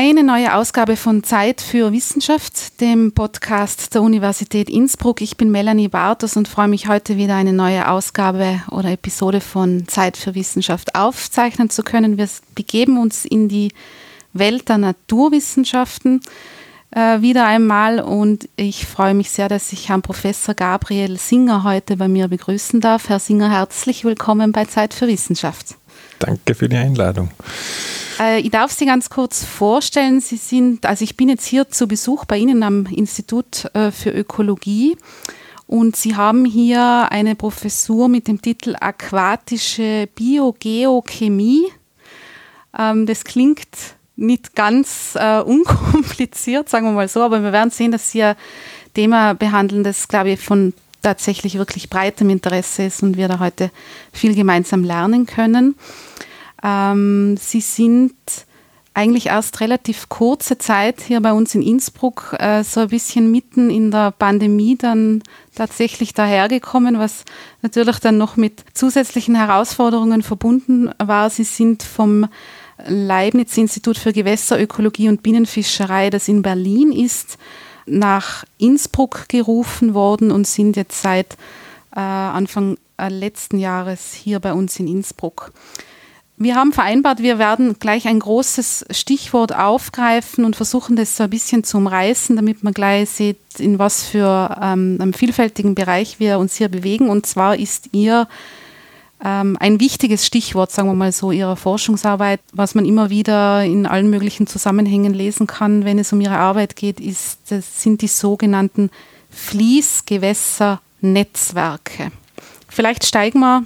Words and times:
Eine 0.00 0.22
neue 0.22 0.54
Ausgabe 0.54 0.94
von 0.94 1.24
Zeit 1.24 1.60
für 1.60 1.90
Wissenschaft, 1.92 2.80
dem 2.80 3.10
Podcast 3.10 3.96
der 3.96 4.02
Universität 4.02 4.70
Innsbruck. 4.70 5.20
Ich 5.20 5.36
bin 5.36 5.50
Melanie 5.50 5.88
Bartos 5.88 6.36
und 6.36 6.46
freue 6.46 6.68
mich 6.68 6.86
heute 6.86 7.16
wieder 7.16 7.34
eine 7.34 7.52
neue 7.52 7.90
Ausgabe 7.90 8.62
oder 8.70 8.92
Episode 8.92 9.40
von 9.40 9.88
Zeit 9.88 10.16
für 10.16 10.36
Wissenschaft 10.36 10.94
aufzeichnen 10.94 11.68
zu 11.68 11.82
können. 11.82 12.16
Wir 12.16 12.28
begeben 12.54 12.96
uns 12.96 13.24
in 13.24 13.48
die 13.48 13.72
Welt 14.32 14.68
der 14.68 14.78
Naturwissenschaften 14.78 16.20
äh, 16.92 17.20
wieder 17.20 17.46
einmal 17.46 17.98
und 17.98 18.48
ich 18.54 18.86
freue 18.86 19.14
mich 19.14 19.32
sehr, 19.32 19.48
dass 19.48 19.72
ich 19.72 19.88
Herrn 19.88 20.02
Professor 20.02 20.54
Gabriel 20.54 21.18
Singer 21.18 21.64
heute 21.64 21.96
bei 21.96 22.06
mir 22.06 22.28
begrüßen 22.28 22.80
darf. 22.80 23.08
Herr 23.08 23.18
Singer, 23.18 23.50
herzlich 23.50 24.04
willkommen 24.04 24.52
bei 24.52 24.64
Zeit 24.64 24.94
für 24.94 25.08
Wissenschaft. 25.08 25.77
Danke 26.18 26.54
für 26.54 26.68
die 26.68 26.76
Einladung. 26.76 27.30
Äh, 28.18 28.40
ich 28.40 28.50
darf 28.50 28.72
Sie 28.72 28.86
ganz 28.86 29.10
kurz 29.10 29.44
vorstellen. 29.44 30.20
Sie 30.20 30.36
sind, 30.36 30.86
also 30.86 31.04
ich 31.04 31.16
bin 31.16 31.28
jetzt 31.28 31.46
hier 31.46 31.68
zu 31.68 31.86
Besuch 31.86 32.24
bei 32.24 32.38
Ihnen 32.38 32.62
am 32.62 32.86
Institut 32.86 33.66
äh, 33.74 33.90
für 33.90 34.10
Ökologie 34.10 34.96
und 35.66 35.96
Sie 35.96 36.16
haben 36.16 36.44
hier 36.44 37.08
eine 37.10 37.34
Professur 37.34 38.08
mit 38.08 38.26
dem 38.26 38.42
Titel 38.42 38.74
Aquatische 38.80 40.08
Biogeochemie. 40.14 41.64
Ähm, 42.76 43.06
das 43.06 43.24
klingt 43.24 43.68
nicht 44.16 44.56
ganz 44.56 45.14
äh, 45.14 45.40
unkompliziert, 45.40 46.68
sagen 46.68 46.86
wir 46.86 46.92
mal 46.92 47.08
so, 47.08 47.22
aber 47.22 47.42
wir 47.42 47.52
werden 47.52 47.70
sehen, 47.70 47.92
dass 47.92 48.10
Sie 48.10 48.22
ein 48.22 48.36
Thema 48.94 49.34
behandeln, 49.34 49.84
das, 49.84 50.08
glaube 50.08 50.30
ich, 50.30 50.40
von 50.40 50.72
tatsächlich 51.02 51.56
wirklich 51.56 51.88
breitem 51.88 52.28
Interesse 52.28 52.84
ist 52.84 53.02
und 53.02 53.16
wir 53.16 53.28
da 53.28 53.38
heute 53.38 53.70
viel 54.12 54.34
gemeinsam 54.34 54.82
lernen 54.82 55.26
können. 55.26 55.76
Ähm, 56.62 57.36
sie 57.36 57.60
sind 57.60 58.14
eigentlich 58.98 59.26
erst 59.26 59.60
relativ 59.60 60.08
kurze 60.08 60.58
Zeit 60.58 61.00
hier 61.00 61.20
bei 61.20 61.32
uns 61.32 61.54
in 61.54 61.62
Innsbruck 61.62 62.34
äh, 62.40 62.64
so 62.64 62.80
ein 62.80 62.88
bisschen 62.88 63.30
mitten 63.30 63.70
in 63.70 63.92
der 63.92 64.10
Pandemie 64.10 64.76
dann 64.76 65.22
tatsächlich 65.54 66.14
dahergekommen, 66.14 66.98
was 66.98 67.24
natürlich 67.62 68.00
dann 68.00 68.18
noch 68.18 68.36
mit 68.36 68.64
zusätzlichen 68.74 69.36
Herausforderungen 69.36 70.24
verbunden 70.24 70.90
war. 70.98 71.30
Sie 71.30 71.44
sind 71.44 71.84
vom 71.84 72.26
Leibniz-Institut 72.86 73.98
für 73.98 74.12
Gewässerökologie 74.12 75.08
und 75.08 75.22
Binnenfischerei, 75.22 76.10
das 76.10 76.26
in 76.26 76.42
Berlin 76.42 76.90
ist, 76.90 77.38
nach 77.86 78.44
Innsbruck 78.58 79.28
gerufen 79.28 79.94
worden 79.94 80.32
und 80.32 80.46
sind 80.46 80.76
jetzt 80.76 81.02
seit 81.02 81.34
äh, 81.94 82.00
Anfang 82.00 82.78
äh, 82.96 83.08
letzten 83.08 83.58
Jahres 83.58 84.12
hier 84.12 84.40
bei 84.40 84.52
uns 84.52 84.78
in 84.80 84.88
Innsbruck. 84.88 85.52
Wir 86.40 86.54
haben 86.54 86.72
vereinbart, 86.72 87.20
wir 87.20 87.40
werden 87.40 87.80
gleich 87.80 88.06
ein 88.06 88.20
großes 88.20 88.84
Stichwort 88.92 89.52
aufgreifen 89.52 90.44
und 90.44 90.54
versuchen, 90.54 90.94
das 90.94 91.16
so 91.16 91.24
ein 91.24 91.30
bisschen 91.30 91.64
zu 91.64 91.78
umreißen, 91.78 92.36
damit 92.36 92.62
man 92.62 92.72
gleich 92.72 93.10
sieht, 93.10 93.38
in 93.58 93.80
was 93.80 94.04
für 94.04 94.56
ähm, 94.62 94.98
einem 95.00 95.12
vielfältigen 95.12 95.74
Bereich 95.74 96.20
wir 96.20 96.38
uns 96.38 96.54
hier 96.54 96.68
bewegen. 96.68 97.10
Und 97.10 97.26
zwar 97.26 97.58
ist 97.58 97.88
ihr 97.90 98.28
ähm, 99.24 99.56
ein 99.58 99.80
wichtiges 99.80 100.24
Stichwort, 100.24 100.70
sagen 100.70 100.88
wir 100.88 100.94
mal 100.94 101.10
so, 101.10 101.32
ihrer 101.32 101.56
Forschungsarbeit, 101.56 102.38
was 102.52 102.76
man 102.76 102.84
immer 102.84 103.10
wieder 103.10 103.64
in 103.64 103.84
allen 103.84 104.08
möglichen 104.08 104.46
Zusammenhängen 104.46 105.14
lesen 105.14 105.48
kann, 105.48 105.84
wenn 105.84 105.98
es 105.98 106.12
um 106.12 106.20
ihre 106.20 106.38
Arbeit 106.38 106.76
geht, 106.76 107.00
ist, 107.00 107.50
das 107.50 107.82
sind 107.82 108.00
die 108.00 108.06
sogenannten 108.06 108.90
Fließgewässernetzwerke. 109.30 112.12
Vielleicht 112.68 113.04
steigen 113.04 113.40
wir 113.40 113.64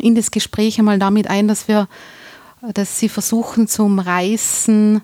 in 0.00 0.14
das 0.14 0.30
Gespräch 0.30 0.78
einmal 0.78 0.98
damit 0.98 1.28
ein, 1.28 1.48
dass 1.48 1.68
wir, 1.68 1.88
dass 2.74 2.98
Sie 2.98 3.08
versuchen 3.08 3.68
zu 3.68 3.84
umreißen, 3.84 5.00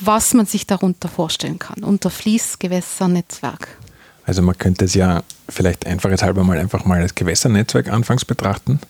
was 0.00 0.34
man 0.34 0.46
sich 0.46 0.66
darunter 0.66 1.08
vorstellen 1.08 1.58
kann, 1.58 1.82
unter 1.82 2.10
Fließgewässernetzwerk. 2.10 3.68
Also 4.24 4.42
man 4.42 4.58
könnte 4.58 4.84
es 4.84 4.94
ja 4.94 5.22
vielleicht 5.48 5.86
einfacheshalber 5.86 6.44
mal 6.44 6.58
einfach 6.58 6.84
mal 6.84 7.00
als 7.00 7.14
Gewässernetzwerk 7.14 7.88
anfangs 7.88 8.24
betrachten. 8.24 8.80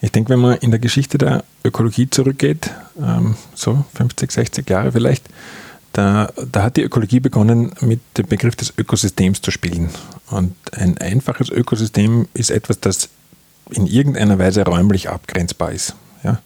Ich 0.00 0.12
denke, 0.12 0.30
wenn 0.30 0.40
man 0.40 0.58
in 0.58 0.70
der 0.70 0.78
Geschichte 0.78 1.18
der 1.18 1.44
Ökologie 1.64 2.08
zurückgeht, 2.08 2.70
ähm, 3.00 3.34
so 3.54 3.84
50, 3.94 4.30
60 4.30 4.70
Jahre 4.70 4.92
vielleicht, 4.92 5.24
da, 5.92 6.30
da, 6.52 6.62
hat 6.62 6.76
die 6.76 6.82
Ökologie 6.82 7.18
begonnen, 7.18 7.72
mit 7.80 8.00
dem 8.16 8.26
Begriff 8.26 8.54
des 8.54 8.72
Ökosystems 8.76 9.40
zu 9.40 9.50
spielen. 9.50 9.88
Und 10.30 10.54
ein 10.72 10.98
einfaches 10.98 11.48
Ökosystem 11.48 12.28
ist 12.34 12.50
etwas, 12.50 12.78
das 12.78 13.08
in 13.70 13.86
irgendeiner 13.86 14.38
Weise 14.38 14.64
räumlich 14.64 15.08
abgrenzbar 15.08 15.72
ist. 15.72 15.94
Ja? 16.22 16.38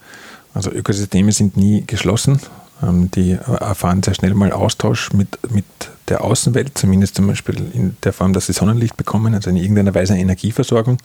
Also 0.55 0.71
Ökosysteme 0.71 1.33
sind 1.33 1.56
nie 1.56 1.84
geschlossen. 1.87 2.41
Ähm, 2.83 3.10
die 3.10 3.33
erfahren 3.33 4.03
sehr 4.03 4.15
schnell 4.15 4.34
mal 4.34 4.53
Austausch 4.53 5.12
mit, 5.12 5.38
mit 5.53 5.65
der 6.09 6.25
Außenwelt, 6.25 6.77
zumindest 6.77 7.15
zum 7.15 7.27
Beispiel 7.27 7.56
in 7.72 7.97
der 8.05 8.12
Form, 8.12 8.32
dass 8.32 8.47
sie 8.47 8.53
Sonnenlicht 8.53 8.97
bekommen, 8.97 9.34
also 9.34 9.50
in 9.50 9.56
irgendeiner 9.56 9.94
Weise 9.94 10.16
Energieversorgung 10.16 10.99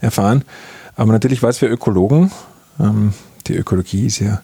erfahren. 0.00 0.44
Aber 0.96 1.12
natürlich 1.12 1.42
war 1.42 1.50
es 1.50 1.58
für 1.58 1.66
Ökologen, 1.66 2.30
ähm, 2.80 3.14
die 3.46 3.56
Ökologie 3.56 4.06
ist 4.06 4.20
ja 4.20 4.42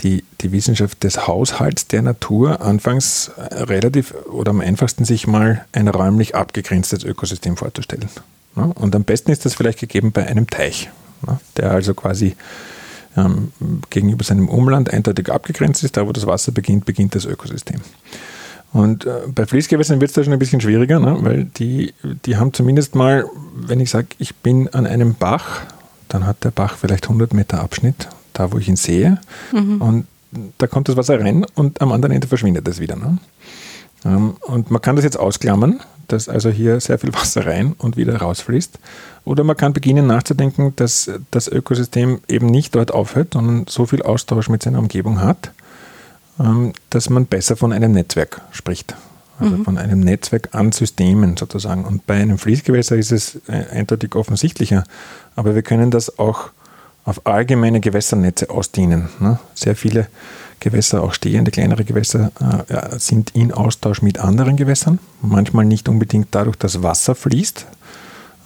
die, 0.00 0.24
die 0.40 0.52
Wissenschaft 0.52 1.02
des 1.04 1.26
Haushalts 1.26 1.86
der 1.86 2.02
Natur, 2.02 2.60
anfangs 2.60 3.30
relativ 3.38 4.14
oder 4.26 4.50
am 4.50 4.60
einfachsten 4.60 5.04
sich 5.04 5.26
mal 5.26 5.64
ein 5.72 5.88
räumlich 5.88 6.34
abgegrenztes 6.34 7.04
Ökosystem 7.04 7.56
vorzustellen. 7.56 8.08
Und 8.54 8.94
am 8.94 9.04
besten 9.04 9.30
ist 9.30 9.44
das 9.44 9.54
vielleicht 9.54 9.80
gegeben 9.80 10.12
bei 10.12 10.26
einem 10.26 10.46
Teich, 10.46 10.90
der 11.56 11.70
also 11.70 11.94
quasi 11.94 12.36
ähm, 13.16 13.52
gegenüber 13.90 14.24
seinem 14.24 14.48
Umland 14.48 14.92
eindeutig 14.92 15.30
abgegrenzt 15.30 15.84
ist. 15.84 15.96
Da, 15.96 16.06
wo 16.06 16.12
das 16.12 16.26
Wasser 16.26 16.52
beginnt, 16.52 16.84
beginnt 16.84 17.14
das 17.14 17.24
Ökosystem. 17.24 17.80
Und 18.72 19.04
äh, 19.04 19.20
bei 19.34 19.46
Fließgewässern 19.46 20.00
wird 20.00 20.10
es 20.10 20.14
da 20.14 20.24
schon 20.24 20.32
ein 20.32 20.38
bisschen 20.38 20.60
schwieriger, 20.60 20.98
ne? 20.98 21.16
weil 21.20 21.44
die, 21.44 21.92
die 22.24 22.36
haben 22.36 22.54
zumindest 22.54 22.94
mal, 22.94 23.26
wenn 23.54 23.80
ich 23.80 23.90
sage, 23.90 24.08
ich 24.18 24.34
bin 24.36 24.68
an 24.68 24.86
einem 24.86 25.14
Bach, 25.14 25.62
dann 26.08 26.26
hat 26.26 26.42
der 26.44 26.50
Bach 26.50 26.76
vielleicht 26.78 27.04
100 27.04 27.34
Meter 27.34 27.60
Abschnitt, 27.60 28.08
da 28.32 28.50
wo 28.50 28.58
ich 28.58 28.68
ihn 28.68 28.76
sehe. 28.76 29.18
Mhm. 29.52 29.82
Und 29.82 30.06
da 30.56 30.66
kommt 30.66 30.88
das 30.88 30.96
Wasser 30.96 31.20
rein 31.20 31.44
und 31.54 31.82
am 31.82 31.92
anderen 31.92 32.14
Ende 32.14 32.26
verschwindet 32.26 32.66
es 32.66 32.80
wieder. 32.80 32.96
Ne? 32.96 33.18
Ähm, 34.06 34.36
und 34.40 34.70
man 34.70 34.80
kann 34.80 34.96
das 34.96 35.04
jetzt 35.04 35.18
ausklammern 35.18 35.80
dass 36.12 36.28
also 36.28 36.50
hier 36.50 36.80
sehr 36.80 36.98
viel 36.98 37.14
Wasser 37.14 37.46
rein 37.46 37.74
und 37.78 37.96
wieder 37.96 38.16
rausfließt. 38.16 38.78
Oder 39.24 39.44
man 39.44 39.56
kann 39.56 39.72
beginnen 39.72 40.06
nachzudenken, 40.06 40.74
dass 40.76 41.10
das 41.30 41.48
Ökosystem 41.48 42.20
eben 42.28 42.46
nicht 42.46 42.74
dort 42.74 42.92
aufhört, 42.92 43.34
sondern 43.34 43.66
so 43.68 43.86
viel 43.86 44.02
Austausch 44.02 44.48
mit 44.48 44.62
seiner 44.62 44.78
Umgebung 44.78 45.20
hat, 45.20 45.52
ähm, 46.40 46.72
dass 46.90 47.08
man 47.08 47.26
besser 47.26 47.56
von 47.56 47.72
einem 47.72 47.92
Netzwerk 47.92 48.42
spricht. 48.50 48.94
Also 49.38 49.56
mhm. 49.56 49.64
von 49.64 49.78
einem 49.78 50.00
Netzwerk 50.00 50.50
an 50.52 50.72
Systemen 50.72 51.36
sozusagen. 51.36 51.84
Und 51.84 52.06
bei 52.06 52.14
einem 52.14 52.38
Fließgewässer 52.38 52.96
ist 52.96 53.12
es 53.12 53.40
äh, 53.48 53.64
eindeutig 53.70 54.14
offensichtlicher. 54.14 54.84
Aber 55.36 55.54
wir 55.54 55.62
können 55.62 55.90
das 55.90 56.18
auch 56.18 56.50
auf 57.04 57.26
allgemeine 57.26 57.80
Gewässernetze 57.80 58.50
ausdehnen. 58.50 59.08
Ne? 59.18 59.38
Sehr 59.54 59.74
viele 59.74 60.06
Gewässer, 60.62 61.02
auch 61.02 61.12
stehende 61.12 61.50
kleinere 61.50 61.84
Gewässer, 61.84 62.32
äh, 62.68 62.98
sind 62.98 63.30
in 63.30 63.52
Austausch 63.52 64.00
mit 64.00 64.18
anderen 64.18 64.56
Gewässern. 64.56 64.98
Manchmal 65.20 65.66
nicht 65.66 65.88
unbedingt 65.88 66.28
dadurch, 66.30 66.56
dass 66.56 66.82
Wasser 66.82 67.14
fließt, 67.14 67.66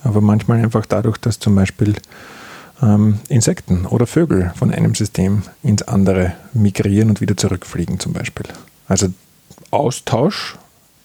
aber 0.03 0.21
manchmal 0.21 0.59
einfach 0.59 0.87
dadurch, 0.87 1.19
dass 1.19 1.39
zum 1.39 1.55
Beispiel 1.55 1.95
ähm, 2.83 3.21
Insekten 3.29 3.87
oder 3.87 4.07
Vögel 4.07 4.53
von 4.57 4.73
einem 4.73 4.95
System 4.95 5.43
ins 5.63 5.83
andere 5.83 6.33
migrieren 6.53 7.11
und 7.11 7.21
wieder 7.21 7.37
zurückfliegen 7.37 8.01
zum 8.01 8.13
Beispiel. 8.13 8.47
Also 8.89 9.09
Austausch 9.71 10.57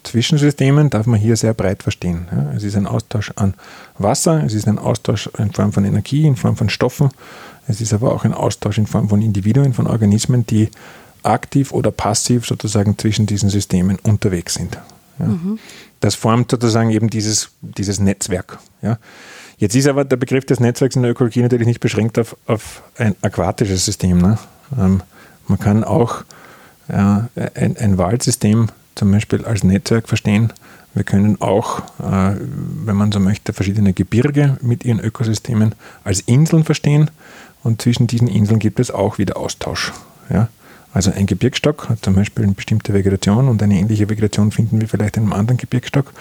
zwischen 0.04 0.38
Systemen 0.38 0.90
darf 0.90 1.06
man 1.06 1.20
hier 1.20 1.36
sehr 1.36 1.54
breit 1.54 1.84
verstehen. 1.84 2.28
Ja, 2.32 2.52
es 2.56 2.64
ist 2.64 2.76
ein 2.76 2.88
Austausch 2.88 3.32
an 3.36 3.54
Wasser, 3.98 4.44
es 4.44 4.54
ist 4.54 4.68
ein 4.68 4.80
Austausch 4.80 5.30
in 5.38 5.52
Form 5.52 5.74
von 5.74 5.86
Energie, 5.86 6.26
in 6.26 6.36
Form 6.36 6.56
von 6.56 6.70
Stoffen, 6.70 7.10
es 7.68 7.82
ist 7.82 7.94
aber 7.94 8.14
auch 8.14 8.26
ein 8.26 8.34
Austausch 8.34 8.78
in 8.78 8.88
Form 8.88 9.10
von 9.10 9.22
Individuen, 9.22 9.74
von 9.74 9.88
Organismen, 9.88 10.46
die 10.46 10.70
aktiv 11.24 11.72
oder 11.72 11.92
passiv 11.92 12.46
sozusagen 12.46 12.98
zwischen 12.98 13.26
diesen 13.26 13.50
Systemen 13.50 13.98
unterwegs 14.04 14.56
sind. 14.56 14.78
Ja. 15.20 15.26
Mhm. 15.26 15.60
Das 16.00 16.16
formt 16.16 16.52
sozusagen 16.52 16.90
eben 16.90 17.10
dieses, 17.10 17.50
dieses 17.62 18.00
Netzwerk. 18.00 18.60
Ja. 18.82 18.98
Jetzt 19.58 19.76
ist 19.76 19.88
aber 19.88 20.04
der 20.04 20.18
Begriff 20.18 20.46
des 20.46 20.60
Netzwerks 20.60 20.96
in 20.96 21.04
der 21.04 21.12
Ökologie 21.12 21.44
natürlich 21.44 21.68
nicht 21.68 21.80
beschränkt 21.80 22.18
auf, 22.18 22.36
auf 22.48 22.82
ein 22.98 23.16
aquatisches 23.22 23.86
System. 23.86 24.18
Ne? 24.18 24.40
Ähm, 24.80 25.04
man 25.48 25.60
kann 25.60 25.84
auch 25.84 26.24
ja, 26.90 27.30
ein, 27.54 27.78
ein 27.78 27.98
Waldsystem 28.00 28.70
zum 28.96 29.12
Beispiel 29.12 29.46
als 29.46 29.64
Netzwerk 29.64 30.08
verstehen. 30.08 30.52
Wir 30.94 31.04
können 31.04 31.40
auch, 31.40 31.80
äh, 32.00 32.36
wenn 32.40 32.96
man 32.96 33.12
so 33.12 33.20
möchte, 33.20 33.54
verschiedene 33.54 33.94
Gebirge 33.94 34.58
mit 34.62 34.84
ihren 34.84 35.00
Ökosystemen 35.00 35.76
als 36.04 36.22
Inseln 36.22 36.64
verstehen. 36.64 37.12
Und 37.64 37.82
zwischen 37.82 38.08
diesen 38.08 38.28
Inseln 38.28 38.60
gibt 38.60 38.80
es 38.80 38.92
auch 38.92 39.18
wieder 39.18 39.38
Austausch. 39.38 39.94
Ja? 40.30 40.50
Also 40.94 41.12
ein 41.12 41.26
Gebirgsstock 41.26 41.90
hat 41.90 42.04
zum 42.04 42.16
Beispiel 42.16 42.44
eine 42.44 42.54
bestimmte 42.54 42.94
Vegetation 42.94 43.48
und 43.48 43.64
eine 43.64 43.76
ähnliche 43.76 44.10
Vegetation 44.10 44.52
finden 44.52 44.82
wir 44.82 44.88
vielleicht 44.88 45.18
in 45.18 45.24
einem 45.24 45.34
anderen 45.34 45.58
Gebirgsstock. 45.58 46.12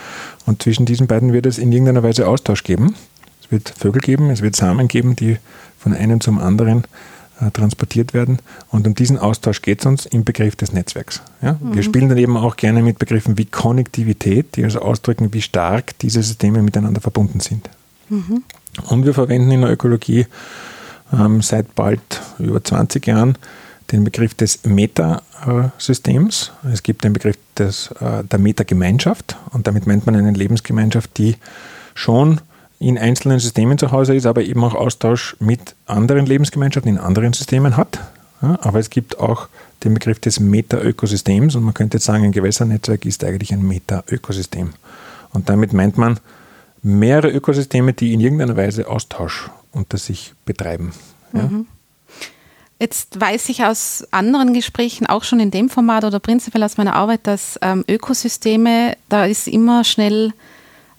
Und 0.46 0.62
zwischen 0.62 0.87
diesen 0.87 1.06
beiden 1.06 1.32
wird 1.32 1.46
es 1.46 1.58
in 1.58 1.72
irgendeiner 1.72 2.02
Weise 2.02 2.28
Austausch 2.28 2.62
geben. 2.62 2.94
Es 3.43 3.50
wird 3.50 3.69
Vögel 3.70 4.00
geben, 4.00 4.31
es 4.31 4.43
wird 4.43 4.55
Samen 4.55 4.87
geben, 4.87 5.17
die 5.17 5.38
von 5.78 5.93
einem 5.93 6.20
zum 6.20 6.38
anderen 6.38 6.84
äh, 7.40 7.50
transportiert 7.50 8.14
werden. 8.14 8.38
Und 8.70 8.87
um 8.87 8.94
diesen 8.94 9.19
Austausch 9.19 9.62
geht 9.62 9.81
es 9.81 9.87
uns 9.87 10.06
im 10.06 10.25
Begriff 10.25 10.55
des 10.55 10.73
Netzwerks. 10.73 11.23
Ja? 11.43 11.58
Mhm. 11.61 11.75
Wir 11.75 11.82
spielen 11.82 12.08
dann 12.08 12.19
eben 12.19 12.37
auch 12.37 12.56
gerne 12.56 12.82
mit 12.82 12.99
Begriffen 12.99 13.38
wie 13.38 13.46
Konnektivität, 13.46 14.56
die 14.56 14.64
also 14.64 14.81
ausdrücken, 14.81 15.32
wie 15.32 15.43
stark 15.43 15.99
diese 15.99 16.23
Systeme 16.23 16.62
miteinander 16.62 17.00
verbunden 17.00 17.40
sind. 17.40 17.69
Mhm. 18.08 18.44
Und 18.87 19.05
wir 19.05 19.14
verwenden 19.14 19.50
in 19.50 19.62
der 19.62 19.73
Ökologie 19.73 20.26
ähm, 21.12 21.43
seit 21.43 21.75
bald 21.75 22.00
über 22.38 22.62
20 22.62 23.06
Jahren 23.06 23.37
den 23.92 24.04
Begriff 24.04 24.34
des 24.34 24.64
Metasystems. 24.64 26.52
Es 26.72 26.82
gibt 26.82 27.04
den 27.04 27.12
Begriff 27.12 27.37
des, 27.58 27.90
äh, 28.00 28.25
der 28.25 28.38
Metagemeinschaft 28.38 29.37
und 29.52 29.66
damit 29.66 29.87
meint 29.87 30.06
man 30.06 30.14
eine 30.16 30.32
Lebensgemeinschaft, 30.32 31.16
die 31.19 31.37
schon 31.94 32.40
in 32.78 32.98
einzelnen 32.98 33.38
Systemen 33.38 33.76
zu 33.78 33.92
Hause 33.92 34.14
ist, 34.14 34.26
aber 34.26 34.42
eben 34.42 34.64
auch 34.64 34.75
Austausch 34.75 35.37
mit 35.38 35.75
anderen 35.87 36.25
Lebensgemeinschaften 36.25 36.96
in 36.96 36.98
anderen 36.98 37.34
Systemen 37.34 37.76
hat. 37.76 37.98
Aber 38.40 38.78
es 38.78 38.88
gibt 38.88 39.19
auch 39.19 39.48
den 39.84 39.92
Begriff 39.92 40.19
des 40.19 40.40
Meta-Ökosystems 40.40 41.56
und 41.56 41.62
man 41.62 41.75
könnte 41.75 41.98
jetzt 41.98 42.06
sagen, 42.06 42.25
ein 42.25 42.32
Gewässernetzwerk 42.32 43.04
ist 43.04 43.22
eigentlich 43.22 43.52
ein 43.52 43.62
Meta-Ökosystem. 43.62 44.70
Und 45.32 45.50
damit 45.50 45.75
meint 45.75 45.98
man 45.98 46.19
mehrere 46.82 47.31
Ökosysteme, 47.31 47.92
die 47.92 48.14
in 48.14 48.20
irgendeiner 48.20 48.56
Weise 48.56 48.88
Austausch 48.88 49.50
unter 49.72 49.98
sich 49.98 50.32
betreiben. 50.46 50.92
Ja? 51.34 51.42
Mhm. 51.42 51.66
Jetzt 52.81 53.21
weiß 53.21 53.50
ich 53.50 53.62
aus 53.62 54.06
anderen 54.11 54.55
Gesprächen, 54.55 55.06
auch 55.06 55.23
schon 55.23 55.38
in 55.38 55.50
dem 55.50 55.69
Format 55.69 56.05
oder 56.05 56.19
prinzipiell 56.19 56.62
aus 56.62 56.79
meiner 56.79 56.94
Arbeit, 56.94 57.27
dass 57.27 57.59
ähm, 57.61 57.85
Ökosysteme, 57.87 58.97
da 59.11 59.27
ist 59.27 59.49
immer 59.49 59.85
schnell 59.85 60.32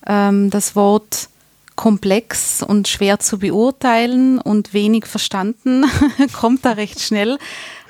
ähm, 0.06 0.52
das 0.52 0.76
Wort 0.76 1.30
komplex 1.76 2.62
und 2.62 2.88
schwer 2.88 3.20
zu 3.20 3.40
beurteilen 3.40 4.38
und 4.38 4.76
wenig 4.76 5.08
verstanden, 5.08 5.86
kommt 6.40 6.66
da 6.66 6.74
recht 6.74 7.02
schnell. 7.02 7.40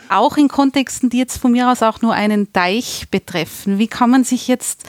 Auch 0.08 0.38
in 0.38 0.48
Kontexten, 0.48 1.10
die 1.10 1.18
jetzt 1.18 1.38
von 1.38 1.52
mir 1.52 1.70
aus 1.70 1.84
auch 1.84 2.02
nur 2.02 2.14
einen 2.14 2.54
Teich 2.54 3.08
betreffen. 3.12 3.78
Wie 3.78 3.88
kann 3.88 4.10
man 4.10 4.24
sich 4.24 4.48
jetzt 4.48 4.86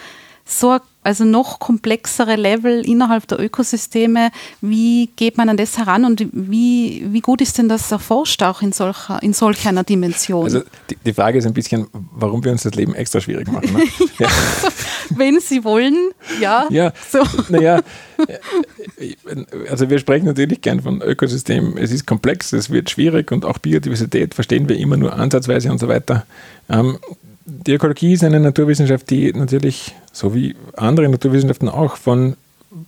so 0.52 0.78
also 1.04 1.24
noch 1.24 1.58
komplexere 1.58 2.36
Level 2.36 2.86
innerhalb 2.86 3.26
der 3.26 3.40
Ökosysteme. 3.40 4.30
Wie 4.60 5.08
geht 5.16 5.36
man 5.36 5.48
an 5.48 5.56
das 5.56 5.76
heran 5.76 6.04
und 6.04 6.26
wie, 6.32 7.04
wie 7.08 7.20
gut 7.20 7.40
ist 7.40 7.58
denn 7.58 7.68
das 7.68 7.90
erforscht 7.90 8.42
auch 8.42 8.62
in, 8.62 8.72
solcher, 8.72 9.20
in 9.20 9.32
solch 9.32 9.66
einer 9.66 9.82
Dimension? 9.82 10.44
Also 10.44 10.60
die, 10.90 10.96
die 11.04 11.12
Frage 11.12 11.38
ist 11.38 11.46
ein 11.46 11.54
bisschen, 11.54 11.88
warum 11.92 12.44
wir 12.44 12.52
uns 12.52 12.62
das 12.62 12.74
Leben 12.74 12.94
extra 12.94 13.20
schwierig 13.20 13.50
machen. 13.50 13.72
Ne? 13.72 13.82
ja, 14.18 14.28
Wenn 15.10 15.40
Sie 15.40 15.64
wollen, 15.64 15.96
ja. 16.40 16.66
Ja, 16.70 16.92
so. 17.10 17.24
naja, 17.48 17.80
also 19.68 19.90
wir 19.90 19.98
sprechen 19.98 20.26
natürlich 20.26 20.60
gern 20.60 20.82
von 20.82 21.02
Ökosystem. 21.02 21.76
Es 21.76 21.90
ist 21.90 22.06
komplex, 22.06 22.52
es 22.52 22.70
wird 22.70 22.90
schwierig 22.90 23.32
und 23.32 23.44
auch 23.44 23.58
Biodiversität 23.58 24.34
verstehen 24.34 24.68
wir 24.68 24.76
immer 24.76 24.96
nur 24.96 25.14
ansatzweise 25.14 25.70
und 25.70 25.78
so 25.78 25.88
weiter. 25.88 26.24
Ähm, 26.68 26.98
die 27.44 27.72
Ökologie 27.72 28.12
ist 28.12 28.24
eine 28.24 28.40
Naturwissenschaft, 28.40 29.10
die 29.10 29.32
natürlich, 29.32 29.94
so 30.12 30.34
wie 30.34 30.54
andere 30.76 31.08
Naturwissenschaften 31.08 31.68
auch, 31.68 31.96
von 31.96 32.36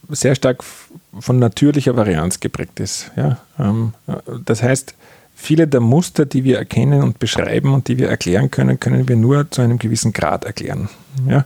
sehr 0.09 0.35
stark 0.35 0.65
von 1.19 1.39
natürlicher 1.39 1.97
Varianz 1.97 2.41
geprägt 2.41 2.81
ist. 2.81 3.11
Ja? 3.17 3.39
Ähm, 3.59 3.93
das 4.45 4.63
heißt, 4.63 4.95
viele 5.35 5.67
der 5.67 5.81
Muster, 5.81 6.25
die 6.25 6.45
wir 6.45 6.59
erkennen 6.59 7.03
und 7.03 7.19
beschreiben 7.19 7.75
und 7.75 7.89
die 7.89 7.99
wir 7.99 8.09
erklären 8.09 8.51
können, 8.51 8.81
können 8.81 9.09
wir 9.09 9.17
nur 9.17 9.51
zu 9.51 9.63
einem 9.63 9.79
gewissen 9.79 10.13
Grad 10.13 10.45
erklären. 10.45 10.89
Ja? 11.29 11.45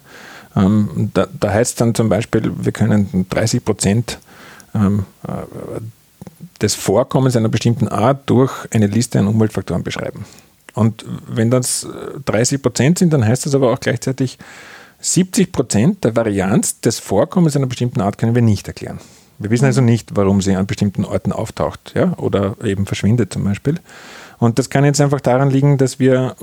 Ähm, 0.56 1.11
da, 1.14 1.26
da 1.38 1.52
heißt 1.52 1.72
es 1.72 1.76
dann 1.76 1.94
zum 1.94 2.08
Beispiel, 2.08 2.52
wir 2.56 2.72
können 2.72 3.26
30 3.28 3.64
Prozent 3.64 4.19
ähm, 4.75 5.04
äh, 5.26 5.81
des 6.61 6.75
Vorkommens 6.75 7.37
einer 7.37 7.49
bestimmten 7.49 7.88
Art 7.88 8.28
durch 8.31 8.52
eine 8.72 8.87
Liste 8.87 9.19
an 9.19 9.26
Umweltfaktoren 9.26 9.82
beschreiben. 9.82 10.25
Und 10.78 11.04
wenn 11.26 11.50
das 11.50 11.88
30 12.25 12.62
Prozent 12.62 12.98
sind, 13.00 13.12
dann 13.12 13.26
heißt 13.26 13.44
das 13.44 13.54
aber 13.56 13.72
auch 13.72 13.80
gleichzeitig, 13.80 14.38
70 15.00 15.50
Prozent 15.50 16.04
der 16.04 16.14
Varianz 16.14 16.80
des 16.80 17.00
Vorkommens 17.00 17.56
einer 17.56 17.66
bestimmten 17.66 18.00
Art 18.00 18.16
können 18.16 18.36
wir 18.36 18.42
nicht 18.42 18.69
erklären. 18.69 19.00
Wir 19.40 19.50
wissen 19.50 19.64
also 19.64 19.80
nicht, 19.80 20.14
warum 20.14 20.40
sie 20.40 20.54
an 20.54 20.66
bestimmten 20.66 21.04
Orten 21.04 21.32
auftaucht 21.32 21.94
ja, 21.96 22.12
oder 22.16 22.56
eben 22.62 22.86
verschwindet 22.86 23.32
zum 23.32 23.42
Beispiel. 23.42 23.80
Und 24.38 24.60
das 24.60 24.70
kann 24.70 24.84
jetzt 24.84 25.00
einfach 25.00 25.20
daran 25.20 25.50
liegen, 25.50 25.78
dass 25.78 25.98
wir 25.98 26.36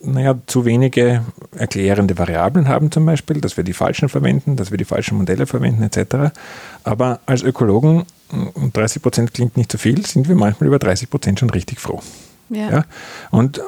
naja, 0.00 0.34
zu 0.46 0.66
wenige 0.66 1.24
erklärende 1.56 2.18
Variablen 2.18 2.68
haben 2.68 2.90
zum 2.90 3.06
Beispiel, 3.06 3.40
dass 3.40 3.56
wir 3.56 3.64
die 3.64 3.72
falschen 3.72 4.10
verwenden, 4.10 4.56
dass 4.56 4.70
wir 4.70 4.76
die 4.76 4.84
falschen 4.84 5.16
Modelle 5.16 5.46
verwenden 5.46 5.82
etc. 5.82 6.34
Aber 6.84 7.20
als 7.24 7.42
Ökologen, 7.42 8.04
30 8.74 9.00
Prozent 9.00 9.32
klingt 9.32 9.56
nicht 9.56 9.72
so 9.72 9.78
viel, 9.78 10.04
sind 10.04 10.28
wir 10.28 10.36
manchmal 10.36 10.68
über 10.68 10.78
30 10.78 11.08
Prozent 11.08 11.40
schon 11.40 11.48
richtig 11.48 11.80
froh. 11.80 12.02
Ja. 12.50 12.70
ja. 12.70 12.84
Und 13.30 13.58
äh, 13.58 13.62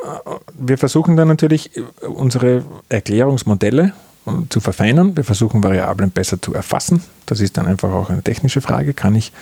wir 0.59 0.79
versuchen 0.79 1.17
dann 1.17 1.29
natürlich 1.29 1.71
unsere 2.01 2.65
Erklärungsmodelle 2.89 3.93
äh, 4.27 4.31
zu 4.49 4.61
verfeinern. 4.61 5.17
Wir 5.17 5.25
versuchen 5.25 5.63
Variablen 5.63 6.11
besser 6.11 6.41
zu 6.41 6.55
erfassen. 6.55 7.03
Das 7.27 7.41
ist 7.41 7.57
dann 7.57 7.67
einfach 7.67 7.93
auch 7.93 8.11
eine 8.11 8.23
technische 8.23 8.61
Frage. 8.61 8.95
Kann 8.95 9.15
ich 9.15 9.33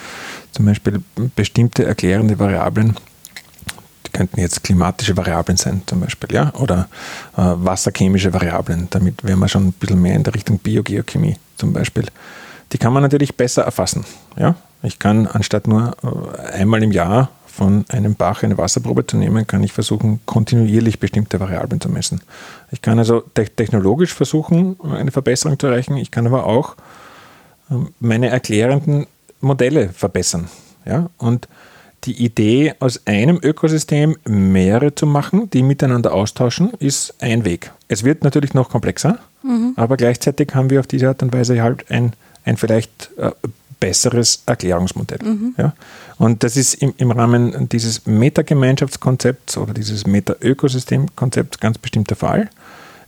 zum 0.52 0.66
Beispiel 0.66 1.02
bestimmte 1.36 1.84
erklärende 1.84 2.38
Variablen, 2.38 2.96
die 4.06 4.12
könnten 4.12 4.40
jetzt 4.40 4.64
klimatische 4.64 5.16
Variablen 5.16 5.56
sein 5.56 5.82
zum 5.86 6.00
Beispiel, 6.00 6.32
ja, 6.32 6.52
oder 6.54 6.88
äh, 7.36 7.42
wasserchemische 7.42 8.32
Variablen, 8.32 8.88
damit 8.90 9.22
wären 9.24 9.38
wir 9.38 9.48
schon 9.48 9.68
ein 9.68 9.72
bisschen 9.72 10.00
mehr 10.00 10.16
in 10.16 10.22
der 10.22 10.34
Richtung 10.34 10.58
Biogeochemie 10.58 11.36
zum 11.56 11.72
Beispiel. 11.72 12.06
Die 12.72 12.78
kann 12.78 12.92
man 12.92 13.02
natürlich 13.02 13.36
besser 13.36 13.62
erfassen. 13.62 14.04
Ja? 14.36 14.56
Ich 14.82 14.98
kann 14.98 15.26
anstatt 15.26 15.66
nur 15.66 15.96
äh, 16.02 16.52
einmal 16.52 16.82
im 16.82 16.92
Jahr 16.92 17.30
von 17.58 17.84
einem 17.88 18.14
Bach 18.14 18.44
eine 18.44 18.56
Wasserprobe 18.56 19.04
zu 19.04 19.16
nehmen, 19.16 19.44
kann 19.44 19.64
ich 19.64 19.72
versuchen, 19.72 20.20
kontinuierlich 20.26 21.00
bestimmte 21.00 21.40
Variablen 21.40 21.80
zu 21.80 21.88
messen. 21.88 22.20
Ich 22.70 22.82
kann 22.82 23.00
also 23.00 23.24
technologisch 23.34 24.14
versuchen, 24.14 24.76
eine 24.80 25.10
Verbesserung 25.10 25.58
zu 25.58 25.66
erreichen. 25.66 25.96
Ich 25.96 26.12
kann 26.12 26.28
aber 26.28 26.46
auch 26.46 26.76
ähm, 27.68 27.88
meine 27.98 28.28
erklärenden 28.28 29.08
Modelle 29.40 29.88
verbessern. 29.88 30.48
Ja? 30.86 31.10
Und 31.18 31.48
die 32.04 32.24
Idee, 32.24 32.74
aus 32.78 33.08
einem 33.08 33.40
Ökosystem 33.42 34.16
mehrere 34.24 34.94
zu 34.94 35.06
machen, 35.06 35.50
die 35.50 35.64
miteinander 35.64 36.14
austauschen, 36.14 36.70
ist 36.78 37.20
ein 37.20 37.44
Weg. 37.44 37.72
Es 37.88 38.04
wird 38.04 38.22
natürlich 38.22 38.54
noch 38.54 38.70
komplexer, 38.70 39.18
mhm. 39.42 39.72
aber 39.74 39.96
gleichzeitig 39.96 40.54
haben 40.54 40.70
wir 40.70 40.78
auf 40.78 40.86
diese 40.86 41.08
Art 41.08 41.24
und 41.24 41.32
Weise 41.32 41.60
halt 41.60 41.90
ein, 41.90 42.12
ein 42.44 42.56
vielleicht 42.56 43.10
äh, 43.16 43.32
besseres 43.80 44.42
Erklärungsmodell. 44.46 45.20
Mhm. 45.22 45.54
Ja? 45.56 45.74
Und 46.18 46.42
das 46.42 46.56
ist 46.56 46.74
im, 46.74 46.94
im 46.98 47.10
Rahmen 47.10 47.68
dieses 47.68 48.06
Metagemeinschaftskonzepts 48.06 49.56
oder 49.56 49.74
dieses 49.74 50.06
Meta-Ökosystemkonzepts 50.06 51.60
ganz 51.60 51.78
bestimmt 51.78 52.10
der 52.10 52.16
Fall. 52.16 52.50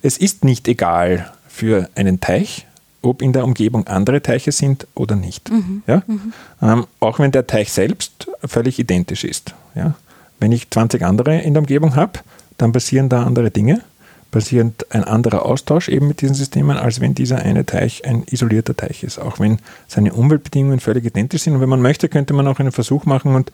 Es 0.03 0.17
ist 0.17 0.45
nicht 0.45 0.69
egal 0.69 1.33
für 1.49 1.89
einen 1.95 2.21
Teich, 2.21 2.67
ob 3.03 3.23
in 3.23 3.33
der 3.33 3.45
Umgebung 3.45 3.87
andere 3.87 4.23
Teiche 4.23 4.53
sind 4.53 4.87
oder 4.95 5.17
nicht. 5.17 5.51
Mhm. 5.51 5.83
Ja? 5.87 6.03
Mhm. 6.07 6.33
Ähm, 6.63 6.87
auch 7.01 7.19
wenn 7.19 7.33
der 7.33 7.47
Teich 7.47 7.73
selbst 7.73 8.29
völlig 8.45 8.79
identisch 8.79 9.25
ist. 9.25 9.55
Ja? 9.75 9.95
Wenn 10.39 10.53
ich 10.53 10.71
20 10.71 11.03
andere 11.03 11.39
in 11.41 11.55
der 11.55 11.63
Umgebung 11.63 11.97
habe, 11.97 12.21
dann 12.59 12.73
passieren 12.73 13.09
da 13.09 13.25
andere 13.25 13.51
Dinge 13.51 13.83
passiert 14.31 14.87
ein 14.91 15.05
anderer 15.05 15.45
Austausch 15.45 15.89
eben 15.89 16.09
mit 16.09 16.21
diesen 16.21 16.35
Systemen, 16.35 16.77
als 16.77 17.01
wenn 17.01 17.15
dieser 17.15 17.39
eine 17.39 17.67
Teich 17.67 18.05
ein 18.07 18.25
isolierter 18.25 18.77
Teich 18.77 19.03
ist, 19.03 19.19
auch 19.19 19.41
wenn 19.41 19.59
seine 19.89 20.13
Umweltbedingungen 20.13 20.81
völlig 20.81 21.05
identisch 21.05 21.43
sind. 21.43 21.55
Und 21.55 21.61
wenn 21.61 21.69
man 21.69 21.83
möchte, 21.83 22.09
könnte 22.09 22.35
man 22.35 22.47
auch 22.47 22.59
einen 22.59 22.73
Versuch 22.73 23.07
machen 23.07 23.35
und 23.35 23.51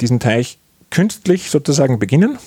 diesen 0.00 0.20
Teich 0.20 0.58
künstlich 0.90 1.50
sozusagen 1.50 1.98
beginnen, 1.98 2.38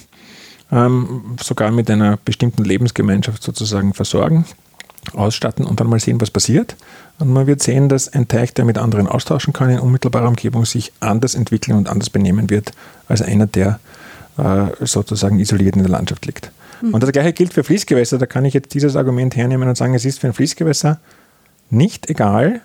ähm, 0.72 1.38
sogar 1.42 1.72
mit 1.72 1.90
einer 1.90 2.18
bestimmten 2.24 2.64
Lebensgemeinschaft 2.64 3.44
sozusagen 3.44 3.94
versorgen, 3.94 4.46
ausstatten 5.14 5.66
und 5.66 5.80
dann 5.80 5.88
mal 5.88 6.00
sehen, 6.00 6.22
was 6.22 6.32
passiert. 6.32 6.76
Und 7.20 7.34
man 7.34 7.48
wird 7.48 7.62
sehen, 7.62 7.90
dass 7.90 8.08
ein 8.08 8.28
Teich, 8.28 8.54
der 8.54 8.66
mit 8.66 8.78
anderen 8.78 9.08
austauschen 9.08 9.54
kann, 9.54 9.70
in 9.70 9.80
unmittelbarer 9.80 10.28
Umgebung 10.28 10.66
sich 10.66 10.94
anders 11.00 11.36
entwickeln 11.36 11.78
und 11.78 11.90
anders 11.90 12.10
benehmen 12.10 12.50
wird, 12.50 12.72
als 13.08 13.22
einer, 13.22 13.48
der 13.48 13.80
äh, 14.38 14.68
sozusagen 14.86 15.40
isoliert 15.40 15.76
in 15.76 15.84
der 15.84 15.92
Landschaft 15.92 16.26
liegt. 16.26 16.52
Mhm. 16.82 16.94
Und 16.94 17.04
das 17.04 17.12
gleiche 17.12 17.34
gilt 17.34 17.54
für 17.54 17.64
Fließgewässer. 17.64 18.18
Da 18.18 18.26
kann 18.26 18.46
ich 18.46 18.54
jetzt 18.54 18.74
dieses 18.74 18.96
Argument 18.96 19.36
hernehmen 19.36 19.68
und 19.68 19.76
sagen, 19.76 19.94
es 19.94 20.06
ist 20.06 20.20
für 20.20 20.28
ein 20.28 20.34
Fließgewässer 20.34 21.00
nicht 21.70 22.10
egal, 22.10 22.62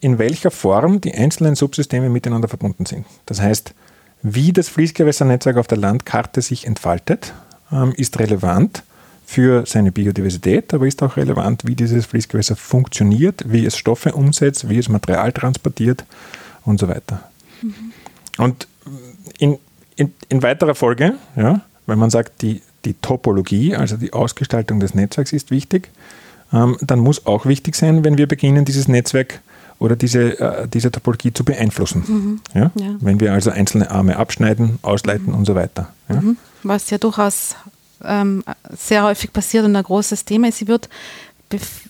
in 0.00 0.18
welcher 0.18 0.50
Form 0.50 1.00
die 1.00 1.14
einzelnen 1.14 1.54
Subsysteme 1.54 2.08
miteinander 2.08 2.48
verbunden 2.48 2.86
sind. 2.86 3.06
Das 3.26 3.40
heißt, 3.40 3.74
wie 4.22 4.52
das 4.52 4.68
Fließgewässernetzwerk 4.68 5.56
auf 5.56 5.66
der 5.66 5.78
Landkarte 5.78 6.42
sich 6.42 6.66
entfaltet, 6.66 7.32
ähm, 7.72 7.92
ist 7.96 8.18
relevant 8.18 8.82
für 9.24 9.64
seine 9.66 9.92
Biodiversität, 9.92 10.74
aber 10.74 10.86
ist 10.86 11.02
auch 11.02 11.16
relevant, 11.16 11.64
wie 11.64 11.76
dieses 11.76 12.06
Fließgewässer 12.06 12.56
funktioniert, 12.56 13.44
wie 13.46 13.64
es 13.64 13.76
Stoffe 13.76 14.12
umsetzt, 14.12 14.68
wie 14.68 14.78
es 14.78 14.88
Material 14.88 15.32
transportiert 15.32 16.04
und 16.64 16.80
so 16.80 16.88
weiter. 16.88 17.30
Mhm. 17.62 17.92
Und 18.38 18.68
in, 19.38 19.58
in, 19.96 20.12
in, 20.28 20.42
weiterer 20.42 20.74
Folge, 20.74 21.14
ja, 21.36 21.60
wenn 21.86 21.98
man 21.98 22.10
sagt, 22.10 22.42
die 22.42 22.62
die 22.84 22.94
Topologie, 22.94 23.76
also 23.76 23.96
die 23.96 24.12
Ausgestaltung 24.12 24.80
des 24.80 24.94
Netzwerks 24.94 25.32
ist 25.32 25.50
wichtig. 25.50 25.90
Ähm, 26.52 26.76
dann 26.80 26.98
muss 26.98 27.26
auch 27.26 27.46
wichtig 27.46 27.76
sein, 27.76 28.04
wenn 28.04 28.18
wir 28.18 28.26
beginnen, 28.26 28.64
dieses 28.64 28.88
Netzwerk 28.88 29.40
oder 29.78 29.96
diese, 29.96 30.38
äh, 30.38 30.68
diese 30.68 30.90
Topologie 30.90 31.32
zu 31.32 31.44
beeinflussen. 31.44 32.04
Mhm. 32.06 32.40
Ja? 32.54 32.70
ja? 32.74 32.96
Wenn 33.00 33.20
wir 33.20 33.32
also 33.32 33.50
einzelne 33.50 33.90
Arme 33.90 34.16
abschneiden, 34.16 34.78
ausleiten 34.82 35.28
mhm. 35.28 35.34
und 35.34 35.44
so 35.44 35.54
weiter. 35.54 35.92
Ja? 36.08 36.20
Mhm. 36.20 36.36
Was 36.62 36.90
ja 36.90 36.98
durchaus 36.98 37.56
ähm, 38.04 38.44
sehr 38.76 39.04
häufig 39.04 39.32
passiert 39.32 39.64
und 39.64 39.76
ein 39.76 39.82
großes 39.82 40.24
Thema 40.24 40.48
ist. 40.48 40.60
Ich 40.62 40.68
würde 40.68 40.88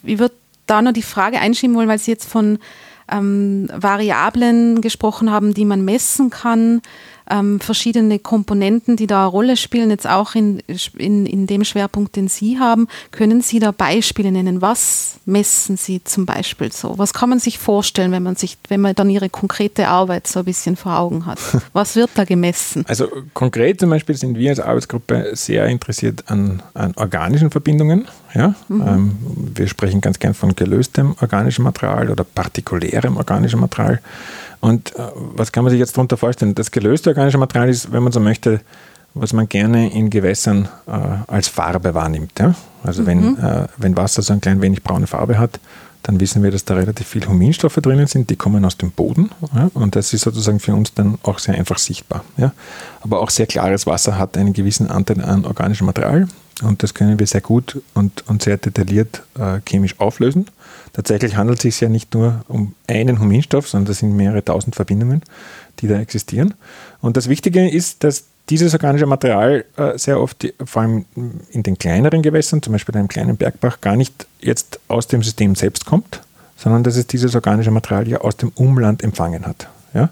ich 0.05 0.19
würd 0.19 0.33
da 0.67 0.83
noch 0.83 0.93
die 0.93 1.03
Frage 1.03 1.41
einschieben 1.41 1.75
wollen, 1.77 1.89
weil 1.89 1.99
Sie 1.99 2.11
jetzt 2.11 2.29
von 2.29 2.59
ähm, 3.11 3.69
Variablen 3.75 4.81
gesprochen 4.81 5.31
haben, 5.31 5.55
die 5.55 5.65
man 5.65 5.85
messen 5.85 6.31
kann 6.31 6.81
ähm, 7.31 7.61
verschiedene 7.61 8.19
Komponenten, 8.19 8.97
die 8.97 9.07
da 9.07 9.23
eine 9.23 9.31
Rolle 9.31 9.57
spielen, 9.57 9.91
jetzt 9.91 10.09
auch 10.09 10.35
in, 10.35 10.63
in, 10.97 11.27
in 11.27 11.47
dem 11.47 11.65
Schwerpunkt, 11.65 12.17
den 12.17 12.29
Sie 12.29 12.59
haben. 12.59 12.89
Können 13.11 13.41
Sie 13.41 13.59
da 13.59 13.71
Beispiele 13.71 14.33
nennen? 14.33 14.61
Was 14.61 15.19
messen 15.25 15.77
Sie 15.77 16.03
zum 16.05 16.27
Beispiel 16.27 16.73
so? 16.73 16.99
Was 16.99 17.15
kann 17.15 17.31
man 17.31 17.39
sich 17.39 17.59
vorstellen, 17.59 18.13
wenn 18.13 18.23
man 18.23 18.37
sich, 18.37 18.59
wenn 18.69 18.81
man 18.81 18.95
dann 18.95 19.11
Ihre 19.11 19.29
konkrete 19.29 19.89
Arbeit 19.89 20.27
so 20.27 20.41
ein 20.41 20.45
bisschen 20.45 20.77
vor 20.77 20.99
Augen 20.99 21.27
hat? 21.27 21.39
Was 21.73 21.97
wird 21.97 22.11
da 22.15 22.25
gemessen? 22.25 22.85
Also 22.89 23.07
konkret 23.35 23.81
zum 23.81 23.91
Beispiel 23.91 24.17
sind 24.17 24.37
wir 24.37 24.51
als 24.51 24.61
Arbeitsgruppe 24.61 25.31
sehr 25.35 25.67
interessiert 25.67 26.25
an, 26.27 26.63
an 26.75 26.93
organischen 26.97 27.51
Verbindungen. 27.51 28.07
Ja? 28.35 28.55
Mhm. 28.69 28.83
Ähm, 28.87 29.19
wir 29.55 29.67
sprechen 29.69 30.01
ganz 30.01 30.19
gern 30.19 30.35
von 30.35 30.55
gelöstem 30.55 31.15
organischem 31.21 31.65
Material 31.65 32.11
oder 32.11 32.25
partikulärem 32.25 33.17
organischem 33.17 33.61
Material. 33.61 34.01
Und 34.61 34.95
äh, 34.97 35.03
was 35.35 35.53
kann 35.53 35.65
man 35.65 35.71
sich 35.71 35.81
jetzt 35.81 35.97
darunter 35.97 36.17
vorstellen? 36.17 36.55
Das 36.55 36.71
gelöste 36.71 37.11
organische 37.11 37.39
Material 37.39 37.69
ist, 37.69 37.93
wenn 37.93 38.03
man 38.03 38.13
so 38.13 38.21
möchte, 38.21 38.61
was 39.15 39.33
man 39.33 39.49
gerne 39.49 39.93
in 39.93 40.11
Gewässern 40.11 40.69
äh, 40.87 40.93
als 41.27 41.49
Farbe 41.49 41.95
wahrnimmt. 41.95 42.39
Ja? 42.39 42.55
Also 42.83 43.03
mhm. 43.03 43.07
wenn, 43.07 43.39
äh, 43.39 43.67
wenn 43.77 43.97
Wasser 43.97 44.23
so 44.23 44.33
ein 44.33 44.41
klein 44.41 44.61
wenig 44.61 44.83
braune 44.83 45.07
Farbe 45.07 45.39
hat, 45.39 45.59
dann 46.03 46.19
wissen 46.19 46.43
wir, 46.43 46.51
dass 46.51 46.65
da 46.65 46.75
relativ 46.75 47.09
viel 47.09 47.27
Huminstoffe 47.27 47.75
drinnen 47.75 48.07
sind, 48.07 48.31
die 48.31 48.37
kommen 48.37 48.65
aus 48.65 48.77
dem 48.77 48.91
Boden. 48.91 49.31
Ja? 49.55 49.71
Und 49.75 49.97
das 49.97 50.13
ist 50.13 50.23
sozusagen 50.23 50.61
für 50.61 50.75
uns 50.75 50.95
dann 50.95 51.19
auch 51.23 51.39
sehr 51.39 51.55
einfach 51.55 51.79
sichtbar. 51.79 52.25
Ja? 52.37 52.53
Aber 53.03 53.21
auch 53.21 53.31
sehr 53.31 53.47
klares 53.47 53.87
Wasser 53.87 54.19
hat 54.19 54.37
einen 54.37 54.53
gewissen 54.53 54.89
Anteil 54.89 55.23
an 55.23 55.45
organischem 55.45 55.87
Material. 55.87 56.29
Und 56.63 56.83
das 56.83 56.95
können 56.95 57.19
wir 57.19 57.27
sehr 57.27 57.41
gut 57.41 57.81
und, 57.95 58.27
und 58.29 58.43
sehr 58.43 58.57
detailliert 58.57 59.23
äh, 59.39 59.61
chemisch 59.67 59.99
auflösen. 59.99 60.47
Tatsächlich 60.93 61.37
handelt 61.37 61.59
es 61.59 61.63
sich 61.63 61.81
ja 61.81 61.89
nicht 61.89 62.15
nur 62.15 62.45
um 62.49 62.75
einen 62.87 63.21
Huminstoff, 63.21 63.69
sondern 63.69 63.87
das 63.87 63.99
sind 63.99 64.15
mehrere 64.15 64.45
tausend 64.45 64.75
Verbindungen, 64.75 65.23
die 65.79 65.89
da 65.89 65.99
existieren. 65.99 66.55
Und 67.01 67.17
das 67.17 67.29
Wichtige 67.29 67.69
ist, 67.69 68.05
dass 68.05 68.25
dieses 68.51 68.75
organische 68.75 69.07
Material 69.07 69.65
äh, 69.77 69.97
sehr 69.97 70.21
oft, 70.21 70.53
vor 70.65 70.83
allem 70.83 71.05
in 71.51 71.63
den 71.63 71.79
kleineren 71.79 72.23
Gewässern, 72.23 72.63
zum 72.63 72.73
Beispiel 72.73 72.97
einem 72.97 73.09
kleinen 73.09 73.37
Bergbach, 73.37 73.81
gar 73.81 73.97
nicht 73.97 74.27
jetzt 74.41 74.81
aus 74.89 75.07
dem 75.07 75.23
System 75.23 75.55
selbst 75.55 75.87
kommt, 75.87 76.21
sondern 76.57 76.83
dass 76.83 76.97
es 76.97 77.07
dieses 77.07 77.35
organische 77.35 77.71
Material 77.71 78.09
ja 78.09 78.19
aus 78.19 78.37
dem 78.37 78.51
Umland 78.57 79.03
empfangen 79.03 79.47
hat. 79.47 79.69
Ja? 79.95 80.11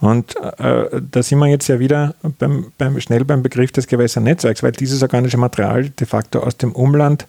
Und 0.00 0.34
äh, 0.58 1.00
da 1.10 1.22
sind 1.22 1.38
wir 1.38 1.46
jetzt 1.46 1.68
ja 1.68 1.78
wieder 1.78 2.14
beim, 2.38 2.72
beim, 2.78 2.98
schnell 3.00 3.24
beim 3.24 3.42
Begriff 3.42 3.70
des 3.72 3.86
Gewässernetzwerks, 3.86 4.62
weil 4.62 4.72
dieses 4.72 5.02
organische 5.02 5.36
Material 5.36 5.90
de 5.90 6.06
facto 6.06 6.40
aus 6.40 6.56
dem 6.56 6.72
Umland 6.72 7.26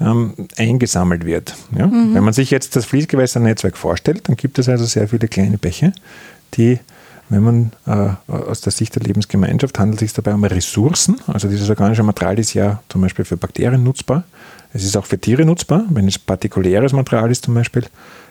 ähm, 0.00 0.34
eingesammelt 0.56 1.24
wird. 1.24 1.54
Ja? 1.76 1.86
Mhm. 1.86 2.14
Wenn 2.14 2.24
man 2.24 2.32
sich 2.32 2.50
jetzt 2.50 2.74
das 2.74 2.86
Fließgewässernetzwerk 2.86 3.76
vorstellt, 3.76 4.28
dann 4.28 4.36
gibt 4.36 4.58
es 4.58 4.68
also 4.68 4.84
sehr 4.84 5.08
viele 5.08 5.28
kleine 5.28 5.58
Bäche, 5.58 5.92
die, 6.54 6.80
wenn 7.28 7.42
man 7.42 7.72
äh, 7.86 8.32
aus 8.32 8.60
der 8.62 8.72
Sicht 8.72 8.96
der 8.96 9.02
Lebensgemeinschaft 9.02 9.78
handelt 9.78 10.02
es 10.02 10.08
sich 10.08 10.12
dabei 10.12 10.34
um 10.34 10.42
Ressourcen. 10.42 11.20
Also 11.28 11.46
dieses 11.48 11.70
organische 11.70 12.02
Material 12.02 12.38
ist 12.38 12.54
ja 12.54 12.82
zum 12.88 13.00
Beispiel 13.00 13.24
für 13.24 13.36
Bakterien 13.36 13.84
nutzbar. 13.84 14.24
Es 14.72 14.82
ist 14.82 14.96
auch 14.96 15.06
für 15.06 15.18
Tiere 15.18 15.44
nutzbar. 15.44 15.84
Wenn 15.90 16.08
es 16.08 16.18
partikuläres 16.18 16.92
Material 16.92 17.30
ist 17.30 17.44
zum 17.44 17.54
Beispiel, 17.54 17.84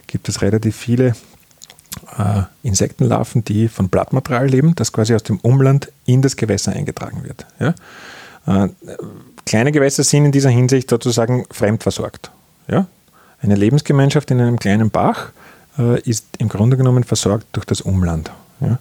gibt 0.08 0.28
es 0.28 0.42
relativ 0.42 0.76
viele 0.76 1.16
Insektenlarven, 2.64 3.44
die 3.44 3.68
von 3.68 3.90
Blattmaterial 3.90 4.48
leben, 4.48 4.76
das 4.76 4.92
quasi 4.92 5.14
aus 5.14 5.24
dem 5.24 5.40
Umland 5.40 5.92
in 6.06 6.22
das 6.22 6.36
Gewässer 6.36 6.72
eingetragen 6.74 7.24
wird. 7.24 7.46
Ja? 7.60 7.74
Äh, 8.48 8.70
kleine 9.46 9.72
Gewässer 9.72 10.04
sind 10.04 10.26
in 10.26 10.32
dieser 10.32 10.50
Hinsicht 10.50 10.90
sozusagen 10.90 11.46
fremdversorgt. 11.52 12.32
Ja? 12.68 12.88
Eine 13.42 13.56
Lebensgemeinschaft 13.56 14.32
in 14.32 14.40
einem 14.40 14.60
kleinen 14.60 14.90
Bach 14.90 15.32
äh, 15.78 16.00
ist 16.02 16.26
im 16.38 16.50
Grunde 16.50 16.78
genommen 16.78 17.04
versorgt 17.04 17.48
durch 17.54 17.66
das 17.66 17.82
Umland. 17.82 18.32
Ja? 18.60 18.80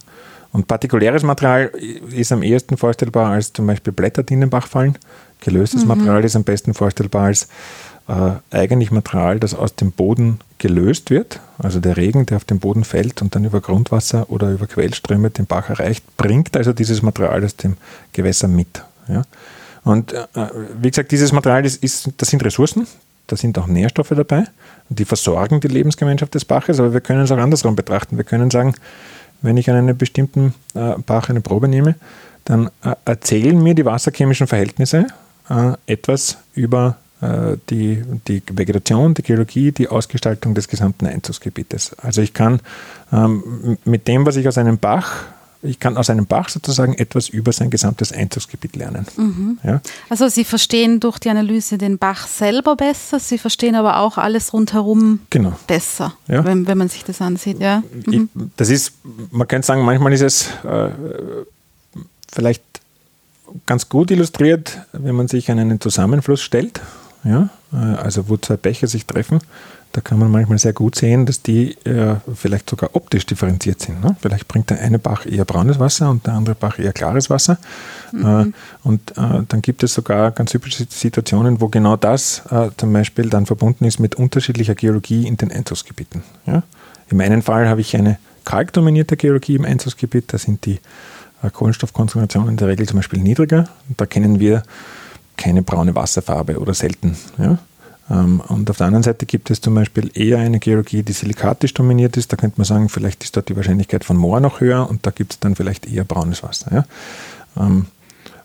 Und 0.53 0.67
partikuläres 0.67 1.23
Material 1.23 1.67
ist 2.11 2.33
am 2.33 2.43
ehesten 2.43 2.77
vorstellbar 2.77 3.31
als 3.31 3.53
zum 3.53 3.67
Beispiel 3.67 3.93
Blätter, 3.93 4.23
die 4.23 4.35
in 4.35 4.41
den 4.41 4.51
Bach 4.51 4.67
fallen. 4.67 4.99
Gelöstes 5.41 5.83
mhm. 5.83 5.89
Material 5.89 6.25
ist 6.25 6.37
am 6.37 6.45
besten 6.45 6.75
vorstellbar 6.75 7.27
als 7.27 7.49
äh, 8.11 8.33
eigentlich 8.51 8.91
Material, 8.91 9.39
das 9.39 9.55
aus 9.55 9.77
dem 9.77 9.93
Boden 9.93 10.41
gelöst 10.59 11.11
wird. 11.11 11.39
Also 11.59 11.79
der 11.79 11.97
Regen, 11.97 12.27
der 12.27 12.39
auf 12.39 12.45
den 12.45 12.59
Boden 12.59 12.83
fällt 12.83 13.23
und 13.23 13.35
dann 13.35 13.45
über 13.45 13.61
Grundwasser 13.61 14.31
oder 14.31 14.51
über 14.51 14.67
Quellströme 14.67 15.31
den 15.31 15.47
Bach 15.47 15.71
erreicht, 15.71 16.05
bringt 16.17 16.57
also 16.57 16.73
dieses 16.73 17.03
Material 17.03 17.45
aus 17.45 17.55
dem 17.57 17.77
Gewässer 18.13 18.49
mit. 18.49 18.83
Ja? 19.09 19.23
Und 19.85 20.13
äh, 20.13 20.27
wie 20.81 20.91
gesagt, 20.91 21.13
dieses 21.13 21.33
Material, 21.33 21.65
ist, 21.65 21.83
ist, 21.85 22.11
das 22.17 22.29
sind 22.29 22.45
Ressourcen, 22.45 22.87
da 23.29 23.37
sind 23.37 23.57
auch 23.59 23.69
Nährstoffe 23.69 24.13
dabei, 24.15 24.45
die 24.89 25.05
versorgen 25.05 25.61
die 25.61 25.69
Lebensgemeinschaft 25.69 26.35
des 26.35 26.45
Baches, 26.45 26.81
aber 26.81 26.93
wir 26.93 27.01
können 27.01 27.23
es 27.23 27.31
auch 27.31 27.39
andersrum 27.39 27.77
betrachten. 27.77 28.17
Wir 28.17 28.25
können 28.25 28.51
sagen, 28.51 28.75
wenn 29.41 29.57
ich 29.57 29.71
an 29.71 29.77
einem 29.77 29.97
bestimmten 29.97 30.55
äh, 30.75 30.95
Bach 31.07 31.31
eine 31.31 31.41
Probe 31.41 31.69
nehme, 31.69 31.95
dann 32.45 32.71
äh, 32.83 32.97
erzählen 33.05 33.63
mir 33.63 33.75
die 33.75 33.85
wasserchemischen 33.85 34.49
Verhältnisse 34.49 35.07
äh, 35.49 35.75
etwas 35.87 36.39
über 36.55 36.97
äh, 36.97 37.10
die, 37.23 38.03
die 38.29 38.43
Vegetation, 38.51 39.13
die 39.15 39.23
Geologie, 39.23 39.73
die 39.73 39.89
Ausgestaltung 39.89 40.55
des 40.55 40.69
gesamten 40.69 41.07
Einzugsgebietes. 41.07 41.95
Also 41.99 42.23
ich 42.23 42.33
kann 42.33 42.61
ähm, 43.13 43.77
mit 43.85 44.09
dem, 44.09 44.25
was 44.25 44.37
ich 44.37 44.49
aus 44.49 44.57
einem 44.57 44.79
Bach 44.79 45.27
ich 45.63 45.79
kann 45.79 45.97
aus 45.97 46.09
einem 46.09 46.27
Bach 46.27 46.49
sozusagen 46.49 46.95
etwas 46.95 47.29
über 47.29 47.53
sein 47.53 47.69
gesamtes 47.71 48.13
Einzugsgebiet 48.13 48.77
lernen. 48.77 49.07
Mhm. 49.17 49.59
Ja? 49.63 49.81
Also 50.09 50.29
Sie 50.29 50.45
verstehen 50.45 51.01
durch 51.01 51.19
die 51.19 51.29
Analyse 51.29 51.77
den 51.77 51.99
Bach 51.99 52.27
selber 52.27 52.77
besser, 52.77 53.21
Sie 53.21 53.37
verstehen 53.37 53.75
aber 53.75 53.99
auch 53.99 54.17
alles 54.17 54.53
rundherum 54.53 55.21
genau. 55.29 55.53
besser, 55.67 56.15
ja? 56.29 56.45
wenn, 56.45 56.67
wenn 56.67 56.79
man 56.79 56.89
sich 56.89 57.05
das 57.05 57.21
ansieht. 57.21 57.61
Ja? 57.61 57.83
Mhm. 58.07 58.31
Ich, 58.35 58.43
das 58.57 58.71
ist, 58.71 58.93
man 59.31 59.47
könnte 59.47 59.67
sagen, 59.67 59.85
manchmal 59.85 60.13
ist 60.15 60.23
es 60.23 60.49
äh, 60.65 60.91
vielleicht 62.33 62.63
ganz 63.67 63.89
gut 63.89 64.11
illustriert, 64.11 64.79
wenn 64.93 65.15
man 65.15 65.29
sich 65.29 65.51
an 65.51 65.59
einen 65.59 65.81
Zusammenfluss 65.81 66.41
stellt, 66.41 66.81
ja? 67.25 67.49
Äh, 67.73 67.77
also 67.77 68.29
wo 68.29 68.37
zwei 68.37 68.57
Bäche 68.57 68.87
sich 68.87 69.07
treffen 69.07 69.41
da 69.93 70.01
kann 70.01 70.19
man 70.21 70.31
manchmal 70.31 70.59
sehr 70.59 70.73
gut 70.73 70.95
sehen, 70.95 71.27
dass 71.27 71.43
die 71.43 71.73
äh, 71.85 72.15
vielleicht 72.35 72.71
sogar 72.71 72.91
optisch 72.95 73.27
differenziert 73.27 73.81
sind. 73.81 74.03
Ne? 74.03 74.15
Vielleicht 74.21 74.47
bringt 74.47 74.71
der 74.71 74.81
eine 74.81 75.01
Bach 75.01 75.27
eher 75.27 75.45
braunes 75.45 75.81
Wasser 75.81 76.11
und 76.11 76.27
der 76.27 76.35
andere 76.35 76.55
Bach 76.55 76.79
eher 76.79 76.93
klares 76.93 77.29
Wasser. 77.29 77.59
Mhm. 78.13 78.25
Äh, 78.25 78.89
und 78.89 79.11
äh, 79.19 79.43
dann 79.49 79.63
gibt 79.63 79.83
es 79.83 79.95
sogar 79.95 80.31
ganz 80.31 80.53
typische 80.53 80.87
Situationen, 80.89 81.61
wo 81.61 81.69
genau 81.69 81.97
das 81.97 82.43
äh, 82.51 82.71
zum 82.77 82.93
Beispiel 82.93 83.31
dann 83.31 83.47
verbunden 83.47 83.85
ist 83.85 83.99
mit 83.99 84.15
unterschiedlicher 84.15 84.77
Geologie 84.77 85.27
in 85.27 85.37
den 85.37 85.51
Einzugsgebieten. 85.51 86.23
Ja? 86.47 86.63
Im 87.09 87.21
einen 87.21 87.43
Fall 87.43 87.69
habe 87.69 87.81
ich 87.81 87.97
eine 87.97 88.19
kalkdominierte 88.45 89.17
Geologie 89.17 89.57
im 89.57 89.65
Einzugsgebiet, 89.65 90.33
da 90.33 90.39
sind 90.39 90.67
die 90.67 90.79
äh, 91.43 91.51
Kohlenstoffkonzentrationen 91.51 92.51
in 92.51 92.57
der 92.59 92.69
Regel 92.69 92.87
zum 92.87 93.01
Beispiel 93.01 93.21
niedriger. 93.21 93.69
Und 93.89 94.01
da 94.01 94.07
kennen 94.07 94.39
wir 94.39 94.63
keine 95.41 95.63
braune 95.63 95.95
Wasserfarbe 95.97 96.61
oder 96.61 96.75
selten. 96.75 97.17
Ja? 97.39 97.59
Ähm, 98.11 98.41
und 98.47 98.71
auf 98.71 98.77
der 98.77 98.87
anderen 98.87 99.03
Seite 99.03 99.27
gibt 99.27 99.51
es 99.51 99.61
zum 99.61 99.75
Beispiel 99.75 100.11
eher 100.15 100.39
eine 100.39 100.59
Geologie, 100.59 101.03
die 101.03 101.13
silikatisch 101.13 101.75
dominiert 101.75 102.17
ist. 102.17 102.33
Da 102.33 102.37
könnte 102.37 102.59
man 102.59 102.67
sagen, 102.67 102.89
vielleicht 102.89 103.25
ist 103.25 103.37
dort 103.37 103.49
die 103.49 103.57
Wahrscheinlichkeit 103.57 104.05
von 104.05 104.17
Moor 104.17 104.41
noch 104.41 104.61
höher 104.61 104.89
und 104.89 105.07
da 105.07 105.11
gibt 105.11 105.33
es 105.33 105.41
dann 105.41 105.57
vielleicht 105.57 105.91
eher 105.91 106.05
braunes 106.05 106.43
Wasser. 106.43 106.73
Ja? 106.73 106.85
Ähm, 107.65 107.87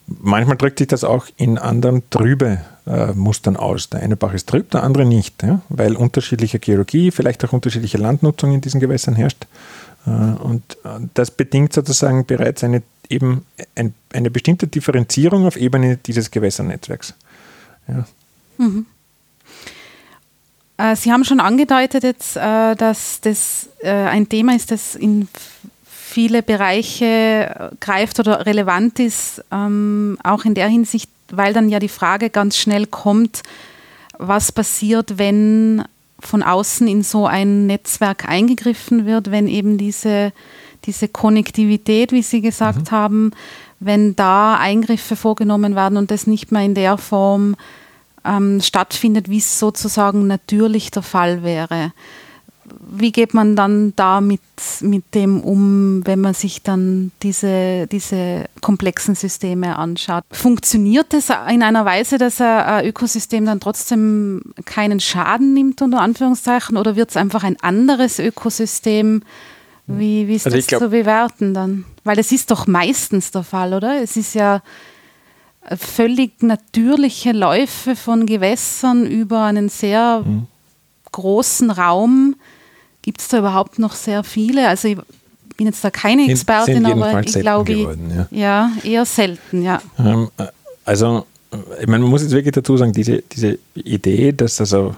manchmal 0.08 0.58
drückt 0.58 0.80
sich 0.80 0.88
das 0.88 1.04
auch 1.04 1.28
in 1.36 1.58
anderen 1.58 2.04
trübe 2.10 2.62
äh, 2.88 3.14
Mustern 3.14 3.58
aus. 3.58 3.90
Der 3.90 4.02
eine 4.02 4.16
Bach 4.16 4.34
ist 4.34 4.48
trüb, 4.48 4.72
der 4.72 4.84
andere 4.84 5.06
nicht, 5.06 5.44
ja? 5.44 5.62
weil 5.70 5.96
unterschiedliche 5.96 6.60
Geologie, 6.60 7.12
vielleicht 7.12 7.44
auch 7.44 7.54
unterschiedliche 7.54 7.98
Landnutzung 7.98 8.54
in 8.54 8.62
diesen 8.62 8.80
Gewässern 8.80 9.16
herrscht. 9.16 9.48
Äh, 10.06 10.10
und 10.10 10.78
äh, 10.84 11.08
das 11.14 11.32
bedingt 11.32 11.74
sozusagen 11.74 12.26
bereits 12.26 12.64
eine, 12.64 12.84
eben 13.10 13.46
ein, 13.76 13.94
eine 14.14 14.32
bestimmte 14.32 14.68
Differenzierung 14.68 15.46
auf 15.46 15.58
Ebene 15.58 15.98
dieses 15.98 16.32
Gewässernetzwerks. 16.32 17.14
Ja. 17.88 18.06
Mhm. 18.58 18.86
Äh, 20.78 20.96
Sie 20.96 21.12
haben 21.12 21.24
schon 21.24 21.40
angedeutet 21.40 22.04
jetzt, 22.04 22.38
äh, 22.38 22.76
dass 22.76 23.22
das 23.22 23.70
äh, 23.82 23.92
ein 23.92 24.30
Thema 24.30 24.56
ist, 24.56 24.72
das 24.72 24.96
in 24.96 25.28
viele 25.86 26.44
Bereiche 26.44 27.72
greift 27.80 28.20
oder 28.20 28.46
relevant 28.46 29.00
ist, 29.00 29.44
ähm, 29.52 30.18
auch 30.24 30.46
in 30.46 30.54
der 30.54 30.68
Hinsicht, 30.68 31.10
weil 31.30 31.54
dann 31.54 31.70
ja 31.70 31.80
die 31.80 31.90
Frage 31.90 32.30
ganz 32.30 32.58
schnell 32.58 32.86
kommt, 32.88 33.44
was 34.18 34.52
passiert, 34.52 35.18
wenn 35.18 35.84
von 36.20 36.42
außen 36.42 36.88
in 36.88 37.04
so 37.04 37.28
ein 37.28 37.68
Netzwerk 37.68 38.28
eingegriffen 38.28 39.06
wird, 39.06 39.32
wenn 39.32 39.48
eben 39.48 39.78
diese, 39.78 40.32
diese 40.86 41.08
Konnektivität, 41.08 42.12
wie 42.12 42.22
Sie 42.22 42.42
gesagt 42.42 42.92
mhm. 42.92 42.96
haben, 42.96 43.32
wenn 43.80 44.16
da 44.16 44.56
Eingriffe 44.56 45.16
vorgenommen 45.16 45.76
werden 45.76 45.98
und 45.98 46.12
das 46.12 46.28
nicht 46.28 46.52
mehr 46.52 46.64
in 46.64 46.76
der 46.76 46.98
Form 46.98 47.56
ähm, 48.26 48.62
stattfindet, 48.62 49.30
wie 49.30 49.38
es 49.38 49.60
sozusagen 49.60 50.28
natürlich 50.28 50.92
der 50.92 51.04
Fall 51.04 51.44
wäre. 51.44 51.92
wie 52.98 53.12
geht 53.12 53.34
man 53.34 53.56
dann 53.56 53.94
da 53.96 54.22
mit, 54.22 54.42
mit 54.82 55.14
dem 55.14 55.42
um, 55.42 56.02
wenn 56.06 56.20
man 56.20 56.34
sich 56.34 56.64
dann 56.64 57.12
diese, 57.22 57.88
diese 57.88 58.46
komplexen 58.62 59.16
Systeme 59.16 59.78
anschaut? 59.78 60.24
Funktioniert 60.32 61.14
es 61.14 61.30
in 61.30 61.62
einer 61.62 61.86
Weise, 61.86 62.18
dass 62.18 62.42
ein 62.42 62.86
Ökosystem 62.86 63.46
dann 63.46 63.60
trotzdem 63.60 64.42
keinen 64.66 65.00
Schaden 65.00 65.54
nimmt, 65.54 65.82
unter 65.82 66.02
Anführungszeichen, 66.02 66.78
oder 66.78 66.96
wird 66.96 67.12
es 67.12 67.18
einfach 67.18 67.44
ein 67.44 67.58
anderes 67.62 68.20
Ökosystem? 68.20 69.22
Wie, 69.88 70.28
wie 70.28 70.36
ist 70.36 70.46
also 70.46 70.58
das 70.58 70.68
glaub, 70.68 70.82
zu 70.82 70.90
bewerten 70.90 71.54
dann? 71.54 71.86
Weil 72.04 72.16
das 72.16 72.32
ist 72.32 72.52
doch 72.52 72.68
meistens 72.68 73.32
der 73.32 73.44
Fall, 73.44 73.74
oder? 73.74 74.02
Es 74.02 74.18
ist 74.18 74.34
ja 74.34 74.62
völlig 75.78 76.42
natürliche 76.42 77.32
Läufe 77.32 77.96
von 77.96 78.26
Gewässern 78.26 79.06
über 79.06 79.44
einen 79.44 79.70
sehr 79.70 80.24
mhm. 80.26 80.48
großen 81.12 81.72
Raum 81.72 82.36
Gibt 83.06 83.22
es 83.22 83.28
da 83.28 83.38
überhaupt 83.38 83.78
noch 83.78 83.94
sehr 83.94 84.24
viele? 84.24 84.68
Also 84.68 84.88
ich 84.88 84.98
bin 85.58 85.68
jetzt 85.68 85.84
da 85.84 85.92
keine 85.92 86.28
Expertin, 86.28 86.84
sind 86.84 86.86
aber 86.88 87.20
ich 87.20 87.34
glaube, 87.34 87.96
ja. 88.10 88.28
ja. 88.32 88.72
eher 88.84 89.06
selten, 89.06 89.62
ja. 89.62 89.80
Ähm, 90.00 90.32
also 90.84 91.28
ich 91.80 91.86
meine, 91.86 92.02
man 92.02 92.10
muss 92.10 92.24
jetzt 92.24 92.32
wirklich 92.32 92.56
dazu 92.56 92.76
sagen, 92.78 92.94
diese, 92.94 93.22
diese 93.32 93.60
Idee, 93.76 94.32
dass, 94.32 94.60
also, 94.60 94.96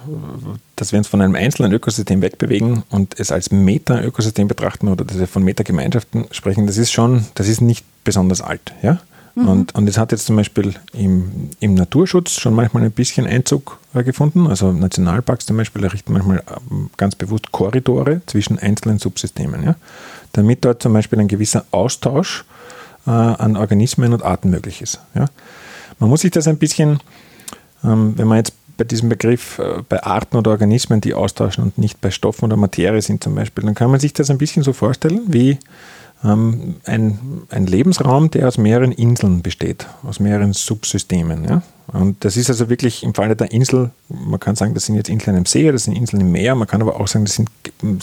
dass 0.78 0.92
wir 0.92 1.00
uns 1.00 1.08
von 1.08 1.22
einem 1.22 1.36
einzelnen 1.36 1.74
Ökosystem 1.74 2.22
wegbewegen 2.22 2.84
und 2.90 3.20
es 3.20 3.32
als 3.32 3.52
Meta-Ökosystem 3.52 4.48
betrachten 4.48 4.88
oder 4.88 5.04
dass 5.04 5.20
wir 5.20 5.28
von 5.28 5.44
Meta-Gemeinschaften 5.44 6.26
sprechen, 6.32 6.68
das 6.68 6.78
ist 6.78 6.92
schon, 6.92 7.26
das 7.34 7.48
ist 7.48 7.62
nicht 7.62 7.84
besonders 8.04 8.42
alt. 8.42 8.74
Ja? 8.84 9.00
Mhm. 9.34 9.48
Und, 9.48 9.76
und 9.76 9.90
es 9.90 9.98
hat 9.98 10.12
jetzt 10.12 10.28
zum 10.28 10.36
Beispiel 10.36 10.76
im, 10.94 11.50
im 11.60 11.74
Naturschutz 11.74 12.40
schon 12.40 12.54
manchmal 12.54 12.84
ein 12.84 12.92
bisschen 12.92 13.26
Einzug 13.26 13.80
äh, 13.96 14.04
gefunden. 14.04 14.46
Also 14.46 14.72
Nationalparks 14.72 15.48
zum 15.48 15.58
Beispiel 15.58 15.84
errichten 15.84 16.14
manchmal 16.14 16.44
ähm, 16.70 16.92
ganz 16.96 17.16
bewusst 17.16 17.52
Korridore 17.52 18.22
zwischen 18.28 18.60
einzelnen 18.60 19.00
Subsystemen, 19.00 19.64
ja? 19.64 19.76
damit 20.34 20.64
dort 20.64 20.84
zum 20.84 20.94
Beispiel 20.94 21.20
ein 21.20 21.28
gewisser 21.28 21.66
Austausch 21.72 22.46
äh, 23.08 23.10
an 23.10 23.58
Organismen 23.58 24.14
und 24.14 24.22
Arten 24.22 24.52
möglich 24.52 24.84
ist. 24.84 25.00
Ja? 25.16 25.26
Man 25.98 26.12
muss 26.12 26.22
sich 26.22 26.32
das 26.32 26.48
ein 26.48 26.60
bisschen, 26.60 27.00
ähm, 27.84 28.14
wenn 28.16 28.28
man 28.28 28.38
jetzt 28.38 28.54
bei 28.78 28.84
diesem 28.84 29.10
Begriff 29.10 29.60
äh, 29.60 29.82
bei 29.88 30.04
Arten 30.04 30.38
oder 30.38 30.52
Organismen, 30.52 31.02
die 31.02 31.14
austauschen 31.14 31.64
und 31.64 31.78
nicht 31.78 32.00
bei 32.00 32.12
Stoffen 32.12 32.46
oder 32.46 32.58
Materie 32.58 33.02
sind 33.02 33.24
zum 33.24 33.36
Beispiel, 33.36 33.64
dann 33.64 33.76
kann 33.76 33.92
man 33.92 34.00
sich 34.00 34.14
das 34.14 34.30
ein 34.30 34.38
bisschen 34.38 34.64
so 34.64 34.74
vorstellen 34.74 35.22
wie 35.28 35.58
ähm, 36.24 36.78
ein, 36.86 37.44
ein 37.50 37.68
Lebensraum, 37.68 38.32
der 38.32 38.48
aus 38.48 38.58
mehreren 38.58 38.92
Inseln 38.92 39.42
besteht, 39.42 39.88
aus 40.04 40.20
mehreren 40.20 40.54
Subsystemen. 40.54 41.44
Ja? 41.44 41.62
Und 41.88 42.26
das 42.26 42.38
ist 42.38 42.50
also 42.50 42.70
wirklich 42.70 43.04
im 43.04 43.14
Falle 43.14 43.36
der 43.36 43.52
Insel, 43.52 43.92
man 44.10 44.40
kann 44.40 44.56
sagen, 44.56 44.74
das 44.74 44.86
sind 44.86 44.96
jetzt 44.96 45.10
Inseln 45.10 45.38
im 45.38 45.46
See, 45.46 45.72
das 45.72 45.84
sind 45.84 45.96
Inseln 45.96 46.22
im 46.22 46.32
Meer, 46.32 46.56
man 46.56 46.68
kann 46.68 46.82
aber 46.82 47.00
auch 47.00 47.08
sagen, 47.08 47.26
das 47.26 47.36
sind, 47.36 47.50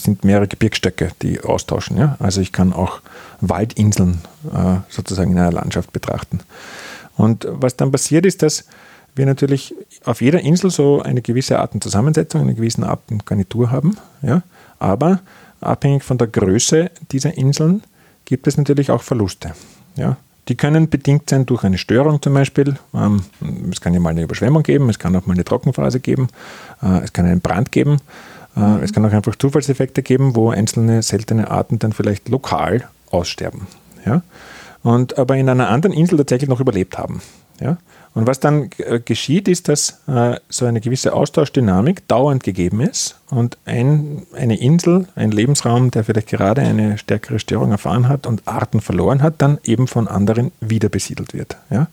sind 0.01 0.25
mehrere 0.25 0.49
Gebirgsstöcke, 0.49 1.11
die 1.23 1.41
austauschen. 1.41 1.97
Ja? 1.97 2.17
Also 2.21 2.41
ich 2.41 2.53
kann 2.53 2.73
auch 2.73 3.01
Waldinseln 3.41 4.21
äh, 4.53 4.77
sozusagen 4.89 5.33
in 5.33 5.39
einer 5.39 5.53
Landschaft 5.53 5.93
betrachten. 5.93 6.41
Und 7.17 7.47
was 7.51 7.77
dann 7.77 7.93
passiert 7.93 8.27
ist, 8.27 8.43
dass 8.43 8.65
wir 9.17 9.27
natürlich 9.27 9.75
auf 10.05 10.21
jeder 10.21 10.41
Insel 10.41 10.71
so 10.71 11.03
eine 11.03 11.23
gewisse 11.23 11.59
Artenzusammensetzung, 11.59 12.43
eine 12.43 12.55
gewisse 12.55 12.87
Artengarnitur 12.87 13.71
haben, 13.71 13.97
ja? 14.23 14.43
aber 14.79 15.21
abhängig 15.61 16.03
von 16.05 16.19
der 16.19 16.27
Größe 16.27 16.91
dieser 17.11 17.37
Inseln 17.37 17.83
gibt 18.25 18.47
es 18.47 18.57
natürlich 18.57 18.91
auch 18.91 19.03
Verluste. 19.03 19.53
Ja? 19.97 20.17
Die 20.49 20.57
können 20.57 20.91
bedingt 20.91 21.31
sein 21.31 21.47
durch 21.47 21.65
eine 21.65 21.79
Störung 21.79 22.21
zum 22.21 22.35
Beispiel. 22.35 22.77
Ähm, 22.93 23.25
es 23.71 23.81
kann 23.81 23.95
ja 23.95 24.01
mal 24.01 24.11
eine 24.11 24.23
Überschwemmung 24.23 24.63
geben, 24.63 24.91
es 24.91 24.99
kann 24.99 25.17
auch 25.17 25.27
mal 25.27 25.33
eine 25.33 25.45
Trockenphase 25.45 26.01
geben, 26.01 26.29
äh, 26.83 26.99
es 26.99 27.13
kann 27.13 27.27
einen 27.27 27.41
Brand 27.41 27.73
geben. 27.73 27.99
Äh, 28.57 28.61
mhm. 28.61 28.83
Es 28.83 28.93
kann 28.93 29.05
auch 29.07 29.13
einfach 29.13 29.37
Zufallseffekte 29.37 30.03
geben, 30.03 30.37
wo 30.37 30.51
einzelne 30.51 31.03
seltene 31.03 31.51
Arten 31.51 31.79
dann 31.79 31.93
vielleicht 31.93 32.29
lokal 32.29 32.89
aussterben. 33.11 33.67
Ja? 34.05 34.23
Und 34.83 35.19
aber 35.19 35.37
in 35.37 35.49
einer 35.49 35.69
anderen 35.69 35.97
Insel 35.97 36.19
tatsächlich 36.19 36.51
noch 36.51 36.61
überlebt 36.61 36.99
haben. 36.99 37.23
Ja? 37.61 37.79
Und 38.15 38.29
was 38.29 38.39
dann 38.39 38.71
äh, 38.79 39.01
geschieht, 39.01 39.49
ist, 39.49 39.69
dass 39.69 40.01
äh, 40.07 40.37
so 40.49 40.67
eine 40.67 40.81
gewisse 40.81 41.13
Austauschdynamik 41.13 42.07
dauernd 42.07 42.45
gegeben 42.45 42.81
ist 42.81 43.17
und 43.29 43.59
ein, 43.65 44.23
eine 44.33 44.59
Insel, 44.59 45.09
ein 45.17 45.33
Lebensraum, 45.33 45.91
der 45.91 46.05
vielleicht 46.05 46.29
gerade 46.29 46.63
eine 46.63 46.97
stärkere 46.97 47.41
Störung 47.41 47.73
erfahren 47.73 48.09
hat 48.09 48.29
und 48.29 48.47
Arten 48.47 48.81
verloren 48.81 49.21
hat, 49.21 49.35
dann 49.39 49.59
eben 49.65 49.89
von 49.89 50.07
anderen 50.07 50.53
wieder 50.61 50.89
besiedelt 50.89 51.35
wird. 51.35 51.57
Ja? 51.71 51.89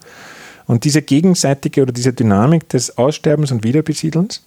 Und 0.67 0.83
diese 0.83 1.01
gegenseitige 1.01 1.81
oder 1.81 1.91
diese 1.91 2.13
Dynamik 2.13 2.69
des 2.69 2.99
Aussterbens 2.99 3.51
und 3.51 3.63
Wiederbesiedelns, 3.63 4.43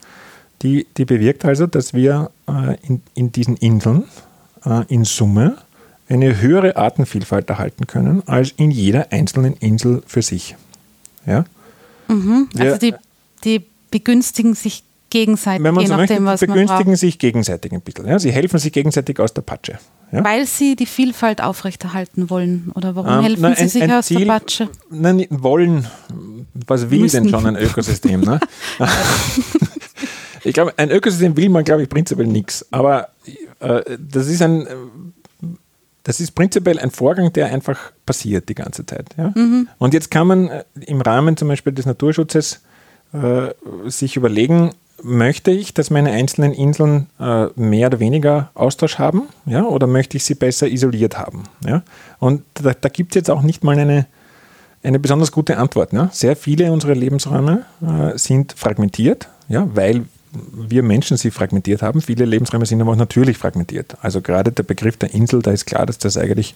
die, 0.63 0.87
die 0.97 1.05
bewirkt 1.05 1.45
also, 1.45 1.67
dass 1.67 1.93
wir 1.93 2.31
äh, 2.49 2.77
in, 2.87 3.03
in 3.15 3.33
diesen 3.33 3.57
Inseln 3.57 4.05
äh, 4.65 4.85
in 4.87 5.05
Summe 5.05 5.57
eine 6.09 6.41
höhere 6.41 6.77
Artenvielfalt 6.77 7.51
erhalten 7.51 7.89
können 7.89 8.23
als 8.27 8.53
in 8.57 8.71
jeder 8.71 9.11
einzelnen 9.11 9.55
Insel 9.55 10.05
für 10.07 10.23
sich. 10.23 10.55
Ja? 11.27 11.45
Mhm. 12.09 12.49
Also 12.59 12.73
ja. 12.73 12.79
die, 12.79 12.95
die 13.45 13.67
begünstigen 13.91 14.55
sich 14.55 14.83
gegenseitig, 15.11 15.63
Wenn 15.63 15.75
man 15.75 15.87
so 15.87 15.97
nachdem, 15.97 16.25
möchte, 16.25 16.47
begünstigen 16.47 16.97
sich 16.97 17.19
gegenseitig 17.19 17.73
ein 17.73 17.81
bisschen. 17.81 18.07
Ja? 18.07 18.19
Sie 18.19 18.33
helfen 18.33 18.59
sich 18.59 18.73
gegenseitig 18.73 19.21
aus 19.21 19.33
der 19.33 19.43
Patsche. 19.43 19.79
Ja? 20.11 20.25
Weil 20.25 20.47
sie 20.47 20.75
die 20.75 20.87
Vielfalt 20.87 21.41
aufrechterhalten 21.41 22.31
wollen. 22.31 22.73
Oder 22.75 22.97
warum 22.97 23.19
ähm, 23.19 23.23
helfen 23.23 23.43
nein, 23.43 23.55
sie 23.55 23.63
ein, 23.63 23.69
sich 23.69 23.83
ein 23.83 23.93
aus 23.93 24.07
Ziel, 24.07 24.19
der 24.19 24.27
Patsche? 24.27 24.69
Nein, 24.91 25.27
wollen. 25.31 25.87
Was 26.67 26.91
will 26.91 27.01
Müssen. 27.01 27.25
denn 27.25 27.31
schon 27.31 27.47
ein 27.47 27.57
Ökosystem? 27.57 28.23
Ne? 28.23 28.41
ich 30.45 30.53
glaube, 30.53 30.75
ein 30.77 30.91
Ökosystem 30.91 31.37
will 31.37 31.49
man, 31.49 31.63
glaube 31.63 31.85
ich, 31.85 31.89
prinzipiell 31.89 32.27
nichts. 32.27 32.67
Aber 32.73 33.11
äh, 33.61 33.83
das 33.99 34.27
ist 34.27 34.43
ein 34.43 34.67
das 36.05 36.21
ist 36.21 36.33
prinzipiell 36.33 36.79
ein 36.79 36.91
Vorgang, 36.91 37.33
der 37.33 37.47
einfach 37.47 37.93
passiert 38.07 38.49
die 38.49 38.55
ganze 38.55 38.87
Zeit. 38.87 39.07
Ja? 39.17 39.33
Mhm. 39.35 39.69
Und 39.79 39.95
jetzt 39.95 40.11
kann 40.11 40.27
man 40.27 40.49
äh, 40.49 40.65
im 40.87 41.01
Rahmen 41.01 41.37
zum 41.37 41.49
Beispiel 41.49 41.73
des 41.73 41.87
Naturschutzes 41.87 42.61
äh, 43.13 43.49
sich 43.87 44.17
überlegen, 44.17 44.71
möchte 45.03 45.51
ich, 45.51 45.75
dass 45.75 45.91
meine 45.91 46.13
einzelnen 46.13 46.53
Inseln 46.53 47.09
äh, 47.19 47.47
mehr 47.57 47.89
oder 47.89 48.01
weniger 48.01 48.51
Austausch 48.55 48.99
haben, 48.99 49.25
ja, 49.45 49.65
oder 49.65 49.87
möchte 49.87 50.17
ich 50.17 50.25
sie 50.25 50.35
besser 50.35 50.69
isoliert 50.69 51.19
haben, 51.19 51.45
ja? 51.67 51.83
Und 52.21 52.43
da, 52.55 52.73
da 52.75 52.89
gibt 52.89 53.13
es 53.13 53.17
jetzt 53.17 53.31
auch 53.31 53.43
nicht 53.43 53.65
mal 53.65 53.79
eine, 53.79 54.07
eine 54.83 54.99
besonders 54.99 55.33
gute 55.33 55.59
Antwort. 55.59 55.93
Ja? 55.93 56.09
Sehr 56.13 56.37
viele 56.37 56.71
unserer 56.73 56.95
Lebensräume 56.95 57.65
äh, 57.83 58.17
sind 58.17 58.55
fragmentiert, 58.57 59.29
ja, 59.49 59.69
weil 59.75 60.05
wir 60.53 60.83
Menschen 60.83 61.17
sie 61.17 61.31
fragmentiert 61.31 61.83
haben. 61.83 62.01
Viele 62.01 62.25
Lebensräume 62.25 62.67
sind 62.67 62.81
aber 62.81 62.93
auch 62.93 62.97
natürlich 62.97 63.39
fragmentiert. 63.39 63.97
Also 64.03 64.21
gerade 64.21 64.53
der 64.53 64.63
Begriff 64.63 64.97
der 64.97 65.15
Insel, 65.15 65.43
da 65.43 65.51
ist 65.51 65.67
klar, 65.67 65.87
dass 65.87 65.99
das 65.99 66.17
eigentlich, 66.17 66.55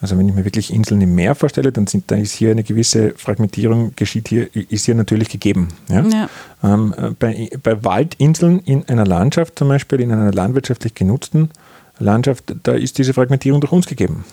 also 0.00 0.18
wenn 0.18 0.28
ich 0.28 0.34
mir 0.34 0.44
wirklich 0.44 0.72
Inseln 0.72 1.00
im 1.00 1.14
Meer 1.14 1.34
vorstelle, 1.34 1.72
dann 1.72 1.86
sind, 1.86 2.10
da 2.10 2.16
ist 2.16 2.32
hier 2.32 2.50
eine 2.50 2.64
gewisse 2.64 3.14
Fragmentierung, 3.16 3.92
geschieht 3.96 4.28
hier, 4.28 4.48
ist 4.54 4.86
hier 4.86 4.94
natürlich 4.94 5.28
gegeben. 5.28 5.68
Ja? 5.88 6.04
ja. 6.06 6.28
Ähm, 6.62 6.94
bei, 7.18 7.50
bei 7.62 7.84
Waldinseln 7.84 8.60
in 8.60 8.88
einer 8.88 9.06
Landschaft 9.06 9.58
zum 9.58 9.68
Beispiel, 9.68 10.00
in 10.00 10.12
einer 10.12 10.32
landwirtschaftlich 10.32 10.94
genutzten 10.94 11.50
Landschaft, 11.98 12.54
da 12.62 12.72
ist 12.72 12.98
diese 12.98 13.14
Fragmentierung 13.14 13.60
durch 13.60 13.72
uns 13.72 13.86
gegeben. 13.86 14.24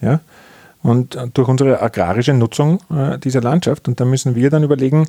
Ja? 0.00 0.20
Und 0.82 1.18
durch 1.34 1.48
unsere 1.48 1.82
agrarische 1.82 2.32
Nutzung 2.32 2.80
äh, 2.90 3.18
dieser 3.18 3.42
Landschaft. 3.42 3.86
Und 3.86 4.00
da 4.00 4.06
müssen 4.06 4.34
wir 4.34 4.48
dann 4.48 4.62
überlegen, 4.62 5.06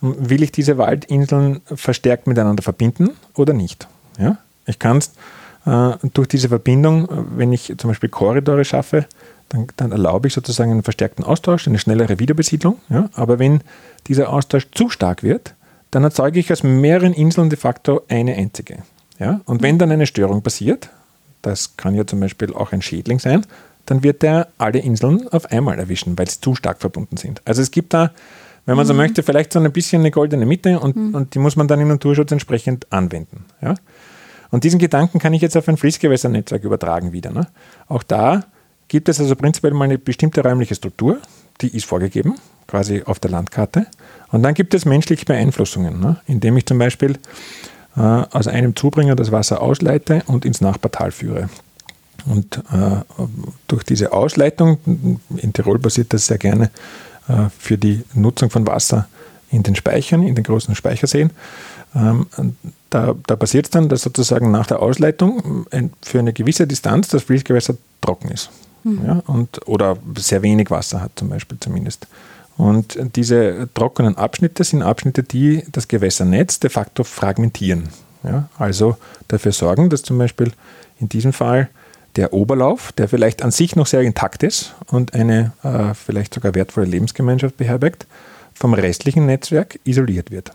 will 0.00 0.42
ich 0.42 0.52
diese 0.52 0.78
Waldinseln 0.78 1.60
verstärkt 1.64 2.26
miteinander 2.26 2.62
verbinden 2.62 3.10
oder 3.34 3.52
nicht? 3.52 3.88
Ja? 4.18 4.38
Ich 4.66 4.78
kann 4.78 4.98
es 4.98 5.12
äh, 5.66 5.96
durch 6.12 6.28
diese 6.28 6.48
Verbindung, 6.48 7.08
wenn 7.36 7.52
ich 7.52 7.74
zum 7.76 7.88
Beispiel 7.88 8.08
Korridore 8.08 8.64
schaffe, 8.64 9.06
dann, 9.48 9.66
dann, 9.76 9.92
erlaube 9.92 10.28
ich 10.28 10.34
sozusagen 10.34 10.70
einen 10.70 10.82
verstärkten 10.82 11.24
Austausch, 11.24 11.66
eine 11.66 11.78
schnellere 11.78 12.18
Wiederbesiedlung. 12.18 12.78
Ja? 12.88 13.10
Aber 13.14 13.38
wenn 13.38 13.62
dieser 14.06 14.32
Austausch 14.32 14.68
zu 14.72 14.88
stark 14.88 15.22
wird, 15.22 15.54
dann 15.90 16.04
erzeuge 16.04 16.38
ich 16.38 16.52
aus 16.52 16.62
mehreren 16.62 17.12
Inseln 17.12 17.50
de 17.50 17.58
facto 17.58 18.02
eine 18.08 18.34
einzige. 18.36 18.78
Ja? 19.18 19.40
Und 19.44 19.62
wenn 19.62 19.78
dann 19.78 19.90
eine 19.90 20.06
Störung 20.06 20.42
passiert, 20.42 20.88
das 21.42 21.76
kann 21.76 21.94
ja 21.94 22.06
zum 22.06 22.20
Beispiel 22.20 22.52
auch 22.54 22.72
ein 22.72 22.82
Schädling 22.82 23.18
sein, 23.18 23.44
dann 23.86 24.02
wird 24.02 24.22
der 24.22 24.48
alle 24.56 24.78
Inseln 24.78 25.26
auf 25.28 25.46
einmal 25.46 25.78
erwischen, 25.78 26.16
weil 26.16 26.28
sie 26.28 26.40
zu 26.40 26.54
stark 26.54 26.80
verbunden 26.80 27.16
sind. 27.16 27.42
Also 27.44 27.60
es 27.60 27.70
gibt 27.70 27.92
da 27.92 28.12
wenn 28.70 28.76
man 28.76 28.86
mhm. 28.86 28.88
so 28.88 28.94
möchte, 28.94 29.22
vielleicht 29.24 29.52
so 29.52 29.58
ein 29.58 29.72
bisschen 29.72 30.02
eine 30.02 30.12
goldene 30.12 30.46
Mitte 30.46 30.78
und, 30.78 30.94
mhm. 30.94 31.12
und 31.12 31.34
die 31.34 31.40
muss 31.40 31.56
man 31.56 31.66
dann 31.66 31.80
im 31.80 31.88
Naturschutz 31.88 32.30
entsprechend 32.30 32.86
anwenden. 32.92 33.44
Ja? 33.60 33.74
Und 34.52 34.62
diesen 34.62 34.78
Gedanken 34.78 35.18
kann 35.18 35.34
ich 35.34 35.42
jetzt 35.42 35.56
auf 35.56 35.68
ein 35.68 35.76
Fließgewässernetzwerk 35.76 36.62
übertragen 36.62 37.12
wieder. 37.12 37.32
Ne? 37.32 37.48
Auch 37.88 38.04
da 38.04 38.44
gibt 38.86 39.08
es 39.08 39.18
also 39.18 39.34
prinzipiell 39.34 39.72
mal 39.74 39.86
eine 39.86 39.98
bestimmte 39.98 40.44
räumliche 40.44 40.76
Struktur, 40.76 41.18
die 41.62 41.76
ist 41.76 41.84
vorgegeben, 41.84 42.36
quasi 42.68 43.02
auf 43.04 43.18
der 43.18 43.32
Landkarte. 43.32 43.86
Und 44.30 44.44
dann 44.44 44.54
gibt 44.54 44.72
es 44.72 44.84
menschliche 44.84 45.24
Beeinflussungen, 45.24 45.98
ne? 45.98 46.20
indem 46.28 46.56
ich 46.56 46.66
zum 46.66 46.78
Beispiel 46.78 47.18
äh, 47.96 48.00
aus 48.00 48.46
einem 48.46 48.76
Zubringer 48.76 49.16
das 49.16 49.32
Wasser 49.32 49.62
ausleite 49.62 50.22
und 50.28 50.44
ins 50.44 50.60
Nachbartal 50.60 51.10
führe. 51.10 51.48
Und 52.24 52.58
äh, 52.72 53.02
durch 53.66 53.82
diese 53.82 54.12
Ausleitung, 54.12 54.78
in 55.36 55.52
Tirol 55.52 55.80
passiert 55.80 56.12
das 56.12 56.26
sehr 56.26 56.38
gerne, 56.38 56.70
für 57.58 57.78
die 57.78 58.04
Nutzung 58.14 58.50
von 58.50 58.66
Wasser 58.66 59.08
in 59.50 59.62
den 59.62 59.74
Speichern, 59.74 60.22
in 60.22 60.34
den 60.34 60.44
großen 60.44 60.74
Speicherseen. 60.74 61.30
Ähm, 61.94 62.26
da, 62.88 63.14
da 63.26 63.36
passiert 63.36 63.66
es 63.66 63.70
dann, 63.70 63.88
dass 63.88 64.02
sozusagen 64.02 64.50
nach 64.50 64.66
der 64.66 64.80
Ausleitung 64.80 65.66
für 66.02 66.18
eine 66.18 66.32
gewisse 66.32 66.66
Distanz 66.66 67.08
das 67.08 67.24
Fließgewässer 67.24 67.74
trocken 68.00 68.30
ist. 68.30 68.50
Mhm. 68.84 69.00
Ja, 69.06 69.22
und, 69.26 69.66
oder 69.66 69.96
sehr 70.16 70.42
wenig 70.42 70.70
Wasser 70.70 71.00
hat, 71.00 71.12
zum 71.16 71.28
Beispiel 71.28 71.58
zumindest. 71.60 72.06
Und 72.56 72.98
diese 73.16 73.68
trockenen 73.74 74.16
Abschnitte 74.16 74.64
sind 74.64 74.82
Abschnitte, 74.82 75.22
die 75.22 75.64
das 75.72 75.88
Gewässernetz 75.88 76.60
de 76.60 76.70
facto 76.70 77.04
fragmentieren. 77.04 77.88
Ja, 78.22 78.48
also 78.58 78.96
dafür 79.28 79.52
sorgen, 79.52 79.88
dass 79.88 80.02
zum 80.02 80.18
Beispiel 80.18 80.52
in 80.98 81.08
diesem 81.08 81.32
Fall 81.32 81.70
der 82.16 82.32
Oberlauf, 82.32 82.92
der 82.92 83.08
vielleicht 83.08 83.42
an 83.42 83.50
sich 83.50 83.76
noch 83.76 83.86
sehr 83.86 84.00
intakt 84.00 84.42
ist 84.42 84.74
und 84.86 85.14
eine 85.14 85.52
äh, 85.62 85.94
vielleicht 85.94 86.34
sogar 86.34 86.54
wertvolle 86.54 86.86
Lebensgemeinschaft 86.86 87.56
beherbergt, 87.56 88.06
vom 88.54 88.74
restlichen 88.74 89.26
Netzwerk 89.26 89.78
isoliert 89.84 90.30
wird. 90.30 90.52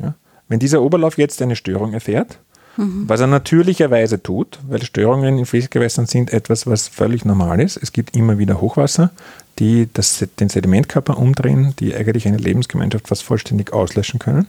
Ja? 0.00 0.14
Wenn 0.48 0.58
dieser 0.58 0.82
Oberlauf 0.82 1.18
jetzt 1.18 1.42
eine 1.42 1.56
Störung 1.56 1.92
erfährt, 1.92 2.38
mhm. 2.76 3.04
was 3.06 3.20
er 3.20 3.26
natürlicherweise 3.26 4.22
tut, 4.22 4.58
weil 4.68 4.82
Störungen 4.82 5.38
in 5.38 5.46
Fließgewässern 5.46 6.06
sind 6.06 6.32
etwas, 6.32 6.66
was 6.66 6.88
völlig 6.88 7.24
normal 7.24 7.60
ist. 7.60 7.76
Es 7.76 7.92
gibt 7.92 8.16
immer 8.16 8.38
wieder 8.38 8.60
Hochwasser, 8.60 9.10
die 9.58 9.88
das, 9.92 10.24
den 10.38 10.48
Sedimentkörper 10.48 11.18
umdrehen, 11.18 11.74
die 11.80 11.94
eigentlich 11.94 12.26
eine 12.26 12.36
Lebensgemeinschaft 12.36 13.08
fast 13.08 13.24
vollständig 13.24 13.72
auslöschen 13.72 14.20
können 14.20 14.46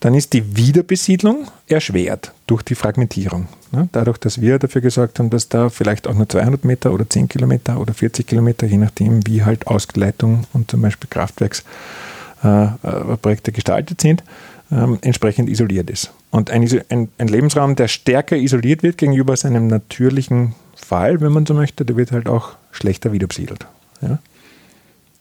dann 0.00 0.14
ist 0.14 0.32
die 0.32 0.56
Wiederbesiedlung 0.56 1.46
erschwert 1.68 2.32
durch 2.46 2.62
die 2.62 2.74
Fragmentierung. 2.74 3.48
Ne? 3.70 3.88
Dadurch, 3.92 4.18
dass 4.18 4.40
wir 4.40 4.58
dafür 4.58 4.80
gesorgt 4.80 5.18
haben, 5.18 5.30
dass 5.30 5.48
da 5.48 5.68
vielleicht 5.68 6.08
auch 6.08 6.14
nur 6.14 6.28
200 6.28 6.64
Meter 6.64 6.92
oder 6.92 7.08
10 7.08 7.28
Kilometer 7.28 7.78
oder 7.78 7.94
40 7.94 8.26
Kilometer, 8.26 8.66
je 8.66 8.78
nachdem, 8.78 9.26
wie 9.26 9.44
halt 9.44 9.66
Ausleitung 9.66 10.46
und 10.54 10.70
zum 10.70 10.80
Beispiel 10.80 11.08
Kraftwerksprojekte 11.10 13.50
äh, 13.50 13.54
gestaltet 13.54 14.00
sind, 14.00 14.24
ähm, 14.72 14.98
entsprechend 15.02 15.50
isoliert 15.50 15.90
ist. 15.90 16.12
Und 16.30 16.50
ein, 16.50 16.66
ein, 16.88 17.08
ein, 17.18 17.28
Lebensraum, 17.28 17.76
der 17.76 17.88
stärker 17.88 18.36
isoliert 18.36 18.82
wird 18.82 18.98
gegenüber 18.98 19.36
seinem 19.36 19.66
natürlichen 19.66 20.54
Fall, 20.76 21.20
wenn 21.20 21.32
man 21.32 21.44
so 21.44 21.54
möchte, 21.54 21.84
der 21.84 21.96
wird 21.96 22.12
halt 22.12 22.28
auch 22.28 22.52
schlechter 22.70 23.12
wiederbesiedelt. 23.12 23.66
Ja? 24.00 24.18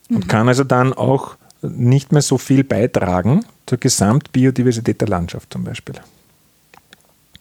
Und 0.10 0.26
mhm. 0.26 0.28
kann 0.28 0.48
also 0.48 0.64
dann 0.64 0.94
auch 0.94 1.36
nicht 1.62 2.12
mehr 2.12 2.22
so 2.22 2.38
viel 2.38 2.64
beitragen 2.64 3.46
zur 3.66 3.78
Gesamtbiodiversität 3.78 5.02
der 5.02 5.08
Landschaft 5.08 5.52
zum 5.52 5.64
Beispiel. 5.64 5.96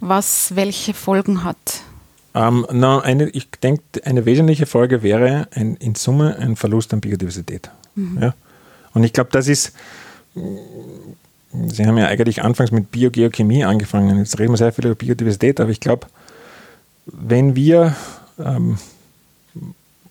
Was 0.01 0.55
welche 0.55 0.95
Folgen 0.95 1.45
hat? 1.45 1.57
Ähm, 2.35 2.67
na, 2.71 3.01
eine, 3.01 3.29
ich 3.31 3.51
denke, 3.51 3.83
eine 4.05 4.25
wesentliche 4.25 4.67
Folge 4.67 5.03
wäre 5.03 5.49
ein, 5.55 5.77
in 5.77 5.95
Summe 5.95 6.37
ein 6.37 6.57
Verlust 6.57 6.93
an 6.93 7.01
Biodiversität. 7.01 7.71
Mhm. 7.95 8.19
Ja? 8.21 8.35
Und 8.95 9.05
ich 9.05 9.13
glaube, 9.13 9.31
das 9.33 9.49
ist, 9.49 9.73
Sie 10.35 11.87
haben 11.87 11.97
ja 11.97 12.07
eigentlich 12.07 12.43
anfangs 12.43 12.71
mit 12.71 12.91
Biogeochemie 12.91 13.65
angefangen. 13.65 14.19
Jetzt 14.19 14.39
reden 14.39 14.53
wir 14.53 14.59
sehr 14.59 14.73
viel 14.73 14.87
über 14.87 14.95
Biodiversität, 14.95 15.61
aber 15.61 15.71
ich 15.71 15.81
glaube, 15.81 16.07
wenn 17.07 17.57
wir 17.57 17.97
ähm, 18.39 18.79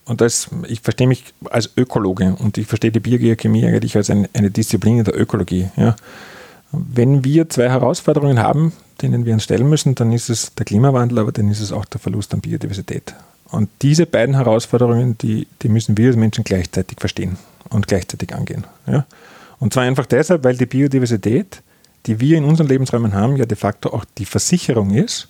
und 0.07 0.21
das, 0.21 0.49
ich 0.67 0.81
verstehe 0.81 1.07
mich 1.07 1.25
als 1.49 1.69
Ökologe 1.75 2.35
und 2.39 2.57
ich 2.57 2.65
verstehe 2.67 2.91
die 2.91 2.99
Biogeochemie 2.99 3.65
eigentlich 3.65 3.95
als 3.97 4.09
eine, 4.09 4.29
eine 4.33 4.49
Disziplin 4.49 5.03
der 5.03 5.19
Ökologie. 5.19 5.69
Ja. 5.75 5.95
Wenn 6.71 7.23
wir 7.23 7.49
zwei 7.49 7.69
Herausforderungen 7.69 8.39
haben, 8.39 8.73
denen 9.01 9.25
wir 9.25 9.33
uns 9.33 9.43
stellen 9.43 9.69
müssen, 9.69 9.95
dann 9.95 10.11
ist 10.13 10.29
es 10.29 10.53
der 10.55 10.65
Klimawandel, 10.65 11.19
aber 11.19 11.31
dann 11.31 11.49
ist 11.51 11.59
es 11.59 11.71
auch 11.71 11.85
der 11.85 11.99
Verlust 11.99 12.33
an 12.33 12.41
Biodiversität. 12.41 13.13
Und 13.49 13.69
diese 13.81 14.05
beiden 14.05 14.35
Herausforderungen, 14.35 15.17
die, 15.17 15.47
die 15.61 15.69
müssen 15.69 15.97
wir 15.97 16.07
als 16.07 16.17
Menschen 16.17 16.43
gleichzeitig 16.43 16.99
verstehen 16.99 17.37
und 17.69 17.87
gleichzeitig 17.87 18.33
angehen. 18.33 18.65
Ja. 18.85 19.05
Und 19.59 19.73
zwar 19.73 19.83
einfach 19.83 20.05
deshalb, 20.05 20.43
weil 20.43 20.57
die 20.57 20.65
Biodiversität, 20.65 21.61
die 22.05 22.19
wir 22.19 22.37
in 22.37 22.45
unseren 22.45 22.67
Lebensräumen 22.67 23.13
haben, 23.13 23.35
ja 23.35 23.45
de 23.45 23.57
facto 23.57 23.89
auch 23.93 24.05
die 24.17 24.25
Versicherung 24.25 24.91
ist 24.91 25.27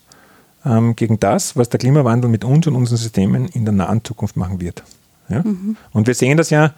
ähm, 0.68 0.96
gegen 0.96 1.20
das, 1.20 1.56
was 1.56 1.70
der 1.70 1.80
Klimawandel 1.80 2.30
mit 2.30 2.44
uns 2.44 2.68
und 2.68 2.76
unseren 2.76 2.98
Systemen 2.98 3.48
in 3.48 3.66
der 3.66 3.74
nahen 3.74 4.04
Zukunft 4.04 4.38
machen 4.38 4.60
wird. 4.60 4.84
Ja? 5.30 5.42
Mhm. 5.44 5.78
Und 5.94 6.08
wir 6.08 6.14
sehen 6.14 6.38
das 6.38 6.50
ja 6.50 6.74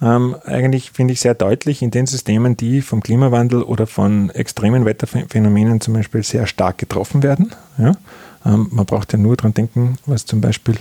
ähm, 0.00 0.36
eigentlich, 0.44 0.90
finde 0.90 1.12
ich, 1.14 1.20
sehr 1.20 1.34
deutlich 1.34 1.82
in 1.82 1.90
den 1.90 2.06
Systemen, 2.06 2.56
die 2.56 2.82
vom 2.82 3.02
Klimawandel 3.02 3.62
oder 3.62 3.86
von 3.86 4.30
extremen 4.30 4.84
Wetterphänomenen 4.84 5.80
zum 5.80 5.94
Beispiel 5.94 6.22
sehr 6.22 6.46
stark 6.46 6.78
getroffen 6.78 7.22
werden. 7.22 7.52
Ja? 7.78 7.96
Ähm, 8.44 8.68
man 8.70 8.86
braucht 8.86 9.12
ja 9.12 9.18
nur 9.18 9.36
daran 9.36 9.54
denken, 9.54 9.98
was 10.06 10.26
zum 10.26 10.40
Beispiel 10.40 10.76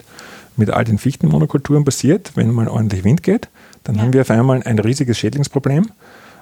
mit 0.58 0.70
all 0.70 0.84
den 0.84 0.98
Fichtenmonokulturen 0.98 1.84
passiert, 1.84 2.32
wenn 2.36 2.52
mal 2.52 2.68
ordentlich 2.68 3.04
Wind 3.04 3.24
geht. 3.24 3.50
Dann 3.84 3.96
ja. 3.96 4.02
haben 4.02 4.14
wir 4.14 4.22
auf 4.22 4.32
einmal 4.32 4.64
ein 4.64 4.80
riesiges 4.80 5.18
Schädlingsproblem. 5.18 5.88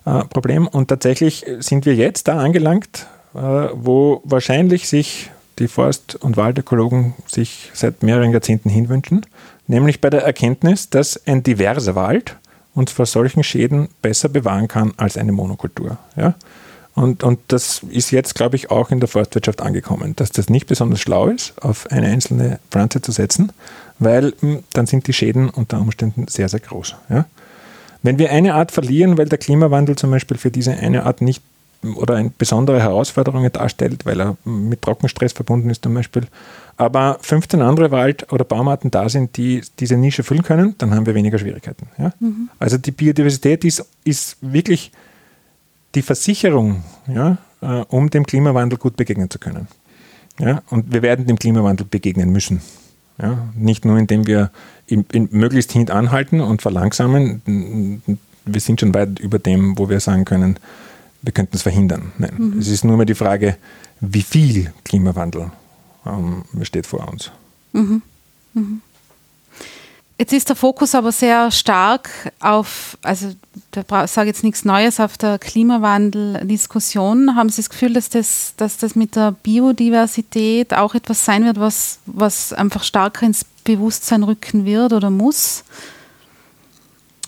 Äh, 0.06 0.26
Problem. 0.26 0.68
Und 0.68 0.90
tatsächlich 0.90 1.46
sind 1.60 1.86
wir 1.86 1.96
jetzt 1.96 2.28
da 2.28 2.40
angelangt, 2.40 3.08
äh, 3.36 3.40
wo 3.40 4.22
wahrscheinlich 4.26 4.88
sich 4.88 5.32
die 5.60 5.68
Forst- 5.68 6.16
und 6.16 6.38
Waldökologen 6.38 7.14
sich 7.28 7.72
seit 7.74 8.04
mehreren 8.04 8.32
Jahrzehnten 8.32 8.70
hinwünschen, 8.70 9.26
nämlich 9.68 10.02
bei 10.02 10.10
der 10.10 10.24
Erkenntnis, 10.24 10.90
dass 10.90 11.28
ein 11.28 11.44
diverser 11.44 11.96
Wald 11.96 12.36
uns 12.74 12.92
vor 12.92 13.06
solchen 13.06 13.44
Schäden 13.44 13.90
besser 14.02 14.30
bewahren 14.30 14.68
kann 14.68 14.94
als 14.98 15.18
eine 15.18 15.32
Monokultur. 15.32 15.98
Ja? 16.16 16.36
Und, 16.96 17.24
und 17.24 17.40
das 17.48 17.82
ist 17.90 18.12
jetzt, 18.12 18.36
glaube 18.36 18.56
ich, 18.56 18.70
auch 18.70 18.92
in 18.92 19.00
der 19.00 19.10
Forstwirtschaft 19.10 19.62
angekommen, 19.62 20.16
dass 20.16 20.32
das 20.32 20.50
nicht 20.50 20.68
besonders 20.68 21.00
schlau 21.02 21.28
ist, 21.28 21.54
auf 21.62 21.90
eine 21.92 22.08
einzelne 22.08 22.60
Pflanze 22.70 23.02
zu 23.02 23.12
setzen, 23.12 23.52
weil 24.00 24.34
hm, 24.40 24.64
dann 24.74 24.86
sind 24.86 25.08
die 25.08 25.14
Schäden 25.14 25.50
unter 25.50 25.80
Umständen 25.80 26.28
sehr, 26.28 26.50
sehr 26.50 26.60
groß. 26.60 26.96
Ja? 27.10 27.26
Wenn 28.04 28.20
wir 28.20 28.32
eine 28.32 28.54
Art 28.54 28.72
verlieren, 28.72 29.18
weil 29.18 29.30
der 29.30 29.38
Klimawandel 29.38 29.96
zum 29.96 30.12
Beispiel 30.12 30.38
für 30.38 30.52
diese 30.52 30.74
eine 30.74 31.06
Art 31.06 31.22
nicht 31.22 31.42
oder 31.96 32.16
eine 32.16 32.32
besondere 32.38 32.82
Herausforderung 32.82 33.50
darstellt, 33.52 34.06
weil 34.06 34.20
er 34.20 34.38
mit 34.46 34.82
Trockenstress 34.82 35.34
verbunden 35.34 35.70
ist 35.70 35.84
zum 35.84 35.94
Beispiel, 35.94 36.24
aber 36.78 37.18
15 37.22 37.62
andere 37.62 37.92
Wald- 37.92 38.32
oder 38.32 38.46
Baumarten 38.46 38.90
da 38.90 39.08
sind, 39.08 39.38
die 39.38 39.62
diese 39.80 39.96
Nische 39.96 40.24
füllen 40.24 40.44
können, 40.44 40.76
dann 40.80 40.94
haben 40.96 41.06
wir 41.06 41.14
weniger 41.14 41.38
Schwierigkeiten. 41.38 41.88
Ja? 41.98 42.14
Mhm. 42.20 42.50
Also 42.60 42.78
die 42.78 42.92
Biodiversität 42.92 43.64
ist, 43.64 43.86
ist 44.04 44.38
wirklich 44.42 44.92
die 45.94 46.02
Versicherung, 46.02 46.84
ja, 47.08 47.38
äh, 47.62 47.86
um 47.90 48.10
dem 48.10 48.26
Klimawandel 48.26 48.80
gut 48.80 48.96
begegnen 48.96 49.30
zu 49.30 49.38
können. 49.38 49.68
Ja? 50.40 50.64
Und 50.70 50.92
wir 50.92 51.04
werden 51.04 51.28
dem 51.28 51.38
Klimawandel 51.38 51.86
begegnen 51.90 52.32
müssen. 52.32 52.62
Ja? 53.22 53.48
Nicht 53.56 53.86
nur, 53.86 53.98
indem 54.00 54.26
wir 54.26 54.50
in, 54.88 55.06
in 55.12 55.30
möglichst 55.32 55.72
hintanhalten 55.72 56.42
und 56.42 56.62
verlangsamen. 56.62 58.02
Wir 58.46 58.60
sind 58.60 58.80
schon 58.80 58.94
weit 58.94 59.20
über 59.20 59.38
dem, 59.40 59.78
wo 59.78 59.90
wir 59.90 60.00
sagen 60.00 60.26
können, 60.26 60.58
wir 61.24 61.34
könnten 61.34 61.56
es 61.56 61.64
verhindern. 61.64 62.12
Nein, 62.18 62.36
mhm. 62.38 62.60
es 62.60 62.68
ist 62.68 62.84
nur 62.84 62.98
mehr 62.98 63.06
die 63.06 63.16
Frage, 63.16 63.58
wie 64.02 64.22
viel 64.22 64.72
Klimawandel 64.84 65.52
ähm, 66.06 66.44
steht 66.62 66.86
vor 66.86 67.08
uns. 67.08 67.32
Mhm. 67.72 68.02
Mhm. 68.54 68.82
Jetzt 70.20 70.32
ist 70.32 70.48
der 70.48 70.56
Fokus 70.56 70.94
aber 70.94 71.12
sehr 71.12 71.50
stark 71.50 72.32
auf, 72.40 72.98
also 73.02 73.34
da 73.72 74.08
sage 74.08 74.28
jetzt 74.28 74.44
nichts 74.44 74.64
Neues, 74.64 75.00
auf 75.00 75.18
der 75.18 75.40
Klimawandel-Diskussion. 75.40 77.36
Haben 77.36 77.50
Sie 77.50 77.58
das 77.58 77.70
Gefühl, 77.70 77.94
dass 77.94 78.10
das, 78.10 78.54
dass 78.56 78.78
das 78.78 78.96
mit 78.96 79.16
der 79.16 79.32
Biodiversität 79.32 80.74
auch 80.76 80.94
etwas 80.94 81.26
sein 81.26 81.46
wird, 81.46 81.60
was, 81.60 81.98
was 82.06 82.54
einfach 82.54 82.84
stärker 82.84 83.26
ins 83.26 83.44
Bewusstsein 83.64 84.24
rücken 84.24 84.66
wird 84.66 84.94
oder 84.94 85.10
muss? 85.10 85.64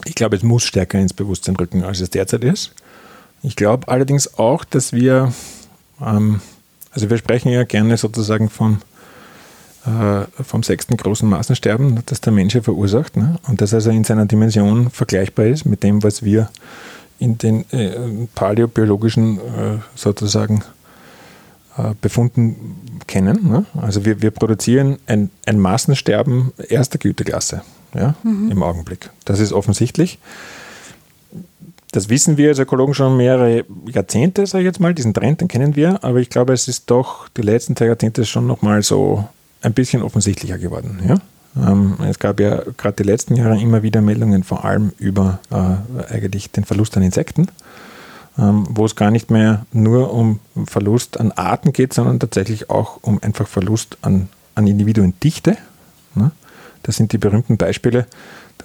Ich 0.06 0.14
glaube, 0.14 0.36
es 0.36 0.44
muss 0.44 0.64
stärker 0.64 1.00
ins 1.00 1.14
Bewusstsein 1.14 1.56
rücken, 1.56 1.84
als 1.84 2.02
es 2.02 2.12
derzeit 2.12 2.44
ist. 2.44 2.72
Ich 3.46 3.56
glaube 3.56 3.88
allerdings 3.90 4.40
auch, 4.40 4.64
dass 4.64 4.92
wir, 4.92 5.32
ähm, 6.02 6.42
also 6.92 7.12
wir 7.12 7.18
sprechen 7.18 7.50
ja 7.50 7.64
gerne 7.64 7.96
sozusagen 7.96 8.50
vom, 8.50 8.82
äh, 9.86 10.26
vom 10.44 10.64
sechsten 10.64 10.98
großen 10.98 11.30
Massensterben, 11.30 12.02
das 12.08 12.22
der 12.22 12.34
Mensch 12.34 12.58
verursacht, 12.60 13.18
ne? 13.18 13.38
und 13.48 13.62
das 13.62 13.72
also 13.72 13.92
in 13.92 14.04
seiner 14.04 14.26
Dimension 14.26 14.90
vergleichbar 14.90 15.46
ist 15.46 15.66
mit 15.66 15.84
dem, 15.84 16.02
was 16.02 16.24
wir 16.24 16.50
in 17.20 17.38
den 17.38 17.72
äh, 17.72 17.92
paläobiologischen 18.34 19.38
äh, 19.38 19.78
sozusagen 19.94 20.64
äh, 21.78 21.94
Befunden 22.02 23.00
kennen. 23.06 23.48
Ne? 23.48 23.66
Also 23.80 24.06
wir, 24.06 24.24
wir 24.24 24.32
produzieren 24.32 24.98
ein, 25.06 25.30
ein 25.46 25.60
Massensterben 25.60 26.52
erster 26.68 26.98
Güteklasse 26.98 27.62
ja, 27.94 28.16
mhm. 28.24 28.50
im 28.50 28.64
Augenblick. 28.64 29.12
Das 29.24 29.40
ist 29.40 29.54
offensichtlich. 29.54 30.18
Das 31.96 32.10
wissen 32.10 32.36
wir 32.36 32.50
als 32.50 32.60
Ökologen 32.60 32.94
schon 32.94 33.16
mehrere 33.16 33.64
Jahrzehnte, 33.88 34.46
sage 34.46 34.64
ich 34.64 34.66
jetzt 34.66 34.82
mal. 34.82 34.94
Diesen 34.94 35.14
Trend, 35.14 35.40
den 35.40 35.48
kennen 35.48 35.78
wir. 35.78 36.04
Aber 36.04 36.20
ich 36.20 36.30
glaube, 36.30 36.52
es 36.52 36.68
ist 36.68 36.92
doch 36.92 37.30
die 37.30 37.42
letzten 37.42 37.78
zwei 37.78 37.86
Jahrzehnte 37.86 38.26
schon 38.26 38.46
nochmal 38.46 38.84
so 38.84 39.24
ein 39.62 39.72
bisschen 39.72 40.02
offensichtlicher 40.02 40.58
geworden. 40.58 41.00
Ja? 41.08 41.72
Ähm, 41.72 41.96
es 42.06 42.20
gab 42.20 42.42
ja 42.42 42.64
gerade 42.76 42.98
die 42.98 43.04
letzten 43.04 43.38
Jahre 43.38 43.62
immer 43.62 43.82
wieder 43.82 44.02
Meldungen, 44.02 44.44
vor 44.44 44.66
allem 44.66 44.92
über 45.00 45.40
äh, 45.52 46.14
eigentlich 46.14 46.52
den 46.52 46.66
Verlust 46.66 46.98
an 46.98 47.04
Insekten, 47.04 47.48
ähm, 48.38 48.68
wo 48.70 48.84
es 48.84 48.98
gar 48.98 49.10
nicht 49.10 49.32
mehr 49.32 49.66
nur 49.72 50.14
um 50.14 50.42
Verlust 50.66 51.18
an 51.18 51.32
Arten 51.32 51.72
geht, 51.72 51.94
sondern 51.94 52.20
tatsächlich 52.20 52.70
auch 52.70 53.00
um 53.04 53.24
einfach 53.24 53.48
Verlust 53.48 53.98
an, 54.02 54.28
an 54.54 54.68
Individuendichte. 54.68 55.56
Ne? 56.14 56.32
Das 56.84 56.98
sind 56.98 57.14
die 57.14 57.18
berühmten 57.18 57.56
Beispiele 57.56 58.06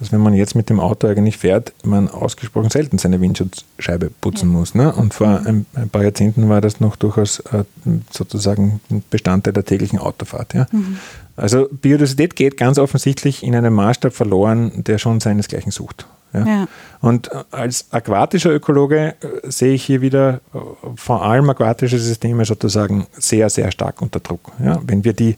dass 0.01 0.11
wenn 0.11 0.19
man 0.19 0.33
jetzt 0.33 0.55
mit 0.55 0.67
dem 0.71 0.79
Auto 0.79 1.05
eigentlich 1.05 1.37
fährt, 1.37 1.73
man 1.83 2.09
ausgesprochen 2.09 2.71
selten 2.71 2.97
seine 2.97 3.21
Windschutzscheibe 3.21 4.09
putzen 4.09 4.49
muss. 4.49 4.73
Ne? 4.73 4.91
Und 4.91 5.13
vor 5.13 5.41
ein, 5.45 5.67
ein, 5.75 5.89
paar 5.89 6.01
Jahrzehnten 6.01 6.49
war 6.49 6.59
das 6.59 6.79
noch 6.79 6.95
durchaus 6.95 7.39
äh, 7.39 7.65
sozusagen 8.09 8.81
Bestandteil 9.11 9.53
der 9.53 9.63
täglichen 9.63 9.99
Autofahrt. 9.99 10.55
Ja? 10.55 10.65
Mhm. 10.71 10.97
Also 11.35 11.69
Biodiversität 11.69 12.35
geht 12.35 12.57
ganz 12.57 12.79
offensichtlich 12.79 13.43
in 13.43 13.55
einem 13.55 13.75
Maßstab 13.75 14.11
verloren, 14.11 14.71
der 14.83 14.97
schon 14.97 15.19
seinesgleichen 15.19 15.71
sucht. 15.71 16.07
Ja? 16.33 16.47
ja. 16.47 16.67
Und 16.99 17.29
als 17.51 17.85
aquatischer 17.91 18.51
Ökologe 18.51 19.13
äh, 19.21 19.51
sehe 19.51 19.75
ich 19.75 19.83
hier 19.83 20.01
wieder 20.01 20.41
äh, 20.55 20.57
vor 20.95 21.23
allem 21.23 21.47
aquatische 21.47 21.99
Systeme 21.99 22.43
sozusagen 22.45 23.05
sehr, 23.11 23.51
sehr 23.51 23.69
stark 23.69 24.01
unter 24.01 24.19
Druck. 24.19 24.51
Ja? 24.65 24.81
Wenn 24.83 25.03
wir 25.03 25.13
die, 25.13 25.37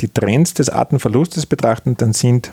die 0.00 0.08
Trends 0.08 0.54
des 0.54 0.70
Artenverlustes 0.70 1.44
betrachten, 1.44 1.98
dann 1.98 2.14
sind 2.14 2.50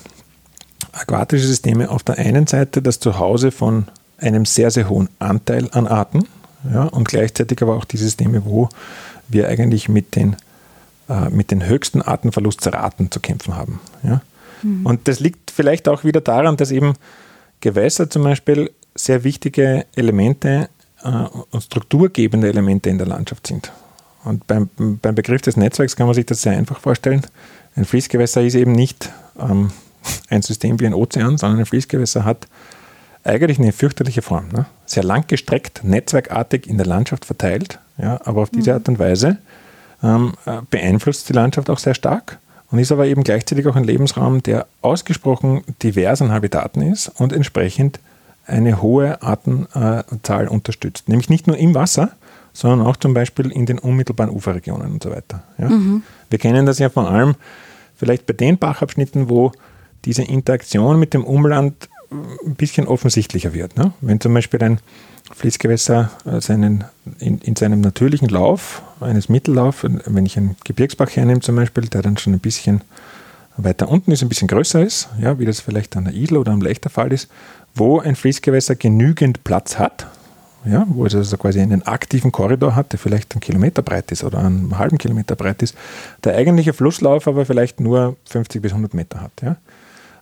aquatische 0.98 1.48
Systeme 1.48 1.90
auf 1.90 2.04
der 2.04 2.18
einen 2.18 2.48
Seite 2.48 2.82
das 2.82 3.00
Zuhause 3.00 3.52
von 3.52 3.88
einem 4.18 4.46
sehr, 4.46 4.72
sehr 4.72 4.90
hohen 4.90 5.10
Anteil 5.20 5.70
an 5.72 5.88
Arten 5.88 6.28
ja? 6.72 6.84
und 6.84 7.08
gleichzeitig 7.08 7.62
aber 7.62 7.76
auch 7.76 7.86
die 7.86 7.98
Systeme, 7.98 8.46
wo 8.46 8.70
wir 9.28 9.48
eigentlich 9.48 9.90
mit 9.90 10.16
den, 10.16 10.36
äh, 11.10 11.30
mit 11.30 11.52
den 11.52 11.66
höchsten 11.66 12.02
Artenverlustraten 12.02 13.12
zu 13.12 13.20
kämpfen 13.20 13.56
haben. 13.56 13.80
Ja? 14.04 14.22
Mhm. 14.64 14.86
Und 14.86 15.08
das 15.08 15.20
liegt 15.20 15.52
vielleicht 15.52 15.88
auch 15.88 16.04
wieder 16.04 16.22
daran, 16.22 16.58
dass 16.58 16.72
eben 16.72 16.94
Gewässer 17.62 18.10
zum 18.10 18.24
Beispiel 18.24 18.72
sehr 18.96 19.24
wichtige 19.24 19.86
Elemente 19.96 20.70
äh, 21.04 21.10
und 21.52 21.62
strukturgebende 21.62 22.48
Elemente 22.48 22.90
in 22.90 22.98
der 22.98 23.08
Landschaft 23.08 23.48
sind. 23.48 23.72
Und 24.24 24.46
beim, 24.48 24.70
beim 24.78 25.16
Begriff 25.16 25.42
des 25.42 25.58
Netzwerks 25.58 25.96
kann 25.96 26.08
man 26.08 26.16
sich 26.16 26.26
das 26.26 26.42
sehr 26.42 26.54
einfach 26.54 26.80
vorstellen. 26.80 27.22
Ein 27.76 27.86
Fließgewässer 27.86 28.42
ist 28.42 28.56
eben 28.56 28.72
nicht 28.72 29.12
ähm, 29.40 29.72
ein 30.30 30.42
System 30.42 30.80
wie 30.80 30.86
ein 30.86 30.94
Ozean, 30.94 31.38
sondern 31.38 31.60
ein 31.60 31.66
Fließgewässer 31.66 32.26
hat 32.26 32.48
eigentlich 33.24 33.60
eine 33.60 33.72
fürchterliche 33.72 34.22
Form. 34.22 34.50
Ne? 34.50 34.66
Sehr 34.86 35.04
lang 35.04 35.26
gestreckt, 35.28 35.82
netzwerkartig 35.84 36.68
in 36.68 36.78
der 36.78 36.86
Landschaft 36.86 37.26
verteilt, 37.26 37.80
ja, 37.98 38.20
aber 38.24 38.42
auf 38.42 38.50
diese 38.50 38.72
mhm. 38.72 38.76
Art 38.76 38.90
und 38.90 39.00
Weise 39.00 39.38
ähm, 40.04 40.34
äh, 40.46 40.60
beeinflusst 40.70 41.28
die 41.30 41.34
Landschaft 41.34 41.70
auch 41.70 41.80
sehr 41.80 41.96
stark 41.96 42.40
und 42.72 42.80
ist 42.80 42.92
aber 42.92 43.06
eben 43.08 43.24
gleichzeitig 43.24 43.68
auch 43.68 43.76
ein 43.76 43.84
Lebensraum, 43.84 44.44
der 44.44 44.68
ausgesprochen 44.82 45.64
divers 45.82 46.22
an 46.22 46.32
Habitaten 46.32 46.82
ist 46.82 47.10
und 47.20 47.34
entsprechend 47.34 48.00
eine 48.46 48.82
hohe 48.82 49.22
Artenzahl 49.22 50.48
unterstützt. 50.48 51.10
Nämlich 51.10 51.30
nicht 51.30 51.48
nur 51.48 51.58
im 51.58 51.76
Wasser, 51.76 52.12
sondern 52.54 52.88
auch 52.88 52.96
zum 52.96 53.14
Beispiel 53.14 53.52
in 53.52 53.66
den 53.66 53.78
unmittelbaren 53.78 54.34
Uferregionen 54.34 54.94
und 54.94 55.04
so 55.04 55.12
weiter. 55.12 55.44
Ja? 55.58 55.70
Mhm. 55.70 56.04
Wir 56.30 56.40
kennen 56.40 56.66
das 56.66 56.80
ja 56.80 56.90
vor 56.90 57.10
allem 57.10 57.36
vielleicht 57.96 58.26
bei 58.26 58.34
den 58.34 58.58
Bachabschnitten, 58.58 59.30
wo 59.30 59.52
diese 60.08 60.24
Interaktion 60.24 60.98
mit 61.00 61.14
dem 61.14 61.26
Umland 61.26 61.90
ein 62.10 62.56
bisschen 62.56 62.88
offensichtlicher 62.88 63.54
wird. 63.54 63.78
Ne? 63.78 63.92
Wenn 64.00 64.22
zum 64.22 64.34
Beispiel 64.34 64.64
ein 64.64 64.80
Fließgewässer 65.36 66.10
äh, 66.26 66.40
seinen, 66.40 66.86
in, 67.20 67.40
in, 67.40 67.58
seinem 67.58 67.82
natürlichen 67.82 68.30
Lauf, 68.30 68.82
eines 69.02 69.28
Mittellauf, 69.28 69.84
wenn 69.84 70.26
ich 70.26 70.38
einen 70.38 70.56
Gebirgsbach 70.64 71.10
hernehme 71.12 71.42
zum 71.42 71.58
Beispiel, 71.58 71.88
der 71.88 72.02
dann 72.02 72.18
schon 72.18 72.34
ein 72.34 72.40
bisschen 72.40 72.82
weiter 73.58 73.90
unten 73.90 74.12
ist, 74.12 74.22
ein 74.22 74.30
bisschen 74.30 74.48
größer 74.48 74.82
ist, 74.82 75.10
ja, 75.20 75.38
wie 75.40 75.46
das 75.46 75.60
vielleicht 75.60 75.98
an 75.98 76.06
der 76.06 76.14
Idel 76.14 76.38
oder 76.38 76.54
am 76.54 76.62
Lech 76.62 76.80
Fall 76.88 77.12
ist, 77.12 77.30
wo 77.76 78.00
ein 78.00 78.16
Fließgewässer 78.16 78.76
genügend 78.76 79.44
Platz 79.44 79.78
hat, 79.78 80.08
ja, 80.64 80.86
wo 80.88 81.06
es 81.06 81.16
also 81.16 81.36
quasi 81.36 81.60
einen 81.60 81.84
aktiven 81.84 82.32
Korridor 82.32 82.76
hat, 82.76 82.94
der 82.94 83.00
vielleicht 83.00 83.34
einen 83.34 83.42
Kilometer 83.42 83.82
breit 83.82 84.12
ist 84.14 84.24
oder 84.24 84.40
einen 84.40 84.78
halben 84.78 84.98
Kilometer 84.98 85.36
breit 85.36 85.62
ist, 85.62 85.76
der 86.24 86.36
eigentliche 86.36 86.72
Flusslauf 86.72 87.28
aber 87.28 87.46
vielleicht 87.46 87.82
nur 87.82 88.16
50 88.30 88.62
bis 88.62 88.72
100 88.72 88.94
Meter 88.94 89.20
hat. 89.20 89.32
Ja. 89.42 89.58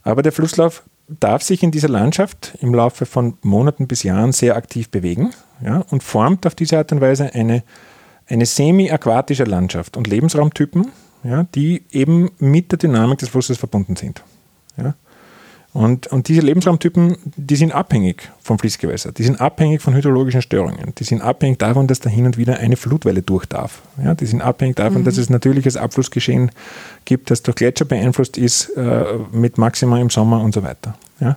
Aber 0.06 0.22
der 0.22 0.32
Flusslauf 0.32 0.84
darf 1.08 1.42
sich 1.42 1.62
in 1.64 1.72
dieser 1.72 1.90
Landschaft 1.90 2.54
im 2.62 2.74
Laufe 2.74 3.06
von 3.06 3.38
Monaten 3.42 3.88
bis 3.88 4.04
Jahren 4.04 4.32
sehr 4.32 4.56
aktiv 4.56 4.90
bewegen 4.90 5.32
ja, 5.62 5.84
und 5.90 6.04
formt 6.04 6.48
auf 6.48 6.56
diese 6.56 6.78
Art 6.78 6.92
und 6.92 7.02
Weise 7.02 7.34
eine, 7.34 7.64
eine 8.28 8.46
semi-aquatische 8.46 9.44
Landschaft 9.44 9.98
und 9.98 10.08
Lebensraumtypen, 10.08 10.92
ja, 11.24 11.44
die 11.56 11.84
eben 11.92 12.32
mit 12.38 12.72
der 12.72 12.80
Dynamik 12.80 13.20
des 13.20 13.30
Flusses 13.30 13.58
verbunden 13.58 13.96
sind. 13.96 14.24
Ja. 14.78 14.94
Und, 15.76 16.08
und 16.08 16.30
diese 16.30 16.40
Lebensraumtypen, 16.40 17.18
die 17.36 17.58
sind 17.58 17.74
abhängig 17.74 18.32
vom 18.42 18.58
Fließgewässer, 18.58 19.12
die 19.12 19.24
sind 19.24 19.42
abhängig 19.42 19.82
von 19.82 19.94
hydrologischen 19.94 20.42
Störungen, 20.42 20.94
die 20.98 21.04
sind 21.04 21.22
abhängig 21.22 21.60
davon, 21.60 21.86
dass 21.86 22.00
da 22.00 22.10
hin 22.10 22.26
und 22.26 22.38
wieder 22.38 22.60
eine 22.60 22.78
Flutwelle 22.78 23.22
durch 23.22 23.46
darf. 23.46 23.82
Ja, 24.02 24.16
die 24.16 24.26
sind 24.26 24.42
abhängig 24.42 24.78
davon, 24.78 25.02
mhm. 25.02 25.04
dass 25.04 25.18
es 25.18 25.30
natürliches 25.30 25.76
Abflussgeschehen 25.76 26.52
gibt, 27.04 27.30
das 27.30 27.44
durch 27.44 27.58
Gletscher 27.58 27.84
beeinflusst 27.84 28.38
ist, 28.38 28.70
äh, 28.78 29.04
mit 29.34 29.58
Maxima 29.58 30.00
im 30.00 30.10
Sommer 30.10 30.40
und 30.40 30.54
so 30.54 30.64
weiter. 30.64 30.96
Ja. 31.20 31.36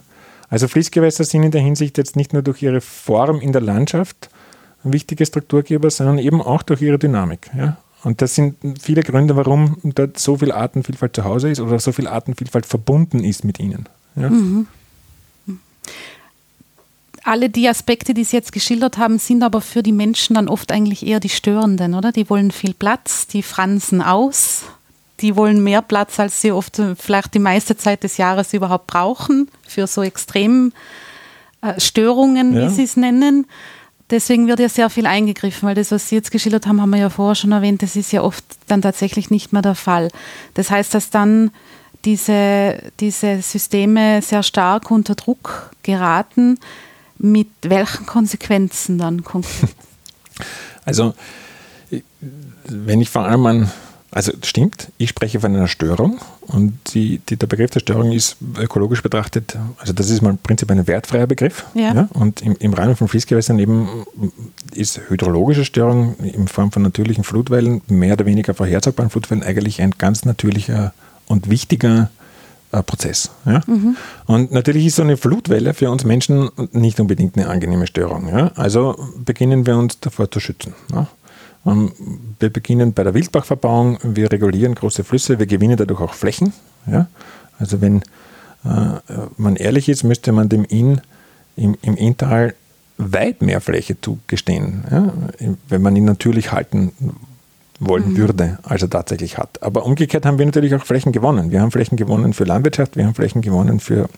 Also 0.48 0.68
Fließgewässer 0.68 1.24
sind 1.24 1.42
in 1.42 1.51
der 1.51 1.61
Hinsicht 1.61 1.98
jetzt 1.98 2.14
nicht 2.14 2.33
nur 2.33 2.42
durch 2.42 2.62
ihre 2.62 2.81
Form 2.81 3.40
in 3.40 3.51
der 3.51 3.61
Landschaft 3.61 4.31
wichtige 4.85 5.27
Strukturgeber, 5.27 5.90
sondern 5.90 6.18
eben 6.18 6.40
auch 6.40 6.62
durch 6.62 6.81
ihre 6.81 7.01
Dynamik. 7.01 7.51
Ja. 7.59 7.77
Und 8.05 8.22
das 8.22 8.37
sind 8.37 8.55
viele 8.81 9.03
Gründe, 9.03 9.35
warum 9.35 9.79
dort 9.83 10.16
so 10.16 10.37
viel 10.37 10.53
Artenvielfalt 10.53 11.16
zu 11.16 11.24
Hause 11.24 11.51
ist 11.51 11.59
oder 11.59 11.81
so 11.81 11.90
viel 11.90 12.07
Artenvielfalt 12.07 12.66
verbunden 12.66 13.24
ist 13.24 13.44
mit 13.44 13.59
ihnen. 13.59 13.88
Ja. 14.20 14.31
Mhm. 14.31 14.66
Alle 17.24 17.50
die 17.50 17.68
Aspekte, 17.68 18.14
die 18.14 18.24
Sie 18.24 18.37
jetzt 18.37 18.52
geschildert 18.52 18.96
haben, 18.96 19.18
sind 19.18 19.42
aber 19.42 19.61
für 19.61 19.83
die 19.83 19.92
Menschen 19.92 20.35
dann 20.35 20.48
oft 20.48 20.72
eigentlich 20.72 21.07
eher 21.07 21.20
die 21.20 21.28
störenden, 21.28 21.94
oder? 21.94 22.11
Die 22.11 22.31
wollen 22.31 22.50
viel 22.50 22.72
Platz, 22.72 23.26
die 23.26 23.42
fransen 23.42 24.00
aus, 24.00 24.62
die 25.20 25.37
wollen 25.37 25.62
mehr 25.62 25.83
Platz, 25.83 26.18
als 26.20 26.40
sie 26.40 26.52
oft 26.52 26.81
vielleicht 26.98 27.35
die 27.35 27.38
meiste 27.38 27.76
Zeit 27.76 28.02
des 28.04 28.16
Jahres 28.16 28.54
überhaupt 28.54 28.87
brauchen, 28.87 29.50
für 29.66 29.87
so 29.87 30.02
extrem 30.02 30.72
äh, 31.61 31.78
Störungen, 31.81 32.54
ja. 32.54 32.62
wie 32.62 32.74
Sie 32.74 32.85
es 32.85 32.96
nennen. 32.96 33.46
Deswegen 34.11 34.46
wird 34.46 34.61
ja 34.61 34.68
sehr 34.68 34.88
viel 34.88 35.07
eingegriffen, 35.07 35.68
weil 35.68 35.74
das, 35.74 35.90
was 35.90 36.09
Sie 36.09 36.14
jetzt 36.14 36.31
geschildert 36.31 36.66
haben, 36.66 36.81
haben 36.81 36.90
wir 36.90 36.98
ja 36.98 37.11
vorher 37.11 37.35
schon 37.35 37.52
erwähnt, 37.52 37.83
das 37.83 37.94
ist 37.96 38.12
ja 38.12 38.22
oft 38.22 38.44
dann 38.68 38.81
tatsächlich 38.81 39.31
nicht 39.31 39.52
mehr 39.52 39.61
der 39.61 39.74
Fall. 39.74 40.09
Das 40.54 40.70
heißt, 40.70 40.94
dass 40.94 41.11
dann 41.11 41.50
diese, 42.04 42.82
diese 43.00 43.42
Systeme 43.42 44.22
sehr 44.22 44.42
stark 44.42 44.90
unter 44.90 45.14
Druck 45.14 45.70
geraten. 45.82 46.58
Mit 47.18 47.48
welchen 47.62 48.06
Konsequenzen 48.06 48.98
dann 48.98 49.24
konkret? 49.24 49.70
Also, 50.84 51.12
wenn 52.64 53.02
ich 53.02 53.11
vor 53.11 53.22
allem 53.22 53.44
an, 53.44 53.70
also 54.11 54.32
stimmt, 54.42 54.88
ich 54.96 55.11
spreche 55.11 55.40
von 55.40 55.54
einer 55.54 55.68
Störung 55.68 56.18
und 56.46 56.78
die, 56.94 57.20
die, 57.28 57.37
der 57.37 57.46
Begriff 57.46 57.70
der 57.70 57.80
Störung 57.80 58.12
ist 58.12 58.37
ökologisch 58.58 59.02
betrachtet, 59.02 59.58
also 59.78 59.92
das 59.92 60.08
ist 60.08 60.22
mal 60.22 60.30
im 60.30 60.38
Prinzip 60.38 60.70
ein 60.70 60.87
wertfreier 60.87 61.26
Begriff. 61.26 61.66
Ja. 61.74 61.94
ja 61.94 62.08
und 62.14 62.40
im, 62.40 62.56
im 62.58 62.72
Rahmen 62.72 62.96
von 62.96 63.08
Fließgewässern 63.08 63.58
eben 63.58 64.06
ist 64.74 64.98
hydrologische 65.11 65.66
Störung 65.66 66.16
in 66.20 66.48
Form 66.48 66.72
von 66.72 66.82
natürlichen 66.82 67.24
Flutwellen, 67.24 67.82
mehr 67.88 68.14
oder 68.14 68.24
weniger 68.24 68.54
vorhersagbaren 68.54 69.11
Flutwellen, 69.11 69.42
eigentlich 69.42 69.82
ein 69.82 69.90
ganz 69.98 70.24
natürlicher 70.24 70.94
und 71.28 71.48
wichtiger 71.48 72.10
äh, 72.72 72.82
Prozess. 72.82 73.30
Ja? 73.46 73.62
Mhm. 73.66 73.96
Und 74.26 74.52
natürlich 74.52 74.86
ist 74.86 74.96
so 74.96 75.02
eine 75.02 75.16
Flutwelle 75.16 75.74
für 75.74 75.90
uns 75.90 76.04
Menschen 76.04 76.50
nicht 76.72 77.00
unbedingt 77.00 77.36
eine 77.36 77.48
angenehme 77.48 77.86
Störung. 77.86 78.28
Ja? 78.28 78.52
Also 78.56 78.96
beginnen 79.24 79.66
wir 79.66 79.76
uns 79.76 80.00
davor 80.00 80.30
zu 80.30 80.40
schützen. 80.40 80.74
Ja? 80.92 81.06
Ähm, 81.66 81.92
wir 82.38 82.50
beginnen 82.50 82.92
bei 82.92 83.04
der 83.04 83.14
Wildbachverbauung, 83.14 83.98
wir 84.02 84.30
regulieren 84.30 84.74
große 84.74 85.04
Flüsse, 85.04 85.38
wir 85.38 85.46
gewinnen 85.46 85.76
dadurch 85.76 86.00
auch 86.00 86.14
Flächen. 86.14 86.52
Ja? 86.86 87.06
Also 87.58 87.80
wenn 87.80 88.02
äh, 88.64 88.98
man 89.36 89.56
ehrlich 89.56 89.88
ist, 89.88 90.04
müsste 90.04 90.32
man 90.32 90.48
dem 90.48 90.64
Inn 90.64 91.00
im, 91.56 91.76
im 91.82 91.96
Inntal 91.96 92.54
weit 92.98 93.42
mehr 93.42 93.60
Fläche 93.60 94.00
zugestehen, 94.00 94.84
ja? 94.90 95.12
wenn 95.68 95.82
man 95.82 95.94
ihn 95.94 96.04
natürlich 96.04 96.50
halten 96.50 96.92
wollen 97.80 98.12
mhm. 98.12 98.16
würde, 98.16 98.58
als 98.62 98.82
er 98.82 98.90
tatsächlich 98.90 99.38
hat. 99.38 99.62
Aber 99.62 99.84
umgekehrt 99.84 100.26
haben 100.26 100.38
wir 100.38 100.46
natürlich 100.46 100.74
auch 100.74 100.84
Flächen 100.84 101.12
gewonnen. 101.12 101.50
Wir 101.50 101.60
haben 101.60 101.70
Flächen 101.70 101.96
gewonnen 101.96 102.32
für 102.32 102.44
Landwirtschaft, 102.44 102.96
wir 102.96 103.06
haben 103.06 103.14
Flächen 103.14 103.42
gewonnen 103.42 103.80
für 103.80 104.08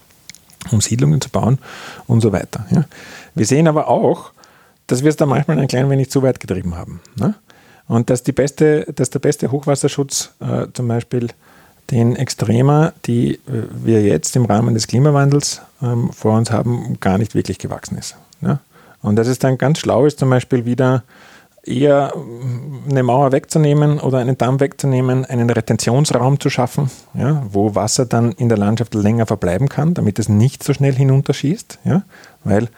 um 0.70 0.80
Siedlungen 0.80 1.20
zu 1.20 1.30
bauen 1.30 1.58
und 2.06 2.20
so 2.20 2.32
weiter. 2.32 2.66
Ja. 2.70 2.84
Wir 3.34 3.46
sehen 3.46 3.66
aber 3.66 3.88
auch, 3.88 4.32
dass 4.86 5.02
wir 5.02 5.08
es 5.08 5.16
da 5.16 5.26
manchmal 5.26 5.58
ein 5.58 5.68
klein 5.68 5.88
wenig 5.88 6.10
zu 6.10 6.22
weit 6.22 6.40
getrieben 6.40 6.74
haben. 6.74 7.00
Ne? 7.16 7.34
Und 7.88 8.10
dass, 8.10 8.22
die 8.22 8.32
beste, 8.32 8.86
dass 8.94 9.10
der 9.10 9.18
beste 9.20 9.50
Hochwasserschutz 9.50 10.32
äh, 10.40 10.66
zum 10.72 10.88
Beispiel 10.88 11.28
den 11.90 12.14
Extremer, 12.16 12.92
die 13.06 13.34
äh, 13.34 13.38
wir 13.82 14.02
jetzt 14.02 14.36
im 14.36 14.44
Rahmen 14.44 14.74
des 14.74 14.86
Klimawandels 14.86 15.62
ähm, 15.82 16.12
vor 16.12 16.36
uns 16.36 16.50
haben, 16.50 16.98
gar 17.00 17.18
nicht 17.18 17.34
wirklich 17.34 17.58
gewachsen 17.58 17.98
ist. 17.98 18.16
Ne? 18.40 18.58
Und 19.02 19.16
dass 19.16 19.28
es 19.28 19.38
dann 19.38 19.58
ganz 19.58 19.78
schlau 19.78 20.06
ist, 20.06 20.18
zum 20.18 20.30
Beispiel 20.30 20.64
wieder 20.64 21.04
eher 21.70 22.12
eine 22.88 23.02
Mauer 23.02 23.32
wegzunehmen 23.32 24.00
oder 24.00 24.18
einen 24.18 24.36
Damm 24.36 24.60
wegzunehmen, 24.60 25.24
einen 25.24 25.48
Retentionsraum 25.48 26.40
zu 26.40 26.50
schaffen, 26.50 26.90
ja, 27.14 27.42
wo 27.50 27.74
Wasser 27.74 28.06
dann 28.06 28.32
in 28.32 28.48
der 28.48 28.58
Landschaft 28.58 28.94
länger 28.94 29.26
verbleiben 29.26 29.68
kann, 29.68 29.94
damit 29.94 30.18
es 30.18 30.28
nicht 30.28 30.62
so 30.62 30.74
schnell 30.74 30.94
hinunterschießt, 30.94 31.78
ja, 31.84 32.02
weil 32.44 32.68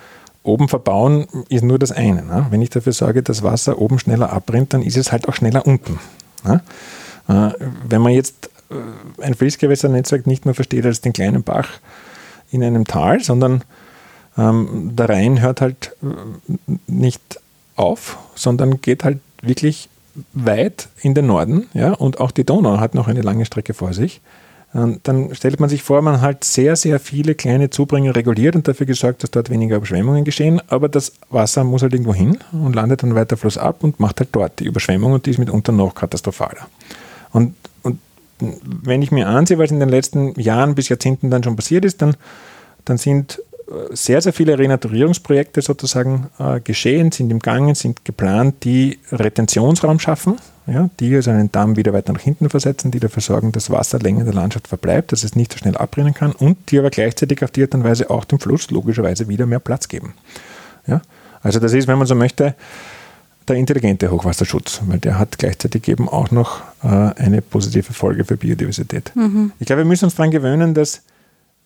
oben 0.42 0.68
verbauen 0.68 1.26
ist 1.48 1.64
nur 1.64 1.78
das 1.78 1.92
eine. 1.92 2.22
Ne? 2.22 2.46
Wenn 2.50 2.62
ich 2.62 2.70
dafür 2.70 2.92
sorge, 2.92 3.22
dass 3.22 3.42
Wasser 3.42 3.80
oben 3.80 3.98
schneller 3.98 4.32
abbrennt, 4.32 4.74
dann 4.74 4.82
ist 4.82 4.96
es 4.96 5.12
halt 5.12 5.28
auch 5.28 5.34
schneller 5.34 5.66
unten. 5.66 5.98
Ne? 6.44 6.60
Äh, 7.28 7.50
wenn 7.88 8.02
man 8.02 8.12
jetzt 8.12 8.50
äh, 8.70 9.22
ein 9.22 9.34
Fließgewässernetzwerk 9.34 10.26
nicht 10.26 10.44
nur 10.44 10.54
versteht 10.54 10.84
als 10.84 11.00
den 11.00 11.12
kleinen 11.12 11.42
Bach 11.42 11.68
in 12.50 12.64
einem 12.64 12.86
Tal, 12.86 13.20
sondern 13.20 13.62
ähm, 14.36 14.90
der 14.94 15.08
Rhein 15.08 15.40
hört 15.40 15.60
halt 15.60 15.96
äh, 16.02 16.06
nicht 16.86 17.40
auf, 17.76 18.18
sondern 18.34 18.80
geht 18.80 19.04
halt 19.04 19.18
wirklich 19.42 19.88
weit 20.34 20.88
in 21.00 21.14
den 21.14 21.26
Norden. 21.26 21.68
Ja? 21.74 21.92
Und 21.92 22.20
auch 22.20 22.30
die 22.30 22.44
Donau 22.44 22.78
hat 22.78 22.94
noch 22.94 23.08
eine 23.08 23.22
lange 23.22 23.44
Strecke 23.44 23.74
vor 23.74 23.92
sich. 23.92 24.20
Und 24.74 25.06
dann 25.06 25.34
stellt 25.34 25.60
man 25.60 25.68
sich 25.68 25.82
vor, 25.82 26.00
man 26.00 26.22
hat 26.22 26.44
sehr, 26.44 26.76
sehr 26.76 26.98
viele 26.98 27.34
kleine 27.34 27.68
Zubringer 27.68 28.16
reguliert 28.16 28.56
und 28.56 28.66
dafür 28.66 28.86
gesorgt, 28.86 29.22
dass 29.22 29.30
dort 29.30 29.50
weniger 29.50 29.76
Überschwemmungen 29.76 30.24
geschehen. 30.24 30.62
Aber 30.68 30.88
das 30.88 31.12
Wasser 31.28 31.62
muss 31.62 31.82
halt 31.82 31.92
irgendwo 31.92 32.14
hin 32.14 32.38
und 32.52 32.74
landet 32.74 33.02
dann 33.02 33.14
weiter 33.14 33.36
flussab 33.36 33.84
und 33.84 34.00
macht 34.00 34.20
halt 34.20 34.30
dort 34.32 34.60
die 34.60 34.64
Überschwemmung 34.64 35.12
und 35.12 35.26
die 35.26 35.30
ist 35.30 35.38
mitunter 35.38 35.72
noch 35.72 35.94
katastrophaler. 35.94 36.68
Und, 37.32 37.54
und 37.82 37.98
wenn 38.38 39.02
ich 39.02 39.12
mir 39.12 39.28
ansehe, 39.28 39.58
was 39.58 39.70
in 39.70 39.80
den 39.80 39.90
letzten 39.90 40.40
Jahren 40.40 40.74
bis 40.74 40.88
Jahrzehnten 40.88 41.30
dann 41.30 41.44
schon 41.44 41.56
passiert 41.56 41.84
ist, 41.84 42.00
dann, 42.00 42.16
dann 42.86 42.96
sind 42.96 43.42
sehr, 43.90 44.20
sehr 44.20 44.32
viele 44.32 44.58
Renaturierungsprojekte 44.58 45.62
sozusagen 45.62 46.28
äh, 46.38 46.60
geschehen, 46.60 47.12
sind 47.12 47.30
im 47.30 47.38
Gange, 47.38 47.74
sind 47.74 48.04
geplant, 48.04 48.64
die 48.64 48.98
Retentionsraum 49.10 49.98
schaffen, 49.98 50.36
ja, 50.66 50.90
die 51.00 51.14
also 51.14 51.30
einen 51.30 51.50
Damm 51.50 51.76
wieder 51.76 51.92
weiter 51.92 52.12
nach 52.12 52.20
hinten 52.20 52.50
versetzen, 52.50 52.90
die 52.90 53.00
dafür 53.00 53.22
sorgen, 53.22 53.52
dass 53.52 53.70
Wasser 53.70 53.98
länger 53.98 54.20
in 54.20 54.26
der 54.26 54.34
Landschaft 54.34 54.68
verbleibt, 54.68 55.12
dass 55.12 55.24
es 55.24 55.36
nicht 55.36 55.52
so 55.52 55.58
schnell 55.58 55.76
abrinnen 55.76 56.14
kann 56.14 56.32
und 56.32 56.70
die 56.70 56.78
aber 56.78 56.90
gleichzeitig 56.90 57.42
auf 57.42 57.50
die 57.50 57.62
Art 57.62 57.74
und 57.74 57.84
Weise 57.84 58.10
auch 58.10 58.24
dem 58.24 58.38
Fluss 58.38 58.70
logischerweise 58.70 59.28
wieder 59.28 59.46
mehr 59.46 59.60
Platz 59.60 59.88
geben. 59.88 60.14
Ja? 60.86 61.02
Also 61.42 61.58
das 61.58 61.72
ist, 61.72 61.88
wenn 61.88 61.98
man 61.98 62.06
so 62.06 62.14
möchte, 62.14 62.54
der 63.48 63.56
intelligente 63.56 64.10
Hochwasserschutz, 64.10 64.82
weil 64.86 64.98
der 64.98 65.18
hat 65.18 65.38
gleichzeitig 65.38 65.88
eben 65.88 66.08
auch 66.08 66.30
noch 66.30 66.62
äh, 66.84 66.86
eine 66.86 67.42
positive 67.42 67.92
Folge 67.92 68.24
für 68.24 68.36
Biodiversität. 68.36 69.10
Mhm. 69.16 69.52
Ich 69.58 69.66
glaube, 69.66 69.80
wir 69.80 69.86
müssen 69.86 70.04
uns 70.04 70.14
daran 70.14 70.30
gewöhnen, 70.30 70.74
dass 70.74 71.02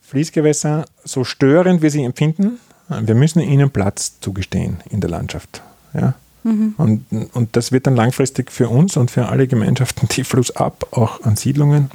Fließgewässer, 0.09 0.87
so 1.05 1.25
störend 1.25 1.83
wir 1.83 1.90
sie 1.90 2.05
empfinden, 2.05 2.59
wir 2.88 3.14
müssen 3.14 3.40
ihnen 3.40 3.71
Platz 3.71 4.21
zugestehen 4.21 4.79
in 4.90 5.01
der 5.01 5.11
Landschaft. 5.11 5.62
Ja? 5.95 6.14
Mhm. 6.45 6.75
Und, 6.77 7.31
und 7.33 7.57
das 7.57 7.73
wird 7.73 7.87
dann 7.88 7.97
langfristig 7.97 8.53
für 8.53 8.69
uns 8.69 8.97
und 8.97 9.11
für 9.11 9.29
alle 9.29 9.49
Gemeinschaften, 9.49 10.09
die 10.09 10.23
flussab 10.23 10.87
auch 10.92 11.23
an 11.23 11.35
Siedlungen 11.35 11.90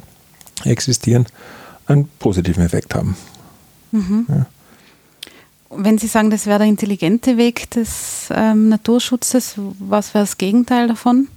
existieren, 0.64 1.26
einen 1.86 2.08
positiven 2.18 2.62
Effekt 2.62 2.94
haben. 2.94 3.16
Mhm. 3.92 4.26
Ja. 4.28 4.46
Wenn 5.74 5.96
Sie 5.96 6.06
sagen, 6.06 6.28
das 6.28 6.44
wäre 6.44 6.58
der 6.58 6.68
intelligente 6.68 7.38
Weg 7.38 7.70
des 7.70 8.28
ähm, 8.30 8.68
Naturschutzes, 8.68 9.54
was 9.78 10.12
wäre 10.12 10.24
das 10.24 10.36
Gegenteil 10.36 10.86
davon? 10.86 11.28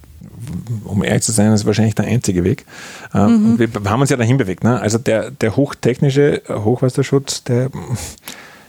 Um 0.84 1.02
ehrlich 1.04 1.22
zu 1.22 1.32
sein, 1.32 1.52
ist 1.52 1.66
wahrscheinlich 1.66 1.94
der 1.94 2.06
einzige 2.06 2.44
Weg. 2.44 2.66
Ähm, 3.14 3.54
mhm. 3.54 3.58
Wir 3.58 3.90
haben 3.90 4.00
uns 4.00 4.10
ja 4.10 4.16
dahin 4.16 4.36
bewegt. 4.36 4.64
Ne? 4.64 4.80
Also 4.80 4.98
der, 4.98 5.30
der 5.30 5.56
hochtechnische 5.56 6.42
Hochwasserschutz, 6.48 7.44
der 7.44 7.70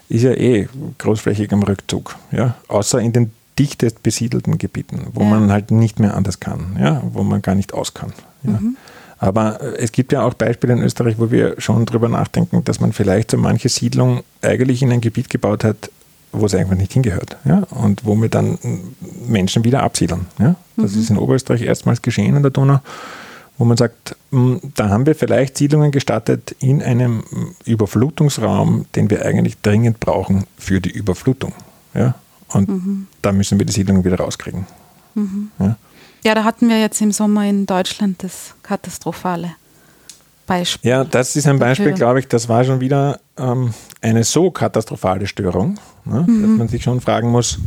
ist 0.09 0.23
ja 0.23 0.31
eh 0.31 0.67
großflächig 0.97 1.51
am 1.51 1.63
Rückzug. 1.63 2.15
Ja? 2.31 2.55
Außer 2.67 2.99
in 2.99 3.13
den 3.13 3.31
dichtest 3.59 4.03
besiedelten 4.03 4.57
Gebieten, 4.57 5.07
wo 5.13 5.21
ja. 5.21 5.29
man 5.29 5.51
halt 5.51 5.71
nicht 5.71 5.99
mehr 5.99 6.15
anders 6.15 6.39
kann, 6.39 6.77
ja? 6.79 7.01
wo 7.11 7.23
man 7.23 7.41
gar 7.41 7.55
nicht 7.55 7.73
aus 7.73 7.93
kann. 7.93 8.13
Ja? 8.43 8.51
Mhm. 8.51 8.77
Aber 9.19 9.59
es 9.79 9.91
gibt 9.91 10.11
ja 10.11 10.21
auch 10.21 10.35
Beispiele 10.35 10.73
in 10.73 10.81
Österreich, 10.83 11.15
wo 11.17 11.31
wir 11.31 11.55
schon 11.59 11.85
darüber 11.85 12.07
nachdenken, 12.07 12.63
dass 12.63 12.79
man 12.79 12.93
vielleicht 12.93 13.31
so 13.31 13.37
manche 13.37 13.67
Siedlung 13.67 14.21
eigentlich 14.43 14.83
in 14.83 14.91
ein 14.91 15.01
Gebiet 15.01 15.29
gebaut 15.29 15.63
hat, 15.63 15.89
wo 16.39 16.45
es 16.45 16.55
einfach 16.55 16.75
nicht 16.75 16.93
hingehört. 16.93 17.37
Ja? 17.45 17.63
Und 17.69 18.05
wo 18.05 18.15
wir 18.15 18.29
dann 18.29 18.57
Menschen 19.27 19.63
wieder 19.63 19.83
absiedeln. 19.83 20.27
Ja? 20.39 20.55
Das 20.75 20.93
mhm. 20.93 21.01
ist 21.01 21.09
in 21.09 21.17
Oberösterreich 21.17 21.61
erstmals 21.61 22.01
geschehen 22.01 22.35
in 22.35 22.41
der 22.41 22.51
Donau, 22.51 22.79
wo 23.57 23.65
man 23.65 23.77
sagt, 23.77 24.15
hm, 24.31 24.59
da 24.75 24.89
haben 24.89 25.05
wir 25.05 25.15
vielleicht 25.15 25.57
Siedlungen 25.57 25.91
gestartet 25.91 26.55
in 26.59 26.81
einem 26.81 27.23
Überflutungsraum, 27.65 28.85
den 28.95 29.09
wir 29.09 29.25
eigentlich 29.25 29.59
dringend 29.61 29.99
brauchen 29.99 30.45
für 30.57 30.81
die 30.81 30.91
Überflutung. 30.91 31.53
Ja? 31.93 32.15
Und 32.49 32.69
mhm. 32.69 33.07
da 33.21 33.31
müssen 33.31 33.59
wir 33.59 33.65
die 33.65 33.73
Siedlungen 33.73 34.03
wieder 34.03 34.17
rauskriegen. 34.17 34.65
Mhm. 35.15 35.51
Ja? 35.59 35.77
ja, 36.23 36.35
da 36.35 36.43
hatten 36.43 36.69
wir 36.69 36.79
jetzt 36.79 37.01
im 37.01 37.11
Sommer 37.11 37.45
in 37.45 37.65
Deutschland 37.65 38.23
das 38.23 38.53
katastrophale. 38.63 39.55
Beispiel. 40.45 40.89
Ja, 40.89 41.03
das 41.03 41.35
ist 41.35 41.45
ein 41.45 41.59
Beispiel, 41.59 41.91
glaube 41.91 42.19
ich, 42.19 42.27
das 42.27 42.47
war 42.47 42.63
schon 42.63 42.79
wieder 42.79 43.19
ähm, 43.37 43.73
eine 44.01 44.23
so 44.23 44.51
katastrophale 44.51 45.27
Störung, 45.27 45.79
ne, 46.05 46.25
mhm. 46.27 46.41
dass 46.41 46.57
man 46.57 46.67
sich 46.67 46.83
schon 46.83 47.01
fragen 47.01 47.29
muss, 47.29 47.59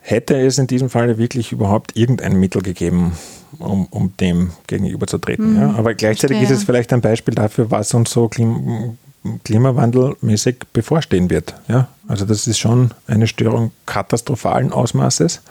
hätte 0.00 0.38
es 0.40 0.58
in 0.58 0.66
diesem 0.66 0.90
Fall 0.90 1.18
wirklich 1.18 1.52
überhaupt 1.52 1.96
irgendein 1.96 2.38
Mittel 2.38 2.62
gegeben, 2.62 3.12
um, 3.58 3.86
um 3.86 4.16
dem 4.18 4.50
gegenüberzutreten? 4.66 5.54
Mhm. 5.54 5.60
Ja? 5.60 5.74
Aber 5.76 5.94
gleichzeitig 5.94 6.38
Verstehe. 6.38 6.54
ist 6.54 6.62
es 6.62 6.64
vielleicht 6.64 6.92
ein 6.92 7.00
Beispiel 7.00 7.34
dafür, 7.34 7.70
was 7.70 7.92
uns 7.94 8.10
so 8.10 8.28
klim 8.28 8.96
klimawandelmäßig 9.44 10.58
bevorstehen 10.72 11.28
wird. 11.28 11.54
Ja? 11.66 11.88
Also 12.06 12.24
das 12.24 12.46
ist 12.46 12.58
schon 12.58 12.92
eine 13.06 13.26
Störung 13.26 13.72
katastrophalen 13.84 14.72
Ausmaßes. 14.72 15.42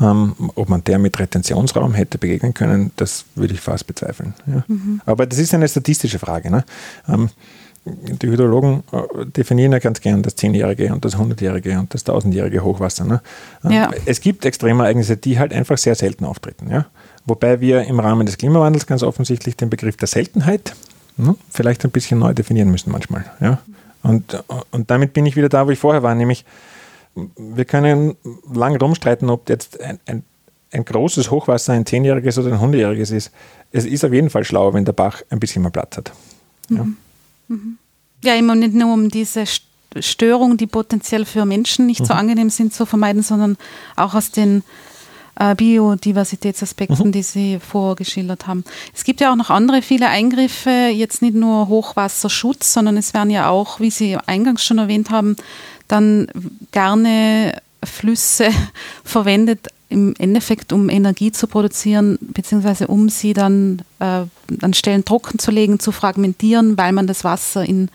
Ähm, 0.00 0.34
ob 0.56 0.68
man 0.68 0.82
der 0.82 0.98
mit 0.98 1.20
Retentionsraum 1.20 1.94
hätte 1.94 2.18
begegnen 2.18 2.52
können, 2.52 2.90
das 2.96 3.26
würde 3.36 3.54
ich 3.54 3.60
fast 3.60 3.86
bezweifeln. 3.86 4.34
Ja. 4.44 4.64
Mhm. 4.66 5.00
Aber 5.06 5.24
das 5.24 5.38
ist 5.38 5.54
eine 5.54 5.68
statistische 5.68 6.18
Frage. 6.18 6.50
Ne? 6.50 6.64
Ähm, 7.06 7.30
die 7.84 8.28
Hydrologen 8.28 8.82
äh, 8.92 9.26
definieren 9.26 9.72
ja 9.72 9.78
ganz 9.78 10.00
gern 10.00 10.22
das 10.22 10.36
Zehnjährige 10.36 10.92
und 10.92 11.04
das 11.04 11.18
Hundertjährige 11.18 11.78
und 11.78 11.92
das 11.92 12.04
Tausendjährige 12.04 12.64
Hochwasser. 12.64 13.04
Ne? 13.04 13.20
Ähm, 13.64 13.70
ja. 13.70 13.90
Es 14.06 14.20
gibt 14.20 14.44
Extremereignisse, 14.44 15.16
die 15.16 15.38
halt 15.38 15.52
einfach 15.52 15.76
sehr 15.76 15.94
selten 15.94 16.24
auftreten. 16.24 16.70
Ja? 16.70 16.86
Wobei 17.26 17.60
wir 17.60 17.82
im 17.82 18.00
Rahmen 18.00 18.26
des 18.26 18.38
Klimawandels 18.38 18.86
ganz 18.86 19.02
offensichtlich 19.02 19.56
den 19.56 19.70
Begriff 19.70 19.96
der 19.96 20.08
Seltenheit 20.08 20.74
ne, 21.16 21.36
vielleicht 21.50 21.84
ein 21.84 21.90
bisschen 21.90 22.18
neu 22.18 22.32
definieren 22.32 22.70
müssen 22.70 22.90
manchmal. 22.90 23.26
Ja? 23.40 23.58
Und, 24.02 24.42
und 24.70 24.90
damit 24.90 25.12
bin 25.12 25.26
ich 25.26 25.36
wieder 25.36 25.48
da, 25.48 25.66
wo 25.66 25.70
ich 25.70 25.78
vorher 25.78 26.02
war, 26.02 26.14
nämlich 26.14 26.44
wir 27.36 27.64
können 27.64 28.16
lange 28.52 28.78
rumstreiten, 28.78 29.30
ob 29.30 29.48
jetzt 29.48 29.80
ein, 29.80 30.00
ein, 30.06 30.24
ein 30.72 30.84
großes 30.84 31.30
Hochwasser 31.30 31.72
ein 31.74 31.86
zehnjähriges 31.86 32.38
oder 32.38 32.48
ein 32.48 32.60
hundertjähriges 32.60 33.10
ist. 33.10 33.30
Es 33.70 33.84
ist 33.84 34.04
auf 34.04 34.12
jeden 34.12 34.30
Fall 34.30 34.44
schlauer, 34.44 34.74
wenn 34.74 34.84
der 34.84 34.92
Bach 34.92 35.22
ein 35.30 35.38
bisschen 35.38 35.62
mehr 35.62 35.70
Platz 35.70 35.96
hat. 35.96 36.12
Ja, 36.70 36.84
mhm. 36.84 36.96
Ja 38.22 38.34
immer 38.34 38.54
nicht 38.54 38.74
nur 38.74 38.92
um 38.92 39.08
diese 39.08 39.44
Störungen, 40.00 40.56
die 40.56 40.66
potenziell 40.66 41.24
für 41.24 41.44
Menschen 41.44 41.86
nicht 41.86 42.00
mhm. 42.00 42.06
so 42.06 42.14
angenehm 42.14 42.50
sind, 42.50 42.74
zu 42.74 42.86
vermeiden, 42.86 43.22
sondern 43.22 43.56
auch 43.96 44.14
aus 44.14 44.30
den 44.30 44.62
äh, 45.36 45.54
Biodiversitätsaspekten, 45.54 47.08
mhm. 47.08 47.12
die 47.12 47.22
Sie 47.22 47.58
vorgeschildert 47.58 48.46
haben. 48.46 48.64
Es 48.94 49.04
gibt 49.04 49.20
ja 49.20 49.32
auch 49.32 49.36
noch 49.36 49.50
andere 49.50 49.82
viele 49.82 50.08
Eingriffe, 50.08 50.90
jetzt 50.92 51.22
nicht 51.22 51.34
nur 51.34 51.68
Hochwasserschutz, 51.68 52.72
sondern 52.72 52.96
es 52.96 53.14
werden 53.14 53.30
ja 53.30 53.48
auch, 53.48 53.80
wie 53.80 53.90
Sie 53.90 54.16
eingangs 54.26 54.64
schon 54.64 54.78
erwähnt 54.78 55.10
haben, 55.10 55.36
dann 55.88 56.28
gerne 56.72 57.60
Flüsse 57.84 58.48
verwendet, 59.04 59.68
im 59.88 60.14
Endeffekt 60.18 60.72
um 60.72 60.88
Energie 60.88 61.32
zu 61.32 61.46
produzieren, 61.46 62.18
beziehungsweise 62.20 62.86
um 62.86 63.08
sie 63.08 63.32
dann 63.32 63.82
äh, 64.00 64.22
an 64.60 64.74
Stellen 64.74 65.04
trocken 65.04 65.38
zu 65.38 65.50
legen, 65.50 65.78
zu 65.78 65.92
fragmentieren, 65.92 66.76
weil 66.78 66.92
man 66.92 67.06
das 67.06 67.24
Wasser 67.24 67.64
in 67.64 67.90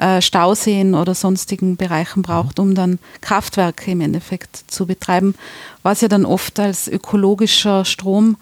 äh, 0.00 0.20
Stauseen 0.22 0.94
oder 0.94 1.14
sonstigen 1.14 1.76
Bereichen 1.76 2.22
braucht, 2.22 2.58
um 2.58 2.74
dann 2.74 2.98
Kraftwerke 3.20 3.90
im 3.90 4.00
Endeffekt 4.00 4.64
zu 4.66 4.86
betreiben, 4.86 5.34
was 5.82 6.00
ja 6.00 6.08
dann 6.08 6.24
oft 6.24 6.58
als 6.58 6.88
ökologischer 6.88 7.84
Strom 7.84 8.36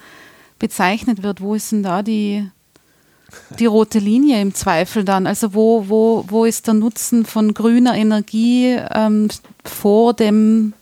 bezeichnet 0.58 1.22
wird. 1.22 1.40
Wo 1.40 1.54
ist 1.54 1.72
denn 1.72 1.82
da 1.82 2.02
die, 2.02 2.48
die 3.58 3.66
rote 3.66 3.98
Linie 3.98 4.40
im 4.40 4.54
Zweifel 4.54 5.04
dann? 5.04 5.26
Also 5.26 5.52
wo, 5.52 5.88
wo, 5.88 6.24
wo 6.28 6.44
ist 6.44 6.66
der 6.66 6.74
Nutzen 6.74 7.26
von 7.26 7.54
grüner 7.54 7.94
Energie 7.94 8.78
ähm, 8.94 9.28
vor 9.64 10.14
dem 10.14 10.74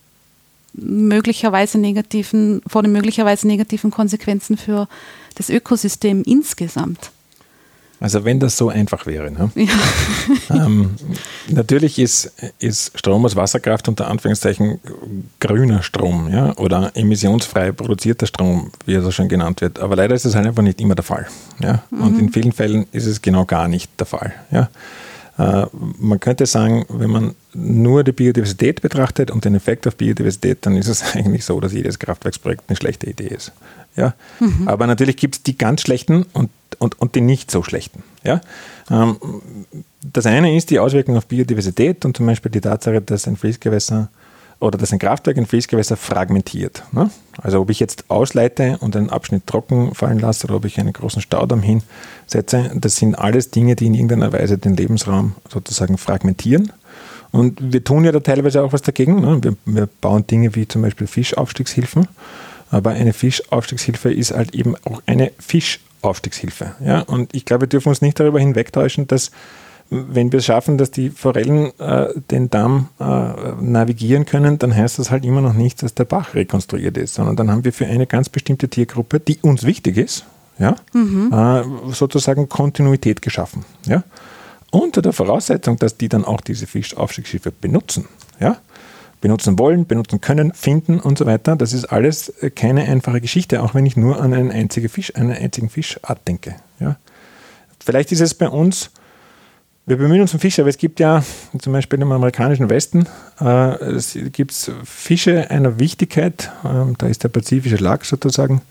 möglicherweise 0.77 1.79
negativen, 1.79 2.63
vor 2.67 2.83
den 2.83 2.93
möglicherweise 2.93 3.47
negativen 3.47 3.91
Konsequenzen 3.91 4.57
für 4.57 4.89
das 5.35 5.51
Ökosystem 5.51 6.23
insgesamt? 6.25 7.11
Also 7.99 8.25
wenn 8.25 8.39
das 8.39 8.59
so 8.59 8.69
einfach 8.69 9.07
wäre. 9.07 9.31
Ne? 9.31 9.51
Ja. 9.55 9.67
Ähm, 10.49 10.95
natürlich 11.49 11.99
ist, 11.99 12.33
ist 12.61 12.97
Strom 12.97 13.25
aus 13.25 13.35
Wasserkraft 13.35 13.89
unter 13.89 14.07
Anführungszeichen 14.09 14.79
grüner 15.41 15.83
Strom 15.83 16.29
ja? 16.31 16.57
oder 16.57 16.93
emissionsfrei 16.95 17.73
produzierter 17.73 18.27
Strom, 18.27 18.71
wie 18.85 18.95
er 18.95 19.03
so 19.03 19.11
schon 19.11 19.29
genannt 19.29 19.61
wird. 19.61 19.81
Aber 19.81 19.97
leider 19.97 20.15
ist 20.15 20.25
das 20.25 20.37
halt 20.37 20.47
einfach 20.47 20.63
nicht 20.63 20.81
immer 20.81 20.95
der 20.95 21.05
Fall. 21.05 21.27
Ja? 21.61 21.83
Mhm. 21.91 22.01
Und 22.01 22.19
in 22.19 22.33
vielen 22.33 22.53
Fällen 22.53 22.87
ist 22.93 23.07
es 23.07 23.23
genau 23.23 23.45
gar 23.45 23.67
nicht 23.67 23.91
der 23.99 24.07
Fall. 24.07 24.35
Ja? 24.53 24.69
Äh, 25.39 25.67
man 25.99 26.21
könnte 26.21 26.47
sagen, 26.47 26.87
wenn 26.89 27.11
man 27.11 27.35
nur 27.53 28.05
die 28.05 28.13
Biodiversität 28.13 28.81
betrachtet 28.81 29.31
und 29.31 29.45
den 29.45 29.55
Effekt 29.55 29.87
auf 29.87 29.97
Biodiversität, 29.97 30.59
dann 30.63 30.77
ist 30.77 30.89
es 30.89 31.03
eigentlich 31.15 31.45
so, 31.45 31.61
dass 31.61 31.73
jedes 31.73 31.99
Kraftwerksprojekt 31.99 32.65
eine 32.69 32.77
schlechte 32.77 33.09
Idee 33.09 33.29
ist. 33.29 33.53
Ja? 33.97 34.15
Mhm. 34.41 34.69
Aber 34.69 34.87
natürlich 34.87 35.17
gibt 35.17 35.37
es 35.37 35.43
die 35.43 35.59
ganz 35.59 35.83
schlechten 35.83 36.25
und, 36.33 36.51
und, 36.79 37.01
und 37.01 37.15
die 37.15 37.21
nicht 37.21 37.51
so 37.51 37.63
schlechten. 37.63 38.03
Ja? 38.25 38.41
Ähm, 38.91 39.17
das 40.03 40.27
eine 40.27 40.57
ist 40.57 40.71
die 40.71 40.79
Auswirkung 40.79 41.17
auf 41.17 41.27
Biodiversität 41.27 42.05
und 42.05 42.17
zum 42.17 42.27
Beispiel 42.27 42.51
die 42.51 42.61
Tatsache, 42.61 43.01
dass 43.01 43.27
ein 43.27 43.37
Fließgewässer 43.37 44.09
oder 44.59 44.79
dass 44.79 44.93
ein 44.93 44.99
Kraftwerk 44.99 45.37
ein 45.37 45.47
Fließgewässer 45.47 45.97
fragmentiert. 45.97 46.83
Ne? 46.93 47.11
Also 47.43 47.61
ob 47.61 47.71
ich 47.71 47.79
jetzt 47.79 48.11
ausleite 48.11 48.79
und 48.81 48.97
einen 48.97 49.11
Abschnitt 49.11 49.47
trocken 49.47 49.95
fallen 49.95 50.19
lasse 50.19 50.47
oder 50.47 50.57
ob 50.57 50.65
ich 50.65 50.81
einen 50.81 50.93
großen 50.93 51.21
Staudamm 51.21 51.63
hinsetze, 51.63 52.71
das 52.75 52.97
sind 52.97 53.15
alles 53.17 53.51
Dinge, 53.51 53.77
die 53.77 53.87
in 53.87 53.95
irgendeiner 53.95 54.33
Weise 54.33 54.57
den 54.57 54.77
Lebensraum 54.77 55.35
sozusagen 55.49 55.99
fragmentieren. 55.99 56.73
Und 57.33 57.73
wir 57.73 57.85
tun 57.85 58.05
ja 58.05 58.13
da 58.13 58.21
teilweise 58.21 58.63
auch 58.63 58.73
was 58.73 58.83
dagegen. 58.83 59.21
Ne? 59.21 59.43
Wir, 59.43 59.57
wir 59.67 59.89
bauen 60.01 60.27
Dinge 60.27 60.55
wie 60.55 60.67
zum 60.67 60.83
Beispiel 60.83 61.07
Fischaufstiegshilfen. 61.07 62.09
Aber 62.71 62.91
eine 62.91 63.13
Fischaufstiegshilfe 63.13 64.13
ist 64.13 64.33
halt 64.33 64.55
eben 64.55 64.75
auch 64.85 65.03
eine 65.07 65.33
Fischaufstiegshilfe. 65.39 66.77
Ja? 66.83 67.01
Und 67.01 67.35
ich 67.35 67.45
glaube, 67.45 67.63
wir 67.63 67.69
dürfen 67.69 67.91
uns 67.91 68.01
nicht 68.01 68.19
darüber 68.19 68.41
hinwegtäuschen, 68.41 69.07
dass 69.07 69.33
wenn 69.91 70.33
wir 70.33 70.39
es 70.39 70.47
schaffen, 70.47 70.79
dass 70.79 70.91
die 70.91 71.11
Forellen 71.11 71.79
äh, 71.79 72.09
den 72.31 72.51
Damm 72.51 72.89
äh, 72.99 73.05
navigieren 73.61 74.27
können, 74.27 74.59
dann 74.59 74.75
heißt 74.75 74.99
das 74.99 75.11
halt 75.11 75.25
immer 75.25 75.41
noch 75.41 75.53
nicht, 75.53 75.83
dass 75.83 75.95
der 75.95 76.05
Bach 76.05 76.35
rekonstruiert 76.35 76.97
ist, 76.97 77.15
sondern 77.15 77.37
dann 77.37 77.51
haben 77.51 77.65
wir 77.65 77.73
für 77.73 77.87
eine 77.87 78.07
ganz 78.07 78.29
bestimmte 78.29 78.69
Tiergruppe, 78.69 79.21
die 79.21 79.39
uns 79.43 79.65
wichtig 79.65 79.97
ist, 79.97 80.25
ja, 80.59 80.77
mhm. 80.93 81.33
äh, 81.33 81.93
sozusagen 81.93 82.49
Kontinuität 82.49 83.23
geschaffen. 83.23 83.65
Ja? 83.87 84.03
Unter 84.71 85.03
der 85.03 85.13
Voraussetzung, 85.13 85.77
dass 85.77 85.97
die 85.97 86.09
dann 86.09 86.25
auch 86.25 86.41
diese 86.41 86.67
Fischaufstiegsschiffe 86.67 87.53
benutzen. 87.53 88.07
Ja? 88.41 88.57
Benutzen 89.21 89.59
wollen, 89.59 89.87
benutzen 89.87 90.21
können, 90.21 90.53
finden 90.53 90.99
und 91.01 91.17
so 91.17 91.27
weiter. 91.27 91.57
Das 91.57 91.73
ist 91.73 91.87
alles 91.87 92.33
keine 92.55 92.85
einfache 92.85 93.21
Geschichte, 93.21 93.63
auch 93.63 93.75
wenn 93.75 93.87
ich 93.87 93.97
nur 93.97 94.21
an 94.21 94.35
einen 94.35 94.51
einzigen 94.51 94.89
Fisch, 94.89 95.15
eine 95.15 95.37
einzigen 95.37 95.71
Fischart 95.71 96.27
denke. 96.27 96.57
Ja? 96.81 96.97
Vielleicht 97.85 98.11
ist 98.13 98.21
es 98.21 98.35
bei 98.35 98.49
uns 98.49 98.91
wir 99.87 99.97
bemühen 99.97 100.21
uns 100.21 100.35
um 100.35 100.41
Fische, 100.41 100.63
aber 100.63 100.69
es 100.69 100.79
gibt 100.79 100.99
ja 100.99 101.23
zum 101.59 101.73
Beispiel 101.73 102.01
im 102.03 102.11
amerikanischen 102.11 102.69
Westen 102.69 103.07
äh, 103.41 103.77
es 103.85 104.19
gibt 104.33 104.53
Fische 104.85 105.51
einer 105.51 105.79
Wichtigkeit. 105.79 106.51
Äh, 106.65 106.93
da 106.99 107.07
ist 107.07 107.23
der 107.23 107.29
pazifische 107.29 107.77
Lachs 107.77 108.09
sozusagen. 108.09 108.63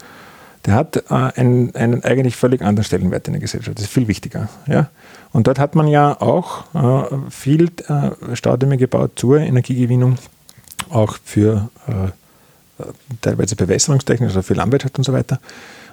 Der 0.65 0.73
hat 0.73 0.97
äh, 0.97 1.03
einen, 1.09 1.73
einen, 1.73 2.03
eigentlich 2.03 2.35
völlig 2.35 2.61
anderen 2.61 2.83
Stellenwert 2.83 3.27
in 3.27 3.33
der 3.33 3.41
Gesellschaft. 3.41 3.77
Das 3.77 3.85
ist 3.85 3.93
viel 3.93 4.09
wichtiger. 4.09 4.49
Ja? 4.67 4.89
Und 5.31 5.47
dort 5.47 5.57
hat 5.57 5.75
man 5.75 5.87
ja 5.87 6.19
auch 6.19 6.65
äh, 6.73 7.15
viel 7.29 7.71
äh, 7.87 8.35
Staudämme 8.35 8.77
gebaut 8.77 9.11
zur 9.15 9.39
Energiegewinnung, 9.39 10.17
auch 10.89 11.17
für 11.23 11.69
äh, 11.87 12.83
teilweise 13.21 13.55
Bewässerungstechnik, 13.55 14.29
also 14.29 14.41
für 14.41 14.53
Landwirtschaft 14.53 14.97
und 14.97 15.05
so 15.05 15.13
weiter. 15.13 15.39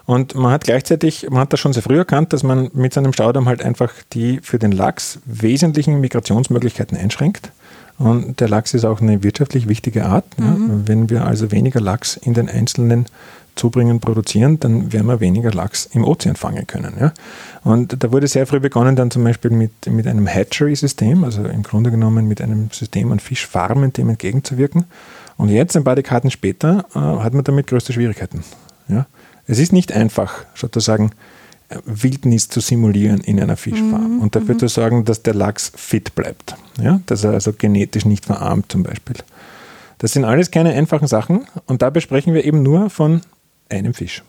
Und 0.04 0.34
man 0.34 0.52
hat 0.52 0.64
gleichzeitig, 0.64 1.28
man 1.30 1.40
hat 1.40 1.52
das 1.52 1.60
schon 1.60 1.72
sehr 1.72 1.82
früh 1.82 1.96
erkannt, 1.96 2.32
dass 2.32 2.42
man 2.42 2.70
mit 2.74 2.92
seinem 2.92 3.12
Staudamm 3.12 3.46
halt 3.46 3.62
einfach 3.62 3.92
die 4.12 4.40
für 4.42 4.58
den 4.58 4.72
Lachs 4.72 5.20
wesentlichen 5.24 6.00
Migrationsmöglichkeiten 6.00 6.96
einschränkt. 6.96 7.52
Und 7.98 8.40
der 8.40 8.48
Lachs 8.48 8.74
ist 8.74 8.84
auch 8.84 9.00
eine 9.00 9.22
wirtschaftlich 9.22 9.68
wichtige 9.68 10.06
Art. 10.06 10.24
Mhm. 10.38 10.44
Ja. 10.44 10.56
Wenn 10.86 11.10
wir 11.10 11.26
also 11.26 11.52
weniger 11.52 11.80
Lachs 11.80 12.16
in 12.16 12.34
den 12.34 12.48
einzelnen 12.48 13.06
Zubringen 13.54 14.00
produzieren, 14.00 14.58
dann 14.60 14.92
werden 14.92 15.06
wir 15.06 15.20
weniger 15.20 15.52
Lachs 15.52 15.86
im 15.92 16.04
Ozean 16.04 16.36
fangen 16.36 16.66
können. 16.66 16.94
Ja? 16.98 17.12
Und 17.64 18.02
da 18.02 18.10
wurde 18.10 18.26
sehr 18.26 18.46
früh 18.46 18.60
begonnen, 18.60 18.96
dann 18.96 19.10
zum 19.10 19.24
Beispiel 19.24 19.50
mit, 19.50 19.72
mit 19.88 20.06
einem 20.06 20.26
Hatchery-System, 20.26 21.22
also 21.22 21.44
im 21.44 21.62
Grunde 21.62 21.90
genommen 21.90 22.26
mit 22.26 22.40
einem 22.40 22.70
System 22.72 23.12
an 23.12 23.20
Fischfarmen 23.20 23.92
dem 23.92 24.08
entgegenzuwirken. 24.08 24.84
Und 25.36 25.50
jetzt, 25.50 25.76
ein 25.76 25.84
paar 25.84 25.96
Dekaden 25.96 26.30
später, 26.30 26.86
äh, 26.94 26.98
hat 26.98 27.34
man 27.34 27.44
damit 27.44 27.66
größte 27.66 27.92
Schwierigkeiten. 27.92 28.42
Ja? 28.88 29.06
Es 29.46 29.58
ist 29.58 29.72
nicht 29.72 29.92
einfach, 29.92 30.44
sozusagen, 30.54 31.12
Wildnis 31.84 32.48
zu 32.48 32.60
simulieren 32.60 33.20
in 33.20 33.40
einer 33.40 33.56
Fischfarm 33.56 34.16
mhm, 34.16 34.20
und 34.20 34.36
dafür 34.36 34.54
mhm. 34.54 34.58
zu 34.58 34.68
sorgen, 34.68 35.04
dass 35.04 35.22
der 35.22 35.34
Lachs 35.34 35.72
fit 35.74 36.14
bleibt. 36.14 36.54
Ja? 36.80 37.00
Dass 37.06 37.24
er 37.24 37.32
also 37.32 37.52
genetisch 37.52 38.04
nicht 38.04 38.24
verarmt 38.24 38.70
zum 38.70 38.82
Beispiel. 38.82 39.16
Das 39.98 40.12
sind 40.12 40.24
alles 40.24 40.50
keine 40.50 40.72
einfachen 40.72 41.06
Sachen 41.06 41.46
und 41.66 41.82
dabei 41.82 42.00
sprechen 42.00 42.34
wir 42.34 42.44
eben 42.44 42.62
nur 42.62 42.90
von 42.90 43.22
einem 43.68 43.94
Fisch. 43.94 44.22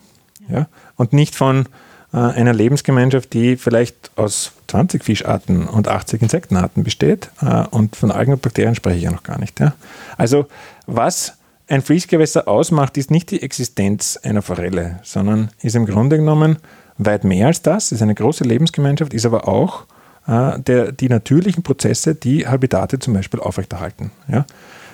Ja? 0.49 0.67
Und 0.95 1.13
nicht 1.13 1.35
von 1.35 1.67
äh, 2.13 2.17
einer 2.17 2.53
Lebensgemeinschaft, 2.53 3.33
die 3.33 3.57
vielleicht 3.57 4.11
aus 4.15 4.51
20 4.67 5.03
Fischarten 5.03 5.67
und 5.67 5.87
80 5.87 6.21
Insektenarten 6.21 6.83
besteht 6.83 7.29
äh, 7.41 7.65
und 7.71 7.95
von 7.95 8.11
Algen 8.11 8.33
und 8.33 8.41
Bakterien 8.41 8.75
spreche 8.75 8.97
ich 8.97 9.03
ja 9.03 9.11
noch 9.11 9.23
gar 9.23 9.39
nicht. 9.39 9.59
Ja? 9.59 9.73
Also 10.17 10.47
was 10.85 11.33
ein 11.73 11.81
Fließgewässer 11.81 12.47
ausmacht, 12.47 12.97
ist 12.97 13.09
nicht 13.09 13.31
die 13.31 13.41
Existenz 13.41 14.17
einer 14.21 14.43
Forelle, 14.43 14.99
sondern 15.03 15.49
ist 15.61 15.75
im 15.75 15.85
Grunde 15.85 16.17
genommen 16.17 16.57
weit 16.99 17.23
mehr 17.23 17.47
als 17.47 17.63
das, 17.63 17.91
ist 17.91 18.01
eine 18.01 18.13
große 18.13 18.43
Lebensgemeinschaft, 18.43 19.13
ist 19.13 19.25
aber 19.25 19.47
auch 19.47 19.85
äh, 20.27 20.59
der, 20.59 20.91
die 20.91 21.09
natürlichen 21.09 21.63
Prozesse, 21.63 22.13
die 22.13 22.47
Habitate 22.47 22.99
zum 22.99 23.13
Beispiel 23.13 23.39
aufrechterhalten. 23.39 24.11
Ja? 24.27 24.45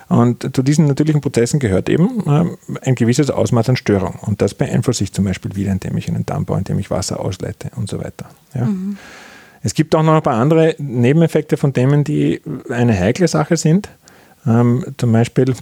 Und 0.08 0.56
zu 0.56 0.64
diesen 0.64 0.88
natürlichen 0.88 1.20
Prozessen 1.20 1.60
gehört 1.60 1.90
eben 1.90 2.24
äh, 2.26 2.46
ein 2.82 2.96
gewisses 2.96 3.30
Ausmaß 3.30 3.70
an 3.70 3.76
Störung. 3.76 4.18
Und 4.22 4.42
das 4.42 4.54
beeinflusst 4.54 5.00
sich 5.00 5.12
zum 5.12 5.26
Beispiel 5.26 5.56
wieder, 5.56 5.74
indem 5.74 5.98
ich 5.98 6.08
einen 6.08 6.26
Damm 6.26 6.46
baue, 6.46 6.60
indem 6.60 6.80
ich 6.80 6.90
Wasser 6.90 7.20
ausleite 7.20 7.72
und 7.76 7.90
so 7.90 8.00
weiter. 8.00 8.26
Ja? 8.56 8.66
Mhm. 8.66 8.98
Es 9.62 9.74
gibt 9.74 9.94
auch 9.94 10.04
noch 10.04 10.14
ein 10.14 10.22
paar 10.22 10.38
andere 10.38 10.76
Nebeneffekte 10.78 11.58
von 11.58 11.74
Themen, 11.74 12.06
die 12.06 12.42
eine 12.70 12.98
heikle 12.98 13.28
Sache 13.28 13.58
sind. 13.58 13.90
Ähm, 14.48 14.86
zum 14.98 15.12
Beispiel 15.12 15.54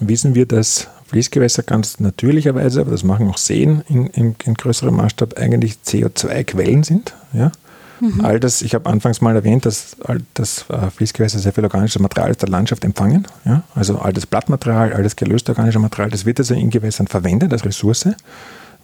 wissen 0.00 0.34
wir, 0.34 0.46
dass 0.46 0.88
Fließgewässer 1.06 1.62
ganz 1.62 2.00
natürlicherweise, 2.00 2.80
aber 2.80 2.90
das 2.90 3.04
machen 3.04 3.28
auch 3.28 3.38
Seen 3.38 3.82
in, 3.88 4.06
in, 4.08 4.36
in 4.44 4.54
größerem 4.54 4.94
Maßstab, 4.94 5.38
eigentlich 5.38 5.78
CO2-Quellen 5.86 6.82
sind. 6.82 7.14
Ja? 7.32 7.52
Mhm. 8.00 8.24
All 8.24 8.40
das, 8.40 8.62
ich 8.62 8.74
habe 8.74 8.90
anfangs 8.90 9.20
mal 9.20 9.34
erwähnt, 9.34 9.66
dass 9.66 9.96
all 10.04 10.20
das 10.34 10.66
äh, 10.68 10.90
Fließgewässer 10.90 11.38
sehr 11.38 11.52
viel 11.52 11.64
organisches 11.64 12.00
Material 12.00 12.30
aus 12.30 12.38
der 12.38 12.48
Landschaft 12.48 12.84
empfangen. 12.84 13.26
Ja? 13.44 13.62
Also 13.74 13.98
all 13.98 14.12
das 14.12 14.26
Blattmaterial, 14.26 14.92
all 14.92 15.02
das 15.02 15.16
gelöste 15.16 15.52
organische 15.52 15.78
Material, 15.78 16.10
das 16.10 16.26
wird 16.26 16.40
also 16.40 16.54
in 16.54 16.70
Gewässern 16.70 17.06
verwendet 17.06 17.52
als 17.52 17.64
Ressource, 17.64 18.08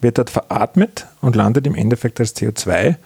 wird 0.00 0.18
dort 0.18 0.30
veratmet 0.30 1.06
und 1.20 1.36
landet 1.36 1.66
im 1.66 1.74
Endeffekt 1.74 2.20
als 2.20 2.36
CO2 2.36 2.96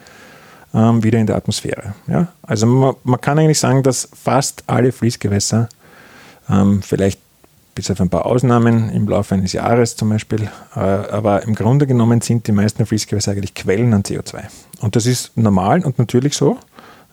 ähm, 0.73 1.03
wieder 1.03 1.19
in 1.19 1.27
der 1.27 1.35
Atmosphäre. 1.35 1.95
Ja? 2.07 2.27
Also 2.43 2.67
man, 2.67 2.95
man, 3.03 3.19
kann 3.19 3.39
eigentlich 3.39 3.59
sagen, 3.59 3.83
dass 3.83 4.09
fast 4.13 4.63
alle 4.67 4.91
Fließgewässer 4.91 5.69
ähm, 6.49 6.81
vielleicht 6.81 7.19
bis 7.77 7.91
auf 7.91 8.01
ein 8.01 8.09
paar 8.09 8.25
Ausnahmen 8.25 8.89
im 8.89 9.07
Laufe 9.07 9.35
eines 9.35 9.53
Jahres 9.53 9.95
zum 9.95 10.09
Beispiel. 10.09 10.49
Äh, 10.75 10.79
aber 10.79 11.43
im 11.43 11.53
Grunde 11.53 11.85
genommen 11.85 12.21
sind 12.21 12.47
die 12.47 12.51
meisten 12.51 12.87
Fließgewässer 12.87 13.33
eigentlich 13.33 13.53
Quellen 13.53 13.93
an 13.93 14.01
CO2. 14.01 14.39
Und 14.79 14.95
das 14.95 15.05
ist 15.05 15.37
normal 15.37 15.85
und 15.85 15.99
natürlich 15.99 16.35
so. 16.35 16.57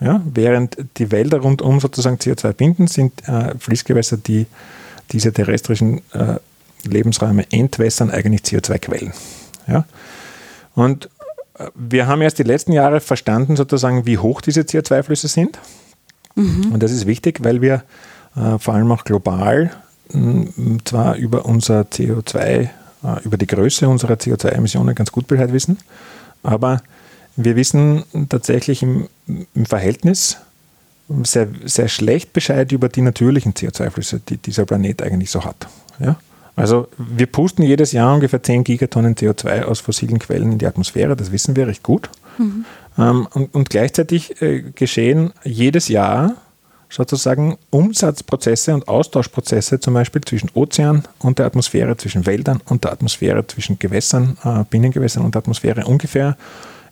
Ja, 0.01 0.23
während 0.25 0.79
die 0.97 1.12
Wälder 1.12 1.41
rundum 1.41 1.81
sozusagen 1.81 2.17
CO2 2.17 2.53
binden, 2.55 2.87
sind 2.87 3.29
äh, 3.29 3.55
Fließgewässer, 3.59 4.17
die 4.17 4.47
diese 5.12 5.35
terrestrischen 5.35 5.99
äh, 6.12 6.37
Lebensräume 6.85 7.45
entwässern, 7.53 8.11
eigentlich 8.11 8.41
CO2-Quellen. 8.41 9.12
Ja? 9.69 9.85
Und 10.75 11.11
äh, 11.59 11.69
wir 11.75 12.07
haben 12.07 12.23
erst 12.23 12.39
die 12.39 12.43
letzten 12.43 12.73
Jahre 12.73 13.01
verstanden, 13.01 13.55
sozusagen, 13.57 14.07
wie 14.07 14.17
hoch 14.17 14.41
diese 14.41 14.62
CO2-Flüsse 14.62 15.29
sind. 15.29 15.59
Mhm. 16.37 16.73
Und 16.73 16.83
das 16.83 16.91
ist 16.91 17.07
wichtig, 17.07 17.45
weil 17.45 17.61
wir 17.61 17.85
äh, 18.35 18.59
vor 18.59 18.73
allem 18.73 18.91
auch 18.91 19.05
global 19.05 19.71
zwar 20.84 21.16
über 21.16 21.44
unser 21.44 21.82
CO2, 21.82 22.38
äh, 22.38 22.68
über 23.24 23.36
die 23.36 23.46
Größe 23.46 23.88
unserer 23.88 24.14
CO2-Emissionen 24.14 24.94
ganz 24.94 25.12
gut 25.12 25.26
Bescheid 25.26 25.52
wissen, 25.52 25.78
aber 26.42 26.82
wir 27.36 27.57
wissen 27.57 28.05
tatsächlich 28.28 28.82
im, 28.82 29.09
im 29.26 29.66
Verhältnis 29.66 30.38
sehr, 31.22 31.48
sehr 31.64 31.88
schlecht 31.88 32.32
Bescheid 32.32 32.70
über 32.72 32.88
die 32.88 33.02
natürlichen 33.02 33.55
CO2-Flüsse, 33.55 34.20
die 34.28 34.38
dieser 34.38 34.64
Planet 34.64 35.02
eigentlich 35.02 35.30
so 35.30 35.44
hat. 35.44 35.66
Ja? 35.98 36.16
Also 36.57 36.88
wir 36.96 37.26
pusten 37.26 37.64
jedes 37.64 37.92
Jahr 37.92 38.14
ungefähr 38.14 38.42
10 38.42 38.64
Gigatonnen 38.64 39.16
CO2 39.16 39.64
aus 39.64 39.80
fossilen 39.80 40.18
Quellen 40.18 40.52
in 40.52 40.59
die 40.59 40.66
Atmosphäre, 40.66 41.16
das 41.16 41.32
wissen 41.32 41.57
wir 41.57 41.66
recht 41.66 41.82
gut. 41.82 42.09
Mhm. 42.38 42.64
Ähm, 42.96 43.28
und, 43.34 43.55
und, 43.55 43.70
gleichzeitig 43.70 44.40
äh, 44.40 44.62
geschehen 44.74 45.32
jedes 45.42 45.88
Jahr 45.88 46.36
sozusagen 46.95 47.57
Umsatzprozesse 47.70 48.72
und 48.72 48.86
Austauschprozesse 48.86 49.80
zum 49.80 49.95
Beispiel 49.95 50.22
zwischen 50.22 50.51
Ozean 50.55 51.03
und 51.18 51.40
der 51.40 51.47
Atmosphäre, 51.47 51.97
zwischen 51.97 52.24
Wäldern 52.24 52.61
und 52.66 52.84
der 52.84 52.92
Atmosphäre, 52.92 53.45
zwischen 53.47 53.78
Gewässern, 53.80 54.38
äh, 54.45 54.64
Binnengewässern 54.70 55.24
und 55.24 55.34
der 55.34 55.40
Atmosphäre 55.40 55.86
ungefähr 55.86 56.36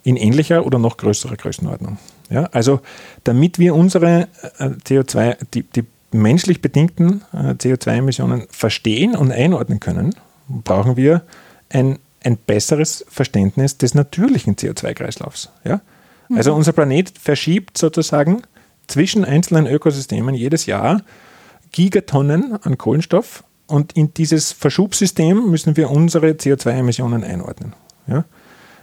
in 0.03 0.17
ähnlicher 0.17 0.67
oder 0.67 0.81
noch 0.81 0.97
größerer 0.97 1.37
Größenordnung. 1.37 1.99
Ja, 2.31 2.49
also 2.53 2.81
damit 3.23 3.61
wir 3.61 3.77
unsere 3.77 4.29
äh, 4.59 4.71
CO2, 4.85 5.37
die, 5.55 5.63
die 5.63 5.85
menschlich 6.11 6.61
bedingten 6.61 7.23
äh, 7.33 7.53
CO2-Emissionen 7.53 8.47
verstehen 8.51 9.15
und 9.15 9.31
einordnen 9.31 9.79
können, 9.79 10.17
brauchen 10.49 10.97
wir 10.97 11.23
ein, 11.71 12.01
ein 12.25 12.37
besseres 12.37 13.05
Verständnis 13.09 13.79
des 13.79 13.95
natürlichen 13.95 14.57
CO2-Kreislaufs. 14.57 15.51
Ja? 15.65 15.81
Also 16.35 16.51
mhm. 16.51 16.59
unser 16.59 16.73
Planet 16.73 17.13
verschiebt 17.19 17.79
sozusagen 17.79 18.43
zwischen 18.87 19.25
einzelnen 19.25 19.67
Ökosystemen 19.67 20.35
jedes 20.35 20.67
Jahr 20.67 21.03
Gigatonnen 21.73 22.59
an 22.63 22.77
Kohlenstoff 22.77 23.45
und 23.67 23.93
in 23.97 24.13
dieses 24.15 24.53
Verschubsystem 24.53 25.51
müssen 25.51 25.77
wir 25.77 25.91
unsere 25.91 26.29
CO2-Emissionen 26.33 27.25
einordnen. 27.25 27.73
Ja? 28.07 28.25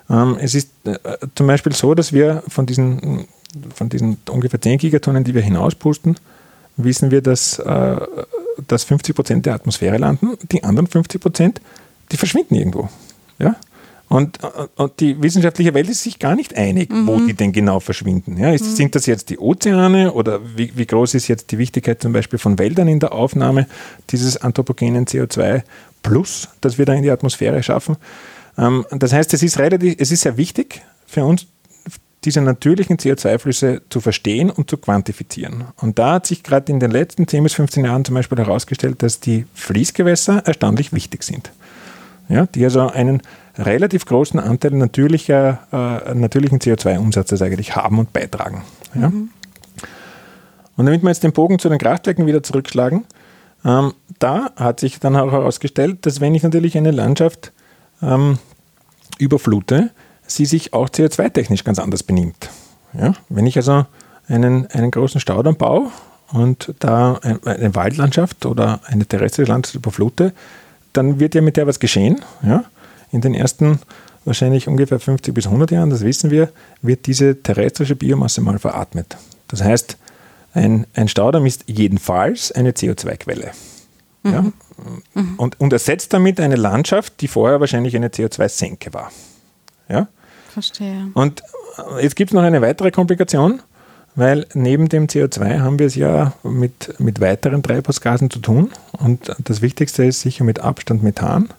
Ähm, 0.10 0.38
es 0.40 0.56
ist 0.56 0.72
äh, 0.86 0.98
zum 1.36 1.48
Beispiel 1.48 1.74
so, 1.74 1.94
dass 1.94 2.14
wir 2.14 2.44
von 2.48 2.66
diesen, 2.66 3.28
von 3.74 3.90
diesen 3.90 4.18
ungefähr 4.30 4.60
10 4.60 4.80
Gigatonnen, 4.80 5.24
die 5.24 5.36
wir 5.36 5.44
hinauspusten, 5.44 6.16
wissen 6.78 7.12
wir, 7.12 7.22
dass 7.22 7.60
äh, 7.60 7.98
dass 8.68 8.84
50 8.84 9.16
Prozent 9.16 9.46
der 9.46 9.56
Atmosphäre 9.56 9.98
landen, 9.98 10.38
die 10.52 10.64
anderen 10.64 10.88
50 10.88 11.22
Prozent, 11.22 11.62
die 12.12 12.18
verschwinden 12.18 12.56
irgendwo. 12.56 12.90
Ja? 13.38 13.56
Und, 14.10 14.40
und, 14.76 15.00
die 15.00 15.22
wissenschaftliche 15.22 15.76
Welt 15.76 15.88
ist 15.88 16.02
sich 16.02 16.18
gar 16.18 16.36
nicht 16.36 16.58
einig, 16.58 16.92
mhm. 16.92 17.06
wo 17.06 17.20
die 17.20 17.36
denn 17.36 17.52
genau 17.52 17.80
verschwinden. 17.80 18.38
Ja, 18.38 18.52
ist, 18.52 18.66
mhm. 18.66 18.76
Sind 18.76 18.96
das 18.96 19.06
jetzt 19.06 19.30
die 19.30 19.38
Ozeane 19.38 20.12
oder 20.14 20.40
wie, 20.58 20.72
wie, 20.76 20.88
groß 20.88 21.14
ist 21.14 21.28
jetzt 21.28 21.52
die 21.52 21.60
Wichtigkeit 21.60 22.02
zum 22.02 22.12
Beispiel 22.12 22.40
von 22.40 22.58
Wäldern 22.58 22.88
in 22.88 23.00
der 23.00 23.14
Aufnahme 23.14 23.68
dieses 24.10 24.38
anthropogenen 24.38 25.06
CO2 25.06 25.62
plus, 26.02 26.50
das 26.60 26.80
wir 26.80 26.86
da 26.86 26.94
in 26.94 27.04
die 27.04 27.12
Atmosphäre 27.12 27.62
schaffen? 27.62 27.98
Ähm, 28.58 28.84
das 28.90 29.14
heißt, 29.14 29.32
es 29.36 29.44
ist 29.44 29.60
relativ, 29.60 29.96
es 30.00 30.12
ist 30.12 30.22
sehr 30.22 30.38
wichtig 30.38 30.82
für 31.06 31.24
uns, 31.24 31.46
diese 32.26 32.42
natürlichen 32.42 32.98
CO2-Flüsse 32.98 33.84
zu 33.90 34.02
verstehen 34.02 34.50
und 34.50 34.70
zu 34.70 34.78
quantifizieren. 34.78 35.66
Und 35.78 36.00
da 36.00 36.14
hat 36.14 36.26
sich 36.26 36.44
gerade 36.44 36.72
in 36.72 36.80
den 36.80 36.92
letzten 36.92 37.28
10 37.28 37.44
bis 37.44 37.54
15 37.54 37.86
Jahren 37.86 38.04
zum 38.04 38.16
Beispiel 38.16 38.40
herausgestellt, 38.40 39.04
dass 39.04 39.20
die 39.20 39.46
Fließgewässer 39.54 40.44
erstaunlich 40.46 40.92
wichtig 40.94 41.24
sind. 41.24 41.52
Ja, 42.28 42.46
die 42.48 42.64
also 42.64 42.88
einen 42.90 43.22
relativ 43.60 44.06
großen 44.06 44.40
Anteil 44.40 44.72
natürlicher, 44.72 45.60
äh, 45.72 46.16
natürlichen 46.16 46.60
CO2-Umsatzes 46.60 47.42
eigentlich 47.42 47.76
haben 47.76 48.00
und 48.00 48.14
beitragen. 48.14 48.64
Ja? 48.96 49.10
Mhm. 49.10 49.30
Und 50.78 50.86
damit 50.86 51.04
wir 51.04 51.10
jetzt 51.10 51.24
den 51.24 51.34
Bogen 51.34 51.60
zu 51.60 51.68
den 51.68 51.78
Kraftwerken 51.78 52.26
wieder 52.26 52.42
zurückschlagen, 52.42 53.06
ähm, 53.66 53.94
da 54.20 54.52
hat 54.56 54.80
sich 54.80 55.00
dann 55.00 55.16
auch 55.16 55.32
herausgestellt, 55.32 56.06
dass 56.06 56.22
wenn 56.22 56.34
ich 56.34 56.44
natürlich 56.44 56.78
eine 56.78 56.92
Landschaft 56.92 57.52
ähm, 58.02 58.40
überflute, 59.18 59.92
sie 60.26 60.46
sich 60.46 60.74
auch 60.74 60.90
CO2-technisch 60.90 61.64
ganz 61.64 61.80
anders 61.80 62.04
benimmt. 62.04 62.50
Ja? 62.94 63.14
Wenn 63.28 63.46
ich 63.46 63.58
also 63.58 63.86
einen, 64.28 64.68
einen 64.68 64.92
großen 64.92 65.20
Staudamm 65.20 65.58
baue 65.58 65.92
und 66.32 66.74
da 66.80 67.20
eine 67.44 67.76
Waldlandschaft 67.76 68.46
oder 68.46 68.80
eine 68.86 69.06
terrestrische 69.06 69.52
Landschaft 69.52 69.76
überflute, 69.76 70.34
dann 70.94 71.20
wird 71.20 71.36
ja 71.36 71.42
mit 71.42 71.58
der 71.58 71.68
was 71.68 71.80
geschehen. 71.80 72.22
Ja? 72.42 72.64
In 73.12 73.22
den 73.22 73.34
ersten 73.34 73.80
wahrscheinlich 74.26 74.68
ungefähr 74.68 75.00
50 75.00 75.34
bis 75.34 75.46
100 75.46 75.72
Jahren, 75.72 75.90
das 75.90 76.02
wissen 76.02 76.32
wir, 76.32 76.50
wird 76.82 77.08
diese 77.08 77.42
terrestrische 77.42 77.96
Biomasse 77.96 78.42
mal 78.42 78.60
veratmet. 78.60 79.18
Das 79.48 79.64
heißt, 79.64 79.98
ein, 80.54 80.86
ein 80.94 81.08
Staudamm 81.08 81.46
ist 81.46 81.64
jedenfalls 81.68 82.52
eine 82.52 82.72
CO2-Quelle. 82.72 83.52
Mhm. 84.24 84.32
Ja? 84.32 84.42
Mhm. 84.42 85.36
Und, 85.38 85.60
und 85.60 85.74
ersetzt 85.74 86.14
damit 86.14 86.40
eine 86.40 86.56
Landschaft, 86.56 87.22
die 87.22 87.28
vorher 87.28 87.60
wahrscheinlich 87.60 87.96
eine 87.96 88.10
CO2-Senke 88.10 88.94
war. 88.94 89.12
Ja? 89.88 90.08
Verstehe. 90.50 91.08
Und 91.14 91.44
jetzt 92.02 92.16
gibt 92.16 92.32
es 92.32 92.36
noch 92.36 92.44
eine 92.44 92.62
weitere 92.62 92.92
Komplikation, 92.92 93.62
weil 94.16 94.46
neben 94.54 94.90
dem 94.90 95.08
CO2 95.08 95.60
haben 95.60 95.80
wir 95.80 95.88
es 95.88 95.96
ja 95.96 96.34
mit, 96.44 97.00
mit 97.00 97.22
weiteren 97.22 97.64
Treibhausgasen 97.64 98.30
zu 98.30 98.40
tun. 98.40 98.72
Und 98.92 99.34
das 99.40 99.62
Wichtigste 99.62 100.04
ist 100.06 100.22
sicher 100.22 100.44
mit 100.44 100.60
Abstand 100.60 101.04
Methan. 101.04 101.50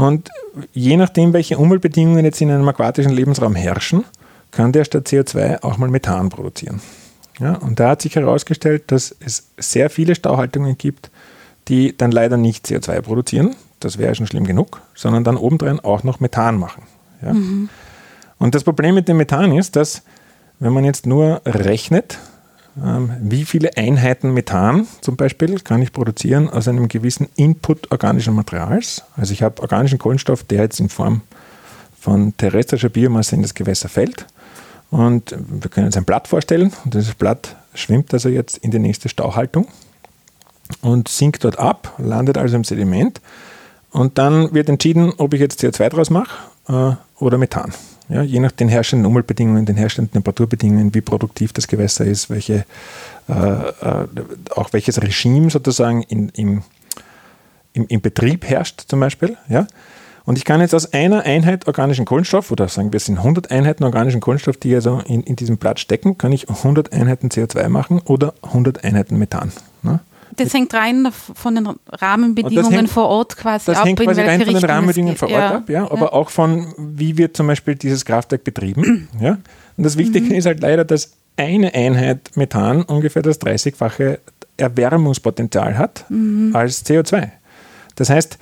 Und 0.00 0.30
je 0.72 0.96
nachdem, 0.96 1.34
welche 1.34 1.58
Umweltbedingungen 1.58 2.24
jetzt 2.24 2.40
in 2.40 2.50
einem 2.50 2.66
aquatischen 2.66 3.12
Lebensraum 3.12 3.54
herrschen, 3.54 4.06
kann 4.50 4.72
der 4.72 4.84
statt 4.84 5.08
CO2 5.08 5.62
auch 5.62 5.76
mal 5.76 5.90
Methan 5.90 6.30
produzieren. 6.30 6.80
Ja, 7.38 7.56
und 7.56 7.80
da 7.80 7.90
hat 7.90 8.00
sich 8.00 8.16
herausgestellt, 8.16 8.84
dass 8.86 9.14
es 9.20 9.48
sehr 9.58 9.90
viele 9.90 10.14
Stauhaltungen 10.14 10.78
gibt, 10.78 11.10
die 11.68 11.94
dann 11.94 12.12
leider 12.12 12.38
nicht 12.38 12.64
CO2 12.64 13.02
produzieren, 13.02 13.56
das 13.78 13.98
wäre 13.98 14.14
schon 14.14 14.26
schlimm 14.26 14.46
genug, 14.46 14.80
sondern 14.94 15.22
dann 15.22 15.36
obendrein 15.36 15.80
auch 15.80 16.02
noch 16.02 16.18
Methan 16.18 16.56
machen. 16.56 16.84
Ja. 17.20 17.34
Mhm. 17.34 17.68
Und 18.38 18.54
das 18.54 18.64
Problem 18.64 18.94
mit 18.94 19.06
dem 19.06 19.18
Methan 19.18 19.52
ist, 19.52 19.76
dass 19.76 20.00
wenn 20.60 20.72
man 20.72 20.86
jetzt 20.86 21.06
nur 21.06 21.42
rechnet, 21.44 22.18
wie 22.74 23.44
viele 23.44 23.76
Einheiten 23.76 24.32
Methan 24.32 24.86
zum 25.00 25.16
Beispiel 25.16 25.58
kann 25.60 25.82
ich 25.82 25.92
produzieren 25.92 26.48
aus 26.48 26.68
einem 26.68 26.88
gewissen 26.88 27.28
Input 27.36 27.90
organischen 27.90 28.34
Materials. 28.34 29.02
Also 29.16 29.32
ich 29.32 29.42
habe 29.42 29.60
organischen 29.60 29.98
Kohlenstoff, 29.98 30.44
der 30.44 30.62
jetzt 30.62 30.80
in 30.80 30.88
Form 30.88 31.22
von 32.00 32.36
terrestrischer 32.36 32.88
Biomasse 32.88 33.34
in 33.34 33.42
das 33.42 33.54
Gewässer 33.54 33.88
fällt. 33.88 34.26
Und 34.90 35.36
wir 35.36 35.70
können 35.70 35.86
uns 35.86 35.96
ein 35.96 36.04
Blatt 36.04 36.28
vorstellen. 36.28 36.72
Und 36.84 36.94
dieses 36.94 37.14
Blatt 37.14 37.56
schwimmt 37.74 38.12
also 38.14 38.28
jetzt 38.28 38.58
in 38.58 38.70
die 38.70 38.78
nächste 38.78 39.08
Stauhaltung 39.08 39.68
und 40.82 41.08
sinkt 41.08 41.44
dort 41.44 41.58
ab, 41.58 41.94
landet 41.98 42.38
also 42.38 42.56
im 42.56 42.64
Sediment. 42.64 43.20
Und 43.90 44.18
dann 44.18 44.54
wird 44.54 44.68
entschieden, 44.68 45.12
ob 45.16 45.34
ich 45.34 45.40
jetzt 45.40 45.62
CO2 45.62 45.88
draus 45.88 46.10
mache 46.10 46.30
äh, 46.68 47.22
oder 47.22 47.38
Methan. 47.38 47.72
Ja, 48.10 48.22
je 48.22 48.40
nach 48.40 48.50
den 48.50 48.68
herrschenden 48.68 49.06
Umweltbedingungen, 49.06 49.66
den 49.66 49.76
herrschenden 49.76 50.12
Temperaturbedingungen, 50.12 50.92
wie 50.94 51.00
produktiv 51.00 51.52
das 51.52 51.68
Gewässer 51.68 52.04
ist, 52.04 52.28
welche, 52.28 52.64
äh, 53.28 53.32
äh, 53.32 54.06
auch 54.56 54.72
welches 54.72 55.00
Regime 55.00 55.48
sozusagen 55.48 56.02
in, 56.02 56.28
im, 56.30 56.62
im, 57.72 57.86
im, 57.86 58.00
Betrieb 58.00 58.44
herrscht 58.48 58.84
zum 58.88 58.98
Beispiel. 58.98 59.36
Ja? 59.48 59.68
Und 60.24 60.38
ich 60.38 60.44
kann 60.44 60.60
jetzt 60.60 60.74
aus 60.74 60.92
einer 60.92 61.22
Einheit 61.22 61.68
organischen 61.68 62.04
Kohlenstoff, 62.04 62.50
oder 62.50 62.66
sagen 62.66 62.92
wir 62.92 62.96
es 62.96 63.06
sind 63.06 63.18
100 63.18 63.52
Einheiten 63.52 63.84
organischen 63.84 64.20
Kohlenstoff, 64.20 64.56
die 64.56 64.74
also 64.74 65.00
in, 65.06 65.22
in 65.22 65.36
diesem 65.36 65.56
Blatt 65.58 65.78
stecken, 65.78 66.18
kann 66.18 66.32
ich 66.32 66.48
100 66.48 66.92
Einheiten 66.92 67.28
CO2 67.28 67.68
machen 67.68 68.00
oder 68.04 68.34
100 68.42 68.82
Einheiten 68.82 69.18
Methan. 69.18 69.52
Ne? 69.82 70.00
Das 70.36 70.54
hängt 70.54 70.72
rein 70.74 71.08
von 71.12 71.54
den 71.54 71.68
Rahmenbedingungen 71.88 72.72
hängt, 72.72 72.90
vor 72.90 73.08
Ort 73.08 73.36
quasi 73.36 73.66
das 73.66 73.76
ab. 73.76 73.82
Das 73.82 73.88
hängt 73.88 74.00
quasi 74.00 74.20
rein 74.20 74.42
von 74.42 74.54
den 74.54 74.64
Rahmenbedingungen 74.64 75.16
vor 75.16 75.28
Ort 75.28 75.38
ja. 75.38 75.54
ab, 75.56 75.68
ja, 75.68 75.84
aber 75.84 76.06
ja. 76.06 76.12
auch 76.12 76.30
von, 76.30 76.74
wie 76.78 77.18
wird 77.18 77.36
zum 77.36 77.46
Beispiel 77.46 77.74
dieses 77.74 78.04
Kraftwerk 78.04 78.44
betrieben. 78.44 79.08
ja. 79.20 79.38
Und 79.76 79.84
das 79.84 79.96
Wichtige 79.96 80.26
mhm. 80.26 80.34
ist 80.34 80.46
halt 80.46 80.60
leider, 80.60 80.84
dass 80.84 81.12
eine 81.36 81.74
Einheit 81.74 82.36
Methan 82.36 82.82
ungefähr 82.82 83.22
das 83.22 83.40
30-fache 83.40 84.18
Erwärmungspotenzial 84.56 85.78
hat 85.78 86.04
mhm. 86.10 86.54
als 86.54 86.84
CO2. 86.84 87.30
Das 87.96 88.10
heißt, 88.10 88.38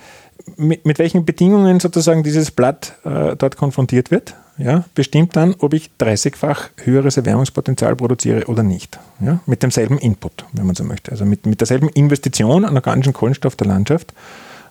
mit, 0.57 0.85
mit, 0.85 0.99
welchen 0.99 1.25
Bedingungen 1.25 1.79
sozusagen 1.79 2.23
dieses 2.23 2.51
Blatt 2.51 2.93
äh, 3.03 3.35
dort 3.35 3.57
konfrontiert 3.57 4.11
wird, 4.11 4.35
ja, 4.57 4.83
bestimmt 4.93 5.35
dann, 5.35 5.55
ob 5.59 5.73
ich 5.73 5.89
30-fach 5.99 6.69
höheres 6.83 7.15
Erwärmungspotenzial 7.15 7.95
produziere 7.95 8.45
oder 8.47 8.61
nicht. 8.61 8.99
Ja, 9.21 9.39
mit 9.45 9.63
demselben 9.63 9.97
Input, 9.97 10.45
wenn 10.51 10.65
man 10.65 10.75
so 10.75 10.83
möchte. 10.83 11.11
Also 11.11 11.25
mit, 11.25 11.45
mit 11.45 11.61
derselben 11.61 11.89
Investition 11.89 12.65
an 12.65 12.75
organischen 12.75 13.13
Kohlenstoff 13.13 13.55
der 13.55 13.67
Landschaft 13.67 14.13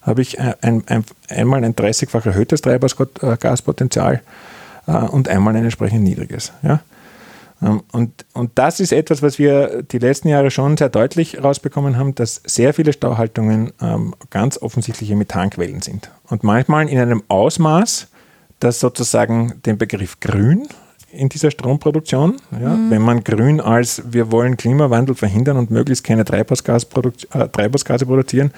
habe 0.02 0.22
ich 0.22 0.38
ein, 0.38 0.82
ein, 0.86 1.04
einmal 1.28 1.64
ein 1.64 1.74
30-fach 1.74 2.26
erhöhtes 2.26 2.60
Treibhausgaspotenzial 2.62 4.20
äh, 4.86 4.92
und 4.92 5.28
einmal 5.28 5.56
ein 5.56 5.64
entsprechend 5.64 6.02
niedriges. 6.02 6.52
Ja. 6.62 6.80
Ähm, 7.62 7.82
und, 7.92 8.24
und 8.34 8.52
das 8.54 8.80
ist 8.80 8.92
etwas, 8.92 9.22
was 9.22 9.38
wir 9.38 9.82
die 9.82 9.98
letzten 9.98 10.28
Jahre 10.28 10.50
schon 10.50 10.76
sehr 10.76 10.88
deutlich 10.88 11.42
rausbekommen 11.42 11.96
haben, 11.96 12.14
dass 12.14 12.40
sehr 12.44 12.74
viele 12.74 12.92
Stauhaltungen 12.92 13.72
ähm, 13.80 14.14
ganz 14.30 14.60
offensichtliche 14.60 15.16
Methanquellen 15.16 15.82
sind. 15.82 16.10
Und 16.28 16.44
manchmal 16.44 16.88
in 16.88 16.98
einem 16.98 17.22
Ausmaß, 17.28 18.08
das 18.60 18.80
sozusagen 18.80 19.60
den 19.64 19.78
Begriff 19.78 20.20
grün 20.20 20.68
in 21.10 21.28
dieser 21.28 21.50
Stromproduktion, 21.50 22.36
ja, 22.60 22.74
mhm. 22.74 22.90
wenn 22.90 23.02
man 23.02 23.24
grün 23.24 23.60
als 23.60 24.02
wir 24.10 24.30
wollen 24.30 24.56
Klimawandel 24.56 25.14
verhindern 25.14 25.56
und 25.56 25.70
möglichst 25.70 26.04
keine 26.04 26.24
Treibhausgas 26.24 26.84
äh, 26.84 27.48
Treibhausgase 27.48 28.04
produzieren, 28.04 28.52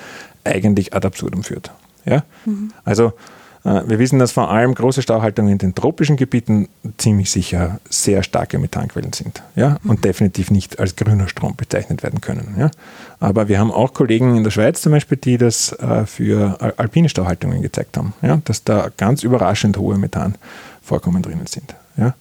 eigentlich 0.45 0.93
ad 0.95 1.07
absurdum 1.07 1.45
führt. 1.45 1.71
Ja? 2.05 2.25
Mhm. 2.45 2.73
Also 2.85 3.13
wir 3.63 3.99
wissen, 3.99 4.19
dass 4.19 4.33
vor 4.33 4.51
allem 4.51 4.75
große 4.75 5.03
Stauhaltungen 5.03 5.53
in 5.53 5.59
den 5.59 5.75
tropischen 5.75 6.17
Gebieten 6.17 6.69
ziemlich 6.97 7.31
sicher 7.31 7.79
sehr 7.91 8.23
starke 8.23 8.59
Methanquellen 8.59 9.13
sind 9.13 9.43
ja? 9.55 9.77
und 9.85 9.99
mhm. 9.99 10.03
definitiv 10.03 10.51
nicht 10.51 10.79
als 10.79 10.97
grüner 10.97 11.29
Strom 11.29 11.57
bezeichnet 11.57 12.03
werden 12.03 12.23
können. 12.23 12.55
Ja? 12.59 12.71
Aber 13.19 13.49
wir 13.49 13.59
haben 13.59 13.71
auch 13.71 13.93
Kollegen 13.93 14.37
in 14.37 14.45
der 14.45 14.51
Schweiz 14.51 14.81
zum 14.81 14.93
Beispiel, 14.93 15.19
die 15.19 15.37
das 15.37 15.73
äh, 15.75 16.07
für 16.07 16.59
alpine 16.79 17.11
Stauhaltungen 17.11 17.61
gezeigt 17.61 17.99
haben, 17.99 18.15
ja? 18.23 18.41
dass 18.45 18.65
da 18.65 18.91
ganz 18.97 19.23
überraschend 19.25 19.77
hohe 19.77 19.99
Methanvorkommen 19.99 21.23
drinnen 21.23 21.47
sind. 21.47 21.75
Ja? 21.99 22.15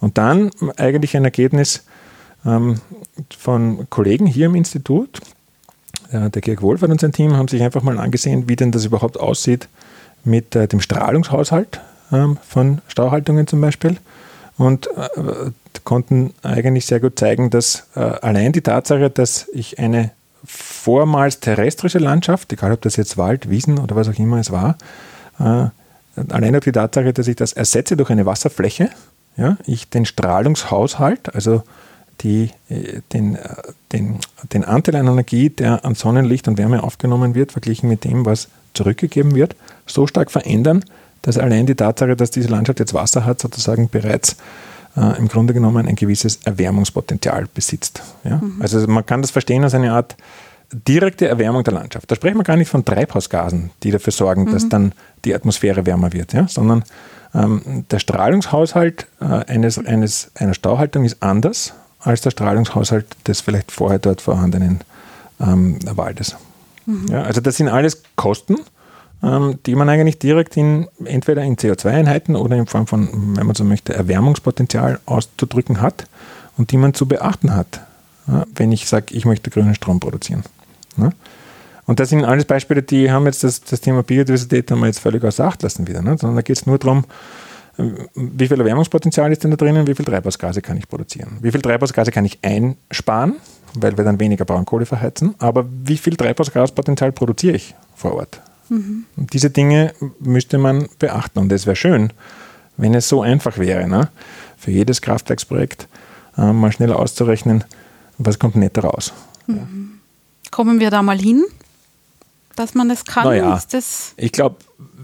Und 0.00 0.16
dann 0.16 0.50
eigentlich 0.78 1.14
ein 1.16 1.24
Ergebnis 1.24 1.84
ähm, 2.46 2.80
von 3.38 3.90
Kollegen 3.90 4.26
hier 4.26 4.46
im 4.46 4.54
Institut, 4.54 5.20
der 6.10 6.42
Georg 6.42 6.60
Wolfert 6.60 6.90
und 6.90 7.00
sein 7.00 7.12
Team 7.12 7.34
haben 7.36 7.48
sich 7.48 7.62
einfach 7.62 7.82
mal 7.82 7.98
angesehen, 7.98 8.46
wie 8.46 8.56
denn 8.56 8.70
das 8.70 8.84
überhaupt 8.84 9.18
aussieht, 9.18 9.66
mit 10.24 10.54
äh, 10.56 10.68
dem 10.68 10.80
Strahlungshaushalt 10.80 11.80
ähm, 12.12 12.38
von 12.46 12.80
Stauhaltungen 12.88 13.46
zum 13.46 13.60
Beispiel. 13.60 13.96
Und 14.58 14.88
äh, 14.96 15.50
konnten 15.84 16.32
eigentlich 16.42 16.86
sehr 16.86 17.00
gut 17.00 17.18
zeigen, 17.18 17.50
dass 17.50 17.88
äh, 17.94 18.00
allein 18.00 18.52
die 18.52 18.60
Tatsache, 18.60 19.10
dass 19.10 19.48
ich 19.52 19.78
eine 19.78 20.10
vormals 20.44 21.40
terrestrische 21.40 21.98
Landschaft, 21.98 22.52
egal 22.52 22.72
ob 22.72 22.82
das 22.82 22.96
jetzt 22.96 23.16
Wald, 23.16 23.48
Wiesen 23.48 23.78
oder 23.78 23.96
was 23.96 24.08
auch 24.08 24.18
immer 24.18 24.38
es 24.38 24.50
war, 24.50 24.76
äh, 25.38 25.66
allein 26.30 26.56
auf 26.56 26.64
die 26.64 26.72
Tatsache, 26.72 27.12
dass 27.12 27.28
ich 27.28 27.36
das 27.36 27.52
ersetze 27.52 27.96
durch 27.96 28.10
eine 28.10 28.26
Wasserfläche, 28.26 28.90
ja, 29.36 29.56
ich 29.66 29.88
den 29.88 30.04
Strahlungshaushalt, 30.04 31.34
also 31.34 31.62
die, 32.20 32.50
äh, 32.68 33.00
den, 33.12 33.36
äh, 33.36 33.54
den, 33.92 34.18
den 34.52 34.64
Anteil 34.64 34.96
an 34.96 35.06
Energie, 35.06 35.50
der 35.50 35.84
an 35.84 35.94
Sonnenlicht 35.94 36.48
und 36.48 36.58
Wärme 36.58 36.82
aufgenommen 36.82 37.34
wird, 37.34 37.52
verglichen 37.52 37.88
mit 37.88 38.04
dem, 38.04 38.26
was 38.26 38.48
zurückgegeben 38.74 39.34
wird, 39.34 39.56
so 39.92 40.06
stark 40.06 40.30
verändern, 40.30 40.84
dass 41.22 41.38
allein 41.38 41.66
die 41.66 41.74
Tatsache, 41.74 42.16
dass 42.16 42.30
diese 42.30 42.48
Landschaft 42.48 42.80
jetzt 42.80 42.94
Wasser 42.94 43.24
hat, 43.24 43.40
sozusagen 43.40 43.88
bereits 43.88 44.36
äh, 44.96 45.18
im 45.18 45.28
Grunde 45.28 45.54
genommen 45.54 45.86
ein 45.86 45.94
gewisses 45.94 46.40
Erwärmungspotenzial 46.44 47.46
besitzt. 47.52 48.02
Ja? 48.24 48.36
Mhm. 48.36 48.60
Also 48.60 48.86
man 48.88 49.06
kann 49.06 49.22
das 49.22 49.30
verstehen 49.30 49.62
als 49.64 49.74
eine 49.74 49.92
Art 49.92 50.16
direkte 50.72 51.28
Erwärmung 51.28 51.64
der 51.64 51.74
Landschaft. 51.74 52.10
Da 52.10 52.14
sprechen 52.14 52.38
wir 52.38 52.44
gar 52.44 52.56
nicht 52.56 52.68
von 52.68 52.84
Treibhausgasen, 52.84 53.70
die 53.82 53.90
dafür 53.90 54.12
sorgen, 54.12 54.44
mhm. 54.44 54.52
dass 54.52 54.68
dann 54.68 54.92
die 55.24 55.34
Atmosphäre 55.34 55.86
wärmer 55.86 56.12
wird, 56.12 56.32
ja? 56.32 56.48
sondern 56.48 56.84
ähm, 57.34 57.84
der 57.90 57.98
Strahlungshaushalt 57.98 59.06
äh, 59.20 59.24
eines, 59.24 59.78
eines, 59.78 60.30
einer 60.34 60.54
Stauhaltung 60.54 61.04
ist 61.04 61.22
anders 61.22 61.74
als 62.00 62.20
der 62.20 62.30
Strahlungshaushalt 62.30 63.06
des 63.26 63.40
vielleicht 63.40 63.70
vorher 63.70 63.98
dort 63.98 64.20
vorhandenen 64.20 64.80
ähm, 65.40 65.78
Waldes. 65.84 66.36
Mhm. 66.86 67.06
Ja, 67.08 67.22
also 67.22 67.40
das 67.40 67.56
sind 67.56 67.68
alles 67.68 68.02
Kosten, 68.16 68.56
ähm, 69.22 69.58
die 69.66 69.74
man 69.74 69.88
eigentlich 69.88 70.18
direkt 70.18 70.56
in, 70.56 70.88
entweder 71.04 71.42
in 71.42 71.56
CO2-Einheiten 71.56 72.36
oder 72.36 72.56
in 72.56 72.66
Form 72.66 72.86
von, 72.86 73.36
wenn 73.36 73.46
man 73.46 73.54
so 73.54 73.64
möchte, 73.64 73.94
Erwärmungspotenzial 73.94 75.00
auszudrücken 75.06 75.80
hat 75.80 76.06
und 76.56 76.72
die 76.72 76.76
man 76.76 76.94
zu 76.94 77.06
beachten 77.06 77.54
hat, 77.54 77.80
ja, 78.26 78.44
wenn 78.54 78.72
ich 78.72 78.88
sage, 78.88 79.14
ich 79.14 79.24
möchte 79.24 79.50
grünen 79.50 79.74
Strom 79.74 80.00
produzieren. 80.00 80.42
Ja. 80.96 81.10
Und 81.86 82.00
das 82.00 82.10
sind 82.10 82.24
alles 82.24 82.44
Beispiele, 82.44 82.82
die 82.82 83.10
haben 83.10 83.26
jetzt 83.26 83.42
das, 83.42 83.60
das 83.60 83.80
Thema 83.80 84.02
Biodiversität 84.02 84.70
haben 84.70 84.80
wir 84.80 84.86
jetzt 84.86 85.00
völlig 85.00 85.24
außer 85.24 85.44
Acht 85.44 85.62
lassen 85.62 85.86
wieder. 85.86 86.00
Ne? 86.00 86.16
Sondern 86.16 86.36
da 86.36 86.42
geht 86.42 86.56
es 86.56 86.66
nur 86.66 86.78
darum, 86.78 87.04
wie 88.14 88.48
viel 88.48 88.60
Erwärmungspotenzial 88.60 89.32
ist 89.32 89.42
denn 89.42 89.50
da 89.50 89.56
drinnen, 89.56 89.86
wie 89.86 89.94
viel 89.94 90.04
Treibhausgase 90.04 90.60
kann 90.60 90.76
ich 90.76 90.88
produzieren? 90.88 91.38
Wie 91.40 91.50
viel 91.50 91.62
Treibhausgase 91.62 92.10
kann 92.10 92.24
ich 92.24 92.38
einsparen, 92.42 93.36
weil 93.74 93.96
wir 93.96 94.04
dann 94.04 94.20
weniger 94.20 94.44
Braunkohle 94.44 94.86
verheizen, 94.86 95.34
aber 95.38 95.64
wie 95.68 95.96
viel 95.96 96.16
Treibhausgaspotenzial 96.16 97.12
produziere 97.12 97.56
ich 97.56 97.74
vor 97.96 98.14
Ort? 98.14 98.42
Mhm. 98.72 99.04
Diese 99.16 99.50
Dinge 99.50 99.92
müsste 100.18 100.56
man 100.56 100.88
beachten 100.98 101.38
und 101.38 101.52
es 101.52 101.66
wäre 101.66 101.76
schön, 101.76 102.12
wenn 102.78 102.94
es 102.94 103.06
so 103.06 103.20
einfach 103.20 103.58
wäre, 103.58 103.86
ne? 103.86 104.08
für 104.56 104.70
jedes 104.70 105.02
Kraftwerksprojekt 105.02 105.88
äh, 106.38 106.52
mal 106.52 106.72
schneller 106.72 106.98
auszurechnen, 106.98 107.64
was 108.16 108.38
kommt 108.38 108.56
netter 108.56 108.84
raus. 108.84 109.12
Mhm. 109.46 109.56
Ja. 109.56 109.66
Kommen 110.50 110.80
wir 110.80 110.90
da 110.90 111.02
mal 111.02 111.18
hin, 111.18 111.44
dass 112.56 112.74
man 112.74 112.90
es 112.90 113.04
kann? 113.04 113.24
Naja, 113.24 113.60
ich 114.16 114.32
glaube, 114.32 114.56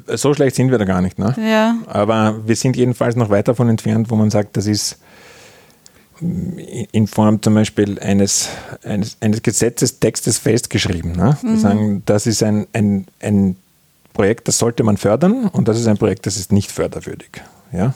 so 0.07 0.33
schlecht 0.33 0.57
sind 0.57 0.71
wir 0.71 0.79
da 0.79 0.85
gar 0.85 1.03
nicht. 1.03 1.19
Ne? 1.19 1.35
Ja. 1.39 1.77
Aber 1.87 2.47
wir 2.47 2.57
sind 2.57 2.77
jedenfalls 2.77 3.16
noch 3.16 3.29
weit 3.29 3.49
davon 3.49 3.69
entfernt, 3.69 4.11
wo 4.11 4.16
man 4.16 4.31
sagt, 4.31 4.57
das 4.57 4.66
ist 4.66 4.99
in 6.21 7.07
Form 7.07 7.43
zum 7.43 7.55
Beispiel 7.55 7.99
eines, 8.01 8.49
eines, 8.83 9.16
eines 9.21 9.43
Gesetzestextes 9.43 10.39
festgeschrieben. 10.39 11.12
Ne? 11.12 11.37
Mhm. 11.43 11.59
Sagen, 11.59 12.03
das 12.07 12.27
ist 12.27 12.43
ein, 12.43 12.66
ein, 12.73 13.07
ein 13.21 13.57
Projekt, 14.14 14.49
das 14.49 14.59
sollte 14.59 14.83
man 14.83 14.97
fördern 14.97 15.47
und 15.47 15.69
das 15.69 15.79
ist 15.79 15.87
ein 15.87 15.97
Projekt, 15.97 16.27
das 16.27 16.37
ist 16.37 16.51
nicht 16.51 16.73
förderwürdig. 16.73 17.31
Ja? 17.73 17.95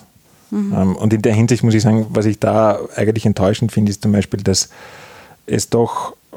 Mhm. 0.50 0.72
Ähm, 0.72 0.96
und 0.96 1.12
in 1.12 1.22
der 1.22 1.34
Hinsicht 1.34 1.64
muss 1.64 1.74
ich 1.74 1.82
sagen, 1.82 2.06
was 2.10 2.26
ich 2.26 2.38
da 2.38 2.78
eigentlich 2.94 3.26
enttäuschend 3.26 3.72
finde, 3.72 3.90
ist 3.90 4.02
zum 4.02 4.12
Beispiel, 4.12 4.40
dass 4.40 4.68
es 5.46 5.68
doch 5.68 6.14
äh, 6.32 6.36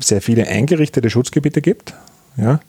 sehr 0.00 0.22
viele 0.22 0.46
eingerichtete 0.46 1.10
Schutzgebiete 1.10 1.62
gibt. 1.62 1.94
Ja? 2.36 2.60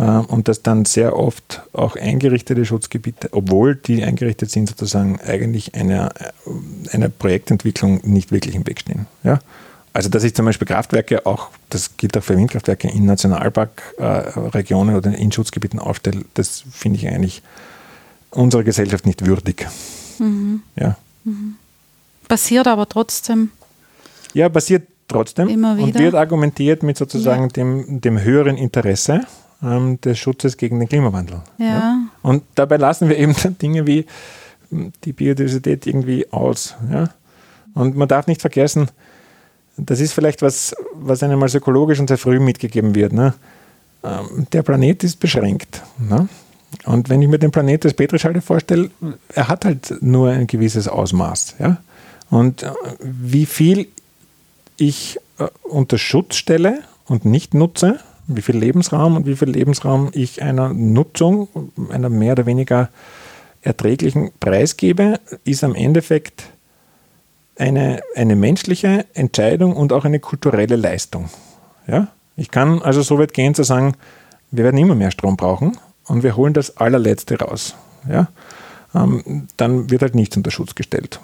Ähm, 0.00 0.24
und 0.26 0.48
dass 0.48 0.62
dann 0.62 0.86
sehr 0.86 1.16
oft 1.16 1.62
auch 1.74 1.94
eingerichtete 1.94 2.64
Schutzgebiete, 2.64 3.28
obwohl 3.32 3.76
die 3.76 4.02
eingerichtet 4.02 4.50
sind, 4.50 4.70
sozusagen 4.70 5.20
eigentlich 5.20 5.74
einer, 5.74 6.10
äh, 6.18 6.94
einer 6.94 7.10
Projektentwicklung 7.10 8.00
nicht 8.04 8.32
wirklich 8.32 8.54
im 8.54 8.66
Weg 8.66 8.80
stehen. 8.80 9.06
Also 9.92 10.08
dass 10.08 10.24
ich 10.24 10.34
zum 10.34 10.46
Beispiel 10.46 10.66
Kraftwerke 10.66 11.26
auch, 11.26 11.50
das 11.68 11.98
gilt 11.98 12.16
auch 12.16 12.22
für 12.22 12.36
Windkraftwerke, 12.36 12.88
in 12.88 13.04
Nationalparkregionen 13.04 14.94
äh, 14.94 14.98
oder 14.98 15.14
in 15.14 15.32
Schutzgebieten 15.32 15.78
aufstelle, 15.78 16.24
das 16.32 16.64
finde 16.70 16.98
ich 16.98 17.06
eigentlich 17.06 17.42
unserer 18.30 18.62
Gesellschaft 18.62 19.04
nicht 19.04 19.26
würdig. 19.26 19.66
Mhm. 20.18 20.62
Ja. 20.76 20.96
Mhm. 21.24 21.56
Passiert 22.26 22.68
aber 22.68 22.88
trotzdem. 22.88 23.50
Ja, 24.32 24.48
passiert 24.48 24.86
trotzdem 25.08 25.48
Immer 25.48 25.76
wieder. 25.76 25.86
und 25.88 25.98
wird 25.98 26.14
argumentiert 26.14 26.84
mit 26.84 26.96
sozusagen 26.96 27.42
ja. 27.42 27.48
dem, 27.48 28.00
dem 28.00 28.22
höheren 28.22 28.56
Interesse 28.56 29.22
ähm, 29.62 30.00
des 30.00 30.18
Schutzes 30.18 30.56
gegen 30.56 30.78
den 30.78 30.88
Klimawandel. 30.88 31.42
Ja. 31.58 31.66
ja. 31.66 31.98
Und 32.22 32.42
dabei 32.54 32.76
lassen 32.76 33.08
wir 33.08 33.18
eben 33.18 33.34
Dinge 33.62 33.86
wie 33.86 34.06
hm, 34.70 34.92
die 35.04 35.12
Biodiversität 35.12 35.86
irgendwie 35.86 36.30
aus. 36.32 36.74
Ja? 36.90 37.10
Und 37.74 37.96
man 37.96 38.08
darf 38.08 38.26
nicht 38.26 38.40
vergessen, 38.40 38.88
das 39.76 40.00
ist 40.00 40.12
vielleicht 40.12 40.42
was, 40.42 40.74
was 40.94 41.22
einem 41.22 41.42
als 41.42 41.54
ökologisch 41.54 42.00
und 42.00 42.08
sehr 42.08 42.18
früh 42.18 42.38
mitgegeben 42.38 42.94
wird. 42.94 43.12
Ne? 43.12 43.34
Ähm, 44.02 44.46
der 44.52 44.62
Planet 44.62 45.04
ist 45.04 45.20
beschränkt. 45.20 45.82
Ne? 45.98 46.28
Und 46.84 47.08
wenn 47.08 47.22
ich 47.22 47.28
mir 47.28 47.38
den 47.38 47.50
Planet 47.50 47.84
als 47.84 47.94
Petrischale 47.94 48.40
vorstelle, 48.40 48.90
er 49.34 49.48
hat 49.48 49.64
halt 49.64 50.02
nur 50.02 50.30
ein 50.30 50.46
gewisses 50.46 50.88
Ausmaß. 50.88 51.56
Ja? 51.58 51.78
Und 52.30 52.62
äh, 52.62 52.70
wie 53.00 53.46
viel 53.46 53.88
ich 54.76 55.18
äh, 55.38 55.46
unter 55.62 55.98
Schutz 55.98 56.36
stelle 56.36 56.80
und 57.06 57.24
nicht 57.24 57.54
nutze, 57.54 58.00
wie 58.36 58.42
viel 58.42 58.56
Lebensraum 58.56 59.16
und 59.16 59.26
wie 59.26 59.36
viel 59.36 59.50
Lebensraum 59.50 60.10
ich 60.12 60.42
einer 60.42 60.72
Nutzung, 60.72 61.48
einer 61.90 62.08
mehr 62.08 62.32
oder 62.32 62.46
weniger 62.46 62.88
erträglichen 63.62 64.30
Preis 64.40 64.76
gebe, 64.76 65.20
ist 65.44 65.64
am 65.64 65.74
Endeffekt 65.74 66.44
eine, 67.58 68.02
eine 68.16 68.36
menschliche 68.36 69.04
Entscheidung 69.14 69.76
und 69.76 69.92
auch 69.92 70.04
eine 70.04 70.18
kulturelle 70.18 70.76
Leistung. 70.76 71.28
Ja? 71.86 72.08
Ich 72.36 72.50
kann 72.50 72.80
also 72.80 73.02
so 73.02 73.18
weit 73.18 73.34
gehen 73.34 73.54
zu 73.54 73.64
sagen, 73.64 73.94
wir 74.50 74.64
werden 74.64 74.78
immer 74.78 74.94
mehr 74.94 75.10
Strom 75.10 75.36
brauchen 75.36 75.76
und 76.06 76.22
wir 76.22 76.36
holen 76.36 76.54
das 76.54 76.78
allerletzte 76.78 77.38
raus. 77.38 77.74
Ja? 78.08 78.28
Ähm, 78.94 79.48
dann 79.56 79.90
wird 79.90 80.02
halt 80.02 80.14
nichts 80.14 80.36
unter 80.36 80.50
Schutz 80.50 80.74
gestellt. 80.74 81.20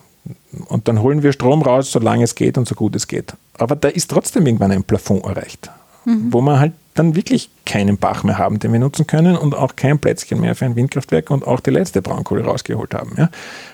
Und 0.68 0.88
dann 0.88 1.02
holen 1.02 1.22
wir 1.22 1.32
Strom 1.32 1.62
raus, 1.62 1.90
solange 1.90 2.24
es 2.24 2.34
geht 2.34 2.58
und 2.58 2.68
so 2.68 2.74
gut 2.74 2.96
es 2.96 3.06
geht. 3.06 3.34
Aber 3.58 3.76
da 3.76 3.88
ist 3.88 4.10
trotzdem 4.10 4.46
irgendwann 4.46 4.72
ein 4.72 4.84
Plafond 4.84 5.24
erreicht, 5.24 5.70
mhm. 6.06 6.32
wo 6.32 6.40
man 6.40 6.58
halt 6.58 6.72
dann 6.94 7.14
wirklich 7.14 7.50
keinen 7.66 7.98
Bach 7.98 8.24
mehr 8.24 8.38
haben, 8.38 8.58
den 8.58 8.72
wir 8.72 8.80
nutzen 8.80 9.06
können 9.06 9.36
und 9.36 9.54
auch 9.54 9.76
kein 9.76 9.98
Plätzchen 9.98 10.40
mehr 10.40 10.54
für 10.54 10.64
ein 10.64 10.76
Windkraftwerk 10.76 11.30
und 11.30 11.46
auch 11.46 11.60
die 11.60 11.70
letzte 11.70 12.00
Braunkohle 12.00 12.44
rausgeholt 12.44 12.94
haben. 12.94 13.14
Ja? 13.18 13.28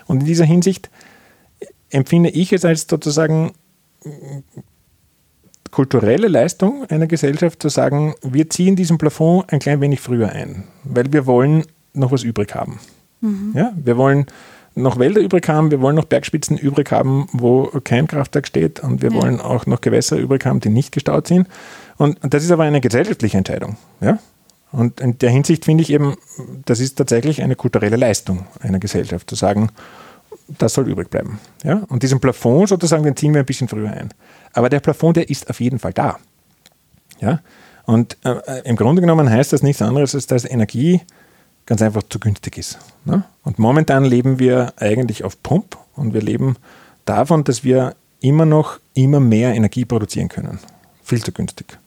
Und 0.07 0.21
in 0.21 0.25
dieser 0.25 0.43
Hinsicht 0.43 0.89
empfinde 1.89 2.29
ich 2.29 2.51
es 2.51 2.65
als 2.65 2.85
sozusagen 2.89 3.53
kulturelle 5.71 6.27
Leistung 6.27 6.85
einer 6.89 7.07
Gesellschaft 7.07 7.61
zu 7.61 7.69
sagen, 7.69 8.13
wir 8.21 8.49
ziehen 8.49 8.75
diesen 8.75 8.97
Plafond 8.97 9.51
ein 9.53 9.59
klein 9.59 9.79
wenig 9.79 10.01
früher 10.01 10.29
ein, 10.29 10.65
weil 10.83 11.13
wir 11.13 11.25
wollen 11.25 11.63
noch 11.93 12.11
was 12.11 12.23
übrig 12.23 12.53
haben. 12.53 12.79
Mhm. 13.21 13.53
Ja? 13.55 13.71
Wir 13.75 13.95
wollen 13.95 14.25
noch 14.75 14.97
Wälder 14.99 15.21
übrig 15.21 15.47
haben, 15.47 15.71
wir 15.71 15.81
wollen 15.81 15.95
noch 15.95 16.05
Bergspitzen 16.05 16.57
übrig 16.57 16.91
haben, 16.91 17.27
wo 17.31 17.65
kein 17.83 18.07
Kraftwerk 18.07 18.47
steht 18.47 18.79
und 18.81 19.01
wir 19.01 19.11
ja. 19.11 19.21
wollen 19.21 19.39
auch 19.39 19.65
noch 19.65 19.81
Gewässer 19.81 20.17
übrig 20.17 20.45
haben, 20.45 20.59
die 20.59 20.69
nicht 20.69 20.91
gestaut 20.91 21.27
sind. 21.27 21.47
Und, 21.97 22.23
und 22.23 22.33
das 22.33 22.43
ist 22.43 22.51
aber 22.51 22.63
eine 22.63 22.81
gesellschaftliche 22.81 23.37
Entscheidung. 23.37 23.77
Ja? 24.01 24.19
Und 24.71 24.99
in 24.99 25.17
der 25.19 25.29
Hinsicht 25.29 25.65
finde 25.65 25.83
ich 25.83 25.91
eben, 25.91 26.15
das 26.65 26.79
ist 26.79 26.97
tatsächlich 26.97 27.41
eine 27.41 27.55
kulturelle 27.55 27.95
Leistung 27.95 28.45
einer 28.59 28.79
Gesellschaft, 28.79 29.29
zu 29.29 29.35
sagen, 29.35 29.69
das 30.47 30.73
soll 30.73 30.89
übrig 30.89 31.09
bleiben. 31.09 31.39
Ja? 31.63 31.83
Und 31.89 32.03
diesen 32.03 32.19
Plafond 32.19 32.69
sozusagen, 32.69 33.03
den 33.03 33.15
ziehen 33.15 33.33
wir 33.33 33.41
ein 33.41 33.45
bisschen 33.45 33.67
früher 33.67 33.91
ein. 33.91 34.09
Aber 34.53 34.69
der 34.69 34.79
Plafond, 34.79 35.17
der 35.17 35.29
ist 35.29 35.49
auf 35.49 35.59
jeden 35.59 35.79
Fall 35.79 35.93
da. 35.93 36.17
Ja? 37.19 37.39
Und 37.85 38.17
äh, 38.23 38.61
im 38.63 38.75
Grunde 38.75 39.01
genommen 39.01 39.29
heißt 39.29 39.53
das 39.53 39.61
nichts 39.61 39.81
anderes, 39.81 40.15
als 40.15 40.27
dass 40.27 40.45
Energie 40.45 41.01
ganz 41.65 41.81
einfach 41.81 42.03
zu 42.09 42.19
günstig 42.19 42.57
ist. 42.57 42.79
Ne? 43.05 43.23
Und 43.43 43.59
momentan 43.59 44.05
leben 44.05 44.39
wir 44.39 44.73
eigentlich 44.77 45.23
auf 45.23 45.41
Pump 45.43 45.77
und 45.95 46.13
wir 46.13 46.21
leben 46.21 46.57
davon, 47.05 47.43
dass 47.43 47.63
wir 47.63 47.95
immer 48.21 48.45
noch 48.45 48.79
immer 48.93 49.19
mehr 49.19 49.53
Energie 49.53 49.85
produzieren 49.85 50.29
können. 50.29 50.59
Viel 51.03 51.23
zu 51.23 51.31
günstig. 51.31 51.77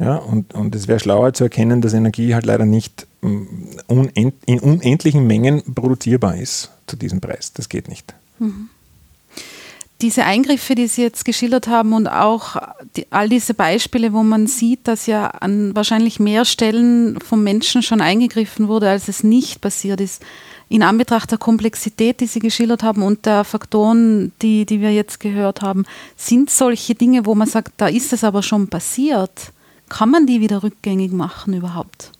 Ja, 0.00 0.16
und, 0.16 0.54
und 0.54 0.74
es 0.74 0.88
wäre 0.88 0.98
schlauer 0.98 1.34
zu 1.34 1.44
erkennen, 1.44 1.82
dass 1.82 1.92
Energie 1.92 2.32
halt 2.32 2.46
leider 2.46 2.64
nicht 2.64 3.06
mm, 3.20 3.42
unend, 3.86 4.34
in 4.46 4.58
unendlichen 4.58 5.26
Mengen 5.26 5.62
produzierbar 5.74 6.36
ist 6.36 6.70
zu 6.86 6.96
diesem 6.96 7.20
Preis. 7.20 7.52
Das 7.52 7.68
geht 7.68 7.86
nicht. 7.86 8.14
Mhm. 8.38 8.70
Diese 10.00 10.24
Eingriffe, 10.24 10.74
die 10.74 10.86
Sie 10.86 11.02
jetzt 11.02 11.26
geschildert 11.26 11.68
haben 11.68 11.92
und 11.92 12.08
auch 12.08 12.56
die, 12.96 13.06
all 13.10 13.28
diese 13.28 13.52
Beispiele, 13.52 14.14
wo 14.14 14.22
man 14.22 14.46
sieht, 14.46 14.88
dass 14.88 15.04
ja 15.04 15.26
an 15.26 15.76
wahrscheinlich 15.76 16.18
mehr 16.18 16.46
Stellen 16.46 17.20
vom 17.20 17.44
Menschen 17.44 17.82
schon 17.82 18.00
eingegriffen 18.00 18.68
wurde, 18.68 18.88
als 18.88 19.08
es 19.08 19.22
nicht 19.22 19.60
passiert 19.60 20.00
ist, 20.00 20.22
in 20.70 20.82
Anbetracht 20.82 21.30
der 21.30 21.36
Komplexität, 21.36 22.20
die 22.20 22.26
Sie 22.26 22.38
geschildert 22.38 22.82
haben 22.82 23.02
und 23.02 23.26
der 23.26 23.44
Faktoren, 23.44 24.32
die, 24.40 24.64
die 24.64 24.80
wir 24.80 24.94
jetzt 24.94 25.20
gehört 25.20 25.60
haben, 25.60 25.84
sind 26.16 26.48
solche 26.48 26.94
Dinge, 26.94 27.26
wo 27.26 27.34
man 27.34 27.48
sagt, 27.48 27.74
da 27.76 27.88
ist 27.88 28.14
es 28.14 28.24
aber 28.24 28.42
schon 28.42 28.68
passiert 28.68 29.52
kann 29.90 30.10
man 30.10 30.26
die 30.26 30.40
wieder 30.40 30.62
rückgängig 30.62 31.12
machen 31.12 31.52
überhaupt? 31.52 32.12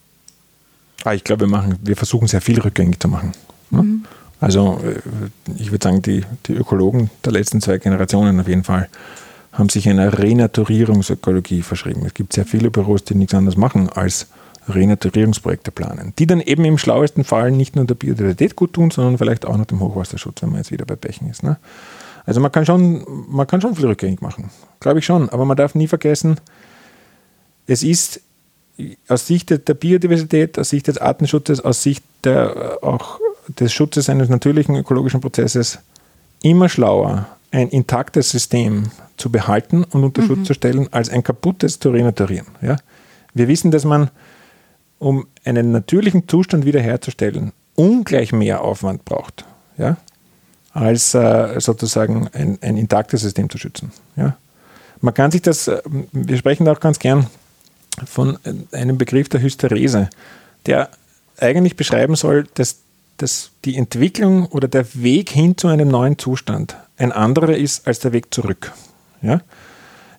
Ah, 1.05 1.15
ich 1.15 1.25
glaube, 1.25 1.47
wir, 1.47 1.49
machen, 1.49 1.79
wir 1.83 1.97
versuchen 1.97 2.29
sehr 2.29 2.43
viel 2.43 2.61
rückgängig 2.61 3.01
zu 3.01 3.09
machen. 3.09 3.33
Ne? 3.71 3.83
Mhm. 3.83 4.05
Also 4.41 4.81
äh, 4.85 5.01
ich 5.57 5.71
würde 5.71 5.83
sagen, 5.83 6.03
die, 6.03 6.25
die 6.47 6.53
Ökologen 6.53 7.11
der 7.25 7.33
letzten 7.33 7.63
zwei 7.63 7.79
Generationen 7.79 8.39
auf 8.39 8.49
jeden 8.49 8.65
Fall 8.65 8.91
haben 9.53 9.69
sich 9.69 9.89
einer 9.89 10.19
Renaturierungsökologie 10.19 11.63
verschrieben. 11.63 12.05
Es 12.07 12.15
gibt 12.15 12.35
sehr 12.35 12.45
viele 12.45 12.71
Büros, 12.71 13.05
die 13.05 13.15
nichts 13.15 13.35
anderes 13.35 13.57
machen 13.57 13.89
als 13.89 14.29
Renaturierungsprojekte 14.69 15.71
planen, 15.71 16.13
die 16.19 16.27
dann 16.27 16.41
eben 16.41 16.65
im 16.65 16.79
schlauesten 16.79 17.25
Fall 17.25 17.51
nicht 17.51 17.77
nur 17.77 17.87
der 17.87 17.95
Biodiversität 17.95 18.57
gut 18.57 18.75
tun, 18.75 18.91
sondern 18.91 19.19
vielleicht 19.19 19.47
auch 19.47 19.57
noch 19.57 19.65
dem 19.65 19.81
Hochwasserschutz, 19.81 20.43
wenn 20.43 20.51
man 20.51 20.59
jetzt 20.59 20.71
wieder 20.71 20.85
bei 20.85 20.97
Bächen 20.97 21.29
ist. 21.29 21.43
Ne? 21.43 21.57
Also 22.27 22.41
man 22.41 22.53
kann, 22.53 22.67
schon, 22.67 23.05
man 23.29 23.47
kann 23.47 23.61
schon 23.61 23.75
viel 23.75 23.87
rückgängig 23.87 24.21
machen, 24.21 24.51
glaube 24.79 25.01
ich 25.01 25.05
schon, 25.05 25.29
aber 25.31 25.45
man 25.45 25.57
darf 25.57 25.75
nie 25.75 25.89
vergessen, 25.89 26.37
es 27.67 27.83
ist 27.83 28.21
aus 29.09 29.27
Sicht 29.27 29.51
der 29.51 29.75
Biodiversität, 29.75 30.59
aus 30.59 30.71
Sicht 30.71 30.89
des 30.89 30.99
Artenschutzes, 30.99 31.61
aus 31.61 31.83
Sicht 31.83 32.05
der, 32.25 32.79
auch 32.83 33.21
des 33.59 33.73
Schutzes 33.73 34.09
eines 34.09 34.29
natürlichen 34.29 34.77
ökologischen 34.77 35.21
Prozesses 35.21 35.79
immer 36.43 36.69
schlauer, 36.69 37.27
ein 37.51 37.69
intaktes 37.69 38.31
System 38.31 38.91
zu 39.17 39.31
behalten 39.31 39.85
und 39.85 40.05
unter 40.05 40.23
mhm. 40.23 40.27
Schutz 40.27 40.47
zu 40.47 40.55
stellen, 40.55 40.89
als 40.93 41.11
ein 41.11 41.23
kaputtes 41.23 41.79
zu 41.79 41.91
renaturieren. 41.91 42.47
Ja? 42.63 42.77
Wir 43.35 43.49
wissen, 43.49 43.71
dass 43.71 43.85
man, 43.85 44.11
um 44.99 45.27
einen 45.45 45.73
natürlichen 45.73 46.29
Zustand 46.29 46.65
wiederherzustellen, 46.65 47.53
ungleich 47.75 48.33
mehr 48.33 48.63
Aufwand 48.63 49.05
braucht, 49.05 49.45
ja? 49.79 49.97
als 50.73 51.15
äh, 51.15 51.59
sozusagen 51.59 52.29
ein, 52.33 52.59
ein 52.61 52.77
intaktes 52.77 53.23
System 53.23 53.51
zu 53.51 53.59
schützen. 53.59 53.93
Ja? 54.17 54.37
Man 55.01 55.15
kann 55.15 55.31
sich 55.31 55.43
das, 55.43 55.69
äh, 55.69 55.83
wir 56.13 56.37
sprechen 56.37 56.65
da 56.65 56.73
auch 56.73 56.81
ganz 56.81 56.99
gern 56.99 57.27
von 58.07 58.39
einem 58.73 58.99
Begriff 58.99 59.29
der 59.29 59.43
Hysterese, 59.43 60.11
der 60.67 60.91
eigentlich 61.39 61.77
beschreiben 61.77 62.17
soll, 62.17 62.47
dass, 62.55 62.81
dass 63.17 63.51
die 63.65 63.77
Entwicklung 63.77 64.47
oder 64.47 64.69
der 64.69 64.87
Weg 64.95 65.31
hin 65.31 65.57
zu 65.57 65.69
einem 65.69 65.89
neuen 65.89 66.19
Zustand 66.19 66.77
ein 66.97 67.13
anderer 67.13 67.57
ist 67.57 67.87
als 67.87 67.99
der 68.01 68.13
Weg 68.13 68.33
zurück. 68.33 68.73
Ja? 69.23 69.41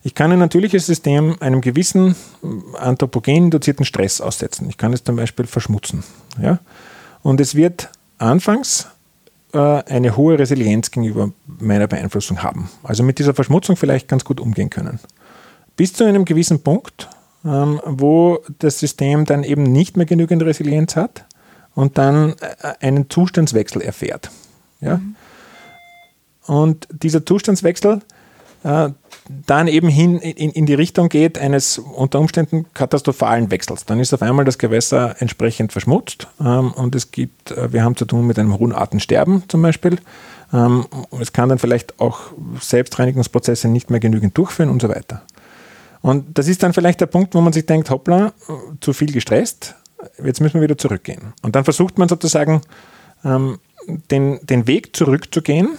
Ich 0.02 0.14
kann 0.14 0.32
ein 0.32 0.38
natürliches 0.40 0.86
System 0.86 1.36
einem 1.40 1.60
gewissen 1.60 2.16
anthropogen 2.74 3.36
induzierten 3.36 3.84
Stress 3.84 4.20
aussetzen. 4.20 4.68
Ich 4.68 4.76
kann 4.76 4.92
es 4.92 5.04
zum 5.04 5.16
Beispiel 5.16 5.46
verschmutzen. 5.46 6.02
Ja? 6.40 6.58
Und 7.22 7.40
es 7.40 7.54
wird 7.54 7.88
anfangs 8.18 8.88
äh, 9.52 9.58
eine 9.58 10.16
hohe 10.16 10.38
Resilienz 10.38 10.90
gegenüber 10.90 11.30
meiner 11.46 11.86
Beeinflussung 11.86 12.42
haben. 12.42 12.68
Also 12.82 13.04
mit 13.04 13.18
dieser 13.18 13.34
Verschmutzung 13.34 13.76
vielleicht 13.76 14.08
ganz 14.08 14.24
gut 14.24 14.40
umgehen 14.40 14.70
können. 14.70 14.98
Bis 15.76 15.92
zu 15.92 16.04
einem 16.04 16.24
gewissen 16.24 16.62
Punkt 16.62 17.08
ähm, 17.44 17.80
wo 17.84 18.40
das 18.58 18.78
System 18.78 19.24
dann 19.24 19.44
eben 19.44 19.64
nicht 19.64 19.96
mehr 19.96 20.06
genügend 20.06 20.42
Resilienz 20.42 20.96
hat 20.96 21.24
und 21.74 21.98
dann 21.98 22.34
äh, 22.40 22.74
einen 22.80 23.10
Zustandswechsel 23.10 23.82
erfährt. 23.82 24.30
Ja? 24.80 24.98
Mhm. 24.98 25.16
Und 26.46 26.88
dieser 26.90 27.24
Zustandswechsel 27.24 28.02
äh, 28.64 28.90
dann 29.46 29.68
eben 29.68 29.88
hin 29.88 30.18
in, 30.18 30.50
in, 30.50 30.66
die 30.66 30.74
Richtung 30.74 31.08
geht 31.08 31.38
eines 31.38 31.78
unter 31.78 32.18
Umständen 32.18 32.66
katastrophalen 32.74 33.50
Wechsels. 33.50 33.86
Dann 33.86 34.00
ist 34.00 34.12
auf 34.12 34.22
einmal 34.22 34.44
das 34.44 34.58
Gewässer 34.58 35.16
entsprechend 35.20 35.72
verschmutzt 35.72 36.26
ähm, 36.40 36.72
und 36.72 36.94
es 36.94 37.12
gibt, 37.12 37.52
äh, 37.52 37.72
wir 37.72 37.84
haben 37.84 37.96
zu 37.96 38.04
tun 38.04 38.26
mit 38.26 38.38
einem 38.38 38.58
hohen 38.58 38.72
Artensterben 38.72 39.44
zum 39.48 39.62
Beispiel. 39.62 39.98
Ähm, 40.52 40.86
es 41.20 41.32
kann 41.32 41.48
dann 41.48 41.58
vielleicht 41.58 42.00
auch 42.00 42.32
Selbstreinigungsprozesse 42.60 43.68
nicht 43.68 43.90
mehr 43.90 44.00
genügend 44.00 44.36
durchführen 44.36 44.70
und 44.70 44.82
so 44.82 44.88
weiter. 44.88 45.22
Und 46.02 46.36
das 46.36 46.48
ist 46.48 46.62
dann 46.62 46.72
vielleicht 46.72 47.00
der 47.00 47.06
Punkt, 47.06 47.34
wo 47.34 47.40
man 47.40 47.52
sich 47.52 47.64
denkt, 47.64 47.88
hoppla, 47.90 48.32
zu 48.80 48.92
viel 48.92 49.12
gestresst, 49.12 49.76
jetzt 50.22 50.40
müssen 50.40 50.54
wir 50.54 50.62
wieder 50.62 50.76
zurückgehen. 50.76 51.32
Und 51.42 51.54
dann 51.54 51.64
versucht 51.64 51.96
man 51.96 52.08
sozusagen 52.08 52.60
ähm, 53.24 53.58
den, 54.10 54.40
den 54.42 54.66
Weg 54.66 54.94
zurückzugehen 54.96 55.78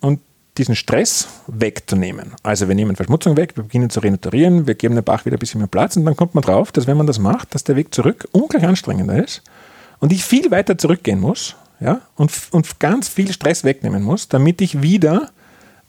und 0.00 0.20
diesen 0.58 0.76
Stress 0.76 1.28
wegzunehmen. 1.46 2.32
Also 2.42 2.68
wir 2.68 2.74
nehmen 2.74 2.96
Verschmutzung 2.96 3.36
weg, 3.36 3.56
wir 3.56 3.62
beginnen 3.64 3.90
zu 3.90 4.00
renaturieren, 4.00 4.66
wir 4.66 4.74
geben 4.74 4.94
dem 4.94 5.04
Bach 5.04 5.24
wieder 5.24 5.36
ein 5.36 5.38
bisschen 5.38 5.60
mehr 5.60 5.68
Platz 5.68 5.96
und 5.96 6.04
dann 6.04 6.16
kommt 6.16 6.34
man 6.34 6.42
drauf, 6.42 6.72
dass 6.72 6.86
wenn 6.86 6.96
man 6.96 7.06
das 7.06 7.18
macht, 7.18 7.54
dass 7.54 7.64
der 7.64 7.76
Weg 7.76 7.94
zurück 7.94 8.28
ungleich 8.32 8.64
anstrengender 8.64 9.22
ist 9.22 9.42
und 10.00 10.12
ich 10.12 10.24
viel 10.24 10.50
weiter 10.50 10.78
zurückgehen 10.78 11.20
muss 11.20 11.56
ja, 11.80 12.00
und, 12.14 12.32
und 12.52 12.80
ganz 12.80 13.08
viel 13.08 13.32
Stress 13.32 13.64
wegnehmen 13.64 14.02
muss, 14.02 14.28
damit 14.28 14.60
ich 14.60 14.82
wieder 14.82 15.30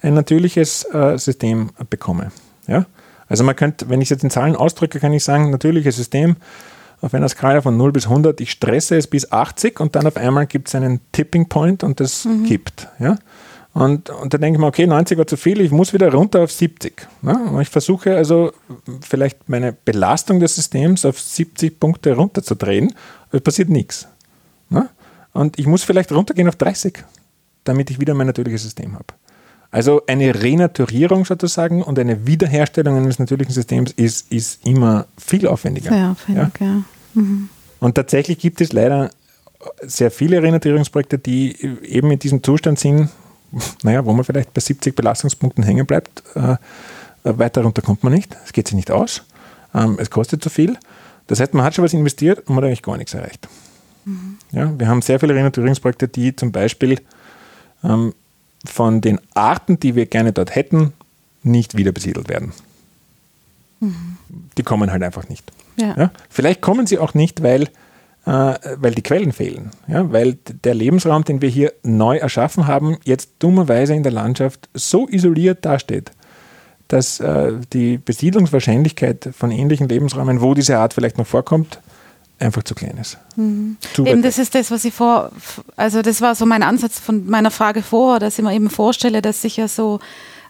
ein 0.01 0.13
natürliches 0.13 0.83
äh, 0.93 1.17
System 1.17 1.71
bekomme. 1.89 2.31
Ja? 2.67 2.85
Also 3.29 3.43
man 3.43 3.55
könnte, 3.55 3.89
wenn 3.89 4.01
ich 4.01 4.07
es 4.07 4.09
jetzt 4.11 4.23
in 4.23 4.29
Zahlen 4.29 4.55
ausdrücke, 4.55 4.99
kann 4.99 5.13
ich 5.13 5.23
sagen, 5.23 5.51
natürliches 5.51 5.95
System 5.95 6.37
auf 7.01 7.13
einer 7.13 7.29
Skala 7.29 7.61
von 7.61 7.77
0 7.77 7.91
bis 7.91 8.05
100, 8.05 8.41
ich 8.41 8.51
stresse 8.51 8.97
es 8.97 9.07
bis 9.07 9.31
80 9.31 9.79
und 9.79 9.95
dann 9.95 10.07
auf 10.07 10.17
einmal 10.17 10.47
gibt 10.47 10.67
es 10.67 10.75
einen 10.75 11.01
Tipping 11.11 11.47
Point 11.47 11.83
und 11.83 11.99
das 11.99 12.25
mhm. 12.25 12.45
kippt. 12.45 12.87
Ja? 12.99 13.17
Und, 13.73 14.09
und 14.09 14.33
dann 14.33 14.41
denke 14.41 14.57
ich 14.57 14.59
mir, 14.59 14.67
okay, 14.67 14.87
90 14.87 15.17
war 15.19 15.27
zu 15.27 15.37
viel, 15.37 15.61
ich 15.61 15.69
muss 15.69 15.93
wieder 15.93 16.11
runter 16.11 16.41
auf 16.41 16.51
70. 16.51 17.07
Ne? 17.21 17.37
Und 17.51 17.61
ich 17.61 17.69
versuche 17.69 18.15
also 18.15 18.51
vielleicht 19.01 19.47
meine 19.49 19.71
Belastung 19.73 20.39
des 20.39 20.55
Systems 20.55 21.05
auf 21.05 21.19
70 21.19 21.79
Punkte 21.79 22.13
runterzudrehen, 22.13 22.95
es 23.31 23.41
passiert 23.41 23.69
nichts. 23.69 24.07
Ne? 24.69 24.89
Und 25.33 25.59
ich 25.59 25.67
muss 25.67 25.83
vielleicht 25.83 26.11
runtergehen 26.11 26.47
auf 26.47 26.55
30, 26.55 27.03
damit 27.65 27.91
ich 27.91 27.99
wieder 27.99 28.15
mein 28.15 28.25
natürliches 28.25 28.63
System 28.63 28.95
habe. 28.95 29.13
Also 29.69 30.01
eine 30.07 30.41
Renaturierung 30.41 31.25
sozusagen 31.25 31.83
und 31.83 31.99
eine 31.99 32.25
Wiederherstellung 32.25 32.97
eines 32.97 33.19
natürlichen 33.19 33.53
Systems 33.53 33.91
ist, 33.91 34.31
ist 34.31 34.65
immer 34.65 35.07
viel 35.17 35.45
aufwendiger. 35.47 35.91
Sehr 35.91 36.11
aufwendig, 36.11 36.53
ja. 36.59 36.65
ja. 36.65 36.83
Mhm. 37.13 37.49
Und 37.79 37.95
tatsächlich 37.95 38.39
gibt 38.39 38.61
es 38.61 38.71
leider 38.71 39.11
sehr 39.81 40.11
viele 40.11 40.41
Renaturierungsprojekte, 40.41 41.17
die 41.17 41.61
eben 41.83 42.11
in 42.11 42.19
diesem 42.19 42.43
Zustand 42.43 42.79
sind, 42.79 43.09
naja, 43.83 44.05
wo 44.05 44.13
man 44.13 44.23
vielleicht 44.23 44.53
bei 44.53 44.61
70 44.61 44.95
Belastungspunkten 44.95 45.63
hängen 45.63 45.85
bleibt. 45.85 46.23
Äh, 46.35 46.57
weiter 47.23 47.63
runter 47.63 47.81
kommt 47.81 48.03
man 48.03 48.13
nicht, 48.13 48.37
es 48.45 48.53
geht 48.53 48.67
sich 48.67 48.75
nicht 48.75 48.91
aus, 48.91 49.23
ähm, 49.73 49.97
es 49.99 50.09
kostet 50.09 50.41
zu 50.43 50.49
viel. 50.49 50.77
Das 51.27 51.39
heißt, 51.39 51.53
man 51.53 51.65
hat 51.65 51.75
schon 51.75 51.83
was 51.83 51.93
investiert 51.93 52.39
und 52.39 52.49
man 52.49 52.57
hat 52.57 52.65
eigentlich 52.65 52.83
gar 52.83 52.97
nichts 52.97 53.13
erreicht. 53.13 53.49
Mhm. 54.05 54.37
Ja, 54.51 54.71
wir 54.77 54.87
haben 54.87 55.01
sehr 55.01 55.19
viele 55.19 55.35
Renaturierungsprojekte, 55.35 56.07
die 56.07 56.35
zum 56.35 56.51
Beispiel 56.51 57.01
ähm, 57.83 58.13
von 58.65 59.01
den 59.01 59.19
Arten, 59.33 59.79
die 59.79 59.95
wir 59.95 60.05
gerne 60.05 60.33
dort 60.33 60.55
hätten, 60.55 60.93
nicht 61.43 61.77
wieder 61.77 61.91
besiedelt 61.91 62.29
werden. 62.29 62.53
Mhm. 63.79 64.17
Die 64.57 64.63
kommen 64.63 64.91
halt 64.91 65.03
einfach 65.03 65.29
nicht. 65.29 65.51
Ja. 65.79 65.95
ja. 65.97 66.11
Vielleicht 66.29 66.61
kommen 66.61 66.87
sie 66.87 66.97
auch 66.97 67.13
nicht, 67.13 67.43
weil, 67.43 67.63
äh, 68.25 68.55
weil 68.75 68.95
die 68.95 69.03
Quellen 69.03 69.31
fehlen. 69.31 69.71
Ja? 69.87 70.11
Weil 70.11 70.37
der 70.63 70.73
Lebensraum, 70.73 71.23
den 71.23 71.41
wir 71.41 71.49
hier 71.49 71.73
neu 71.83 72.17
erschaffen 72.17 72.67
haben, 72.67 72.97
jetzt 73.03 73.31
dummerweise 73.39 73.93
in 73.93 74.03
der 74.03 74.11
Landschaft 74.11 74.69
so 74.73 75.07
isoliert 75.07 75.63
dasteht, 75.65 76.11
dass 76.87 77.19
äh, 77.19 77.53
die 77.73 77.97
Besiedlungswahrscheinlichkeit 77.97 79.29
von 79.37 79.51
ähnlichen 79.51 79.87
Lebensräumen, 79.87 80.41
wo 80.41 80.53
diese 80.53 80.77
Art 80.77 80.93
vielleicht 80.93 81.17
noch 81.17 81.27
vorkommt, 81.27 81.79
einfach 82.39 82.63
zu 82.63 82.75
klein 82.75 82.97
ist. 82.97 83.17
Mhm. 83.35 83.77
Zu 83.93 84.05
eben 84.05 84.21
das 84.21 84.37
ist 84.37 84.53
das, 84.55 84.71
was 84.71 84.85
ich 84.85 84.93
vor, 84.93 85.31
also 85.75 86.01
das 86.01 86.21
war 86.21 86.35
so 86.35 86.45
mein 86.45 86.63
Ansatz 86.63 86.99
von 86.99 87.25
meiner 87.27 87.51
Frage 87.51 87.81
vor, 87.81 88.19
dass 88.19 88.37
ich 88.37 88.43
mir 88.43 88.53
eben 88.53 88.69
vorstelle, 88.69 89.21
dass 89.21 89.41
sich 89.41 89.57
ja 89.57 89.67
so, 89.67 89.99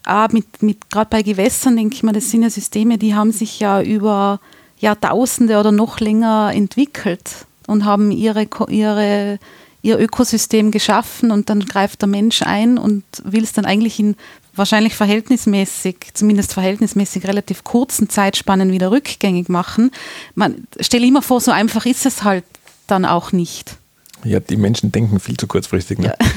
ah, 0.04 0.28
mit, 0.32 0.62
mit 0.62 0.90
gerade 0.90 1.10
bei 1.10 1.22
Gewässern 1.22 1.78
denke 1.78 1.96
ich 1.96 2.04
mir, 2.04 2.14
das 2.14 2.30
sind 2.30 2.44
ja 2.44 2.50
Systeme, 2.50 2.98
die 2.98 3.16
haben 3.16 3.32
sich 3.32 3.60
ja 3.60 3.82
über 3.82 4.40
Jahrtausende 4.80 5.60
oder 5.60 5.72
noch 5.72 6.00
länger 6.00 6.52
entwickelt 6.54 7.46
und 7.68 7.86
haben 7.86 8.12
ihre, 8.12 8.48
ihre, 8.70 9.40
ihr 9.82 10.00
Ökosystem 10.00 10.72
geschaffen 10.72 11.32
und 11.32 11.50
dann 11.50 11.62
greift 11.62 12.02
der 12.02 12.10
Mensch 12.10 12.42
ein 12.42 12.78
und 12.78 13.04
will 13.24 13.44
es 13.44 13.54
dann 13.54 13.66
eigentlich 13.66 14.00
in 14.00 14.16
wahrscheinlich 14.58 14.96
verhältnismäßig, 14.96 15.98
zumindest 16.14 16.54
verhältnismäßig 16.54 17.28
relativ 17.28 17.64
kurzen 17.64 18.10
Zeitspannen 18.10 18.72
wieder 18.72 18.92
rückgängig 18.92 19.50
machen. 19.50 19.92
Man 20.36 20.68
stelle 20.80 21.06
immer 21.06 21.22
vor, 21.22 21.42
so 21.42 21.52
einfach 21.52 21.86
ist 21.86 22.06
es 22.06 22.24
halt 22.24 22.44
dann 22.88 23.06
auch 23.06 23.32
nicht. 23.32 23.78
Ja, 24.24 24.40
die 24.40 24.58
Menschen 24.58 24.92
denken 24.92 25.20
viel 25.20 25.38
zu 25.38 25.48
kurzfristig. 25.48 26.00
Ne? 26.00 26.08
Ja. 26.08 26.16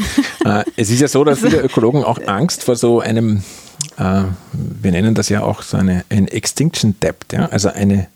Äh, 0.43 0.65
es 0.77 0.89
ist 0.89 1.01
ja 1.01 1.07
so, 1.09 1.23
dass 1.23 1.41
viele 1.41 1.61
Ökologen 1.61 2.03
auch 2.03 2.19
Angst 2.27 2.65
vor 2.65 2.75
so 2.75 3.01
einem, 3.01 3.43
äh, 3.99 4.23
wir 4.55 4.91
nennen 4.91 5.15
das 5.15 5.29
ja 5.29 5.43
auch 5.43 5.61
so 5.61 5.77
eine, 5.77 6.03
ein 6.09 6.29
Extinction 6.29 6.99
Debt, 6.99 7.27
ja? 7.31 7.45
also 7.51 7.69
eine, 7.69 8.07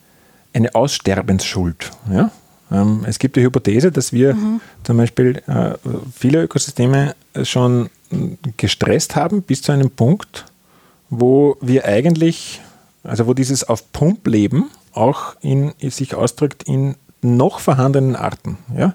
eine 0.54 0.74
Aussterbensschuld. 0.74 1.90
Ja? 2.10 2.30
Ähm, 2.72 3.04
es 3.06 3.18
gibt 3.18 3.36
die 3.36 3.42
Hypothese, 3.42 3.92
dass 3.92 4.14
wir 4.14 4.32
mhm. 4.32 4.62
zum 4.84 4.96
Beispiel 4.96 5.42
äh, 5.46 5.74
viele 6.18 6.44
Ökosysteme 6.44 7.14
schon 7.42 7.90
gestresst 8.56 9.16
haben 9.16 9.42
bis 9.42 9.62
zu 9.62 9.72
einem 9.72 9.90
Punkt, 9.90 10.46
wo 11.10 11.56
wir 11.60 11.84
eigentlich, 11.84 12.60
also 13.02 13.26
wo 13.26 13.34
dieses 13.34 13.64
auf 13.64 13.92
Pump 13.92 14.26
leben 14.26 14.70
auch 14.92 15.36
in, 15.40 15.72
sich 15.80 16.14
ausdrückt 16.14 16.64
in 16.64 16.96
noch 17.22 17.58
vorhandenen 17.58 18.16
Arten, 18.16 18.58
ja, 18.76 18.94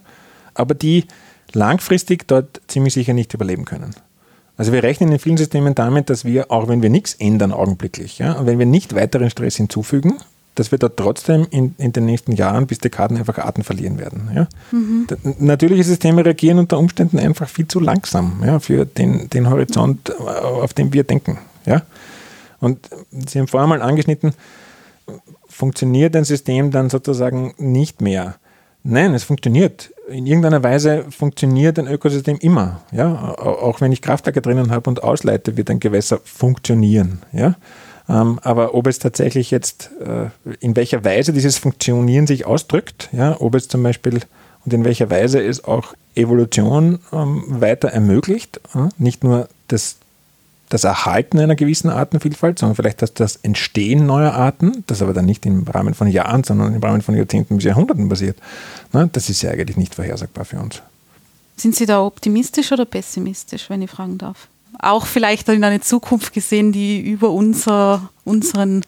aber 0.53 0.76
die 0.76 1.05
langfristig 1.53 2.28
dort 2.28 2.62
ziemlich 2.68 2.93
sicher 2.93 3.14
nicht 3.14 3.34
überleben 3.34 3.66
können. 3.66 3.95
Also 4.55 4.72
wir 4.72 4.84
rechnen 4.84 5.12
in 5.12 5.20
vielen 5.20 5.38
Systemen 5.38 5.74
damit, 5.74 6.10
dass 6.10 6.26
wir, 6.26 6.51
auch 6.51 6.68
wenn 6.68 6.82
wir 6.82 6.89
nichts 6.89 7.16
ändern 7.16 7.51
augenblicklich, 7.51 8.20
ja, 8.20 8.34
und 8.34 8.45
wenn 8.45 8.60
wir 8.60 8.66
nicht 8.66 8.93
weiteren 8.93 9.30
Stress 9.30 9.55
hinzufügen, 9.55 10.18
dass 10.60 10.72
wir 10.72 10.78
dort 10.78 10.97
trotzdem 10.97 11.47
in, 11.49 11.74
in 11.78 11.93
den 11.93 12.05
nächsten 12.05 12.34
Jahren 12.34 12.68
bis 12.68 12.80
Dekaden 12.80 13.18
einfach 13.18 13.38
Arten 13.38 13.64
verlieren 13.64 13.97
werden. 13.97 14.30
Ja? 14.36 14.47
Mhm. 14.72 15.07
Natürliche 15.39 15.86
Systeme 15.86 16.26
reagieren 16.26 16.60
unter 16.60 16.78
Umständen 16.78 17.18
einfach 17.18 17.47
viel 17.47 17.68
zu 17.68 17.80
langsam 17.80 18.43
ja, 18.45 18.60
für 18.60 18.86
den, 18.86 19.30
den 19.30 19.49
Horizont, 19.49 20.14
auf 20.20 20.74
den 20.74 20.91
wir 20.91 21.05
denken. 21.05 21.38
Ja? 21.66 21.84
Und 22.60 22.89
Sie 23.12 23.39
haben 23.39 23.47
vorher 23.47 23.68
mal 23.68 23.82
angeschnitten, 23.82 24.34
funktioniert 25.47 26.16
ein 26.18 26.26
System 26.26 26.72
dann 26.72 26.89
sozusagen 26.89 27.53
nicht 27.57 28.01
mehr? 28.01 28.36
Nein, 28.84 29.14
es 29.14 29.24
funktioniert. 29.24 29.91
In 30.10 30.26
irgendeiner 30.26 30.64
Weise 30.64 31.05
funktioniert 31.10 31.80
ein 31.80 31.88
Ökosystem 31.88 32.38
immer. 32.41 32.82
Ja? 32.91 33.34
Auch 33.38 33.80
wenn 33.80 33.93
ich 33.93 34.01
Kraftwerke 34.01 34.41
drinnen 34.41 34.72
habe 34.72 34.89
und 34.89 35.03
ausleite, 35.03 35.55
wird 35.55 35.70
ein 35.70 35.80
Gewässer 35.80 36.20
funktionieren. 36.24 37.22
Ja? 37.32 37.55
Ähm, 38.10 38.39
aber 38.41 38.74
ob 38.74 38.88
es 38.88 38.97
tatsächlich 38.97 39.51
jetzt, 39.51 39.91
äh, 40.01 40.30
in 40.60 40.76
welcher 40.76 41.05
Weise 41.05 41.32
dieses 41.32 41.57
Funktionieren 41.57 42.26
sich 42.26 42.45
ausdrückt, 42.45 43.10
ja, 43.12 43.39
ob 43.39 43.53
es 43.53 43.68
zum 43.68 43.84
Beispiel 43.84 44.22
und 44.66 44.74
in 44.74 44.84
welcher 44.84 45.10
Weise 45.10 45.41
es 45.41 45.64
auch 45.64 45.93
Evolution 46.16 46.99
ähm, 47.14 47.43
weiter 47.47 47.89
ermöglicht, 47.89 48.60
äh, 48.76 48.89
nicht 48.97 49.24
nur 49.24 49.47
das, 49.68 49.97
das 50.70 50.84
Erhalten 50.84 51.39
einer 51.39 51.55
gewissen 51.55 51.89
Artenvielfalt, 51.89 52.57
sondern 52.57 52.76
vielleicht 52.76 53.03
das, 53.03 53.14
das 53.14 53.36
Entstehen 53.38 54.07
neuer 54.07 54.34
Arten, 54.34 54.84
das 54.88 55.03
aber 55.03 55.14
dann 55.14 55.26
nicht 55.26 55.45
im 55.45 55.64
Rahmen 55.64 55.93
von 55.93 56.07
Jahren, 56.07 56.43
sondern 56.43 56.74
im 56.74 56.82
Rahmen 56.82 57.01
von 57.01 57.16
Jahrzehnten 57.16 57.57
bis 57.57 57.66
Jahrhunderten 57.66 58.10
basiert. 58.10 58.38
Ne, 58.91 59.07
das 59.12 59.30
ist 59.30 59.43
ja 59.43 59.51
eigentlich 59.51 59.78
nicht 59.78 59.93
vorhersagbar 59.93 60.45
für 60.45 60.57
uns. 60.57 60.82
Sind 61.55 61.76
Sie 61.76 61.86
da 61.86 62.01
optimistisch 62.01 62.72
oder 62.72 62.86
pessimistisch, 62.86 63.70
wenn 63.70 63.82
ich 63.82 63.91
fragen 63.91 64.18
darf? 64.18 64.47
Auch 64.78 65.05
vielleicht 65.05 65.49
in 65.49 65.63
eine 65.63 65.82
Zukunft 65.82 66.34
gesehen, 66.34 66.72
die 66.72 66.99
über 66.99 67.32
unser, 67.32 68.09
unseren, 68.24 68.84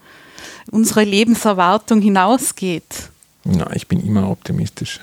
unsere 0.70 1.04
Lebenserwartung 1.04 2.00
hinausgeht? 2.00 3.10
Na, 3.44 3.70
ich 3.74 3.88
bin 3.88 4.04
immer 4.06 4.30
optimistisch. 4.30 5.00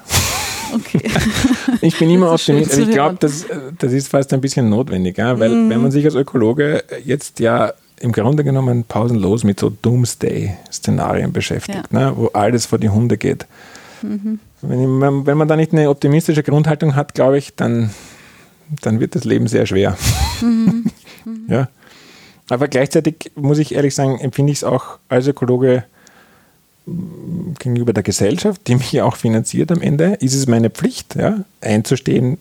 Okay. 0.74 1.02
ich 1.82 1.98
bin 1.98 2.10
immer 2.10 2.32
optimistisch. 2.32 2.88
Ich 2.88 2.92
glaube, 2.92 3.18
das, 3.20 3.46
das 3.78 3.92
ist 3.92 4.08
fast 4.08 4.34
ein 4.34 4.42
bisschen 4.42 4.70
notwendig, 4.70 5.18
ja? 5.18 5.40
weil 5.40 5.50
mm. 5.50 5.70
wenn 5.70 5.82
man 5.82 5.92
sich 5.92 6.06
als 6.06 6.16
Ökologe 6.16 6.84
jetzt 7.04 7.40
ja 7.40 7.74
im 8.00 8.12
Grunde 8.12 8.44
genommen 8.44 8.86
pausenlos 8.86 9.44
mit 9.44 9.60
so 9.60 9.70
Doomsday-Szenarien 9.70 11.34
beschäftigt, 11.34 11.90
ja. 11.92 12.00
ne? 12.00 12.14
wo 12.16 12.28
alles 12.28 12.66
vor 12.66 12.80
die 12.80 12.90
Hunde 12.90 13.18
geht. 13.18 13.46
Mhm. 14.02 14.40
Wenn, 14.62 15.26
wenn, 15.26 15.38
man 15.38 15.48
da 15.48 15.56
nicht 15.56 15.74
eine 15.74 15.90
optimistische 15.90 16.44
Grundhaltung 16.44 16.96
hat, 16.96 17.14
glaube 17.14 17.38
ich, 17.38 17.56
dann, 17.56 17.90
dann 18.82 19.00
wird 19.00 19.16
das 19.16 19.24
Leben 19.24 19.48
sehr 19.48 19.66
schwer. 19.66 19.98
Mhm. 20.42 20.86
Ja. 21.48 21.68
Aber 22.50 22.68
gleichzeitig 22.68 23.32
muss 23.36 23.60
ich 23.60 23.76
ehrlich 23.76 23.94
sagen, 23.94 24.20
empfinde 24.20 24.52
ich 24.52 24.60
es 24.60 24.64
auch 24.64 24.98
als 25.10 25.28
Ökologe 25.28 25.84
gegenüber 27.60 27.94
der 27.94 28.04
Gesellschaft, 28.04 28.62
die 28.68 28.76
mich 28.76 29.02
auch 29.02 29.16
finanziert 29.16 29.72
am 29.72 29.82
Ende, 29.82 30.18
ist 30.22 30.34
es 30.34 30.48
meine 30.48 30.70
Pflicht, 30.70 31.16
ja, 31.16 31.44
einzustehen 31.62 32.38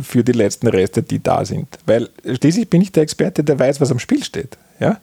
für 0.00 0.24
die 0.24 0.32
letzten 0.32 0.68
Reste, 0.68 1.02
die 1.02 1.22
da 1.22 1.44
sind. 1.44 1.68
Weil 1.86 2.08
schließlich 2.24 2.68
bin 2.68 2.80
ich 2.80 2.92
der 2.92 3.02
Experte, 3.02 3.44
der 3.44 3.58
weiß, 3.58 3.80
was 3.80 3.90
am 3.90 3.98
Spiel 3.98 4.24
steht. 4.24 4.56
Ja? 4.80 4.98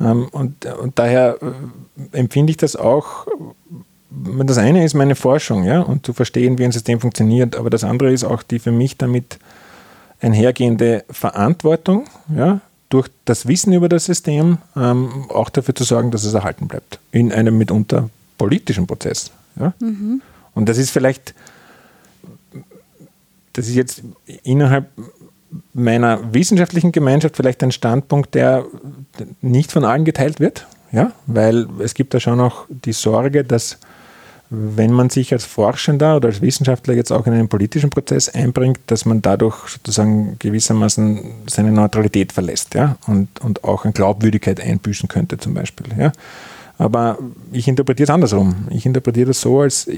Ähm, 0.00 0.28
und, 0.30 0.64
und 0.66 0.98
daher 0.98 1.38
äh, 1.42 2.16
empfinde 2.16 2.52
ich 2.52 2.56
das 2.56 2.76
auch, 2.76 3.26
das 4.10 4.58
eine 4.58 4.84
ist 4.84 4.94
meine 4.94 5.14
Forschung, 5.14 5.64
ja, 5.64 5.80
und 5.80 6.04
zu 6.04 6.12
verstehen, 6.12 6.58
wie 6.58 6.64
ein 6.64 6.72
System 6.72 6.98
funktioniert, 7.00 7.54
aber 7.54 7.70
das 7.70 7.84
andere 7.84 8.12
ist 8.12 8.24
auch 8.24 8.42
die 8.42 8.58
für 8.58 8.72
mich 8.72 8.96
damit 8.96 9.38
einhergehende 10.20 11.04
Verantwortung, 11.10 12.06
ja, 12.34 12.60
durch 12.90 13.08
das 13.24 13.46
Wissen 13.46 13.72
über 13.72 13.88
das 13.88 14.04
System 14.04 14.58
ähm, 14.76 15.26
auch 15.30 15.48
dafür 15.48 15.74
zu 15.74 15.84
sorgen, 15.84 16.10
dass 16.10 16.24
es 16.24 16.34
erhalten 16.34 16.68
bleibt. 16.68 16.98
In 17.12 17.32
einem 17.32 17.56
mitunter 17.56 18.10
politischen 18.36 18.86
Prozess. 18.86 19.30
Ja? 19.58 19.72
Mhm. 19.78 20.20
Und 20.54 20.68
das 20.68 20.76
ist 20.76 20.90
vielleicht, 20.90 21.34
das 23.52 23.68
ist 23.68 23.76
jetzt 23.76 24.02
innerhalb 24.42 24.88
meiner 25.72 26.32
wissenschaftlichen 26.34 26.92
Gemeinschaft 26.92 27.36
vielleicht 27.36 27.62
ein 27.62 27.72
Standpunkt, 27.72 28.34
der 28.34 28.64
nicht 29.40 29.70
von 29.72 29.84
allen 29.84 30.04
geteilt 30.04 30.40
wird, 30.40 30.66
ja? 30.90 31.12
weil 31.26 31.68
es 31.78 31.94
gibt 31.94 32.12
da 32.12 32.20
schon 32.20 32.40
auch 32.40 32.64
die 32.68 32.92
Sorge, 32.92 33.44
dass 33.44 33.78
wenn 34.50 34.92
man 34.92 35.10
sich 35.10 35.32
als 35.32 35.44
Forschender 35.44 36.16
oder 36.16 36.28
als 36.28 36.42
Wissenschaftler 36.42 36.94
jetzt 36.94 37.12
auch 37.12 37.26
in 37.26 37.32
einen 37.32 37.48
politischen 37.48 37.88
Prozess 37.88 38.28
einbringt, 38.28 38.80
dass 38.88 39.04
man 39.04 39.22
dadurch 39.22 39.68
sozusagen 39.68 40.36
gewissermaßen 40.40 41.20
seine 41.48 41.70
Neutralität 41.70 42.32
verlässt 42.32 42.74
ja? 42.74 42.96
und, 43.06 43.40
und 43.40 43.62
auch 43.62 43.84
an 43.84 43.92
Glaubwürdigkeit 43.92 44.60
einbüßen 44.60 45.08
könnte 45.08 45.38
zum 45.38 45.54
Beispiel. 45.54 45.86
Ja? 45.96 46.10
Aber 46.78 47.18
ich 47.52 47.68
interpretiere 47.68 48.04
es 48.04 48.10
andersrum. 48.10 48.66
Ich 48.70 48.86
interpretiere 48.86 49.28
das 49.28 49.40
so, 49.40 49.60
als 49.60 49.88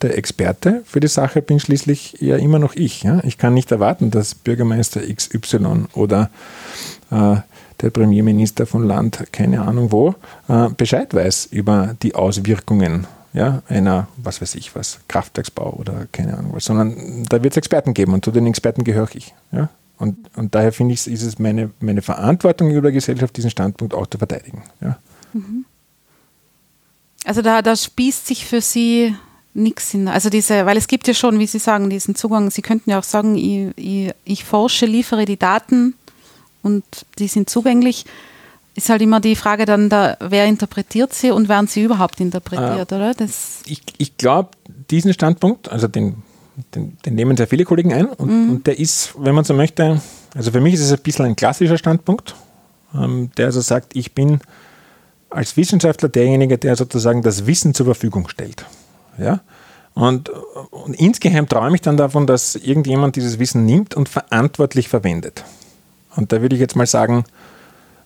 der 0.00 0.16
Experte 0.16 0.82
für 0.86 1.00
die 1.00 1.08
Sache 1.08 1.42
bin 1.42 1.60
schließlich 1.60 2.16
ja 2.20 2.36
immer 2.36 2.58
noch 2.58 2.74
ich. 2.76 3.02
Ja? 3.02 3.20
Ich 3.24 3.36
kann 3.36 3.52
nicht 3.52 3.70
erwarten, 3.70 4.10
dass 4.10 4.34
Bürgermeister 4.34 5.02
XY 5.02 5.86
oder 5.92 6.30
äh, 7.10 7.36
der 7.82 7.90
Premierminister 7.90 8.64
von 8.64 8.82
Land, 8.84 9.24
keine 9.30 9.60
Ahnung 9.60 9.92
wo, 9.92 10.14
äh, 10.48 10.70
Bescheid 10.74 11.12
weiß 11.12 11.48
über 11.50 11.96
die 12.02 12.14
Auswirkungen 12.14 13.06
ja, 13.32 13.62
einer, 13.68 14.08
was 14.16 14.40
weiß 14.40 14.54
ich 14.56 14.74
was, 14.74 15.00
Kraftwerksbau 15.08 15.74
oder 15.78 16.06
keine 16.12 16.36
Ahnung 16.36 16.52
was, 16.54 16.64
sondern 16.64 17.24
da 17.28 17.42
wird 17.42 17.52
es 17.52 17.56
Experten 17.58 17.94
geben 17.94 18.12
und 18.12 18.24
zu 18.24 18.30
den 18.30 18.46
Experten 18.46 18.84
gehöre 18.84 19.10
ich. 19.14 19.34
Ja? 19.52 19.68
Und, 19.98 20.16
und 20.36 20.54
daher 20.54 20.72
finde 20.72 20.94
ich, 20.94 21.06
ist 21.06 21.22
es 21.22 21.38
meine, 21.38 21.70
meine 21.80 22.02
Verantwortung 22.02 22.70
über 22.70 22.82
der 22.82 22.92
Gesellschaft, 22.92 23.36
diesen 23.36 23.50
Standpunkt 23.50 23.94
auch 23.94 24.06
zu 24.06 24.18
verteidigen. 24.18 24.62
Ja? 24.80 24.98
Mhm. 25.32 25.64
Also 27.24 27.42
da, 27.42 27.62
da 27.62 27.76
spießt 27.76 28.26
sich 28.26 28.46
für 28.46 28.60
Sie 28.60 29.14
nichts 29.52 29.90
hin. 29.90 30.08
Also 30.08 30.30
diese, 30.30 30.64
weil 30.66 30.76
es 30.76 30.88
gibt 30.88 31.06
ja 31.06 31.14
schon, 31.14 31.38
wie 31.38 31.46
Sie 31.46 31.58
sagen, 31.58 31.90
diesen 31.90 32.14
Zugang, 32.14 32.50
Sie 32.50 32.62
könnten 32.62 32.90
ja 32.90 32.98
auch 32.98 33.04
sagen, 33.04 33.36
ich, 33.36 33.76
ich, 33.76 34.14
ich 34.24 34.44
forsche, 34.44 34.86
liefere 34.86 35.24
die 35.24 35.38
Daten 35.38 35.94
und 36.62 36.84
die 37.18 37.28
sind 37.28 37.50
zugänglich 37.50 38.06
ist 38.80 38.88
halt 38.88 39.02
immer 39.02 39.20
die 39.20 39.36
Frage 39.36 39.66
dann, 39.66 39.88
da, 39.88 40.16
wer 40.20 40.46
interpretiert 40.46 41.12
sie 41.12 41.30
und 41.30 41.48
werden 41.48 41.66
sie 41.66 41.82
überhaupt 41.82 42.18
interpretiert, 42.20 42.90
äh, 42.92 42.94
oder? 42.94 43.14
Das 43.14 43.60
ich 43.66 43.82
ich 43.98 44.16
glaube, 44.16 44.50
diesen 44.90 45.12
Standpunkt, 45.12 45.70
also 45.70 45.86
den, 45.86 46.22
den, 46.74 46.96
den, 47.04 47.14
nehmen 47.14 47.36
sehr 47.36 47.46
viele 47.46 47.64
Kollegen 47.64 47.92
ein 47.92 48.06
und, 48.06 48.28
mhm. 48.30 48.50
und, 48.50 48.66
der 48.66 48.78
ist, 48.78 49.14
wenn 49.18 49.34
man 49.34 49.44
so 49.44 49.54
möchte, 49.54 50.00
also 50.34 50.50
für 50.50 50.60
mich 50.60 50.74
ist 50.74 50.80
es 50.80 50.92
ein 50.92 51.00
bisschen 51.02 51.26
ein 51.26 51.36
klassischer 51.36 51.76
Standpunkt, 51.76 52.34
ähm, 52.94 53.30
der 53.36 53.46
also 53.46 53.60
sagt, 53.60 53.94
ich 53.94 54.14
bin 54.14 54.40
als 55.28 55.56
Wissenschaftler 55.56 56.08
derjenige, 56.08 56.58
der 56.58 56.74
sozusagen 56.74 57.22
das 57.22 57.46
Wissen 57.46 57.74
zur 57.74 57.86
Verfügung 57.86 58.28
stellt. 58.28 58.64
Ja? 59.18 59.40
Und, 59.94 60.30
und 60.70 60.94
insgeheim 60.94 61.48
träume 61.48 61.76
ich 61.76 61.82
dann 61.82 61.96
davon, 61.96 62.26
dass 62.26 62.56
irgendjemand 62.56 63.16
dieses 63.16 63.38
Wissen 63.38 63.66
nimmt 63.66 63.94
und 63.94 64.08
verantwortlich 64.08 64.88
verwendet. 64.88 65.44
Und 66.16 66.32
da 66.32 66.40
würde 66.40 66.56
ich 66.56 66.60
jetzt 66.60 66.76
mal 66.76 66.86
sagen, 66.86 67.24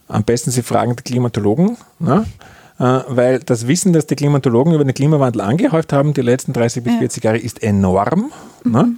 am 0.08 0.24
besten 0.24 0.50
Sie 0.50 0.62
fragen 0.62 0.96
die 0.96 1.02
Klimatologen, 1.02 1.76
ne? 1.98 2.26
äh, 2.78 3.00
weil 3.08 3.40
das 3.40 3.66
Wissen, 3.66 3.92
das 3.92 4.06
die 4.06 4.16
Klimatologen 4.16 4.74
über 4.74 4.84
den 4.84 4.94
Klimawandel 4.94 5.42
angehäuft 5.42 5.92
haben, 5.92 6.14
die 6.14 6.22
letzten 6.22 6.52
30 6.52 6.84
bis 6.84 6.92
ja. 6.94 6.98
40 7.00 7.24
Jahre, 7.24 7.38
ist 7.38 7.62
enorm. 7.62 8.32
Mhm. 8.64 8.72
Ne? 8.72 8.96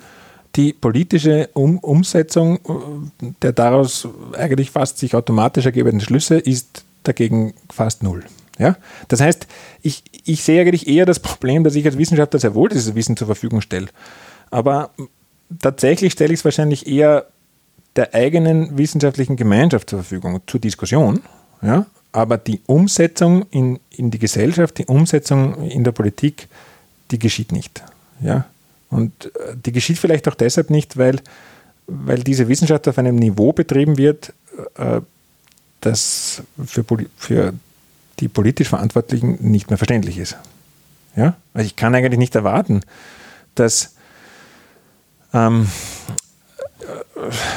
Die 0.57 0.73
politische 0.73 1.51
um 1.53 1.79
Umsetzung 1.79 2.57
äh, 2.57 3.27
der 3.43 3.53
daraus 3.53 4.09
eigentlich 4.37 4.71
fast 4.71 4.99
sich 4.99 5.15
automatisch 5.15 5.67
ergebenden 5.67 6.01
Schlüsse 6.01 6.39
ist 6.39 6.85
dagegen 7.03 7.55
fast 7.71 8.03
null. 8.03 8.25
Ja? 8.59 8.77
Das 9.09 9.21
heißt, 9.21 9.47
ich, 9.83 10.03
ich 10.25 10.43
sehe 10.43 10.61
eigentlich 10.61 10.89
eher 10.89 11.07
das 11.07 11.21
Problem, 11.21 11.63
dass 11.63 11.75
ich 11.75 11.85
als 11.85 11.99
Wissenschaftler 11.99 12.41
sehr 12.41 12.55
wohl 12.55 12.69
dieses 12.69 12.95
Wissen 12.95 13.17
zur 13.17 13.27
Verfügung 13.27 13.61
stelle. 13.61 13.89
Aber 14.51 14.91
tatsächlich 15.61 16.13
stelle 16.13 16.33
ich 16.33 16.41
es 16.41 16.45
wahrscheinlich 16.45 16.87
eher 16.87 17.27
der 17.97 18.15
eigenen 18.15 18.77
wissenschaftlichen 18.77 19.37
Gemeinschaft 19.37 19.91
zur 19.91 20.01
Verfügung, 20.01 20.41
zur 20.47 20.61
Diskussion. 20.61 21.21
Ja? 21.63 21.87
Aber 22.13 22.39
die 22.39 22.61
Umsetzung 22.67 23.47
in, 23.51 23.81
in 23.91 24.11
die 24.11 24.19
Gesellschaft, 24.19 24.79
die 24.79 24.87
Umsetzung 24.87 25.69
in 25.69 25.85
der 25.85 25.93
Politik, 25.93 26.49
die 27.11 27.19
geschieht 27.19 27.53
nicht. 27.53 27.83
Ja? 28.21 28.47
Und 28.91 29.27
äh, 29.37 29.57
die 29.65 29.73
geschieht 29.73 29.99
vielleicht 29.99 30.29
auch 30.29 30.35
deshalb 30.35 30.71
nicht, 30.71 30.97
weil, 30.97 31.21
weil 31.87 32.23
diese 32.23 32.49
Wissenschaft 32.49 32.87
auf 32.89 32.99
einem 32.99 33.17
Niveau 33.17 33.53
betrieben 33.53 33.97
wird, 33.97 34.33
äh, 34.77 35.01
das 35.81 36.43
für, 36.65 36.85
für 37.17 37.55
die 38.21 38.29
politisch 38.29 38.69
Verantwortlichen 38.69 39.39
nicht 39.41 39.71
mehr 39.71 39.79
verständlich 39.79 40.19
ist. 40.19 40.37
Ja? 41.17 41.37
Also 41.55 41.67
ich 41.67 41.77
kann 41.77 41.95
eigentlich 41.95 42.19
nicht 42.19 42.35
erwarten, 42.35 42.83
dass 43.55 43.95
ähm, 45.33 45.69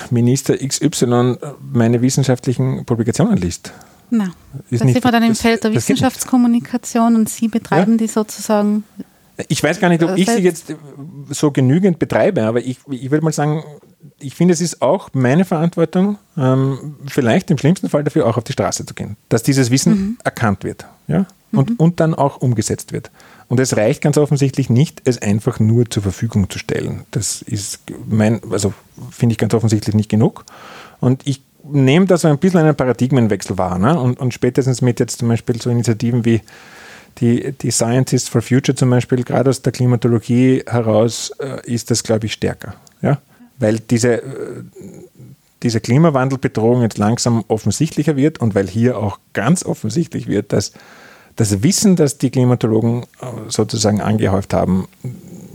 Minister 0.09 0.57
XY 0.57 1.37
meine 1.73 2.01
wissenschaftlichen 2.01 2.85
Publikationen 2.85 3.37
liest. 3.37 3.73
Na, 4.09 4.33
ist 4.69 4.81
da 4.81 4.87
sind 4.87 5.03
wir 5.03 5.11
dann 5.11 5.23
im 5.23 5.29
das, 5.29 5.41
Feld 5.41 5.63
der 5.63 5.73
Wissenschaftskommunikation 5.73 7.15
und 7.15 7.29
Sie 7.29 7.47
betreiben 7.47 7.93
ja. 7.93 7.97
die 7.97 8.07
sozusagen. 8.07 8.83
Ich 9.47 9.63
weiß 9.63 9.79
gar 9.79 9.89
nicht, 9.89 10.03
ob 10.03 10.17
ich 10.17 10.29
sie 10.29 10.41
jetzt 10.41 10.73
so 11.29 11.51
genügend 11.51 11.97
betreibe, 11.97 12.43
aber 12.43 12.59
ich, 12.59 12.79
ich 12.89 13.09
würde 13.09 13.23
mal 13.23 13.31
sagen, 13.31 13.63
ich 14.19 14.35
finde, 14.35 14.53
es 14.53 14.59
ist 14.59 14.81
auch 14.81 15.09
meine 15.13 15.45
Verantwortung, 15.45 16.17
ähm, 16.37 16.97
vielleicht 17.07 17.49
im 17.49 17.57
schlimmsten 17.57 17.87
Fall 17.87 18.03
dafür 18.03 18.25
auch 18.27 18.35
auf 18.35 18.43
die 18.43 18.51
Straße 18.51 18.85
zu 18.85 18.93
gehen, 18.93 19.15
dass 19.29 19.43
dieses 19.43 19.71
Wissen 19.71 19.93
mhm. 19.93 20.17
erkannt 20.23 20.65
wird 20.65 20.85
ja? 21.09 21.25
Und, 21.51 21.71
mhm. 21.71 21.75
und 21.77 21.99
dann 21.99 22.13
auch 22.13 22.37
umgesetzt 22.37 22.93
wird. 22.93 23.11
Und 23.47 23.59
es 23.59 23.75
reicht 23.75 24.01
ganz 24.01 24.17
offensichtlich 24.17 24.69
nicht, 24.69 25.01
es 25.05 25.21
einfach 25.21 25.59
nur 25.59 25.89
zur 25.89 26.03
Verfügung 26.03 26.49
zu 26.49 26.59
stellen. 26.59 27.05
Das 27.11 27.41
ist 27.41 27.81
mein, 28.07 28.41
also 28.51 28.73
finde 29.11 29.33
ich 29.33 29.39
ganz 29.39 29.53
offensichtlich 29.53 29.95
nicht 29.95 30.09
genug. 30.09 30.45
Und 30.99 31.25
ich 31.25 31.41
nehme 31.63 32.05
da 32.05 32.17
so 32.17 32.27
ein 32.27 32.37
bisschen 32.37 32.59
einen 32.59 32.75
Paradigmenwechsel 32.75 33.57
wahr. 33.57 33.79
Ne? 33.79 33.99
Und, 33.99 34.19
und 34.19 34.33
spätestens 34.33 34.81
mit 34.81 34.99
jetzt 34.99 35.19
zum 35.19 35.29
Beispiel 35.29 35.61
so 35.61 35.69
Initiativen 35.69 36.25
wie 36.25 36.41
die, 37.19 37.53
die 37.53 37.71
Scientists 37.71 38.29
for 38.29 38.41
Future 38.41 38.75
zum 38.75 38.89
Beispiel, 38.91 39.23
gerade 39.23 39.49
aus 39.49 39.61
der 39.61 39.71
Klimatologie 39.71 40.63
heraus, 40.67 41.31
äh, 41.39 41.59
ist 41.65 41.91
das, 41.91 42.03
glaube 42.03 42.27
ich, 42.27 42.33
stärker. 42.33 42.75
Ja? 43.01 43.19
Weil 43.57 43.79
diese, 43.79 44.21
äh, 44.21 44.63
diese 45.63 45.81
Klimawandelbedrohung 45.81 46.83
jetzt 46.83 46.97
langsam 46.97 47.43
offensichtlicher 47.47 48.15
wird 48.15 48.39
und 48.39 48.55
weil 48.55 48.67
hier 48.67 48.97
auch 48.97 49.19
ganz 49.33 49.65
offensichtlich 49.65 50.27
wird, 50.27 50.53
dass 50.53 50.71
das 51.39 51.63
Wissen, 51.63 51.95
das 51.95 52.17
die 52.17 52.31
Klimatologen 52.31 53.03
äh, 53.21 53.25
sozusagen 53.47 54.01
angehäuft 54.01 54.53
haben, 54.53 54.89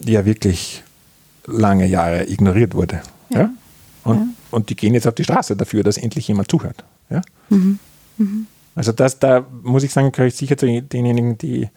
ja 0.07 0.25
wirklich 0.25 0.83
lange 1.47 1.87
Jahre 1.87 2.27
ignoriert 2.27 2.75
wurde. 2.75 3.03
Ja. 3.29 3.41
ja? 3.41 3.51
Und, 4.05 4.17
ja. 4.17 4.27
und 4.51 4.71
die 4.71 4.77
gehen 4.77 4.95
jetzt 4.95 5.07
auf 5.07 5.15
die 5.15 5.25
Straße 5.25 5.57
dafür, 5.57 5.83
dass 5.83 5.99
endlich 5.99 6.27
jemand 6.27 6.51
zuhört. 6.51 6.85
Ja? 7.11 7.21
Mhm. 7.51 7.79
Mhm. 8.17 8.47
Also 8.75 8.93
das, 8.93 9.19
da 9.19 9.45
muss 9.63 9.83
ich 9.83 9.93
sagen, 9.93 10.11
gehöre 10.11 10.29
ich 10.29 10.37
sicher 10.37 10.57
zu 10.57 10.67
denjenigen, 10.67 11.37
die 11.37 11.69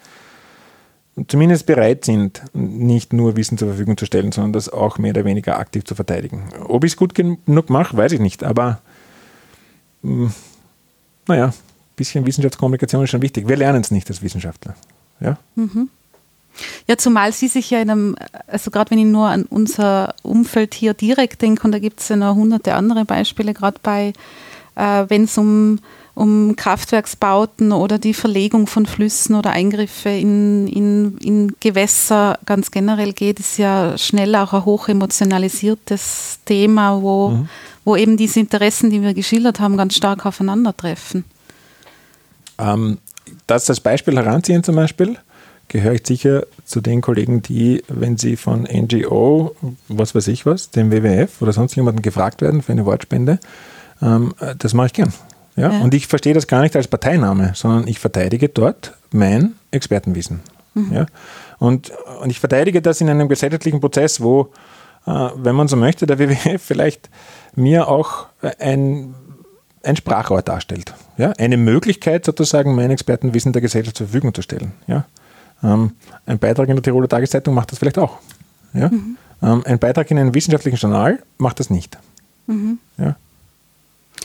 zumindest 1.28 1.66
bereit 1.66 2.06
sind, 2.06 2.44
nicht 2.54 3.12
nur 3.12 3.36
Wissen 3.36 3.58
zur 3.58 3.68
Verfügung 3.68 3.98
zu 3.98 4.06
stellen, 4.06 4.32
sondern 4.32 4.54
das 4.54 4.70
auch 4.70 5.00
mehr 5.00 5.12
oder 5.12 5.26
weniger 5.26 5.60
aktiv 5.60 5.84
zu 5.84 5.96
verteidigen. 5.96 6.48
Ob 6.66 6.86
ich 6.86 6.94
es 6.94 6.98
gut 6.98 7.14
genug 7.14 7.70
mache, 7.70 7.98
weiß 7.98 8.14
ich 8.14 8.22
nicht, 8.22 8.46
aber 8.46 8.80
mh, 10.02 10.28
hm, 10.28 10.34
naja, 11.28 11.54
bisschen 11.98 12.26
Wissenschaftskommunikation 12.26 13.04
ist 13.04 13.10
schon 13.10 13.22
wichtig. 13.22 13.50
Wir 13.50 13.58
lernen 13.58 13.82
es 13.82 13.92
nicht 13.92 14.10
als 14.10 14.22
Wissenschaftler. 14.22 14.76
Ja? 15.20 15.38
Mhm. 15.56 15.90
Ja, 16.88 16.98
zumal 16.98 17.34
Sie 17.34 17.50
sich 17.50 17.70
ja 17.70 17.82
in 17.82 17.90
einem, 17.90 18.16
also 18.48 18.72
gerade 18.72 18.90
wenn 18.92 19.00
ich 19.00 19.06
nur 19.06 19.28
an 19.28 19.44
unser 19.44 20.16
Umfeld 20.24 20.74
hier 20.74 20.94
direkt 20.94 21.42
denke, 21.42 21.64
und 21.66 21.72
da 21.72 21.80
gibt 21.80 22.00
es 22.00 22.10
ja 22.10 22.16
noch 22.16 22.36
hunderte 22.36 22.74
andere 22.74 23.06
Beispiele, 23.06 23.54
gerade 23.54 23.80
bei, 23.84 24.14
äh, 24.76 25.06
wenn 25.08 25.26
es 25.26 25.38
um 25.38 25.80
um 26.18 26.56
Kraftwerksbauten 26.56 27.72
oder 27.72 28.00
die 28.00 28.16
Verlegung 28.16 28.66
von 28.66 28.88
Flüssen 28.88 29.36
oder 29.36 29.52
Eingriffe 29.52 30.10
in, 30.10 30.66
in, 30.66 31.18
in 31.20 31.56
Gewässer 31.60 32.40
ganz 32.44 32.72
generell 32.72 33.14
geht, 33.14 33.40
ist 33.40 33.60
ja 33.60 33.96
schnell 34.00 34.36
auch 34.36 34.52
ein 34.52 34.66
hochemotionalisiertes 34.66 36.40
Thema, 36.44 37.04
wo, 37.04 37.30
mhm. 37.30 37.50
wo 37.86 37.96
eben 37.96 38.18
diese 38.18 38.40
Interessen, 38.40 38.90
die 38.90 39.04
wir 39.04 39.14
geschildert 39.14 39.60
haben, 39.60 39.78
ganz 39.78 39.96
stark 39.96 40.26
aufeinandertreffen. 40.26 41.24
Ähm, 42.60 43.00
das 43.46 43.70
als 43.70 43.80
Beispiel 43.80 44.16
heranziehen 44.16 44.64
zum 44.64 44.76
Beispiel, 44.76 45.18
gehöre 45.68 45.94
ich 45.94 46.08
sicher 46.08 46.44
zu 46.66 46.82
den 46.82 47.02
Kollegen, 47.02 47.42
die, 47.42 47.84
wenn 47.88 48.18
sie 48.18 48.38
von 48.38 48.64
NGO, 48.64 49.56
was 49.88 50.16
weiß 50.16 50.28
ich 50.30 50.46
was, 50.46 50.72
dem 50.72 50.92
WWF 50.92 51.42
oder 51.42 51.52
sonst 51.52 51.76
jemanden 51.76 52.02
gefragt 52.02 52.42
werden 52.42 52.62
für 52.62 52.72
eine 52.72 52.86
Wortspende, 52.86 53.40
ähm, 54.02 54.34
das 54.60 54.74
mache 54.74 54.88
ich 54.88 54.94
gern. 54.94 55.14
Ja? 55.56 55.72
ja? 55.72 55.82
Und 55.82 55.94
ich 55.94 56.08
verstehe 56.08 56.34
das 56.34 56.48
gar 56.48 56.62
nicht 56.62 56.76
als 56.76 56.88
Parteinahme, 56.88 57.52
sondern 57.56 57.88
ich 57.88 58.00
verteidige 58.00 58.50
dort 58.50 58.94
mein 59.12 59.56
Expertenwissen. 59.72 60.42
Mhm. 60.74 60.94
Ja? 60.94 61.06
Und, 61.60 61.92
und 62.22 62.30
ich 62.30 62.40
verteidige 62.40 62.82
das 62.82 63.02
in 63.02 63.10
einem 63.10 63.28
gesellschaftlichen 63.28 63.82
Prozess, 63.82 64.22
wo, 64.22 64.52
äh, 65.06 65.30
wenn 65.36 65.56
man 65.56 65.68
so 65.68 65.76
möchte, 65.76 66.06
der 66.06 66.20
WWF 66.20 66.62
vielleicht 66.62 67.10
mir 67.56 67.88
auch 67.88 68.28
ein, 68.60 69.16
ein 69.88 69.96
Sprachrohr 69.96 70.42
darstellt. 70.42 70.94
Ja? 71.18 71.32
Eine 71.38 71.58
Möglichkeit, 71.58 72.26
sozusagen 72.26 72.76
mein 72.76 72.92
Expertenwissen 72.92 73.54
der 73.54 73.62
Gesellschaft 73.62 73.98
zur 73.98 74.08
Verfügung 74.08 74.34
zu 74.34 74.42
stellen. 74.42 74.74
Ja? 74.86 75.06
Ähm, 75.64 75.94
ein 76.26 76.38
Beitrag 76.40 76.70
in 76.70 76.76
der 76.76 76.84
Tiroler 76.84 77.08
Tageszeitung 77.08 77.54
macht 77.54 77.72
das 77.72 77.80
vielleicht 77.80 77.98
auch. 77.98 78.18
Ja? 78.74 78.90
Mhm. 78.90 79.18
Ähm, 79.42 79.64
ein 79.66 79.80
Beitrag 79.80 80.12
in 80.12 80.20
einem 80.20 80.34
wissenschaftlichen 80.34 80.78
Journal 80.78 81.24
macht 81.38 81.60
das 81.60 81.70
nicht. 81.70 81.98
Mhm. 82.48 82.80
Ja? 82.98 83.16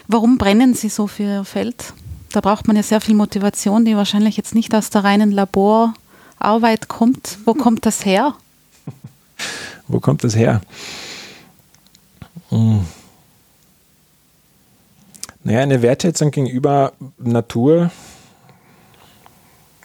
Warum 0.08 0.38
brennen 0.38 0.74
Sie 0.74 0.88
so 0.88 1.06
für 1.06 1.22
Ihr 1.22 1.44
Feld? 1.44 1.92
Da 2.32 2.40
braucht 2.40 2.66
man 2.66 2.76
ja 2.76 2.82
sehr 2.82 3.00
viel 3.00 3.14
Motivation, 3.14 3.84
die 3.84 3.96
wahrscheinlich 3.96 4.36
jetzt 4.36 4.54
nicht 4.54 4.74
aus 4.74 4.90
der 4.90 5.04
reinen 5.04 5.30
Laborarbeit 5.30 6.88
kommt. 6.88 7.38
Wo 7.44 7.54
kommt 7.54 7.86
das 7.86 8.04
her? 8.04 8.34
Wo 9.88 10.00
kommt 10.00 10.24
das 10.24 10.34
her? 10.34 10.62
Hm. 12.48 12.86
Naja, 15.44 15.60
eine 15.60 15.82
Wertschätzung 15.82 16.30
gegenüber 16.30 16.92
Natur. 17.18 17.90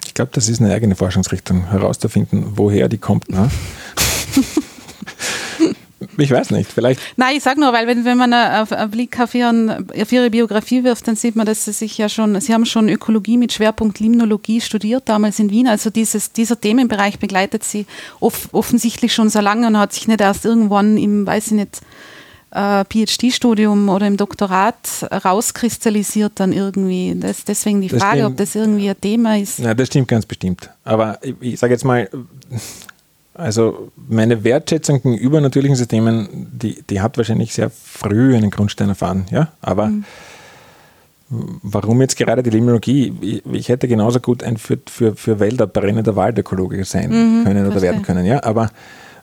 Ich 0.06 0.14
glaube, 0.14 0.32
das 0.34 0.50
ist 0.50 0.62
eine 0.62 0.74
eigene 0.74 0.96
Forschungsrichtung, 0.96 1.70
herauszufinden, 1.70 2.54
woher 2.56 2.90
die 2.90 2.98
kommt. 2.98 3.30
Ne? 3.30 3.50
Ich 6.20 6.32
weiß 6.32 6.52
nicht, 6.52 6.72
vielleicht. 6.72 7.00
Nein, 7.16 7.38
ich 7.38 7.44
sage 7.44 7.60
nur, 7.60 7.74
weil 7.74 7.88
wenn, 7.88 8.06
wenn 8.06 8.18
man 8.18 8.34
einen 8.34 8.92
Blick 8.92 9.20
auf, 9.20 9.34
ihren, 9.36 9.90
auf 9.90 10.12
Ihre 10.12 10.30
Biografie 10.30 10.84
wirft, 10.84 11.08
dann 11.08 11.16
sieht 11.16 11.36
man, 11.36 11.46
dass 11.46 11.66
Sie 11.66 11.72
sich 11.72 11.98
ja 11.98 12.10
schon, 12.10 12.40
Sie 12.42 12.54
haben 12.54 12.66
schon 12.66 12.90
Ökologie 12.90 13.38
mit 13.38 13.54
Schwerpunkt 13.54 14.00
Limnologie 14.00 14.62
studiert, 14.62 15.10
damals 15.10 15.40
in 15.40 15.50
Wien. 15.50 15.68
Also 15.68 15.90
dieses, 15.90 16.32
dieser 16.32 16.60
Themenbereich 16.60 17.20
begleitet 17.20 17.64
Sie 17.64 17.86
off 18.20 18.50
offensichtlich 18.52 19.14
schon 19.14 19.30
sehr 19.30 19.42
lange 19.44 19.68
und 19.68 19.78
hat 19.78 19.94
sich 19.94 20.08
nicht 20.08 20.22
erst 20.22 20.46
irgendwann 20.46 20.98
im, 20.98 21.26
weiß 21.26 21.48
ich 21.48 21.54
nicht, 21.54 21.82
äh, 22.58 22.86
PhD-Studium 22.86 23.88
oder 23.90 24.08
im 24.08 24.18
Doktorat 24.18 25.08
rauskristallisiert 25.24 26.34
dann 26.36 26.52
irgendwie. 26.52 27.16
Das, 27.20 27.44
deswegen 27.46 27.82
die 27.82 27.90
Frage, 27.90 28.26
ob 28.26 28.36
das 28.38 28.56
irgendwie 28.56 28.90
ein 28.90 29.00
Thema 29.00 29.38
ist. 29.38 29.60
Ja, 29.60 29.76
das 29.76 29.88
stimmt 29.88 30.08
ganz 30.08 30.26
bestimmt. 30.26 30.70
Aber 30.84 31.20
ich, 31.22 31.36
ich 31.40 31.60
sage 31.60 31.74
jetzt 31.74 31.86
mal, 31.86 32.10
also 33.36 33.92
meine 34.08 34.44
Wertschätzung 34.44 35.04
gegenüber 35.04 35.40
natürlichen 35.40 35.76
Systemen, 35.76 36.48
die, 36.52 36.82
die 36.90 37.00
hat 37.00 37.18
wahrscheinlich 37.18 37.54
sehr 37.54 37.70
früh 37.70 38.36
einen 38.36 38.50
Grundstein 38.50 38.90
erfahren, 38.90 39.28
ja. 39.30 39.50
Aber 39.62 39.88
mhm. 39.88 40.04
warum 41.30 42.02
jetzt 42.02 42.18
gerade 42.18 42.42
die 42.42 42.50
Limnologie? 42.50 43.14
Ich, 43.22 43.46
ich, 43.46 43.70
hätte 43.70 43.88
genauso 43.88 44.20
gut 44.20 44.42
ein 44.42 44.58
für, 44.58 44.80
für, 44.88 45.16
für 45.16 45.40
Wälder 45.40 45.68
brennender 45.68 46.16
Waldökologe 46.16 46.84
sein 46.86 47.12
mhm, 47.12 47.44
können 47.44 47.62
oder 47.62 47.72
verstehe. 47.74 47.92
werden 47.92 48.02
können, 48.02 48.26
ja. 48.26 48.42
Aber 48.44 48.72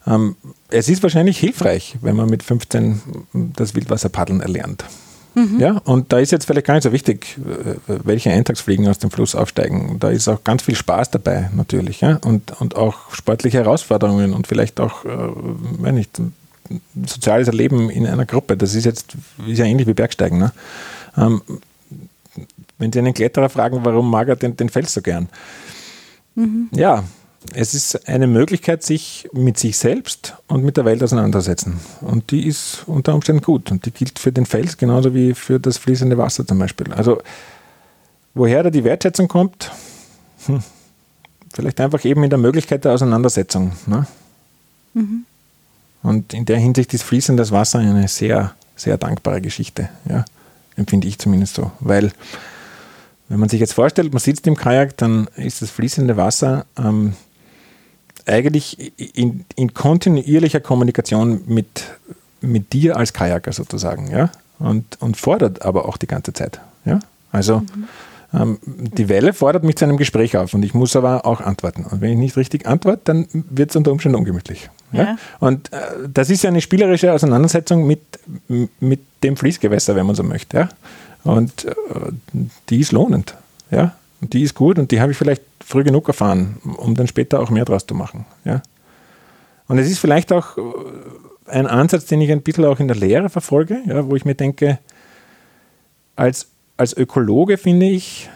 ähm, 0.06 0.36
es 0.68 0.88
ist 0.88 1.02
wahrscheinlich 1.02 1.38
hilfreich, 1.38 1.96
wenn 2.00 2.16
man 2.16 2.28
mit 2.28 2.42
15 2.42 3.00
das 3.56 3.74
Wildwasserpaddeln 3.74 4.40
erlernt. 4.40 4.84
Mhm. 5.34 5.58
Ja, 5.58 5.78
und 5.84 6.12
da 6.12 6.18
ist 6.18 6.30
jetzt 6.30 6.44
vielleicht 6.44 6.66
gar 6.66 6.74
nicht 6.74 6.84
so 6.84 6.92
wichtig, 6.92 7.38
äh, 7.38 7.74
welche 7.86 8.30
Eintagsfliegen 8.30 8.86
aus 8.86 8.98
dem 8.98 9.10
Fluss 9.10 9.34
aufsteigen. 9.34 9.96
Da 9.98 10.10
ist 10.10 10.28
auch 10.28 10.44
ganz 10.44 10.62
viel 10.62 10.76
Spaß 10.76 11.10
dabei, 11.10 11.50
natürlich. 11.54 12.00
Ja? 12.00 12.18
Und, 12.24 12.60
und 12.60 12.76
auch 12.76 13.12
sportliche 13.12 13.58
Herausforderungen 13.58 14.32
und 14.32 14.46
vielleicht 14.46 14.78
auch, 14.78 15.04
äh, 15.04 15.08
wenn 15.80 15.96
nicht, 15.96 16.20
soziales 17.04 17.48
Erleben 17.48 17.90
in 17.90 18.06
einer 18.06 18.26
Gruppe. 18.26 18.56
Das 18.56 18.74
ist 18.74 18.84
jetzt 18.84 19.16
ist 19.46 19.58
ja 19.58 19.64
ähnlich 19.64 19.86
wie 19.86 19.94
Bergsteigen. 19.94 20.38
Ne? 20.38 20.52
Ähm, 21.16 21.42
wenn 22.78 22.92
Sie 22.92 22.98
einen 22.98 23.12
Kletterer 23.12 23.48
fragen, 23.48 23.80
warum 23.82 24.10
mag 24.10 24.28
er 24.28 24.36
den, 24.36 24.56
den 24.56 24.68
Fels 24.68 24.92
so 24.94 25.02
gern? 25.02 25.28
Mhm. 26.34 26.68
Ja, 26.72 27.04
es 27.52 27.74
ist 27.74 28.08
eine 28.08 28.26
Möglichkeit, 28.26 28.82
sich 28.82 29.28
mit 29.32 29.58
sich 29.58 29.76
selbst 29.76 30.34
und 30.46 30.64
mit 30.64 30.76
der 30.76 30.84
Welt 30.84 31.02
auseinandersetzen. 31.02 31.78
Und 32.00 32.30
die 32.30 32.46
ist 32.46 32.84
unter 32.86 33.14
Umständen 33.14 33.42
gut. 33.42 33.70
Und 33.70 33.84
die 33.84 33.90
gilt 33.90 34.18
für 34.18 34.32
den 34.32 34.46
Fels 34.46 34.76
genauso 34.76 35.14
wie 35.14 35.34
für 35.34 35.60
das 35.60 35.76
fließende 35.76 36.16
Wasser 36.16 36.46
zum 36.46 36.58
Beispiel. 36.58 36.92
Also, 36.92 37.20
woher 38.32 38.62
da 38.62 38.70
die 38.70 38.84
Wertschätzung 38.84 39.28
kommt, 39.28 39.70
hm, 40.46 40.62
vielleicht 41.52 41.80
einfach 41.80 42.04
eben 42.04 42.24
in 42.24 42.30
der 42.30 42.38
Möglichkeit 42.38 42.84
der 42.84 42.92
Auseinandersetzung. 42.92 43.72
Ne? 43.86 44.06
Mhm. 44.94 45.24
Und 46.02 46.34
in 46.34 46.44
der 46.46 46.58
Hinsicht 46.58 46.92
ist 46.94 47.02
fließendes 47.02 47.50
Wasser 47.52 47.78
eine 47.78 48.08
sehr, 48.08 48.54
sehr 48.76 48.96
dankbare 48.96 49.40
Geschichte. 49.40 49.88
Ja? 50.08 50.24
Empfinde 50.76 51.08
ich 51.08 51.18
zumindest 51.18 51.54
so. 51.54 51.70
Weil, 51.80 52.10
wenn 53.28 53.38
man 53.38 53.48
sich 53.48 53.60
jetzt 53.60 53.74
vorstellt, 53.74 54.12
man 54.12 54.20
sitzt 54.20 54.46
im 54.46 54.56
Kajak, 54.56 54.96
dann 54.96 55.28
ist 55.36 55.62
das 55.62 55.70
fließende 55.70 56.16
Wasser 56.16 56.66
ähm, 56.78 57.14
eigentlich 58.26 58.92
in, 59.16 59.44
in 59.56 59.74
kontinuierlicher 59.74 60.60
Kommunikation 60.60 61.42
mit, 61.46 61.84
mit 62.40 62.72
dir 62.72 62.96
als 62.96 63.12
Kajaker 63.12 63.52
sozusagen, 63.52 64.10
ja, 64.10 64.30
und, 64.58 65.00
und 65.00 65.16
fordert 65.16 65.62
aber 65.62 65.86
auch 65.88 65.96
die 65.96 66.06
ganze 66.06 66.32
Zeit, 66.32 66.60
ja. 66.84 67.00
Also 67.32 67.60
mhm. 67.60 67.88
ähm, 68.32 68.58
die 68.64 69.08
Welle 69.08 69.32
fordert 69.32 69.64
mich 69.64 69.76
zu 69.76 69.84
einem 69.84 69.96
Gespräch 69.96 70.36
auf 70.36 70.54
und 70.54 70.64
ich 70.64 70.72
muss 70.72 70.94
aber 70.94 71.26
auch 71.26 71.40
antworten. 71.40 71.84
Und 71.84 72.00
wenn 72.00 72.12
ich 72.12 72.18
nicht 72.18 72.36
richtig 72.36 72.64
antworte, 72.64 73.00
dann 73.06 73.26
wird 73.32 73.70
es 73.70 73.76
unter 73.76 73.90
Umständen 73.90 74.16
ungemütlich. 74.16 74.70
Ja? 74.92 75.02
ja. 75.02 75.16
Und 75.40 75.72
äh, 75.72 75.78
das 76.12 76.30
ist 76.30 76.44
ja 76.44 76.50
eine 76.50 76.60
spielerische 76.60 77.12
Auseinandersetzung 77.12 77.86
mit, 77.86 78.02
mit 78.78 79.00
dem 79.24 79.36
Fließgewässer, 79.36 79.96
wenn 79.96 80.06
man 80.06 80.14
so 80.14 80.22
möchte, 80.22 80.56
ja. 80.58 80.68
Und 81.24 81.64
äh, 81.64 81.72
die 82.68 82.80
ist 82.80 82.92
lohnend, 82.92 83.34
ja. 83.70 83.96
Die 84.32 84.42
ist 84.42 84.54
gut 84.54 84.78
und 84.78 84.90
die 84.90 85.00
habe 85.00 85.12
ich 85.12 85.18
vielleicht 85.18 85.42
früh 85.64 85.84
genug 85.84 86.08
erfahren, 86.08 86.56
um 86.76 86.94
dann 86.94 87.06
später 87.06 87.40
auch 87.40 87.50
mehr 87.50 87.64
draus 87.64 87.86
zu 87.86 87.94
machen. 87.94 88.26
Ja? 88.44 88.62
Und 89.68 89.78
es 89.78 89.90
ist 89.90 89.98
vielleicht 89.98 90.32
auch 90.32 90.56
äh, 90.56 90.62
ein 91.46 91.66
Ansatz, 91.66 92.06
den 92.06 92.20
ich 92.20 92.30
ein 92.30 92.42
bisschen 92.42 92.64
auch 92.64 92.80
in 92.80 92.88
der 92.88 92.96
Lehre 92.96 93.28
verfolge, 93.28 93.78
ja, 93.86 94.08
wo 94.08 94.16
ich 94.16 94.24
mir 94.24 94.34
denke, 94.34 94.78
als, 96.16 96.48
als 96.76 96.96
Ökologe 96.96 97.58
finde 97.58 97.86
ich, 97.86 98.30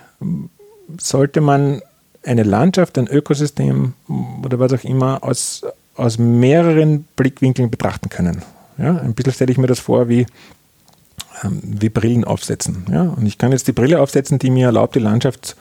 sollte 0.99 1.41
man 1.41 1.82
eine 2.24 2.43
Landschaft, 2.43 2.99
ein 2.99 3.07
Ökosystem 3.07 3.95
oder 4.43 4.59
was 4.59 4.72
auch 4.72 4.84
immer 4.84 5.22
aus, 5.22 5.62
aus 5.95 6.18
mehreren 6.18 7.07
Blickwinkeln 7.16 7.70
betrachten 7.70 8.09
können. 8.09 8.43
Ja, 8.76 8.97
ein 8.97 9.14
bisschen 9.14 9.32
stelle 9.32 9.53
ich 9.53 9.59
mir 9.59 9.66
das 9.66 9.80
vor 9.80 10.09
wie, 10.09 10.26
ähm, 11.43 11.61
wie 11.62 11.89
Brillen 11.89 12.24
aufsetzen. 12.24 12.86
Ja? 12.91 13.03
Und 13.03 13.26
ich 13.26 13.39
kann 13.39 13.53
jetzt 13.53 13.66
die 13.66 13.72
Brille 13.72 14.01
aufsetzen, 14.01 14.39
die 14.39 14.51
mir 14.51 14.66
erlaubt, 14.66 14.95
die 14.95 15.01
Landschaft 15.01 15.57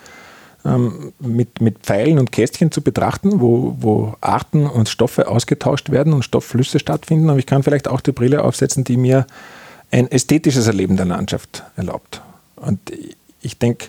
ähm, 0.65 1.13
mit, 1.19 1.61
mit 1.61 1.79
Pfeilen 1.79 2.19
und 2.19 2.31
Kästchen 2.31 2.71
zu 2.71 2.81
betrachten, 2.81 3.39
wo, 3.39 3.75
wo 3.79 4.15
Arten 4.21 4.67
und 4.67 4.89
Stoffe 4.89 5.27
ausgetauscht 5.27 5.89
werden 5.89 6.13
und 6.13 6.23
Stoffflüsse 6.23 6.79
stattfinden. 6.79 7.29
Aber 7.29 7.39
ich 7.39 7.45
kann 7.45 7.63
vielleicht 7.63 7.87
auch 7.87 8.01
die 8.01 8.11
Brille 8.11 8.43
aufsetzen, 8.43 8.83
die 8.83 8.97
mir 8.97 9.25
ein 9.91 10.11
ästhetisches 10.11 10.67
Erleben 10.67 10.97
der 10.97 11.05
Landschaft 11.05 11.63
erlaubt. 11.75 12.21
Und 12.55 12.79
ich 13.41 13.57
denke, 13.57 13.87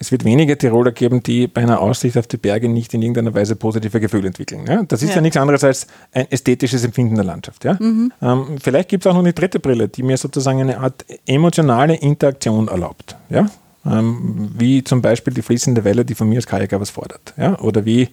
es 0.00 0.12
wird 0.12 0.24
wenige 0.24 0.56
Tiroler 0.56 0.92
geben, 0.92 1.22
die 1.22 1.48
bei 1.48 1.60
einer 1.60 1.80
Aussicht 1.80 2.16
auf 2.16 2.28
die 2.28 2.36
Berge 2.36 2.68
nicht 2.68 2.94
in 2.94 3.02
irgendeiner 3.02 3.34
Weise 3.34 3.56
positive 3.56 3.98
Gefühle 3.98 4.28
entwickeln. 4.28 4.64
Ja? 4.66 4.84
Das 4.84 5.02
ist 5.02 5.10
ja. 5.10 5.16
ja 5.16 5.20
nichts 5.20 5.36
anderes 5.36 5.64
als 5.64 5.88
ein 6.12 6.30
ästhetisches 6.30 6.84
Empfinden 6.84 7.16
der 7.16 7.24
Landschaft. 7.24 7.64
Ja? 7.64 7.76
Mhm. 7.80 8.12
Ähm, 8.22 8.58
vielleicht 8.62 8.90
gibt 8.90 9.04
es 9.04 9.10
auch 9.10 9.14
noch 9.14 9.20
eine 9.20 9.32
dritte 9.32 9.58
Brille, 9.58 9.88
die 9.88 10.04
mir 10.04 10.16
sozusagen 10.16 10.60
eine 10.60 10.78
Art 10.78 11.04
emotionale 11.26 11.96
Interaktion 11.96 12.68
erlaubt. 12.68 13.16
Ja? 13.28 13.50
Ähm, 13.86 14.50
wie 14.56 14.82
zum 14.82 15.02
Beispiel 15.02 15.32
die 15.32 15.42
fließende 15.42 15.84
Welle, 15.84 16.04
die 16.04 16.14
von 16.14 16.28
mir 16.28 16.36
als 16.36 16.46
Kajaker 16.46 16.80
was 16.80 16.90
fordert. 16.90 17.34
Ja? 17.36 17.58
Oder 17.60 17.84
wie 17.84 18.08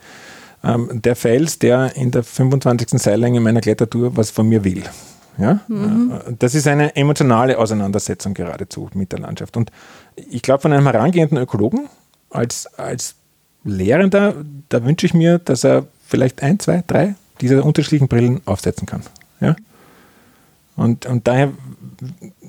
ähm, 0.63 1.01
der 1.01 1.15
Fels, 1.15 1.59
der 1.59 1.95
in 1.95 2.11
der 2.11 2.23
25. 2.23 3.01
Seillänge 3.01 3.39
meiner 3.39 3.61
Klettertour 3.61 4.15
was 4.15 4.31
von 4.31 4.47
mir 4.47 4.63
will. 4.63 4.83
Ja? 5.37 5.61
Mhm. 5.67 6.11
Äh, 6.11 6.33
das 6.39 6.55
ist 6.55 6.67
eine 6.67 6.95
emotionale 6.95 7.57
Auseinandersetzung 7.57 8.33
geradezu 8.33 8.89
mit 8.93 9.11
der 9.11 9.19
Landschaft. 9.19 9.57
Und 9.57 9.71
ich 10.15 10.41
glaube, 10.41 10.61
von 10.61 10.73
einem 10.73 10.85
herangehenden 10.85 11.37
Ökologen 11.37 11.89
als, 12.29 12.67
als 12.77 13.15
Lehrender, 13.63 14.35
da 14.69 14.85
wünsche 14.85 15.05
ich 15.05 15.13
mir, 15.13 15.39
dass 15.39 15.63
er 15.63 15.87
vielleicht 16.05 16.43
ein, 16.43 16.59
zwei, 16.59 16.83
drei 16.85 17.15
dieser 17.41 17.65
unterschiedlichen 17.65 18.07
Brillen 18.07 18.41
aufsetzen 18.45 18.85
kann. 18.85 19.01
Ja? 19.41 19.55
Und, 20.75 21.05
und 21.05 21.27
daher 21.27 21.51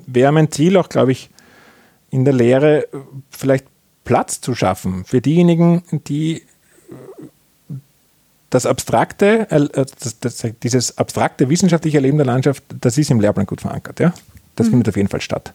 wäre 0.07 0.33
mein 0.33 0.51
Ziel 0.51 0.77
auch, 0.77 0.89
glaube 0.89 1.12
ich, 1.12 1.31
in 2.11 2.24
der 2.24 2.34
Lehre 2.34 2.86
vielleicht 3.30 3.66
Platz 4.04 4.40
zu 4.40 4.54
schaffen 4.54 5.04
für 5.04 5.20
diejenigen, 5.20 5.82
die 6.07 6.42
das 8.50 8.66
abstrakte, 8.66 9.50
äh, 9.50 9.68
das, 9.72 10.20
das, 10.20 10.46
dieses 10.62 10.98
abstrakte 10.98 11.48
wissenschaftliche 11.48 11.98
Erleben 11.98 12.16
der 12.16 12.26
Landschaft, 12.26 12.62
das 12.80 12.96
ist 12.96 13.11
im 13.11 13.20
Lehrplan 13.20 13.46
gut 13.46 13.61
verankert. 13.61 14.00
Ja? 14.00 14.14
Das 14.54 14.68
mhm. 14.68 14.70
findet 14.70 14.88
auf 14.90 14.96
jeden 14.96 15.09
Fall 15.09 15.20
statt. 15.20 15.52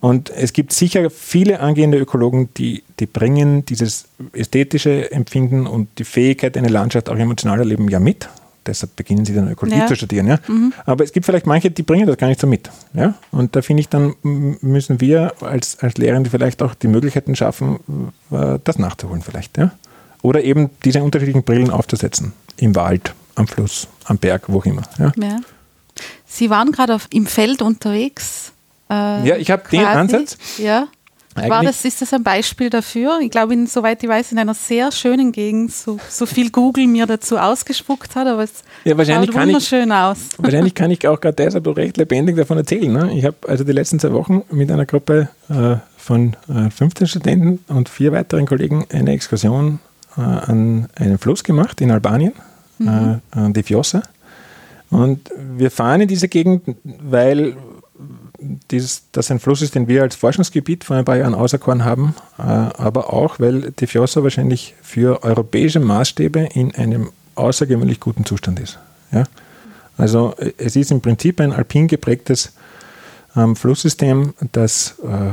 Und 0.00 0.28
es 0.28 0.52
gibt 0.52 0.72
sicher 0.72 1.08
viele 1.08 1.60
angehende 1.60 1.98
Ökologen, 1.98 2.50
die, 2.58 2.82
die 3.00 3.06
bringen 3.06 3.64
dieses 3.64 4.06
ästhetische 4.34 5.10
Empfinden 5.10 5.66
und 5.66 5.88
die 5.98 6.04
Fähigkeit, 6.04 6.58
eine 6.58 6.68
Landschaft 6.68 7.08
auch 7.08 7.16
emotional 7.16 7.60
erleben, 7.60 7.88
ja 7.88 8.00
mit. 8.00 8.28
Deshalb 8.66 8.96
beginnen 8.96 9.24
sie 9.24 9.34
dann 9.34 9.50
Ökologie 9.50 9.80
ja. 9.80 9.86
zu 9.86 9.96
studieren. 9.96 10.26
Ja? 10.26 10.38
Mhm. 10.46 10.72
Aber 10.86 11.04
es 11.04 11.12
gibt 11.12 11.26
vielleicht 11.26 11.46
manche, 11.46 11.70
die 11.70 11.82
bringen 11.82 12.06
das 12.06 12.16
gar 12.16 12.28
nicht 12.28 12.40
so 12.40 12.46
mit. 12.46 12.70
Ja? 12.94 13.14
Und 13.30 13.56
da 13.56 13.62
finde 13.62 13.80
ich, 13.80 13.88
dann 13.88 14.14
müssen 14.22 15.00
wir 15.00 15.34
als, 15.40 15.78
als 15.80 15.96
Lehrende 15.96 16.30
vielleicht 16.30 16.62
auch 16.62 16.74
die 16.74 16.88
Möglichkeiten 16.88 17.36
schaffen, 17.36 17.78
äh, 18.30 18.58
das 18.64 18.78
nachzuholen 18.78 19.22
vielleicht. 19.22 19.58
Ja? 19.58 19.72
Oder 20.22 20.42
eben 20.42 20.70
diese 20.84 21.02
unterschiedlichen 21.02 21.42
Brillen 21.42 21.70
aufzusetzen. 21.70 22.32
Im 22.56 22.74
Wald, 22.74 23.14
am 23.34 23.46
Fluss, 23.46 23.88
am 24.04 24.18
Berg, 24.18 24.44
wo 24.48 24.58
auch 24.58 24.66
immer. 24.66 24.82
Ja. 24.98 25.12
ja. 25.16 25.40
Sie 26.26 26.50
waren 26.50 26.72
gerade 26.72 26.98
im 27.10 27.26
Feld 27.26 27.62
unterwegs. 27.62 28.52
Äh, 28.90 29.28
ja, 29.28 29.36
ich 29.36 29.50
habe 29.50 29.62
den 29.70 29.84
Ansatz. 29.84 30.36
Ja. 30.58 30.88
War 31.34 31.64
das, 31.64 31.84
ist 31.84 32.00
das 32.00 32.12
ein 32.12 32.22
Beispiel 32.22 32.70
dafür? 32.70 33.18
Ich 33.20 33.30
glaube, 33.30 33.54
in, 33.54 33.66
soweit 33.66 34.02
ich 34.02 34.08
weiß, 34.08 34.32
in 34.32 34.38
einer 34.38 34.54
sehr 34.54 34.92
schönen 34.92 35.32
Gegend, 35.32 35.72
so, 35.72 35.98
so 36.08 36.26
viel 36.26 36.50
Google 36.50 36.86
mir 36.86 37.06
dazu 37.06 37.38
ausgespuckt 37.38 38.14
hat, 38.14 38.28
aber 38.28 38.44
es 38.44 38.62
ja, 38.84 38.96
wahrscheinlich 38.96 39.32
schaut 39.32 39.42
wunderschön 39.42 39.88
ich, 39.88 39.94
aus. 39.94 40.18
Wahrscheinlich 40.38 40.74
kann 40.74 40.90
ich 40.90 41.06
auch 41.08 41.20
gerade 41.20 41.34
deshalb 41.34 41.66
recht 41.76 41.96
lebendig 41.96 42.36
davon 42.36 42.58
erzählen. 42.58 42.92
Ne? 42.92 43.12
Ich 43.14 43.24
habe 43.24 43.36
also 43.48 43.64
die 43.64 43.72
letzten 43.72 43.98
zwei 43.98 44.12
Wochen 44.12 44.42
mit 44.50 44.70
einer 44.70 44.86
Gruppe 44.86 45.28
äh, 45.48 45.76
von 45.96 46.36
äh, 46.48 46.70
15 46.70 47.08
Studenten 47.08 47.64
und 47.68 47.88
vier 47.88 48.12
weiteren 48.12 48.46
Kollegen 48.46 48.86
eine 48.92 49.12
Exkursion 49.12 49.80
äh, 50.16 50.20
an 50.20 50.88
einen 50.94 51.18
Fluss 51.18 51.42
gemacht 51.42 51.80
in 51.80 51.90
Albanien, 51.90 52.32
mhm. 52.78 53.20
Äh, 53.34 53.38
an 53.38 53.52
die 53.52 53.62
Fiossa. 53.62 54.02
Und 54.90 55.30
wir 55.56 55.72
fahren 55.72 56.02
in 56.02 56.08
diese 56.08 56.28
Gegend, 56.28 56.76
weil 56.84 57.56
dieses, 58.70 59.04
das 59.12 59.30
ein 59.30 59.40
Fluss 59.40 59.62
ist, 59.62 59.74
den 59.74 59.88
wir 59.88 60.02
als 60.02 60.16
Forschungsgebiet 60.16 60.84
vor 60.84 60.96
ein 60.96 61.04
paar 61.04 61.16
Jahren 61.16 61.34
auserkoren 61.34 61.84
haben, 61.84 62.14
äh, 62.38 62.42
aber 62.42 63.12
auch, 63.12 63.40
weil 63.40 63.72
die 63.72 63.86
Fiossa 63.86 64.22
wahrscheinlich 64.22 64.74
für 64.82 65.22
europäische 65.22 65.80
Maßstäbe 65.80 66.48
in 66.54 66.74
einem 66.74 67.10
außergewöhnlich 67.34 68.00
guten 68.00 68.24
Zustand 68.24 68.60
ist. 68.60 68.78
Ja? 69.12 69.24
Also 69.96 70.34
es 70.58 70.76
ist 70.76 70.90
im 70.90 71.00
Prinzip 71.00 71.40
ein 71.40 71.52
alpin 71.52 71.88
geprägtes 71.88 72.52
ähm, 73.36 73.56
Flusssystem, 73.56 74.34
das, 74.52 74.96
äh, 75.02 75.32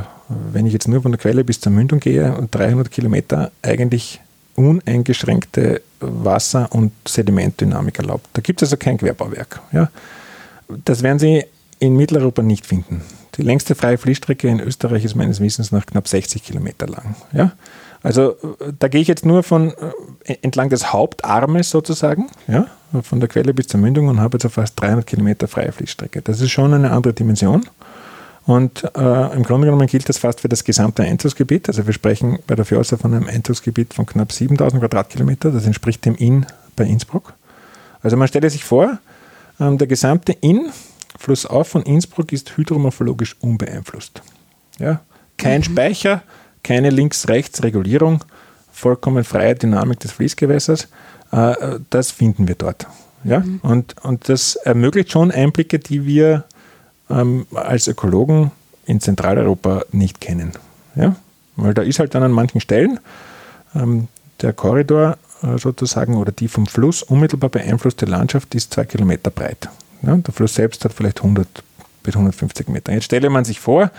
wenn 0.52 0.66
ich 0.66 0.72
jetzt 0.72 0.88
nur 0.88 1.02
von 1.02 1.12
der 1.12 1.20
Quelle 1.20 1.44
bis 1.44 1.60
zur 1.60 1.72
Mündung 1.72 2.00
gehe, 2.00 2.48
300 2.50 2.90
Kilometer 2.90 3.52
eigentlich 3.62 4.20
uneingeschränkte 4.54 5.82
Wasser- 6.00 6.68
und 6.72 6.92
Sedimentdynamik 7.06 7.98
erlaubt. 7.98 8.26
Da 8.34 8.42
gibt 8.42 8.62
es 8.62 8.68
also 8.68 8.76
kein 8.76 8.98
Querbauwerk. 8.98 9.60
Ja? 9.72 9.90
Das 10.84 11.02
werden 11.02 11.18
Sie 11.18 11.44
in 11.82 11.96
Mitteleuropa 11.96 12.42
nicht 12.42 12.64
finden. 12.64 13.02
Die 13.34 13.42
längste 13.42 13.74
freie 13.74 13.98
Fließstrecke 13.98 14.46
in 14.46 14.60
Österreich 14.60 15.04
ist 15.04 15.16
meines 15.16 15.40
Wissens 15.40 15.72
nach 15.72 15.84
knapp 15.84 16.06
60 16.06 16.44
Kilometer 16.44 16.86
lang. 16.86 17.16
Ja? 17.32 17.52
Also 18.04 18.36
da 18.78 18.86
gehe 18.86 19.00
ich 19.00 19.08
jetzt 19.08 19.26
nur 19.26 19.42
von 19.42 19.74
äh, 20.24 20.36
entlang 20.42 20.68
des 20.68 20.92
Hauptarmes 20.92 21.70
sozusagen, 21.70 22.28
ja, 22.46 22.66
von 23.02 23.18
der 23.18 23.28
Quelle 23.28 23.52
bis 23.52 23.66
zur 23.66 23.80
Mündung 23.80 24.06
und 24.06 24.20
habe 24.20 24.38
jetzt 24.40 24.52
fast 24.52 24.80
300 24.80 25.04
Kilometer 25.04 25.48
freie 25.48 25.72
Fließstrecke. 25.72 26.22
Das 26.22 26.40
ist 26.40 26.52
schon 26.52 26.72
eine 26.72 26.92
andere 26.92 27.14
Dimension. 27.14 27.64
Und 28.46 28.84
äh, 28.96 29.34
im 29.34 29.42
Grunde 29.42 29.66
genommen 29.66 29.86
gilt 29.88 30.08
das 30.08 30.18
fast 30.18 30.40
für 30.40 30.48
das 30.48 30.62
gesamte 30.62 31.02
Einzugsgebiet. 31.02 31.68
Also 31.68 31.86
wir 31.86 31.92
sprechen 31.92 32.38
bei 32.46 32.54
der 32.54 32.64
Fjorsa 32.64 32.96
von 32.96 33.12
einem 33.12 33.26
Einzugsgebiet 33.26 33.92
von 33.94 34.06
knapp 34.06 34.30
7000 34.30 34.80
Quadratkilometer. 34.80 35.50
Das 35.50 35.66
entspricht 35.66 36.04
dem 36.04 36.14
Inn 36.14 36.46
bei 36.76 36.84
Innsbruck. 36.84 37.34
Also 38.02 38.16
man 38.16 38.28
stelle 38.28 38.50
sich 38.50 38.64
vor, 38.64 38.98
ähm, 39.60 39.78
der 39.78 39.88
gesamte 39.88 40.32
Inn 40.32 40.70
Flussauf 41.18 41.68
von 41.68 41.82
Innsbruck 41.82 42.32
ist 42.32 42.56
hydromorphologisch 42.56 43.36
unbeeinflusst. 43.40 44.22
Ja? 44.78 45.00
Kein 45.36 45.60
mhm. 45.60 45.64
Speicher, 45.64 46.22
keine 46.62 46.90
Links-Rechts-Regulierung, 46.90 48.24
vollkommen 48.72 49.24
freie 49.24 49.54
Dynamik 49.54 50.00
des 50.00 50.12
Fließgewässers. 50.12 50.88
Äh, 51.30 51.78
das 51.90 52.10
finden 52.10 52.48
wir 52.48 52.54
dort. 52.54 52.86
Ja? 53.24 53.40
Mhm. 53.40 53.60
Und, 53.62 53.96
und 54.04 54.28
das 54.28 54.56
ermöglicht 54.56 55.12
schon 55.12 55.30
Einblicke, 55.30 55.78
die 55.78 56.06
wir 56.06 56.44
ähm, 57.10 57.46
als 57.54 57.88
Ökologen 57.88 58.50
in 58.86 59.00
Zentraleuropa 59.00 59.84
nicht 59.92 60.20
kennen. 60.20 60.52
Ja? 60.94 61.16
Weil 61.56 61.74
da 61.74 61.82
ist 61.82 61.98
halt 61.98 62.14
dann 62.14 62.22
an 62.22 62.32
manchen 62.32 62.60
Stellen 62.60 63.00
ähm, 63.74 64.08
der 64.40 64.52
Korridor 64.52 65.18
äh, 65.42 65.58
sozusagen 65.58 66.16
oder 66.16 66.32
die 66.32 66.48
vom 66.48 66.66
Fluss 66.66 67.02
unmittelbar 67.02 67.50
beeinflusste 67.50 68.06
Landschaft 68.06 68.54
ist 68.54 68.72
zwei 68.72 68.84
Kilometer 68.84 69.30
breit. 69.30 69.68
Ja, 70.02 70.16
der 70.16 70.34
Fluss 70.34 70.54
selbst 70.54 70.84
hat 70.84 70.92
vielleicht 70.92 71.18
100 71.18 71.46
bis 72.02 72.14
150 72.14 72.68
Meter. 72.68 72.92
Jetzt 72.92 73.04
stelle 73.04 73.30
man 73.30 73.44
sich 73.44 73.60
vor, 73.60 73.90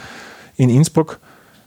in 0.58 0.70
Innsbruck 0.70 1.20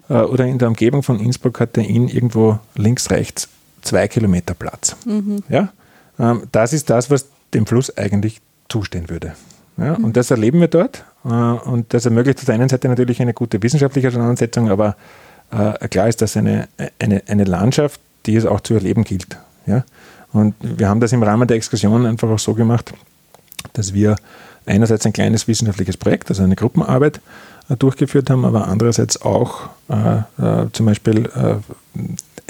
äh, 0.09 0.15
oder 0.15 0.47
in 0.47 0.59
der 0.59 0.69
Umgebung 0.69 1.03
von 1.03 1.19
Innsbruck 1.19 1.61
hat 1.61 1.77
der 1.77 1.89
Inn 1.89 2.09
irgendwo 2.09 2.59
links, 2.75 3.11
rechts 3.11 3.49
zwei 3.83 4.09
Kilometer 4.09 4.55
Platz. 4.55 4.97
Mhm. 5.05 5.43
Ja? 5.49 5.73
Ähm, 6.19 6.43
das 6.53 6.73
ist 6.73 6.91
das, 6.91 7.11
was 7.11 7.27
dem 7.55 7.67
Fluss 7.67 7.97
eigentlich 7.97 8.41
zustehen 8.69 9.09
würde. 9.09 9.35
Ja? 9.77 9.99
Mhm. 9.99 10.05
Und 10.05 10.17
das 10.17 10.31
erleben 10.31 10.61
wir 10.61 10.69
dort. 10.69 11.05
Äh, 11.25 11.29
und 11.29 11.95
das 11.95 12.05
ermöglicht 12.05 12.39
auf 12.41 12.45
der 12.45 12.57
einen 12.57 12.69
Seite 12.69 12.89
natürlich 12.89 13.21
eine 13.21 13.35
gute 13.35 13.63
wissenschaftliche 13.63 14.09
Auseinandersetzung, 14.09 14.71
aber 14.71 14.97
äh, 15.51 15.89
klar 15.89 16.09
ist 16.09 16.21
das 16.23 16.37
eine, 16.37 16.69
eine, 16.99 17.23
eine 17.27 17.45
Landschaft, 17.45 18.01
die 18.27 18.37
es 18.37 18.47
auch 18.47 18.61
zu 18.61 18.75
erleben 18.75 19.05
gilt. 19.05 19.39
Ja? 19.67 19.85
Und 20.33 20.55
wir 20.61 20.89
haben 20.89 21.01
das 21.01 21.13
im 21.13 21.23
Rahmen 21.23 21.49
der 21.49 21.57
Exkursion 21.57 22.05
einfach 22.05 22.29
auch 22.29 22.39
so 22.39 22.55
gemacht, 22.55 22.93
dass 23.73 23.95
wir 23.95 24.17
einerseits 24.67 25.07
ein 25.07 25.13
kleines 25.13 25.49
wissenschaftliches 25.49 25.97
Projekt, 25.97 26.29
also 26.29 26.43
eine 26.43 26.57
Gruppenarbeit, 26.57 27.21
äh, 27.69 27.77
durchgeführt 27.77 28.31
haben, 28.31 28.45
aber 28.45 28.69
andererseits 28.69 29.23
auch 29.23 29.69
äh, 29.89 30.19
äh, 30.43 30.67
zum 30.73 30.87
Beispiel 30.87 31.27
äh, 31.35 31.57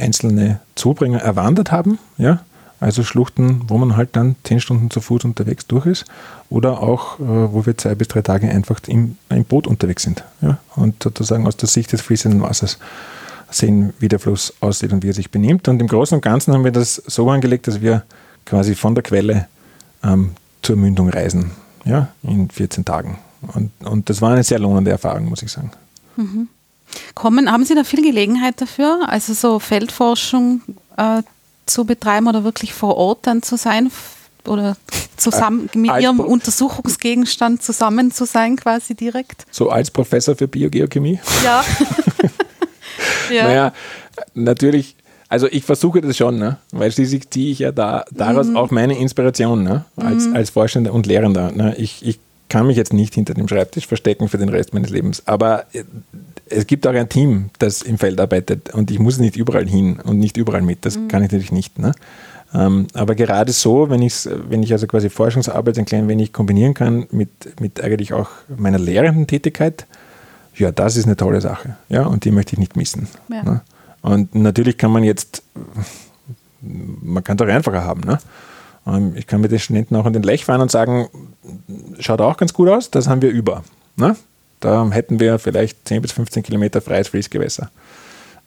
einzelne 0.03 0.61
Zubringer 0.75 1.21
erwandert 1.21 1.73
haben, 1.73 1.99
ja, 2.19 2.41
also 2.79 3.03
Schluchten, 3.03 3.63
wo 3.69 3.79
man 3.79 3.97
halt 3.97 4.11
dann 4.13 4.37
zehn 4.45 4.61
Stunden 4.61 4.91
zu 4.91 5.01
Fuß 5.01 5.25
unterwegs 5.25 5.67
durch 5.67 5.87
ist, 5.87 6.05
oder 6.51 6.83
auch, 6.83 7.19
äh, 7.19 7.23
wo 7.23 7.65
wir 7.65 7.77
zwei 7.77 7.95
bis 7.95 8.09
drei 8.09 8.23
Tage 8.23 8.49
einfach 8.49 8.81
im, 8.87 9.17
im 9.31 9.45
Boot 9.45 9.67
unterwegs 9.67 10.03
sind 10.03 10.25
ja, 10.43 10.59
und 10.75 11.03
sozusagen 11.03 11.47
aus 11.47 11.57
der 11.57 11.69
Sicht 11.69 11.93
des 11.93 12.03
fließenden 12.03 12.43
Wassers 12.43 12.79
sehen, 13.51 13.95
wie 13.99 14.09
der 14.09 14.19
Fluss 14.19 14.53
aussieht 14.61 14.93
und 14.93 15.03
wie 15.03 15.11
er 15.11 15.15
sich 15.15 15.31
benimmt. 15.31 15.69
Und 15.69 15.81
im 15.81 15.87
Großen 15.87 16.17
und 16.17 16.21
Ganzen 16.21 16.53
haben 16.53 16.65
wir 16.65 16.73
das 16.73 16.97
so 16.97 17.31
angelegt, 17.31 17.69
dass 17.69 17.81
wir 17.81 18.03
quasi 18.45 18.75
von 18.75 18.95
der 18.95 19.05
Quelle 19.05 19.47
ähm, 20.03 20.33
zur 20.67 20.77
Mündung 20.77 21.09
reisen, 21.09 21.53
ja, 21.85 22.09
in 22.25 22.51
14 22.51 22.85
Tagen. 22.85 23.19
Und, 23.55 23.71
und 23.87 24.11
das 24.11 24.21
war 24.21 24.33
eine 24.33 24.43
sehr 24.43 24.59
lohnende 24.59 24.91
Erfahrung, 24.91 25.27
muss 25.27 25.43
ich 25.43 25.53
sagen. 25.53 25.71
Mhm. 26.17 26.49
Kommen, 27.15 27.53
haben 27.53 27.65
Sie 27.65 27.77
da 27.77 27.85
viel 27.85 28.03
Gelegenheit 28.03 28.61
dafür, 28.61 29.09
also 29.09 29.33
so 29.33 29.61
Feldforschung 29.61 30.63
äh, 30.97 31.23
zu 31.67 31.85
betreiben 31.85 32.27
oder 32.27 32.43
wirklich 32.43 32.75
vor 32.75 32.97
Ort 32.97 33.29
dann 33.29 33.43
zu 33.43 33.57
sein 33.57 33.93
oder 34.45 34.77
zusammen 35.17 35.71
äh, 35.73 35.79
mit 35.79 36.01
Ihrem 36.01 36.17
Pro 36.17 36.25
Untersuchungsgegenstand 36.25 37.63
zusammen 37.63 38.11
zu 38.11 38.25
sein, 38.25 38.57
quasi 38.57 38.97
direkt? 38.97 39.47
So 39.53 39.71
als 39.71 39.93
Professor 39.93 40.35
für 40.35 40.49
Biogeochemie? 40.49 41.21
Ja. 41.45 41.65
ja. 43.31 43.45
Naja, 43.45 43.73
natürlich 44.35 44.96
also 45.29 45.49
ich 45.51 45.65
versuche 45.65 46.01
das 46.01 46.17
schon, 46.17 46.39
ne? 46.39 46.59
weil 46.73 46.91
schließlich 46.93 47.31
ziehe 47.31 47.51
ich 47.51 47.59
ja 47.61 47.73
da, 47.73 48.05
daraus 48.13 48.49
mhm. 48.49 48.57
auch 48.57 48.71
meine 48.71 48.99
Inspiration 48.99 49.65
ne? 49.65 49.85
als, 49.97 50.27
mhm. 50.27 50.37
als 50.37 50.51
Forschender 50.51 50.93
und 50.93 51.07
Lehrender. 51.07 51.51
Ne? 51.53 51.75
Ich, 51.77 52.07
ich 52.07 52.19
kann 52.49 52.67
mich 52.67 52.77
jetzt 52.77 52.93
nicht 52.93 53.15
hinter 53.15 53.35
dem 53.35 53.49
Schreibtisch 53.49 53.87
verstecken 53.87 54.29
für 54.29 54.39
den 54.39 54.49
Rest 54.49 54.73
meines 54.73 54.91
Lebens. 54.91 55.23
Aber 55.27 55.65
äh, 55.73 55.85
es 56.49 56.67
gibt 56.67 56.87
auch 56.87 56.95
ein 56.95 57.09
Team, 57.09 57.51
das 57.59 57.83
im 57.83 57.99
Feld 57.99 58.21
arbeitet 58.21 58.73
und 58.73 58.91
ich 58.91 59.01
muss 59.01 59.19
nicht 59.19 59.37
überall 59.37 59.67
hin 59.67 59.99
und 60.05 60.19
nicht 60.19 60.37
überall 60.37 60.63
mit. 60.63 60.85
Das 60.85 60.97
mhm. 60.97 61.09
kann 61.09 61.23
ich 61.23 61.31
natürlich 61.31 61.53
nicht. 61.53 61.79
Ne? 61.79 61.93
Ähm, 62.55 62.87
aber 62.95 63.17
gerade 63.17 63.51
so, 63.51 63.91
wenn, 63.91 64.01
wenn 64.01 64.63
ich 64.63 64.73
also 64.73 64.87
quasi 64.87 65.11
Forschungsarbeit 65.11 65.79
ein 65.79 65.85
klein 65.85 66.07
wenig 66.07 66.33
kombinieren 66.33 66.75
kann 66.75 67.07
mit, 67.11 67.61
mit 67.61 67.83
eigentlich 67.83 68.13
auch 68.13 68.31
meiner 68.57 68.79
lehrenden 68.79 69.27
Tätigkeit, 69.27 69.87
ja, 70.55 70.71
das 70.71 70.97
ist 70.97 71.07
eine 71.07 71.17
tolle 71.17 71.41
Sache. 71.41 71.77
Ja, 71.89 72.07
und 72.07 72.25
die 72.25 72.31
möchte 72.31 72.55
ich 72.55 72.59
nicht 72.59 72.77
missen. 72.77 73.09
Ja. 73.29 73.43
Ne? 73.43 73.61
Und 74.07 74.37
natürlich 74.37 74.79
kann 74.79 74.93
man 74.93 75.03
jetzt, 75.03 75.43
man 76.61 77.25
kann 77.25 77.37
es 77.37 77.45
auch 77.45 77.51
einfacher 77.51 77.83
haben. 77.83 78.03
Ne? 78.03 78.19
Ähm, 78.87 79.15
ich 79.17 79.27
kann 79.27 79.41
mit 79.41 79.51
den 79.51 79.59
Studenten 79.59 79.97
auch 79.97 80.07
in 80.07 80.13
den 80.13 80.23
Lech 80.23 80.45
fahren 80.45 80.61
und 80.61 80.71
sagen, 80.71 81.09
schaut 81.99 82.21
auch 82.21 82.37
ganz 82.37 82.53
gut 82.53 82.69
aus, 82.69 82.89
das 82.93 83.09
haben 83.09 83.21
wir 83.21 83.31
über. 83.31 83.65
Ne? 83.97 84.15
Da 84.61 84.89
hätten 84.93 85.19
wir 85.19 85.41
vielleicht 85.41 85.89
10 85.89 86.03
bis 86.03 86.13
15 86.13 86.45
Kilometer 86.45 86.81
freies 86.81 87.09
Fließgewässer. 87.09 87.69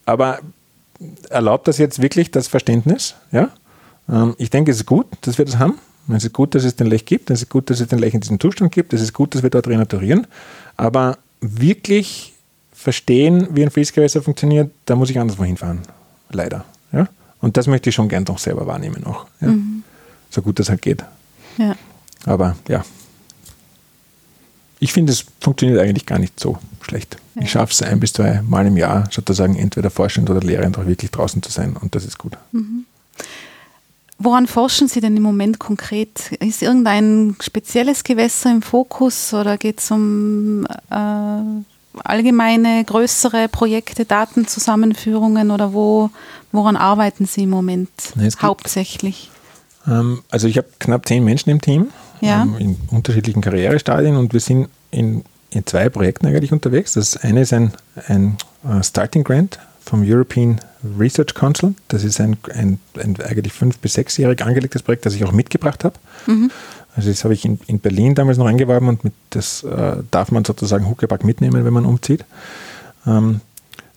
Aber 0.06 0.38
erlaubt 1.28 1.68
das 1.68 1.76
jetzt 1.76 2.00
wirklich 2.00 2.30
das 2.30 2.48
Verständnis? 2.48 3.16
Ja? 3.30 3.50
Ähm, 4.08 4.34
ich 4.38 4.48
denke, 4.48 4.70
es 4.70 4.78
ist 4.78 4.86
gut, 4.86 5.08
dass 5.20 5.36
wir 5.36 5.44
das 5.44 5.58
haben. 5.58 5.78
Es 6.08 6.24
ist 6.24 6.32
gut, 6.32 6.54
dass 6.54 6.64
es 6.64 6.74
den 6.74 6.86
Lech 6.86 7.04
gibt. 7.04 7.28
Es 7.28 7.42
ist 7.42 7.50
gut, 7.50 7.68
dass 7.68 7.80
es 7.80 7.88
den 7.88 7.98
Lech 7.98 8.14
in 8.14 8.20
diesem 8.20 8.40
Zustand 8.40 8.72
gibt. 8.72 8.94
Es 8.94 9.02
ist 9.02 9.12
gut, 9.12 9.34
dass 9.34 9.42
wir 9.42 9.50
dort 9.50 9.68
renaturieren. 9.68 10.26
Aber 10.78 11.18
wirklich 11.42 12.29
verstehen, 12.80 13.48
wie 13.50 13.62
ein 13.62 13.70
Fließgewässer 13.70 14.22
funktioniert, 14.22 14.70
da 14.86 14.96
muss 14.96 15.10
ich 15.10 15.18
anderswo 15.18 15.44
hinfahren. 15.44 15.80
Leider. 16.30 16.64
Ja? 16.92 17.08
Und 17.40 17.58
das 17.58 17.66
möchte 17.66 17.90
ich 17.90 17.94
schon 17.94 18.08
gern 18.08 18.24
doch 18.24 18.38
selber 18.38 18.66
wahrnehmen 18.66 19.04
auch. 19.04 19.26
Ja? 19.40 19.48
Mhm. 19.48 19.82
So 20.30 20.40
gut 20.40 20.58
das 20.58 20.70
halt 20.70 20.80
geht. 20.80 21.04
Ja. 21.58 21.76
Aber 22.24 22.56
ja. 22.68 22.82
Ich 24.78 24.94
finde, 24.94 25.12
es 25.12 25.26
funktioniert 25.40 25.78
eigentlich 25.78 26.06
gar 26.06 26.18
nicht 26.18 26.40
so 26.40 26.58
schlecht. 26.80 27.18
Ja. 27.34 27.42
Ich 27.42 27.50
schaffe 27.50 27.72
es 27.72 27.82
ein 27.82 28.00
bis 28.00 28.14
zwei 28.14 28.40
Mal 28.40 28.66
im 28.66 28.78
Jahr, 28.78 29.08
sozusagen 29.10 29.56
entweder 29.56 29.90
forschend 29.90 30.30
oder 30.30 30.40
lehrend 30.40 30.78
auch 30.78 30.86
wirklich 30.86 31.10
draußen 31.10 31.42
zu 31.42 31.50
sein 31.50 31.76
und 31.76 31.94
das 31.94 32.06
ist 32.06 32.16
gut. 32.16 32.38
Mhm. 32.52 32.86
Woran 34.18 34.46
forschen 34.46 34.88
Sie 34.88 35.00
denn 35.00 35.16
im 35.16 35.22
Moment 35.22 35.58
konkret? 35.58 36.32
Ist 36.40 36.62
irgendein 36.62 37.36
spezielles 37.40 38.04
Gewässer 38.04 38.50
im 38.50 38.62
Fokus 38.62 39.34
oder 39.34 39.58
geht 39.58 39.80
es 39.80 39.90
um 39.90 40.66
äh, 40.90 41.62
allgemeine, 42.04 42.84
größere 42.84 43.48
Projekte, 43.48 44.04
Datenzusammenführungen 44.04 45.50
oder 45.50 45.72
wo, 45.72 46.10
woran 46.52 46.76
arbeiten 46.76 47.26
Sie 47.26 47.44
im 47.44 47.50
Moment 47.50 47.90
nee, 48.14 48.28
hauptsächlich? 48.40 49.30
Ähm, 49.86 50.22
also 50.30 50.46
ich 50.46 50.56
habe 50.56 50.68
knapp 50.78 51.06
zehn 51.06 51.24
Menschen 51.24 51.50
im 51.50 51.60
Team 51.60 51.88
ja. 52.20 52.42
ähm, 52.42 52.56
in 52.58 52.76
unterschiedlichen 52.90 53.40
Karrierestadien 53.40 54.16
und 54.16 54.32
wir 54.32 54.40
sind 54.40 54.68
in, 54.90 55.24
in 55.50 55.66
zwei 55.66 55.88
Projekten 55.88 56.26
eigentlich 56.26 56.52
unterwegs. 56.52 56.92
Das 56.92 57.16
eine 57.16 57.42
ist 57.42 57.52
ein, 57.52 57.72
ein 58.06 58.36
uh, 58.64 58.82
Starting 58.82 59.24
Grant 59.24 59.58
vom 59.84 60.02
European 60.04 60.60
Research 60.98 61.34
Council. 61.34 61.74
Das 61.88 62.04
ist 62.04 62.20
ein, 62.20 62.36
ein, 62.54 62.78
ein 63.02 63.16
eigentlich 63.22 63.52
fünf- 63.52 63.78
bis 63.78 63.94
sechsjährig 63.94 64.42
angelegtes 64.42 64.82
Projekt, 64.82 65.06
das 65.06 65.14
ich 65.14 65.24
auch 65.24 65.32
mitgebracht 65.32 65.84
habe. 65.84 65.94
Mhm. 66.26 66.50
Also 66.96 67.08
das 67.08 67.24
habe 67.24 67.34
ich 67.34 67.44
in, 67.44 67.58
in, 67.66 67.78
Berlin 67.78 68.14
damals 68.14 68.38
noch 68.38 68.46
eingeworben 68.46 68.88
und 68.88 69.04
mit, 69.04 69.12
das 69.30 69.62
äh, 69.62 69.96
darf 70.10 70.32
man 70.32 70.44
sozusagen 70.44 70.88
Huckepack 70.88 71.24
mitnehmen, 71.24 71.64
wenn 71.64 71.72
man 71.72 71.86
umzieht. 71.86 72.24
Ähm, 73.06 73.40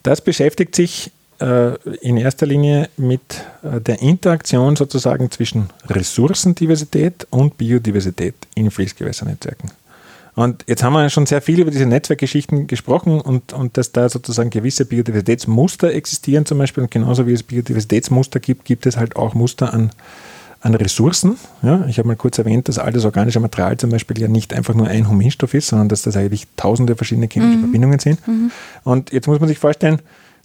das 0.04 0.22
beschäftigt 0.22 0.76
sich 0.76 1.12
äh, 1.40 1.76
in 2.02 2.18
erster 2.18 2.46
Linie 2.46 2.90
mit 2.98 3.44
äh, 3.64 3.82
der 3.82 4.02
Interaktion 4.02 4.76
sozusagen 4.76 5.32
zwischen 5.32 5.70
Ressourcendiversität 5.90 7.28
und 7.32 7.58
Biodiversität 7.58 8.36
in 8.56 8.70
Fließgewässernetzwerken. 8.70 9.72
Und 10.36 10.64
jetzt 10.68 10.84
haben 10.84 10.94
wir 10.94 11.10
schon 11.10 11.28
sehr 11.28 11.42
viel 11.42 11.60
über 11.60 11.70
diese 11.70 11.86
Netzwerkgeschichten 11.86 12.66
gesprochen 12.68 13.22
und, 13.22 13.54
und 13.54 13.78
dass 13.78 13.92
da 13.92 14.10
sozusagen 14.10 14.50
gewisse 14.50 14.86
Biodiversitätsmuster 14.86 15.94
existieren 15.94 16.46
zum 16.46 16.58
Beispiel. 16.58 16.84
Und 16.84 16.92
genauso 16.92 17.28
wie 17.28 17.34
es 17.34 17.44
Biodiversitätsmuster 17.44 18.40
gibt, 18.40 18.66
gibt 18.66 18.86
es 18.86 18.98
halt 18.98 19.16
auch 19.16 19.36
Muster 19.36 19.74
an, 19.74 19.92
an 20.64 20.76
Ressourcen. 20.76 21.38
Ja, 21.62 21.86
ich 21.88 22.00
habe 22.00 22.08
mal 22.08 22.16
kurz 22.16 22.38
erwähnt, 22.38 22.70
dass 22.70 22.80
all 22.80 22.94
das 22.94 23.04
organische 23.04 23.42
Material 23.42 23.78
zum 23.78 23.90
Beispiel 23.90 24.20
ja 24.20 24.30
nicht 24.30 24.54
einfach 24.54 24.74
nur 24.74 24.88
ein 24.88 25.10
Huminstoff 25.10 25.54
ist, 25.54 25.68
sondern 25.68 25.90
dass 25.90 26.04
das 26.04 26.16
eigentlich 26.16 26.48
tausende 26.56 26.96
verschiedene 26.96 27.28
chemische 27.28 27.58
mhm. 27.58 27.62
Verbindungen 27.64 28.00
sind. 28.00 28.26
Mhm. 28.26 28.52
Und 28.86 29.12
jetzt 29.12 29.28
muss 29.28 29.40
man 29.42 29.50
sich 29.50 29.60
vorstellen, 29.60 30.02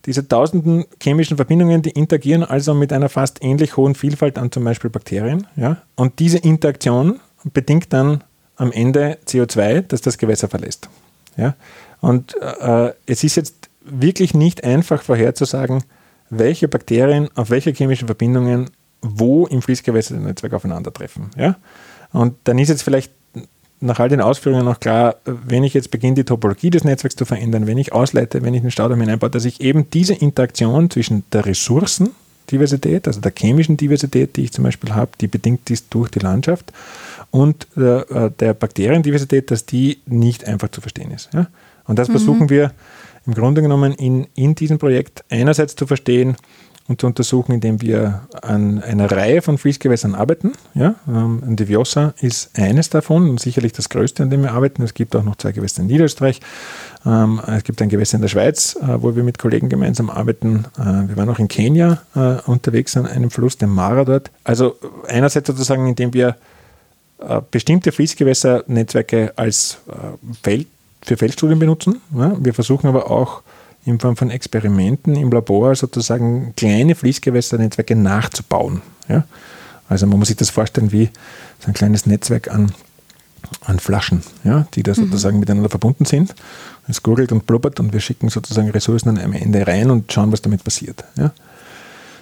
diese 0.06 0.26
tausenden 0.26 0.86
chemischen 1.00 1.36
Verbindungen, 1.36 1.82
die 1.82 1.90
interagieren 1.90 2.42
also 2.42 2.74
mit 2.74 2.92
einer 2.92 3.08
fast 3.08 3.42
ähnlich 3.42 3.76
hohen 3.76 3.94
Vielfalt 3.94 4.38
an 4.38 4.50
zum 4.50 4.64
Beispiel 4.64 4.90
Bakterien. 4.90 5.46
Ja? 5.54 5.82
Und 5.94 6.18
diese 6.18 6.38
Interaktion 6.38 7.20
bedingt 7.44 7.92
dann 7.92 8.24
am 8.56 8.72
Ende 8.72 9.18
CO2, 9.26 9.82
das 9.82 10.00
das 10.00 10.18
Gewässer 10.18 10.48
verlässt. 10.48 10.88
Ja? 11.36 11.54
Und 12.00 12.34
äh, 12.40 12.92
es 13.06 13.22
ist 13.22 13.36
jetzt 13.36 13.68
wirklich 13.82 14.34
nicht 14.34 14.64
einfach 14.64 15.02
vorherzusagen, 15.02 15.84
welche 16.30 16.66
Bakterien 16.66 17.28
auf 17.36 17.50
welche 17.50 17.70
chemischen 17.70 18.08
Verbindungen 18.08 18.70
wo 19.02 19.46
im 19.46 19.62
Fließgewässernetzwerk 19.62 20.52
aufeinandertreffen. 20.52 21.30
Ja? 21.36 21.56
Und 22.12 22.34
dann 22.44 22.58
ist 22.58 22.68
jetzt 22.68 22.82
vielleicht 22.82 23.12
nach 23.80 24.00
all 24.00 24.08
den 24.08 24.20
Ausführungen 24.20 24.64
noch 24.64 24.80
klar, 24.80 25.16
wenn 25.24 25.62
ich 25.62 25.74
jetzt 25.74 25.90
beginne, 25.90 26.16
die 26.16 26.24
Topologie 26.24 26.70
des 26.70 26.84
Netzwerks 26.84 27.16
zu 27.16 27.24
verändern, 27.24 27.66
wenn 27.66 27.78
ich 27.78 27.92
ausleite, 27.92 28.42
wenn 28.42 28.54
ich 28.54 28.60
einen 28.62 28.70
Staudamm 28.70 29.00
hineinbaue, 29.00 29.30
dass 29.30 29.44
ich 29.44 29.60
eben 29.60 29.88
diese 29.90 30.14
Interaktion 30.14 30.90
zwischen 30.90 31.22
der 31.32 31.46
Ressourcendiversität, 31.46 33.06
also 33.06 33.20
der 33.20 33.32
chemischen 33.36 33.76
Diversität, 33.76 34.36
die 34.36 34.44
ich 34.44 34.52
zum 34.52 34.64
Beispiel 34.64 34.94
habe, 34.94 35.12
die 35.20 35.28
bedingt 35.28 35.70
ist 35.70 35.86
durch 35.90 36.10
die 36.10 36.18
Landschaft, 36.18 36.72
und 37.30 37.68
der, 37.76 38.10
äh, 38.10 38.30
der 38.38 38.54
Bakteriendiversität, 38.54 39.50
dass 39.50 39.66
die 39.66 39.98
nicht 40.06 40.46
einfach 40.46 40.70
zu 40.70 40.80
verstehen 40.80 41.10
ist. 41.10 41.28
Ja? 41.32 41.48
Und 41.84 41.98
das 41.98 42.08
mhm. 42.08 42.12
versuchen 42.12 42.50
wir 42.50 42.72
im 43.26 43.34
Grunde 43.34 43.60
genommen 43.60 43.92
in, 43.92 44.26
in 44.34 44.54
diesem 44.54 44.78
Projekt 44.78 45.24
einerseits 45.28 45.76
zu 45.76 45.86
verstehen 45.86 46.36
und 46.88 47.02
zu 47.02 47.06
untersuchen, 47.06 47.52
indem 47.52 47.82
wir 47.82 48.22
an 48.40 48.82
einer 48.82 49.10
Reihe 49.10 49.42
von 49.42 49.58
Fließgewässern 49.58 50.14
arbeiten. 50.14 50.52
Ja? 50.74 50.94
Ähm, 51.06 51.42
die 51.44 51.68
Viosa 51.68 52.14
ist 52.20 52.58
eines 52.58 52.88
davon 52.88 53.28
und 53.28 53.38
sicherlich 53.38 53.72
das 53.74 53.90
größte, 53.90 54.22
an 54.22 54.30
dem 54.30 54.42
wir 54.42 54.52
arbeiten. 54.52 54.82
Es 54.82 54.94
gibt 54.94 55.14
auch 55.14 55.22
noch 55.22 55.36
zwei 55.36 55.52
Gewässer 55.52 55.82
in 55.82 55.88
Niederösterreich. 55.88 56.40
Ähm, 57.04 57.40
es 57.46 57.62
gibt 57.64 57.82
ein 57.82 57.90
Gewässer 57.90 58.16
in 58.16 58.22
der 58.22 58.28
Schweiz, 58.28 58.76
äh, 58.76 59.02
wo 59.02 59.14
wir 59.14 59.22
mit 59.22 59.38
Kollegen 59.38 59.68
gemeinsam 59.68 60.08
arbeiten. 60.08 60.64
Äh, 60.78 61.08
wir 61.08 61.16
waren 61.16 61.28
auch 61.28 61.38
in 61.38 61.48
Kenia 61.48 62.00
äh, 62.16 62.36
unterwegs 62.46 62.96
an 62.96 63.06
einem 63.06 63.30
Fluss, 63.30 63.58
dem 63.58 63.70
Mara 63.70 64.04
dort. 64.04 64.30
Also 64.42 64.76
einerseits 65.08 65.46
sozusagen, 65.46 65.86
indem 65.86 66.14
wir 66.14 66.36
äh, 67.20 67.42
bestimmte 67.50 67.92
Fließgewässernetzwerke 67.92 69.34
als 69.36 69.78
äh, 69.88 69.92
Feld, 70.42 70.66
für 71.02 71.16
Feldstudien 71.16 71.58
benutzen. 71.58 72.00
Wir 72.10 72.52
versuchen 72.52 72.88
aber 72.88 73.08
auch 73.08 73.42
in 73.84 73.98
Form 73.98 74.16
von 74.16 74.30
Experimenten 74.30 75.16
im 75.16 75.30
Labor 75.30 75.74
sozusagen 75.74 76.54
kleine 76.56 76.94
Fließgewässernetzwerke 76.94 77.96
nachzubauen. 77.96 78.82
Also 79.88 80.06
man 80.06 80.18
muss 80.18 80.28
sich 80.28 80.36
das 80.36 80.50
vorstellen 80.50 80.92
wie 80.92 81.10
so 81.58 81.68
ein 81.68 81.74
kleines 81.74 82.06
Netzwerk 82.06 82.48
an, 82.52 82.72
an 83.64 83.78
Flaschen, 83.78 84.22
ja, 84.44 84.66
die 84.74 84.82
da 84.82 84.92
mhm. 84.92 84.96
sozusagen 84.96 85.36
mhm. 85.36 85.40
miteinander 85.40 85.70
verbunden 85.70 86.04
sind. 86.04 86.34
Es 86.86 87.02
gurgelt 87.02 87.32
und 87.32 87.46
blubbert 87.46 87.80
und 87.80 87.92
wir 87.92 88.00
schicken 88.00 88.28
sozusagen 88.28 88.70
Ressourcen 88.70 89.18
am 89.18 89.32
Ende 89.32 89.66
rein 89.66 89.90
und 89.90 90.12
schauen, 90.12 90.32
was 90.32 90.42
damit 90.42 90.64
passiert. 90.64 91.04
Ja. 91.16 91.32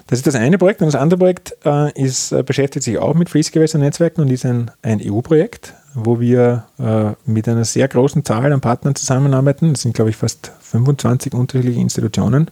Das 0.08 0.20
ist 0.20 0.26
das 0.26 0.36
eine 0.36 0.58
Projekt. 0.58 0.80
Und 0.82 0.86
das 0.86 0.94
andere 0.94 1.18
Projekt 1.18 1.56
äh, 1.64 1.92
ist, 2.00 2.32
äh, 2.32 2.42
beschäftigt 2.42 2.84
sich 2.84 2.98
auch 2.98 3.14
mit 3.14 3.28
Fließgewässernetzwerken 3.28 4.22
und 4.22 4.30
ist 4.30 4.44
ein, 4.44 4.70
ein 4.82 5.00
EU-Projekt, 5.02 5.74
wo 5.97 6.20
wir 6.20 6.64
äh, 6.78 7.12
mit 7.24 7.48
einer 7.48 7.64
sehr 7.64 7.89
großen 7.89 8.24
Zahl 8.24 8.52
an 8.52 8.60
Partnern 8.60 8.94
zusammenarbeiten. 8.94 9.73
Das 9.73 9.82
sind, 9.82 9.94
glaube 9.94 10.10
ich, 10.10 10.16
fast 10.16 10.52
25 10.60 11.32
unterschiedliche 11.32 11.81
Institutionen, 11.81 12.51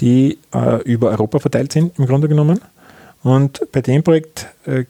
die 0.00 0.38
äh, 0.52 0.82
über 0.82 1.10
Europa 1.10 1.38
verteilt 1.38 1.72
sind, 1.72 1.98
im 1.98 2.06
Grunde 2.06 2.28
genommen. 2.28 2.60
Und 3.22 3.60
bei 3.72 3.80
dem 3.80 4.02
Projekt, 4.02 4.48
äh, 4.66 4.84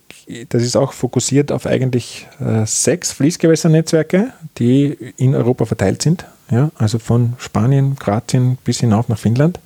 das 0.48 0.62
ist 0.62 0.76
auch 0.76 0.92
fokussiert 0.92 1.52
auf 1.52 1.66
eigentlich 1.66 2.26
äh, 2.40 2.66
sechs 2.66 3.12
Fließgewässernetzwerke, 3.12 4.32
die 4.58 4.96
in 5.16 5.34
Europa 5.34 5.66
verteilt 5.66 6.02
sind. 6.02 6.26
Ja, 6.50 6.70
also 6.76 6.98
von 6.98 7.34
Spanien, 7.38 7.96
Kroatien 7.98 8.56
bis 8.64 8.80
hinauf 8.80 9.08
nach 9.08 9.18
Finnland 9.18 9.58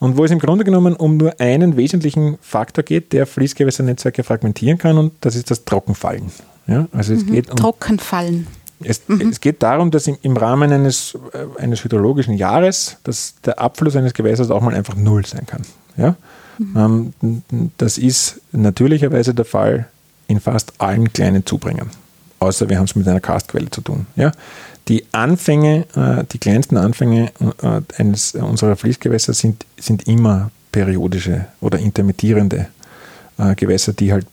und 0.00 0.16
wo 0.16 0.24
es 0.24 0.32
im 0.32 0.40
Grunde 0.40 0.64
genommen 0.64 0.96
um 0.96 1.16
nur 1.16 1.38
einen 1.38 1.76
wesentlichen 1.76 2.36
Faktor 2.42 2.82
geht, 2.82 3.12
der 3.12 3.24
Fließgewässernetzwerke 3.24 4.24
fragmentieren 4.24 4.76
kann 4.76 4.98
und 4.98 5.12
das 5.20 5.36
ist 5.36 5.52
das 5.52 5.64
Trockenfallen. 5.64 6.32
Ja, 6.66 6.86
also 6.92 7.14
es 7.14 7.24
mhm. 7.24 7.32
geht 7.32 7.50
um 7.50 7.56
Trockenfallen. 7.56 8.46
Es, 8.84 9.02
mhm. 9.06 9.28
es, 9.30 9.40
geht 9.40 9.62
darum, 9.62 9.90
dass 9.90 10.06
im, 10.06 10.18
im 10.22 10.36
Rahmen 10.36 10.72
eines, 10.72 11.16
äh, 11.32 11.62
eines 11.62 11.84
hydrologischen 11.84 12.34
Jahres 12.34 12.96
dass 13.04 13.34
der 13.44 13.60
Abfluss 13.60 13.96
eines 13.96 14.14
Gewässers 14.14 14.50
auch 14.50 14.60
mal 14.60 14.74
einfach 14.74 14.96
null 14.96 15.24
sein 15.24 15.46
kann. 15.46 15.62
Ja? 15.96 16.16
Mhm. 16.58 17.12
Ähm, 17.22 17.72
das 17.78 17.98
ist 17.98 18.40
natürlicherweise 18.52 19.34
der 19.34 19.44
Fall 19.44 19.88
in 20.26 20.40
fast 20.40 20.72
allen 20.78 21.12
kleinen 21.12 21.46
Zubringern. 21.46 21.90
Außer 22.38 22.68
wir 22.68 22.78
haben 22.78 22.86
es 22.86 22.96
mit 22.96 23.06
einer 23.06 23.20
Karstquelle 23.20 23.70
zu 23.70 23.82
tun. 23.82 24.06
Ja? 24.16 24.32
Die 24.88 25.04
Anfänge, 25.12 25.86
äh, 25.94 26.24
die 26.32 26.38
kleinsten 26.38 26.76
Anfänge 26.76 27.30
äh, 27.62 27.80
eines 27.98 28.34
unserer 28.34 28.76
Fließgewässer 28.76 29.32
sind, 29.32 29.64
sind 29.78 30.08
immer 30.08 30.50
periodische 30.72 31.46
oder 31.60 31.78
intermittierende 31.78 32.66
äh, 33.38 33.54
Gewässer, 33.54 33.92
die 33.92 34.12
halt 34.12 34.26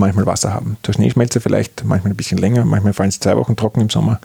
manchmal 0.00 0.26
Wasser 0.26 0.52
haben. 0.52 0.76
Zur 0.82 0.94
Schneeschmelze 0.94 1.40
vielleicht 1.40 1.84
manchmal 1.84 2.12
ein 2.12 2.16
bisschen 2.16 2.38
länger, 2.38 2.64
manchmal 2.64 2.92
fallen 2.92 3.10
sie 3.10 3.20
zwei 3.20 3.36
Wochen 3.36 3.56
trocken 3.56 3.80
im 3.80 3.90
Sommer, 3.90 4.20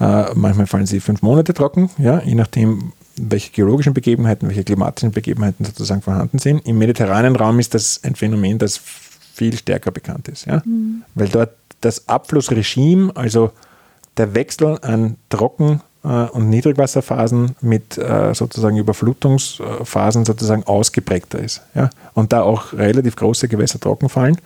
äh, 0.00 0.34
manchmal 0.34 0.66
fallen 0.66 0.86
sie 0.86 1.00
fünf 1.00 1.22
Monate 1.22 1.54
trocken, 1.54 1.90
ja, 1.98 2.20
je 2.22 2.34
nachdem, 2.34 2.92
welche 3.16 3.52
geologischen 3.52 3.94
Begebenheiten, 3.94 4.48
welche 4.48 4.64
klimatischen 4.64 5.12
Begebenheiten 5.12 5.64
sozusagen 5.64 6.02
vorhanden 6.02 6.38
sind. 6.38 6.66
Im 6.66 6.78
mediterranen 6.78 7.36
Raum 7.36 7.60
ist 7.60 7.74
das 7.74 8.00
ein 8.02 8.16
Phänomen, 8.16 8.58
das 8.58 8.80
viel 9.34 9.56
stärker 9.56 9.90
bekannt 9.90 10.28
ist, 10.28 10.46
ja? 10.46 10.62
Mhm. 10.64 11.02
weil 11.14 11.28
dort 11.28 11.50
das 11.80 12.08
Abflussregime, 12.08 13.14
also 13.14 13.52
der 14.16 14.34
Wechsel 14.34 14.78
an 14.82 15.16
Trocken- 15.30 15.80
äh, 16.04 16.08
und 16.08 16.48
Niedrigwasserphasen 16.50 17.56
mit 17.60 17.98
äh, 17.98 18.34
sozusagen 18.34 18.76
Überflutungsphasen 18.76 20.24
sozusagen 20.24 20.64
ausgeprägter 20.64 21.38
ist. 21.38 21.62
Ja? 21.74 21.90
Und 22.14 22.32
da 22.32 22.42
auch 22.42 22.72
relativ 22.72 23.16
große 23.16 23.48
Gewässer 23.48 23.80
trocken 23.80 24.08
fallen. 24.08 24.36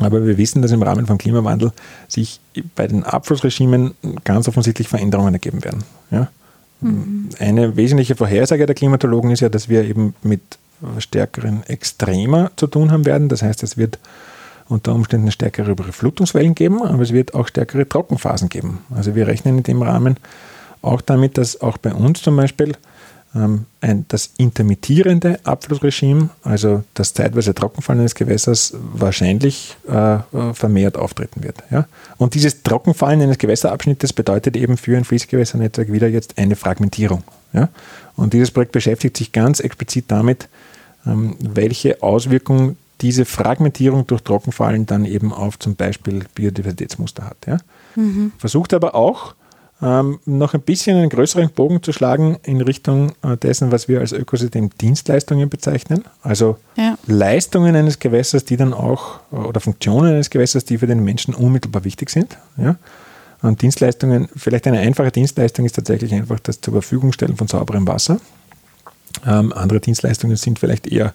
Aber 0.00 0.26
wir 0.26 0.38
wissen, 0.38 0.60
dass 0.60 0.72
im 0.72 0.82
Rahmen 0.82 1.06
vom 1.06 1.18
Klimawandel 1.18 1.72
sich 2.08 2.40
bei 2.74 2.86
den 2.86 3.04
Abflussregimen 3.04 3.94
ganz 4.24 4.48
offensichtlich 4.48 4.88
Veränderungen 4.88 5.34
ergeben 5.34 5.62
werden. 5.64 5.84
Ja? 6.10 6.28
Mhm. 6.80 7.28
Eine 7.38 7.76
wesentliche 7.76 8.16
Vorhersage 8.16 8.66
der 8.66 8.74
Klimatologen 8.74 9.30
ist 9.30 9.40
ja, 9.40 9.48
dass 9.48 9.68
wir 9.68 9.84
eben 9.84 10.14
mit 10.22 10.40
stärkeren 10.98 11.62
Extremer 11.64 12.50
zu 12.56 12.66
tun 12.66 12.90
haben 12.90 13.06
werden. 13.06 13.28
Das 13.28 13.42
heißt, 13.42 13.62
es 13.62 13.76
wird 13.76 13.98
unter 14.68 14.94
Umständen 14.94 15.30
stärkere 15.30 15.70
Überflutungswellen 15.70 16.54
geben, 16.54 16.82
aber 16.82 17.02
es 17.02 17.12
wird 17.12 17.34
auch 17.34 17.48
stärkere 17.48 17.88
Trockenphasen 17.88 18.48
geben. 18.48 18.80
Also 18.94 19.14
wir 19.14 19.26
rechnen 19.26 19.58
in 19.58 19.62
dem 19.62 19.82
Rahmen 19.82 20.16
auch 20.82 21.00
damit, 21.00 21.38
dass 21.38 21.60
auch 21.60 21.78
bei 21.78 21.94
uns 21.94 22.22
zum 22.22 22.36
Beispiel 22.36 22.72
ähm, 23.34 23.66
ein, 23.80 24.04
das 24.08 24.30
intermittierende 24.38 25.40
Abflussregime, 25.44 26.30
also 26.42 26.84
das 26.94 27.14
zeitweise 27.14 27.54
Trockenfallen 27.54 28.00
eines 28.00 28.14
Gewässers, 28.14 28.74
wahrscheinlich 28.92 29.76
äh, 29.88 30.14
äh, 30.14 30.20
vermehrt 30.54 30.96
auftreten 30.96 31.42
wird. 31.42 31.56
Ja? 31.70 31.86
Und 32.16 32.34
dieses 32.34 32.62
Trockenfallen 32.62 33.20
eines 33.20 33.38
Gewässerabschnittes 33.38 34.12
bedeutet 34.12 34.56
eben 34.56 34.76
für 34.76 34.96
ein 34.96 35.04
Fließgewässernetzwerk 35.04 35.92
wieder 35.92 36.08
jetzt 36.08 36.38
eine 36.38 36.56
Fragmentierung. 36.56 37.24
Ja? 37.52 37.68
Und 38.16 38.32
dieses 38.32 38.50
Projekt 38.50 38.72
beschäftigt 38.72 39.16
sich 39.16 39.32
ganz 39.32 39.60
explizit 39.60 40.06
damit, 40.08 40.48
ähm, 41.06 41.36
welche 41.40 42.02
Auswirkungen 42.02 42.76
diese 43.00 43.24
Fragmentierung 43.24 44.06
durch 44.06 44.22
Trockenfallen 44.22 44.86
dann 44.86 45.04
eben 45.04 45.32
auf 45.32 45.58
zum 45.58 45.74
Beispiel 45.74 46.24
Biodiversitätsmuster 46.34 47.24
hat. 47.24 47.36
Ja? 47.46 47.58
Mhm. 47.96 48.32
Versucht 48.38 48.72
aber 48.72 48.94
auch, 48.94 49.34
ähm, 49.84 50.18
noch 50.24 50.54
ein 50.54 50.62
bisschen 50.62 50.96
einen 50.96 51.10
größeren 51.10 51.50
Bogen 51.50 51.82
zu 51.82 51.92
schlagen 51.92 52.38
in 52.42 52.62
Richtung 52.62 53.12
äh, 53.22 53.36
dessen, 53.36 53.70
was 53.70 53.86
wir 53.86 54.00
als 54.00 54.12
Ökosystemdienstleistungen 54.12 55.50
bezeichnen. 55.50 56.04
Also 56.22 56.56
ja. 56.76 56.96
Leistungen 57.06 57.76
eines 57.76 57.98
Gewässers, 57.98 58.46
die 58.46 58.56
dann 58.56 58.72
auch, 58.72 59.20
oder 59.30 59.60
Funktionen 59.60 60.14
eines 60.14 60.30
Gewässers, 60.30 60.64
die 60.64 60.78
für 60.78 60.86
den 60.86 61.04
Menschen 61.04 61.34
unmittelbar 61.34 61.84
wichtig 61.84 62.08
sind. 62.08 62.38
Ja? 62.56 62.76
Und 63.42 63.60
Dienstleistungen, 63.60 64.28
vielleicht 64.34 64.66
eine 64.66 64.78
einfache 64.78 65.10
Dienstleistung 65.10 65.66
ist 65.66 65.74
tatsächlich 65.74 66.14
einfach 66.14 66.40
das 66.40 66.62
zur 66.62 66.72
Verfügung 66.72 67.12
stellen 67.12 67.36
von 67.36 67.46
sauberem 67.46 67.86
Wasser. 67.86 68.18
Ähm, 69.26 69.52
andere 69.52 69.80
Dienstleistungen 69.80 70.36
sind 70.36 70.58
vielleicht 70.58 70.86
eher 70.86 71.12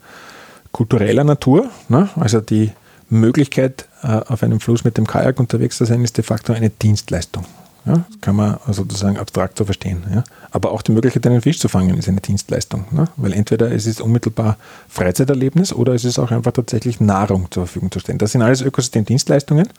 kultureller 0.71 1.23
Natur. 1.23 1.71
Ne? 1.87 2.07
Also 2.15 2.39
die 2.39 2.71
Möglichkeit, 3.09 3.87
äh, 4.03 4.07
auf 4.07 4.43
einem 4.43 4.59
Fluss 4.59 4.83
mit 4.83 4.95
dem 4.97 5.07
Kajak 5.07 5.39
unterwegs 5.39 5.77
zu 5.77 5.85
sein, 5.85 6.03
ist 6.03 6.17
de 6.17 6.23
facto 6.23 6.53
eine 6.53 6.69
Dienstleistung. 6.69 7.45
Ja? 7.85 8.05
Das 8.07 8.21
kann 8.21 8.35
man 8.35 8.57
sozusagen 8.67 9.17
abstrakt 9.17 9.57
so 9.57 9.65
verstehen. 9.65 10.03
Ja? 10.13 10.23
Aber 10.51 10.71
auch 10.71 10.81
die 10.81 10.91
Möglichkeit, 10.91 11.25
einen 11.27 11.41
Fisch 11.41 11.59
zu 11.59 11.67
fangen, 11.67 11.97
ist 11.97 12.07
eine 12.07 12.21
Dienstleistung. 12.21 12.85
Ne? 12.91 13.07
Weil 13.17 13.33
entweder 13.33 13.71
es 13.71 13.85
ist 13.85 14.01
unmittelbar 14.01 14.57
Freizeiterlebnis 14.87 15.73
oder 15.73 15.93
es 15.93 16.05
ist 16.05 16.19
auch 16.19 16.31
einfach 16.31 16.51
tatsächlich 16.51 16.99
Nahrung 16.99 17.47
zur 17.51 17.65
Verfügung 17.65 17.91
zu 17.91 17.99
stellen. 17.99 18.17
Das 18.17 18.31
sind 18.31 18.41
alles 18.41 18.61
Ökosystemdienstleistungen. 18.61 19.69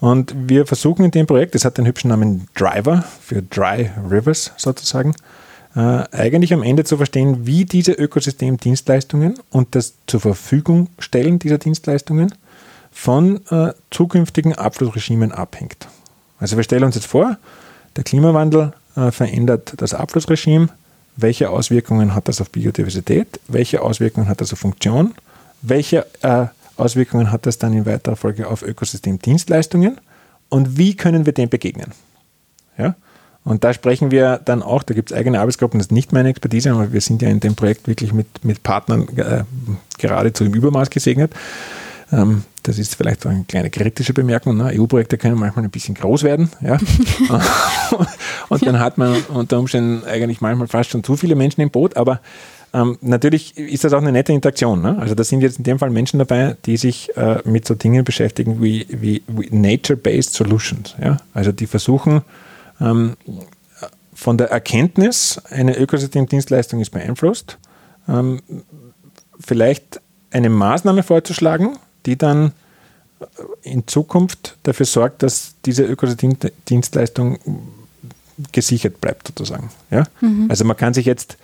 Und 0.00 0.34
wir 0.48 0.66
versuchen 0.66 1.04
in 1.04 1.10
dem 1.10 1.26
Projekt, 1.26 1.54
das 1.54 1.64
hat 1.64 1.78
den 1.78 1.86
hübschen 1.86 2.10
Namen 2.10 2.48
Driver 2.54 3.04
für 3.20 3.42
Dry 3.42 3.90
Rivers 4.10 4.52
sozusagen, 4.56 5.14
äh, 5.74 6.04
eigentlich 6.12 6.52
am 6.52 6.62
Ende 6.62 6.84
zu 6.84 6.96
verstehen, 6.96 7.46
wie 7.46 7.64
diese 7.64 7.92
Ökosystemdienstleistungen 7.92 9.38
und 9.50 9.74
das 9.74 9.94
zur 10.06 10.20
Verfügung 10.20 10.88
stellen 10.98 11.38
dieser 11.38 11.58
Dienstleistungen 11.58 12.34
von 12.90 13.40
äh, 13.50 13.72
zukünftigen 13.90 14.54
Abflussregimen 14.54 15.32
abhängt. 15.32 15.86
Also 16.38 16.56
wir 16.56 16.64
stellen 16.64 16.84
uns 16.84 16.94
jetzt 16.94 17.06
vor, 17.06 17.38
der 17.96 18.04
Klimawandel 18.04 18.72
äh, 18.96 19.10
verändert 19.10 19.74
das 19.78 19.94
Abflussregime. 19.94 20.68
Welche 21.16 21.48
Auswirkungen 21.50 22.14
hat 22.14 22.28
das 22.28 22.40
auf 22.40 22.50
Biodiversität? 22.50 23.40
Welche 23.48 23.80
Auswirkungen 23.80 24.28
hat 24.28 24.40
das 24.40 24.52
auf 24.52 24.58
Funktion? 24.58 25.14
Welche 25.62 26.06
äh, 26.22 26.46
Auswirkungen 26.76 27.32
hat 27.32 27.46
das 27.46 27.58
dann 27.58 27.72
in 27.72 27.86
weiterer 27.86 28.16
Folge 28.16 28.48
auf 28.48 28.62
Ökosystemdienstleistungen? 28.62 29.98
Und 30.48 30.76
wie 30.76 30.94
können 30.94 31.24
wir 31.24 31.32
dem 31.32 31.48
begegnen? 31.48 31.92
Ja? 32.76 32.94
Und 33.44 33.64
da 33.64 33.72
sprechen 33.72 34.10
wir 34.10 34.40
dann 34.44 34.62
auch, 34.62 34.82
da 34.82 34.92
gibt 34.92 35.10
es 35.10 35.16
eigene 35.16 35.40
Arbeitsgruppen, 35.40 35.78
das 35.78 35.86
ist 35.86 35.92
nicht 35.92 36.12
meine 36.12 36.28
Expertise, 36.28 36.72
aber 36.72 36.92
wir 36.92 37.00
sind 37.00 37.22
ja 37.22 37.28
in 37.28 37.40
dem 37.40 37.54
Projekt 37.54 37.86
wirklich 37.86 38.12
mit, 38.12 38.44
mit 38.44 38.62
Partnern 38.62 39.08
äh, 39.16 39.44
geradezu 39.98 40.44
im 40.44 40.52
Übermaß 40.52 40.90
gesegnet. 40.90 41.32
Ähm, 42.12 42.44
das 42.62 42.78
ist 42.78 42.94
vielleicht 42.94 43.26
eine 43.26 43.44
kleine 43.44 43.70
kritische 43.70 44.12
Bemerkung. 44.12 44.56
Ne? 44.56 44.72
EU-Projekte 44.74 45.18
können 45.18 45.38
manchmal 45.38 45.64
ein 45.64 45.70
bisschen 45.70 45.94
groß 45.94 46.22
werden. 46.22 46.50
Ja? 46.60 46.78
und 48.48 48.66
dann 48.66 48.80
hat 48.80 48.98
man 48.98 49.16
unter 49.28 49.58
Umständen 49.58 50.04
eigentlich 50.06 50.40
manchmal 50.40 50.68
fast 50.68 50.90
schon 50.90 51.04
zu 51.04 51.16
viele 51.16 51.34
Menschen 51.34 51.60
im 51.60 51.70
Boot. 51.70 51.96
Aber 51.96 52.20
ähm, 52.72 52.98
natürlich 53.00 53.56
ist 53.56 53.84
das 53.84 53.92
auch 53.92 54.02
eine 54.02 54.12
nette 54.12 54.32
Interaktion. 54.32 54.82
Ne? 54.82 54.98
Also 54.98 55.14
da 55.14 55.24
sind 55.24 55.40
jetzt 55.40 55.58
in 55.58 55.64
dem 55.64 55.78
Fall 55.78 55.90
Menschen 55.90 56.18
dabei, 56.18 56.56
die 56.66 56.76
sich 56.76 57.16
äh, 57.16 57.38
mit 57.44 57.66
so 57.66 57.74
Dingen 57.74 58.04
beschäftigen 58.04 58.62
wie, 58.62 58.86
wie, 58.90 59.22
wie 59.26 59.48
Nature-Based 59.54 60.32
Solutions. 60.32 60.94
Ja? 61.02 61.18
Also 61.34 61.52
die 61.52 61.66
versuchen, 61.66 62.22
ähm, 62.80 63.16
von 64.12 64.38
der 64.38 64.50
Erkenntnis, 64.50 65.40
eine 65.50 65.76
Ökosystemdienstleistung 65.76 66.80
ist 66.80 66.90
beeinflusst, 66.90 67.58
ähm, 68.08 68.40
vielleicht 69.38 70.00
eine 70.30 70.48
Maßnahme 70.48 71.02
vorzuschlagen, 71.02 71.78
die 72.06 72.16
dann 72.16 72.52
in 73.62 73.86
Zukunft 73.86 74.56
dafür 74.62 74.86
sorgt, 74.86 75.22
dass 75.22 75.54
diese 75.64 75.84
Ökosystemdienstleistung 75.84 77.38
gesichert 78.52 79.00
bleibt, 79.00 79.28
sozusagen. 79.28 79.70
Ja? 79.90 80.04
Mhm. 80.20 80.46
Also 80.48 80.64
man 80.64 80.76
kann 80.76 80.94
sich 80.94 81.06
jetzt, 81.06 81.36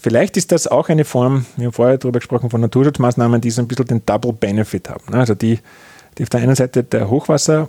vielleicht 0.00 0.36
ist 0.36 0.52
das 0.52 0.68
auch 0.68 0.88
eine 0.88 1.04
Form, 1.04 1.46
wir 1.56 1.66
haben 1.66 1.72
vorher 1.72 1.98
darüber 1.98 2.20
gesprochen, 2.20 2.50
von 2.50 2.60
Naturschutzmaßnahmen, 2.60 3.40
die 3.40 3.50
so 3.50 3.62
ein 3.62 3.68
bisschen 3.68 3.86
den 3.86 4.06
Double 4.06 4.32
Benefit 4.32 4.88
haben. 4.88 5.04
Ne? 5.10 5.18
Also 5.18 5.34
die, 5.34 5.58
die 6.16 6.22
auf 6.22 6.28
der 6.28 6.40
einen 6.40 6.54
Seite 6.54 6.84
der 6.84 7.10
Hochwasser, 7.10 7.68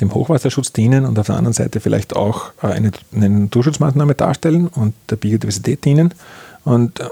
dem 0.00 0.14
Hochwasserschutz 0.14 0.72
dienen 0.72 1.04
und 1.04 1.18
auf 1.18 1.26
der 1.26 1.36
anderen 1.36 1.52
Seite 1.52 1.80
vielleicht 1.80 2.14
auch 2.14 2.52
eine, 2.62 2.92
eine 3.14 3.28
Naturschutzmaßnahme 3.28 4.14
darstellen 4.14 4.68
und 4.68 4.94
der 5.10 5.16
Biodiversität 5.16 5.84
dienen. 5.84 6.14
Und 6.64 7.00
äh, 7.00 7.06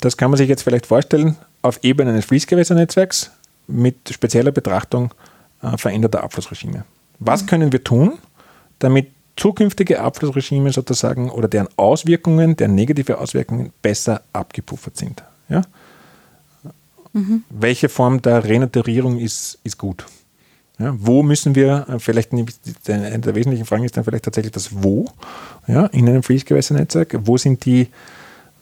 das 0.00 0.16
kann 0.16 0.30
man 0.30 0.38
sich 0.38 0.48
jetzt 0.48 0.62
vielleicht 0.62 0.86
vorstellen 0.86 1.36
auf 1.62 1.78
Ebene 1.82 2.10
eines 2.10 2.24
Fließgewässernetzwerks 2.26 3.30
mit 3.66 3.96
spezieller 4.12 4.52
Betrachtung 4.52 5.12
äh, 5.62 5.76
veränderter 5.76 6.22
Abflussregime. 6.22 6.84
Was 7.18 7.42
mhm. 7.42 7.46
können 7.46 7.72
wir 7.72 7.84
tun, 7.84 8.18
damit 8.78 9.08
zukünftige 9.36 10.00
Abflussregime 10.00 10.72
sozusagen 10.72 11.30
oder 11.30 11.48
deren 11.48 11.68
Auswirkungen, 11.76 12.56
deren 12.56 12.74
negative 12.74 13.18
Auswirkungen 13.18 13.72
besser 13.82 14.22
abgepuffert 14.32 14.96
sind? 14.96 15.22
Ja? 15.48 15.62
Mhm. 17.12 17.44
Welche 17.48 17.88
Form 17.88 18.22
der 18.22 18.44
Renaturierung 18.44 19.18
ist, 19.18 19.58
ist 19.64 19.78
gut? 19.78 20.06
Ja, 20.78 20.94
wo 20.96 21.22
müssen 21.22 21.54
wir, 21.54 21.86
äh, 21.88 21.98
vielleicht 21.98 22.32
eine 22.32 22.44
der 22.46 23.34
wesentlichen 23.34 23.66
Fragen 23.66 23.84
ist 23.84 23.96
dann 23.96 24.04
vielleicht 24.04 24.24
tatsächlich 24.24 24.52
das 24.52 24.82
Wo 24.82 25.06
ja, 25.66 25.86
in 25.86 26.08
einem 26.08 26.22
Fließgewässernetzwerk. 26.22 27.18
Wo 27.20 27.36
sind 27.36 27.64
die 27.66 27.88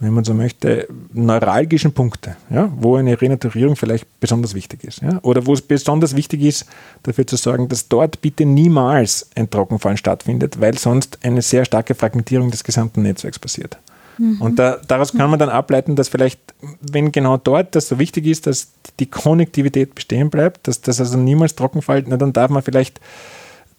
wenn 0.01 0.13
man 0.13 0.25
so 0.25 0.33
möchte, 0.33 0.87
neuralgischen 1.13 1.93
Punkte, 1.93 2.37
ja, 2.51 2.71
wo 2.77 2.97
eine 2.97 3.21
Renaturierung 3.21 3.75
vielleicht 3.75 4.07
besonders 4.21 4.55
wichtig 4.55 4.85
ist. 4.85 5.03
Ja, 5.03 5.19
oder 5.23 5.47
wo 5.47 5.55
es 5.55 5.63
besonders 5.63 6.15
wichtig 6.15 6.43
ist, 6.43 6.67
dafür 7.03 7.27
zu 7.27 7.37
sorgen, 7.37 7.69
dass 7.69 7.89
dort 7.89 8.21
bitte 8.21 8.45
niemals 8.45 9.29
ein 9.35 9.51
Trockenfallen 9.51 9.97
stattfindet, 9.97 10.61
weil 10.61 10.79
sonst 10.79 11.19
eine 11.23 11.43
sehr 11.43 11.65
starke 11.65 11.95
Fragmentierung 11.95 12.51
des 12.51 12.63
gesamten 12.63 13.03
Netzwerks 13.03 13.39
passiert. 13.39 13.79
Mhm. 14.19 14.41
Und 14.41 14.59
da, 14.59 14.79
daraus 14.87 15.13
kann 15.13 15.31
man 15.31 15.39
dann 15.39 15.49
ableiten, 15.49 15.97
dass 15.97 16.09
vielleicht, 16.09 16.41
wenn 16.81 17.11
genau 17.11 17.37
dort 17.37 17.75
das 17.75 17.89
so 17.89 17.99
wichtig 17.99 18.27
ist, 18.27 18.47
dass 18.47 18.69
die 19.01 19.07
Konnektivität 19.07 19.95
bestehen 19.95 20.31
bleibt, 20.31 20.69
dass 20.69 20.81
das 20.81 21.01
also 21.01 21.19
niemals 21.19 21.55
trocken 21.55 21.83
fällt, 21.83 22.09
na, 22.09 22.17
dann 22.17 22.33
darf 22.33 22.51
man 22.51 22.63
vielleicht 22.63 23.01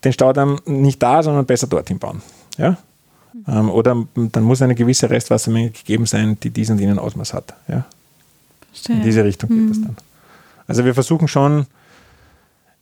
den 0.04 0.14
Staudamm 0.14 0.60
nicht 0.66 1.02
da, 1.04 1.24
sondern 1.24 1.46
besser 1.46 1.68
dorthin 1.68 2.00
bauen. 2.00 2.22
Ja? 2.58 2.78
Ähm, 3.48 3.70
oder 3.70 4.06
dann 4.16 4.44
muss 4.44 4.62
eine 4.62 4.76
gewisse 4.76 5.10
Restwassermenge 5.10 5.72
gegeben 5.72 6.06
sein, 6.06 6.38
die 6.42 6.50
diesen 6.50 6.74
und 6.74 6.80
jenen 6.80 7.00
Ausmaß 7.00 7.34
hat. 7.34 7.54
Ja? 7.68 7.86
In 8.88 9.02
diese 9.04 9.24
Richtung 9.24 9.50
geht 9.50 9.72
es 9.72 9.78
mhm. 9.78 9.86
dann. 9.86 9.98
Also 10.68 10.86
wir 10.86 10.94
versuchen 10.94 11.28
schon, 11.28 11.66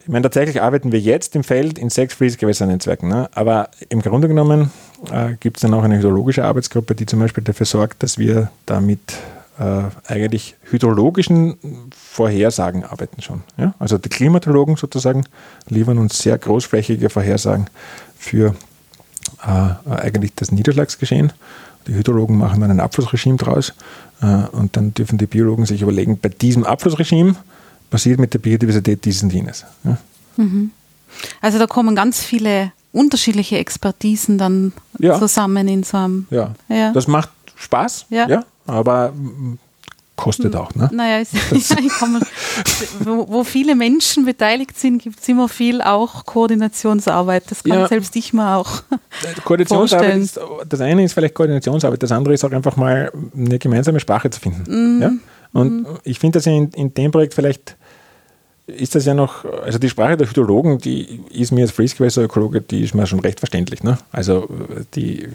ich 0.01 0.09
meine, 0.09 0.23
tatsächlich 0.23 0.61
arbeiten 0.61 0.91
wir 0.91 0.99
jetzt 0.99 1.35
im 1.35 1.43
Feld 1.43 1.77
in 1.77 1.89
sechs 1.89 2.13
Fließgewässernetzwerken, 2.15 3.09
ne? 3.09 3.29
aber 3.33 3.69
im 3.89 4.01
Grunde 4.01 4.27
genommen 4.27 4.71
äh, 5.11 5.35
gibt 5.39 5.57
es 5.57 5.61
dann 5.61 5.73
auch 5.73 5.83
eine 5.83 5.97
hydrologische 5.97 6.43
Arbeitsgruppe, 6.43 6.95
die 6.95 7.05
zum 7.05 7.19
Beispiel 7.19 7.43
dafür 7.43 7.65
sorgt, 7.65 8.03
dass 8.03 8.17
wir 8.17 8.49
da 8.65 8.81
mit 8.81 8.99
äh, 9.59 9.83
eigentlich 10.07 10.55
hydrologischen 10.69 11.57
Vorhersagen 11.95 12.83
arbeiten 12.83 13.21
schon. 13.21 13.43
Ja? 13.57 13.73
Also 13.79 13.97
die 13.97 14.09
Klimatologen 14.09 14.75
sozusagen 14.75 15.25
liefern 15.67 15.97
uns 15.97 16.19
sehr 16.19 16.37
großflächige 16.37 17.09
Vorhersagen 17.09 17.67
für 18.17 18.55
äh, 19.45 19.91
eigentlich 19.91 20.33
das 20.35 20.51
Niederschlagsgeschehen. 20.51 21.33
Die 21.87 21.93
Hydrologen 21.93 22.37
machen 22.37 22.61
dann 22.61 22.71
ein 22.71 22.79
Abflussregime 22.79 23.37
draus 23.37 23.73
äh, 24.21 24.25
und 24.51 24.75
dann 24.75 24.93
dürfen 24.93 25.17
die 25.17 25.25
Biologen 25.25 25.65
sich 25.65 25.81
überlegen, 25.81 26.19
bei 26.19 26.29
diesem 26.29 26.65
Abflussregime 26.65 27.35
passiert 27.89 28.19
mit 28.19 28.33
der 28.33 28.39
Biodiversität 28.39 29.05
dieses 29.05 29.23
und 29.23 29.33
jenes. 29.33 29.65
Ja? 29.83 29.97
Mhm. 30.37 30.71
Also 31.41 31.57
da 31.59 31.67
kommen 31.67 31.95
ganz 31.95 32.21
viele 32.21 32.71
unterschiedliche 32.91 33.57
Expertisen 33.57 34.37
dann 34.37 34.73
ja. 34.99 35.17
zusammen 35.17 35.67
in 35.67 35.83
so 35.83 35.97
einem. 35.97 36.27
Ja. 36.29 36.53
ja. 36.67 36.91
das 36.91 37.07
macht 37.07 37.29
Spaß, 37.55 38.07
ja. 38.09 38.27
ja 38.27 38.43
aber 38.65 39.13
kostet 40.17 40.55
auch. 40.55 40.75
Ne? 40.75 40.89
Naja, 40.91 41.19
es, 41.19 41.69
ja, 41.69 41.77
man, 42.07 42.21
wo, 42.99 43.27
wo, 43.29 43.43
viele 43.45 43.75
Menschen 43.75 44.25
beteiligt 44.25 44.77
sind, 44.77 45.01
gibt 45.01 45.21
es 45.21 45.29
immer 45.29 45.47
viel 45.47 45.81
auch 45.81 46.25
Koordinationsarbeit. 46.25 47.49
Das 47.49 47.63
kann 47.63 47.79
ja. 47.79 47.87
selbst 47.87 48.13
ich 48.17 48.33
mir 48.33 48.57
auch 48.57 48.83
Koordinationsarbeit 49.45 50.17
ist, 50.17 50.39
Das 50.67 50.81
eine 50.81 51.03
ist 51.05 51.13
vielleicht 51.13 51.35
Koordinationsarbeit, 51.35 52.03
das 52.03 52.11
andere 52.11 52.33
ist 52.33 52.43
auch 52.43 52.51
einfach 52.51 52.75
mal 52.75 53.11
eine 53.35 53.59
gemeinsame 53.59 53.99
Sprache 54.01 54.29
zu 54.29 54.41
finden. 54.41 54.97
Mhm. 54.97 55.01
Ja? 55.01 55.11
Und 55.53 55.81
mhm. 55.81 55.87
ich 56.03 56.19
finde, 56.19 56.39
dass 56.39 56.45
in, 56.47 56.69
in 56.71 56.93
dem 56.93 57.11
Projekt 57.11 57.33
vielleicht 57.33 57.77
ist 58.65 58.95
das 58.95 59.05
ja 59.05 59.13
noch, 59.13 59.45
also 59.45 59.79
die 59.79 59.89
Sprache 59.89 60.17
der 60.17 60.29
Hydrologen, 60.29 60.79
die 60.79 61.21
ist 61.31 61.51
mir 61.51 61.61
als 61.61 61.71
Fließgewässerökologe, 61.71 62.59
die 62.59 62.83
ist 62.83 62.93
mir 62.93 63.07
schon 63.07 63.21
recht 63.21 63.39
verständlich. 63.39 63.81
Ne? 63.81 63.97
Also 64.11 64.49
die, 64.93 65.29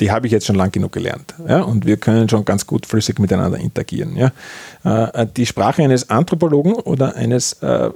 die 0.00 0.10
habe 0.10 0.26
ich 0.26 0.32
jetzt 0.32 0.46
schon 0.46 0.56
lang 0.56 0.72
genug 0.72 0.92
gelernt. 0.92 1.34
Ja? 1.48 1.62
Und 1.62 1.86
wir 1.86 1.96
können 1.96 2.28
schon 2.28 2.44
ganz 2.44 2.66
gut 2.66 2.86
flüssig 2.86 3.18
miteinander 3.18 3.58
interagieren. 3.58 4.16
Ja? 4.16 4.32
Äh, 4.82 5.26
die 5.36 5.46
Sprache 5.46 5.82
eines 5.82 6.10
Anthropologen 6.10 6.74
oder 6.74 7.14
eines 7.16 7.54
äh, 7.62 7.90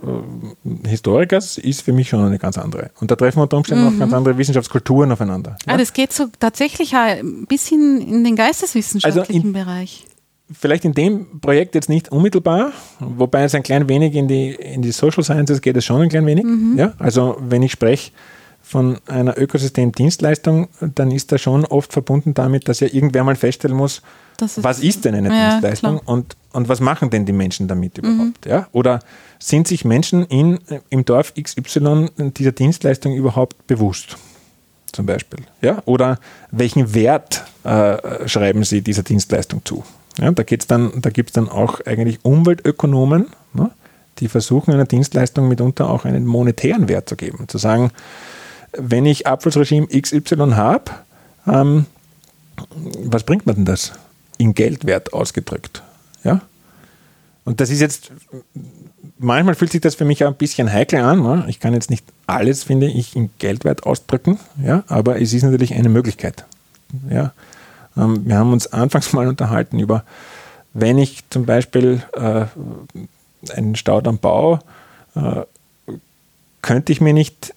Historikers 0.86 1.58
ist 1.58 1.82
für 1.82 1.92
mich 1.92 2.08
schon 2.08 2.24
eine 2.24 2.38
ganz 2.38 2.56
andere. 2.58 2.90
Und 3.00 3.10
da 3.10 3.16
treffen 3.16 3.38
wir 3.38 3.42
unter 3.42 3.56
Umständen 3.56 3.84
mhm. 3.84 3.94
auch 3.94 3.98
ganz 3.98 4.12
andere 4.12 4.38
Wissenschaftskulturen 4.38 5.10
aufeinander. 5.10 5.56
Ja? 5.66 5.74
Ah, 5.74 5.76
das 5.76 5.92
geht 5.92 6.12
so 6.12 6.26
tatsächlich 6.38 6.94
ein 6.94 7.46
bisschen 7.46 8.00
in 8.00 8.24
den 8.24 8.36
geisteswissenschaftlichen 8.36 9.34
also 9.34 9.48
in, 9.48 9.52
Bereich 9.52 10.04
vielleicht 10.50 10.84
in 10.84 10.94
dem 10.94 11.40
Projekt 11.40 11.74
jetzt 11.74 11.88
nicht 11.88 12.10
unmittelbar, 12.10 12.72
wobei 13.00 13.42
es 13.42 13.54
ein 13.54 13.62
klein 13.62 13.88
wenig 13.88 14.14
in 14.14 14.28
die, 14.28 14.52
in 14.54 14.82
die 14.82 14.92
Social 14.92 15.22
Sciences 15.22 15.60
geht 15.60 15.76
es 15.76 15.84
schon 15.84 16.00
ein 16.00 16.08
klein 16.08 16.24
wenig. 16.26 16.44
Mhm. 16.44 16.78
Ja? 16.78 16.94
Also 16.98 17.36
wenn 17.40 17.62
ich 17.62 17.72
spreche 17.72 18.12
von 18.68 18.98
einer 19.06 19.38
Ökosystemdienstleistung, 19.38 20.68
dann 20.94 21.10
ist 21.10 21.32
das 21.32 21.40
schon 21.40 21.64
oft 21.64 21.90
verbunden 21.90 22.34
damit, 22.34 22.68
dass 22.68 22.80
ja 22.80 22.88
irgendwer 22.92 23.24
mal 23.24 23.34
feststellen 23.34 23.74
muss, 23.74 24.02
ist 24.42 24.62
was 24.62 24.80
ist 24.80 25.06
denn 25.06 25.14
eine 25.14 25.30
ja, 25.30 25.50
Dienstleistung 25.50 26.00
und, 26.04 26.36
und 26.52 26.68
was 26.68 26.80
machen 26.80 27.08
denn 27.08 27.24
die 27.24 27.32
Menschen 27.32 27.66
damit 27.66 27.96
mhm. 27.96 28.04
überhaupt? 28.04 28.44
Mhm. 28.44 28.50
Ja? 28.50 28.68
Oder 28.72 29.00
sind 29.38 29.66
sich 29.66 29.86
Menschen 29.86 30.26
in, 30.26 30.58
im 30.90 31.06
Dorf 31.06 31.32
XY 31.34 32.10
dieser 32.36 32.52
Dienstleistung 32.52 33.14
überhaupt 33.14 33.66
bewusst? 33.66 34.18
Zum 34.92 35.06
Beispiel. 35.06 35.40
Ja? 35.62 35.82
Oder 35.86 36.18
welchen 36.50 36.92
Wert 36.92 37.44
äh, 37.64 38.28
schreiben 38.28 38.64
sie 38.64 38.82
dieser 38.82 39.02
Dienstleistung 39.02 39.64
zu? 39.64 39.82
Ja, 40.18 40.30
da 40.30 40.42
geht's 40.42 40.66
dann, 40.66 40.92
da 41.00 41.08
gibt 41.08 41.30
es 41.30 41.34
dann 41.34 41.48
auch 41.48 41.80
eigentlich 41.86 42.18
Umweltökonomen, 42.22 43.28
ne, 43.54 43.70
die 44.18 44.28
versuchen 44.28 44.74
einer 44.74 44.84
Dienstleistung 44.84 45.48
mitunter 45.48 45.88
auch 45.88 46.04
einen 46.04 46.26
monetären 46.26 46.88
Wert 46.88 47.08
zu 47.08 47.16
geben. 47.16 47.48
Zu 47.48 47.58
sagen, 47.58 47.92
wenn 48.72 49.06
ich 49.06 49.26
Abflussregime 49.26 49.86
XY 49.86 50.52
habe, 50.54 50.90
ähm, 51.46 51.86
was 53.04 53.24
bringt 53.24 53.46
man 53.46 53.56
denn 53.56 53.64
das? 53.64 53.92
In 54.36 54.54
Geldwert 54.54 55.12
ausgedrückt. 55.12 55.82
Ja? 56.24 56.40
Und 57.44 57.60
das 57.60 57.70
ist 57.70 57.80
jetzt, 57.80 58.10
manchmal 59.18 59.54
fühlt 59.54 59.72
sich 59.72 59.80
das 59.80 59.94
für 59.94 60.04
mich 60.04 60.24
auch 60.24 60.28
ein 60.28 60.34
bisschen 60.34 60.72
heikel 60.72 61.00
an. 61.00 61.22
Ne? 61.22 61.44
Ich 61.48 61.60
kann 61.60 61.72
jetzt 61.72 61.90
nicht 61.90 62.04
alles, 62.26 62.64
finde 62.64 62.88
ich, 62.88 63.16
in 63.16 63.30
Geldwert 63.38 63.84
ausdrücken, 63.84 64.38
ja? 64.62 64.84
aber 64.88 65.20
es 65.20 65.32
ist 65.32 65.42
natürlich 65.42 65.74
eine 65.74 65.88
Möglichkeit. 65.88 66.44
Ja? 67.10 67.32
Ähm, 67.96 68.26
wir 68.26 68.36
haben 68.36 68.52
uns 68.52 68.66
anfangs 68.72 69.12
mal 69.14 69.28
unterhalten 69.28 69.78
über, 69.78 70.04
wenn 70.74 70.98
ich 70.98 71.24
zum 71.30 71.46
Beispiel 71.46 72.02
äh, 72.14 72.44
einen 73.52 73.76
Staudamm 73.76 74.18
baue, 74.18 74.60
äh, 75.14 75.42
könnte 76.60 76.92
ich 76.92 77.00
mir 77.00 77.14
nicht 77.14 77.54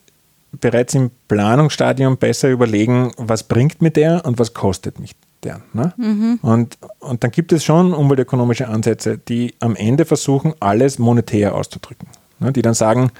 bereits 0.60 0.94
im 0.96 1.12
Planungsstadium 1.28 2.18
besser 2.18 2.50
überlegen, 2.50 3.12
was 3.18 3.44
bringt 3.44 3.82
mir 3.82 3.92
der 3.92 4.26
und 4.26 4.40
was 4.40 4.54
kostet 4.54 5.00
mich 5.00 5.16
der. 5.44 5.62
Ne? 5.74 5.94
Mhm. 5.98 6.40
Und, 6.42 6.78
und 7.00 7.24
dann 7.24 7.32
gibt 7.32 7.52
es 7.54 7.64
schon 7.64 7.94
umweltökonomische 7.94 8.68
Ansätze, 8.68 9.18
die 9.18 9.54
am 9.60 9.76
Ende 9.76 10.06
versuchen, 10.06 10.54
alles 10.60 11.00
monetär 11.00 11.56
auszudrücken. 11.56 12.08
Ne? 12.40 12.52
Die 12.52 12.62
dann 12.62 12.74
sagen, 12.74 13.12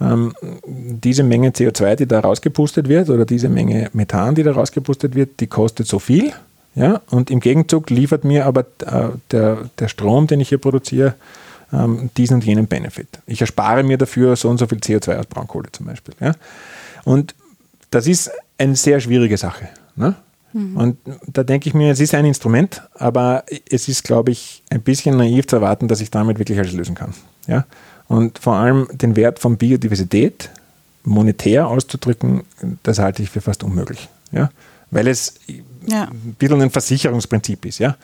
ähm, 0.00 0.32
diese 0.66 1.22
Menge 1.22 1.50
CO2, 1.50 1.96
die 1.96 2.06
da 2.06 2.20
rausgepustet 2.20 2.88
wird, 2.88 3.10
oder 3.10 3.26
diese 3.26 3.48
Menge 3.48 3.90
Methan, 3.92 4.34
die 4.34 4.42
da 4.42 4.52
rausgepustet 4.52 5.14
wird, 5.14 5.40
die 5.40 5.46
kostet 5.46 5.86
so 5.86 5.98
viel. 5.98 6.32
Ja? 6.74 7.02
Und 7.10 7.30
im 7.30 7.40
Gegenzug 7.40 7.90
liefert 7.90 8.24
mir 8.24 8.46
aber 8.46 8.60
äh, 8.60 9.10
der, 9.30 9.58
der 9.78 9.88
Strom, 9.88 10.26
den 10.26 10.40
ich 10.40 10.48
hier 10.48 10.58
produziere, 10.58 11.14
ähm, 11.72 12.10
diesen 12.16 12.34
und 12.34 12.44
jenen 12.44 12.66
Benefit. 12.66 13.08
Ich 13.26 13.40
erspare 13.40 13.82
mir 13.82 13.98
dafür 13.98 14.36
so 14.36 14.48
und 14.48 14.58
so 14.58 14.66
viel 14.66 14.78
CO2 14.78 15.16
aus 15.18 15.26
Braunkohle 15.26 15.70
zum 15.72 15.86
Beispiel. 15.86 16.14
Ja? 16.20 16.34
Und 17.04 17.34
das 17.90 18.06
ist 18.06 18.30
eine 18.58 18.76
sehr 18.76 19.00
schwierige 19.00 19.36
Sache. 19.36 19.68
Ne? 19.96 20.14
Mhm. 20.52 20.76
Und 20.76 20.96
da 21.26 21.42
denke 21.42 21.68
ich 21.68 21.74
mir, 21.74 21.92
es 21.92 22.00
ist 22.00 22.14
ein 22.14 22.24
Instrument, 22.24 22.82
aber 22.94 23.44
es 23.70 23.88
ist, 23.88 24.04
glaube 24.04 24.32
ich, 24.32 24.62
ein 24.70 24.82
bisschen 24.82 25.16
naiv 25.16 25.46
zu 25.46 25.56
erwarten, 25.56 25.88
dass 25.88 26.00
ich 26.00 26.10
damit 26.10 26.38
wirklich 26.38 26.58
alles 26.58 26.72
lösen 26.72 26.94
kann. 26.94 27.14
Ja? 27.46 27.66
Und 28.08 28.38
vor 28.38 28.54
allem 28.54 28.88
den 28.92 29.16
Wert 29.16 29.38
von 29.38 29.56
Biodiversität 29.56 30.50
monetär 31.04 31.68
auszudrücken, 31.68 32.42
das 32.82 32.98
halte 32.98 33.22
ich 33.22 33.30
für 33.30 33.40
fast 33.40 33.62
unmöglich. 33.62 34.08
Ja? 34.32 34.50
Weil 34.90 35.06
es 35.06 35.34
ja. 35.86 36.04
ein 36.04 36.34
bisschen 36.38 36.60
ein 36.60 36.70
Versicherungsprinzip 36.70 37.64
ist. 37.64 37.78
Ja? 37.78 37.96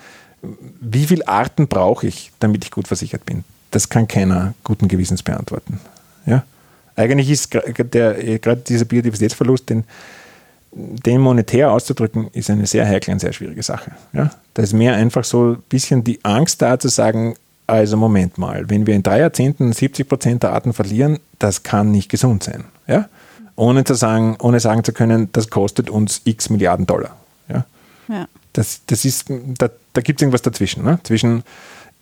Wie 0.80 1.06
viele 1.06 1.26
Arten 1.26 1.66
brauche 1.66 2.06
ich, 2.06 2.30
damit 2.38 2.64
ich 2.64 2.70
gut 2.70 2.86
versichert 2.86 3.26
bin? 3.26 3.44
Das 3.70 3.88
kann 3.88 4.08
keiner 4.08 4.54
guten 4.64 4.88
Gewissens 4.88 5.22
beantworten. 5.22 5.80
Ja? 6.26 6.44
Eigentlich 6.94 7.30
ist 7.30 7.52
der, 7.52 8.38
gerade 8.38 8.62
dieser 8.62 8.84
Biodiversitätsverlust, 8.84 9.68
den, 9.68 9.84
den 10.72 11.20
monetär 11.20 11.70
auszudrücken, 11.70 12.28
ist 12.32 12.50
eine 12.50 12.66
sehr 12.66 12.86
heikle 12.86 13.12
und 13.12 13.18
sehr 13.18 13.32
schwierige 13.32 13.62
Sache. 13.62 13.92
Ja? 14.12 14.30
Da 14.54 14.62
ist 14.62 14.72
mehr 14.72 14.94
einfach 14.94 15.24
so 15.24 15.52
ein 15.52 15.62
bisschen 15.68 16.04
die 16.04 16.24
Angst 16.24 16.62
da 16.62 16.78
zu 16.78 16.88
sagen, 16.88 17.34
also 17.66 17.96
Moment 17.96 18.38
mal, 18.38 18.68
wenn 18.70 18.86
wir 18.86 18.94
in 18.94 19.02
drei 19.02 19.20
Jahrzehnten 19.20 19.72
70 19.72 20.08
Prozent 20.08 20.42
der 20.42 20.52
Arten 20.52 20.72
verlieren, 20.72 21.18
das 21.38 21.62
kann 21.62 21.90
nicht 21.90 22.08
gesund 22.08 22.44
sein. 22.44 22.64
Ja? 22.86 23.08
Ohne, 23.56 23.84
zu 23.84 23.94
sagen, 23.94 24.36
ohne 24.40 24.60
sagen 24.60 24.84
zu 24.84 24.92
können, 24.92 25.30
das 25.32 25.50
kostet 25.50 25.90
uns 25.90 26.20
x 26.24 26.50
Milliarden 26.50 26.86
Dollar. 26.86 27.16
Ja. 28.08 28.28
Das, 28.52 28.80
das 28.86 29.04
ist, 29.04 29.26
da, 29.28 29.68
da 29.92 30.00
gibt 30.00 30.20
es 30.20 30.22
irgendwas 30.22 30.42
dazwischen. 30.42 30.84
Ne? 30.84 30.98
Zwischen, 31.02 31.42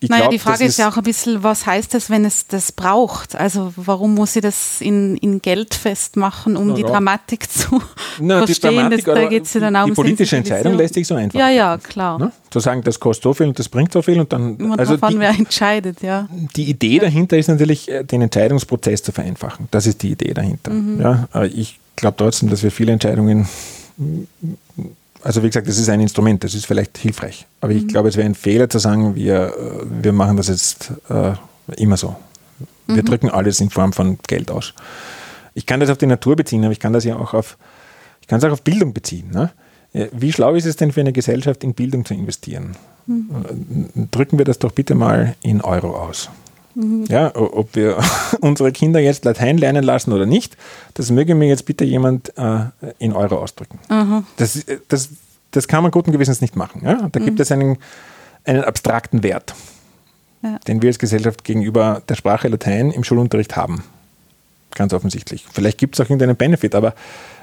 ich 0.04 0.10
naja, 0.10 0.22
glaub, 0.22 0.32
die 0.32 0.38
Frage 0.38 0.64
ist 0.64 0.78
ja 0.78 0.88
auch 0.88 0.96
ein 0.96 1.02
bisschen, 1.02 1.42
was 1.42 1.66
heißt 1.66 1.94
das, 1.94 2.10
wenn 2.10 2.24
es 2.24 2.46
das 2.46 2.72
braucht? 2.72 3.34
Also 3.36 3.72
warum 3.76 4.14
muss 4.14 4.34
sie 4.34 4.40
das 4.40 4.80
in, 4.80 5.16
in 5.16 5.40
Geld 5.40 5.74
festmachen, 5.74 6.56
um 6.56 6.70
ja, 6.70 6.74
die 6.74 6.82
Dramatik 6.82 7.50
zu 7.50 7.82
Na, 8.20 8.46
verstehen? 8.46 8.76
Dramatik, 8.76 9.04
das, 9.04 9.14
da 9.14 9.26
geht's 9.26 9.54
ja 9.54 9.60
dann 9.60 9.76
auch 9.76 9.84
die 9.84 9.90
um 9.90 9.96
politische 9.96 10.36
Entscheidung 10.36 10.74
lässt 10.74 10.94
sich 10.94 11.06
so 11.06 11.14
einfach. 11.14 11.38
Ja, 11.38 11.48
ja, 11.48 11.78
klar. 11.78 12.18
Ne? 12.18 12.32
Zu 12.50 12.60
sagen, 12.60 12.82
das 12.82 13.00
kostet 13.00 13.24
so 13.24 13.34
viel 13.34 13.48
und 13.48 13.58
das 13.58 13.68
bringt 13.68 13.92
so 13.92 14.02
viel 14.02 14.20
und 14.20 14.32
dann. 14.32 14.56
Immer 14.58 14.78
also 14.78 14.96
davon, 14.96 15.14
die, 15.14 15.20
wer 15.20 15.30
entscheidet, 15.30 16.02
ja. 16.02 16.28
Die 16.54 16.64
Idee 16.64 16.98
dahinter 16.98 17.38
ist 17.38 17.48
natürlich, 17.48 17.90
äh, 17.90 18.04
den 18.04 18.22
Entscheidungsprozess 18.22 19.02
zu 19.02 19.12
vereinfachen. 19.12 19.68
Das 19.70 19.86
ist 19.86 20.02
die 20.02 20.12
Idee 20.12 20.34
dahinter. 20.34 20.70
Mhm. 20.70 21.00
Ja, 21.00 21.28
aber 21.32 21.46
ich 21.46 21.78
glaube 21.96 22.16
trotzdem, 22.18 22.50
dass 22.50 22.62
wir 22.62 22.70
viele 22.70 22.92
Entscheidungen 22.92 23.48
also 25.24 25.42
wie 25.42 25.46
gesagt, 25.46 25.66
das 25.66 25.78
ist 25.78 25.88
ein 25.88 26.00
Instrument, 26.00 26.44
das 26.44 26.54
ist 26.54 26.66
vielleicht 26.66 26.98
hilfreich. 26.98 27.46
Aber 27.62 27.72
ich 27.72 27.84
mhm. 27.84 27.88
glaube, 27.88 28.08
es 28.10 28.16
wäre 28.16 28.26
ein 28.26 28.34
Fehler 28.34 28.68
zu 28.68 28.78
sagen, 28.78 29.14
wir, 29.14 29.54
wir 30.02 30.12
machen 30.12 30.36
das 30.36 30.48
jetzt 30.48 30.92
äh, 31.08 31.32
immer 31.76 31.96
so. 31.96 32.14
Wir 32.86 33.02
mhm. 33.02 33.06
drücken 33.06 33.30
alles 33.30 33.60
in 33.60 33.70
Form 33.70 33.94
von 33.94 34.18
Geld 34.26 34.50
aus. 34.50 34.74
Ich 35.54 35.64
kann 35.64 35.80
das 35.80 35.88
auf 35.88 35.96
die 35.96 36.06
Natur 36.06 36.36
beziehen, 36.36 36.62
aber 36.64 36.72
ich 36.72 36.80
kann 36.80 36.92
das 36.92 37.04
ja 37.04 37.16
auch 37.16 37.32
auf, 37.32 37.56
ich 38.20 38.26
kann 38.26 38.38
es 38.38 38.44
auch 38.44 38.52
auf 38.52 38.62
Bildung 38.62 38.92
beziehen. 38.92 39.30
Ne? 39.32 39.50
Wie 40.12 40.32
schlau 40.32 40.54
ist 40.54 40.66
es 40.66 40.76
denn 40.76 40.92
für 40.92 41.00
eine 41.00 41.12
Gesellschaft, 41.12 41.64
in 41.64 41.72
Bildung 41.72 42.04
zu 42.04 42.12
investieren? 42.12 42.76
Mhm. 43.06 44.10
Drücken 44.10 44.36
wir 44.36 44.44
das 44.44 44.58
doch 44.58 44.72
bitte 44.72 44.94
mal 44.94 45.36
in 45.40 45.62
Euro 45.62 45.96
aus. 45.96 46.28
Mhm. 46.74 47.04
Ja, 47.08 47.34
ob 47.34 47.74
wir 47.74 47.98
unsere 48.40 48.72
Kinder 48.72 49.00
jetzt 49.00 49.24
Latein 49.24 49.58
lernen 49.58 49.84
lassen 49.84 50.12
oder 50.12 50.26
nicht, 50.26 50.56
das 50.94 51.10
möge 51.10 51.34
mir 51.34 51.48
jetzt 51.48 51.66
bitte 51.66 51.84
jemand 51.84 52.36
äh, 52.36 52.66
in 52.98 53.12
Euro 53.12 53.36
ausdrücken. 53.36 53.78
Mhm. 53.88 54.26
Das, 54.36 54.64
das, 54.88 55.10
das 55.50 55.68
kann 55.68 55.82
man 55.82 55.92
guten 55.92 56.12
Gewissens 56.12 56.40
nicht 56.40 56.56
machen. 56.56 56.82
Ja? 56.84 57.08
Da 57.10 57.20
mhm. 57.20 57.24
gibt 57.24 57.40
es 57.40 57.52
einen, 57.52 57.78
einen 58.44 58.64
abstrakten 58.64 59.22
Wert, 59.22 59.54
ja. 60.42 60.58
den 60.66 60.82
wir 60.82 60.88
als 60.88 60.98
Gesellschaft 60.98 61.44
gegenüber 61.44 62.02
der 62.08 62.14
Sprache 62.16 62.48
Latein 62.48 62.90
im 62.90 63.04
Schulunterricht 63.04 63.56
haben. 63.56 63.84
Ganz 64.74 64.92
offensichtlich. 64.92 65.46
Vielleicht 65.52 65.78
gibt 65.78 65.94
es 65.94 66.00
auch 66.00 66.10
irgendeinen 66.10 66.36
Benefit, 66.36 66.74
aber 66.74 66.94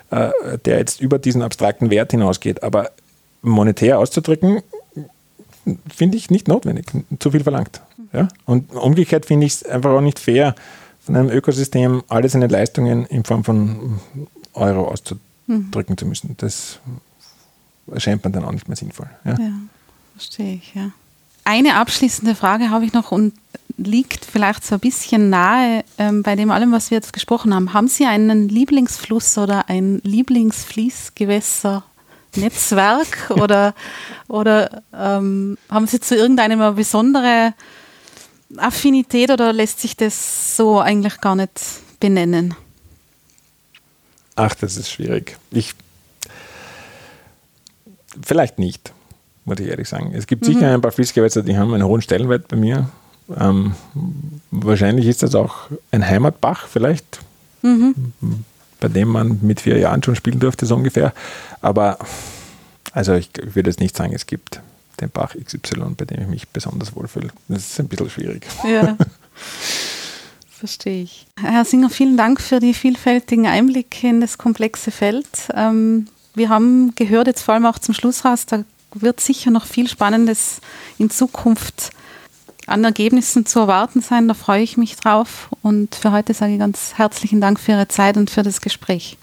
äh, 0.10 0.32
der 0.66 0.80
jetzt 0.80 0.99
über 0.99 1.18
diesen 1.18 1.41
abstrakten 1.41 1.90
Wert 1.90 2.12
hinausgeht. 2.12 2.64
Aber 2.64 2.91
monetär 3.41 3.98
auszudrücken, 3.98 4.62
finde 5.90 6.18
ich 6.18 6.30
nicht 6.30 6.48
notwendig, 6.48 6.88
zu 7.20 7.32
viel 7.32 7.44
verlangt. 7.44 7.82
Ja? 8.14 8.28
Und 8.46 8.72
umgekehrt 8.74 9.26
finde 9.26 9.46
ich 9.46 9.54
es 9.54 9.64
einfach 9.64 9.92
auch 9.92 10.02
nicht 10.02 10.20
fair, 10.20 10.56
von 11.02 11.16
einem 11.16 11.30
Ökosystem 11.30 12.04
alle 12.08 12.30
seine 12.30 12.48
Leistungen 12.48 13.06
in 13.08 13.24
Form 13.24 13.44
von 13.44 14.00
Euro 14.54 14.88
auszudrücken 14.88 15.94
mhm. 15.94 15.98
zu 15.98 16.06
müssen. 16.06 16.36
Das 16.38 16.80
erscheint 17.92 18.24
mir 18.24 18.32
dann 18.32 18.46
auch 18.46 18.52
nicht 18.52 18.68
mehr 18.68 18.78
sinnvoll. 18.78 19.10
Ja, 19.26 19.32
ja 19.32 19.52
verstehe 20.16 20.56
ich, 20.56 20.76
ja. 20.76 20.92
Eine 21.44 21.76
abschließende 21.76 22.36
Frage 22.36 22.70
habe 22.70 22.86
ich 22.86 22.94
noch 22.94 23.12
und 23.12 23.34
liegt 23.78 24.26
vielleicht 24.26 24.64
so 24.64 24.76
ein 24.76 24.80
bisschen 24.80 25.32
nahe 25.32 25.84
ähm, 25.98 26.22
bei 26.22 26.36
dem 26.36 26.52
allem, 26.52 26.72
was 26.72 26.92
wir 26.92 26.98
jetzt 26.98 27.14
gesprochen 27.14 27.54
haben. 27.54 27.74
Haben 27.74 27.88
Sie 27.88 28.06
einen 28.06 28.48
Lieblingsfluss 28.48 29.40
oder 29.40 29.68
ein 29.70 30.02
Lieblingsfließgewässer 30.04 31.84
Netzwerk 32.36 33.30
oder, 33.32 33.74
oder 34.28 34.84
ähm, 34.94 35.58
haben 35.70 35.88
Sie 35.88 36.00
zu 36.00 36.16
irgendeinem 36.16 36.62
eine 36.62 36.74
besondere 36.74 37.54
Affinität 38.57 39.32
oder 39.32 39.53
lässt 39.53 39.80
sich 39.80 39.95
das 39.95 40.57
so 40.57 40.80
eigentlich 40.80 41.19
gar 41.22 41.36
nicht 41.36 41.52
benennen? 41.99 42.53
Ach, 44.36 44.56
das 44.56 44.78
ist 44.78 44.90
schwierig. 44.90 45.38
Ich 45.52 45.73
vielleicht 48.22 48.60
nicht, 48.60 48.94
muss 49.45 49.60
ich 49.60 49.68
ehrlich 49.68 49.88
sagen. 49.88 50.14
Es 50.14 50.28
gibt 50.28 50.44
mhm. 50.44 50.53
sicher 50.53 50.73
ein 50.73 50.82
paar 50.82 50.91
Fließgewässer, 50.91 51.44
die 51.44 51.57
haben 51.57 51.73
einen 51.73 51.86
hohen 51.86 52.02
Stellenwert 52.02 52.48
bei 52.48 52.57
mir. 52.57 52.90
Ähm, 53.38 53.76
wahrscheinlich 54.52 55.06
ist 55.06 55.23
das 55.23 55.36
auch 55.36 55.69
ein 55.91 56.06
Heimatbach, 56.06 56.68
vielleicht. 56.68 57.19
Mhm 57.61 58.14
bei 58.82 58.90
dem 58.90 59.07
man 59.07 59.40
mit 59.41 59.61
vier 59.61 59.78
Jahren 59.78 60.03
schon 60.03 60.18
spielen 60.18 60.41
durfte, 60.41 60.65
so 60.65 60.76
ungefähr. 60.76 61.14
Aber 61.61 61.98
also 62.91 63.14
ich, 63.14 63.30
ich 63.38 63.56
würde 63.56 63.69
jetzt 63.69 63.80
nicht 63.80 63.95
sagen, 63.95 64.11
es 64.14 64.26
gibt 64.26 64.60
den 64.99 65.09
Bach 65.09 65.35
XY, 65.35 65.95
bei 65.97 66.05
dem 66.05 66.22
ich 66.22 66.27
mich 66.27 66.47
besonders 66.49 66.95
wohlfühle. 66.95 67.30
Das 67.47 67.72
ist 67.72 67.80
ein 67.80 67.88
bisschen 67.88 68.09
schwierig. 68.09 68.45
Ja. 68.63 68.97
Verstehe 70.49 71.03
ich. 71.03 71.26
Herr 71.41 71.65
Singer, 71.65 71.89
vielen 71.89 72.18
Dank 72.18 72.39
für 72.39 72.59
die 72.59 72.76
vielfältigen 72.76 73.47
Einblicke 73.47 74.07
in 74.07 74.22
das 74.22 74.38
komplexe 74.38 74.91
Feld. 74.91 75.27
Ähm, 75.55 76.07
wir 76.35 76.49
haben 76.49 76.93
gehört, 76.95 77.27
jetzt 77.27 77.41
vor 77.41 77.55
allem 77.55 77.65
auch 77.65 77.80
zum 77.80 77.95
Schluss 77.95 78.23
raus, 78.26 78.45
da 78.45 78.63
wird 78.93 79.19
sicher 79.19 79.51
noch 79.51 79.65
viel 79.65 79.88
Spannendes 79.88 80.61
in 80.97 81.09
Zukunft 81.09 81.91
an 82.68 82.84
Ergebnissen 82.84 83.45
zu 83.45 83.59
erwarten 83.59 84.01
sein. 84.01 84.27
Da 84.27 84.34
freue 84.34 84.61
ich 84.61 84.77
mich 84.77 84.95
drauf. 84.95 85.49
Und 85.61 85.95
für 85.95 86.11
heute 86.11 86.34
sage 86.34 86.53
ich 86.53 86.59
ganz 86.59 86.93
herzlichen 86.95 87.41
Dank 87.41 87.59
für 87.59 87.72
Ihre 87.72 87.88
Zeit 87.88 88.18
und 88.18 88.30
für 88.30 88.43
das 88.43 88.61
Gespräch. 88.61 89.18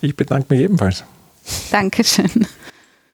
Ich 0.00 0.16
bedanke 0.16 0.54
mich 0.54 0.64
ebenfalls. 0.64 1.04
Dankeschön. 1.70 2.46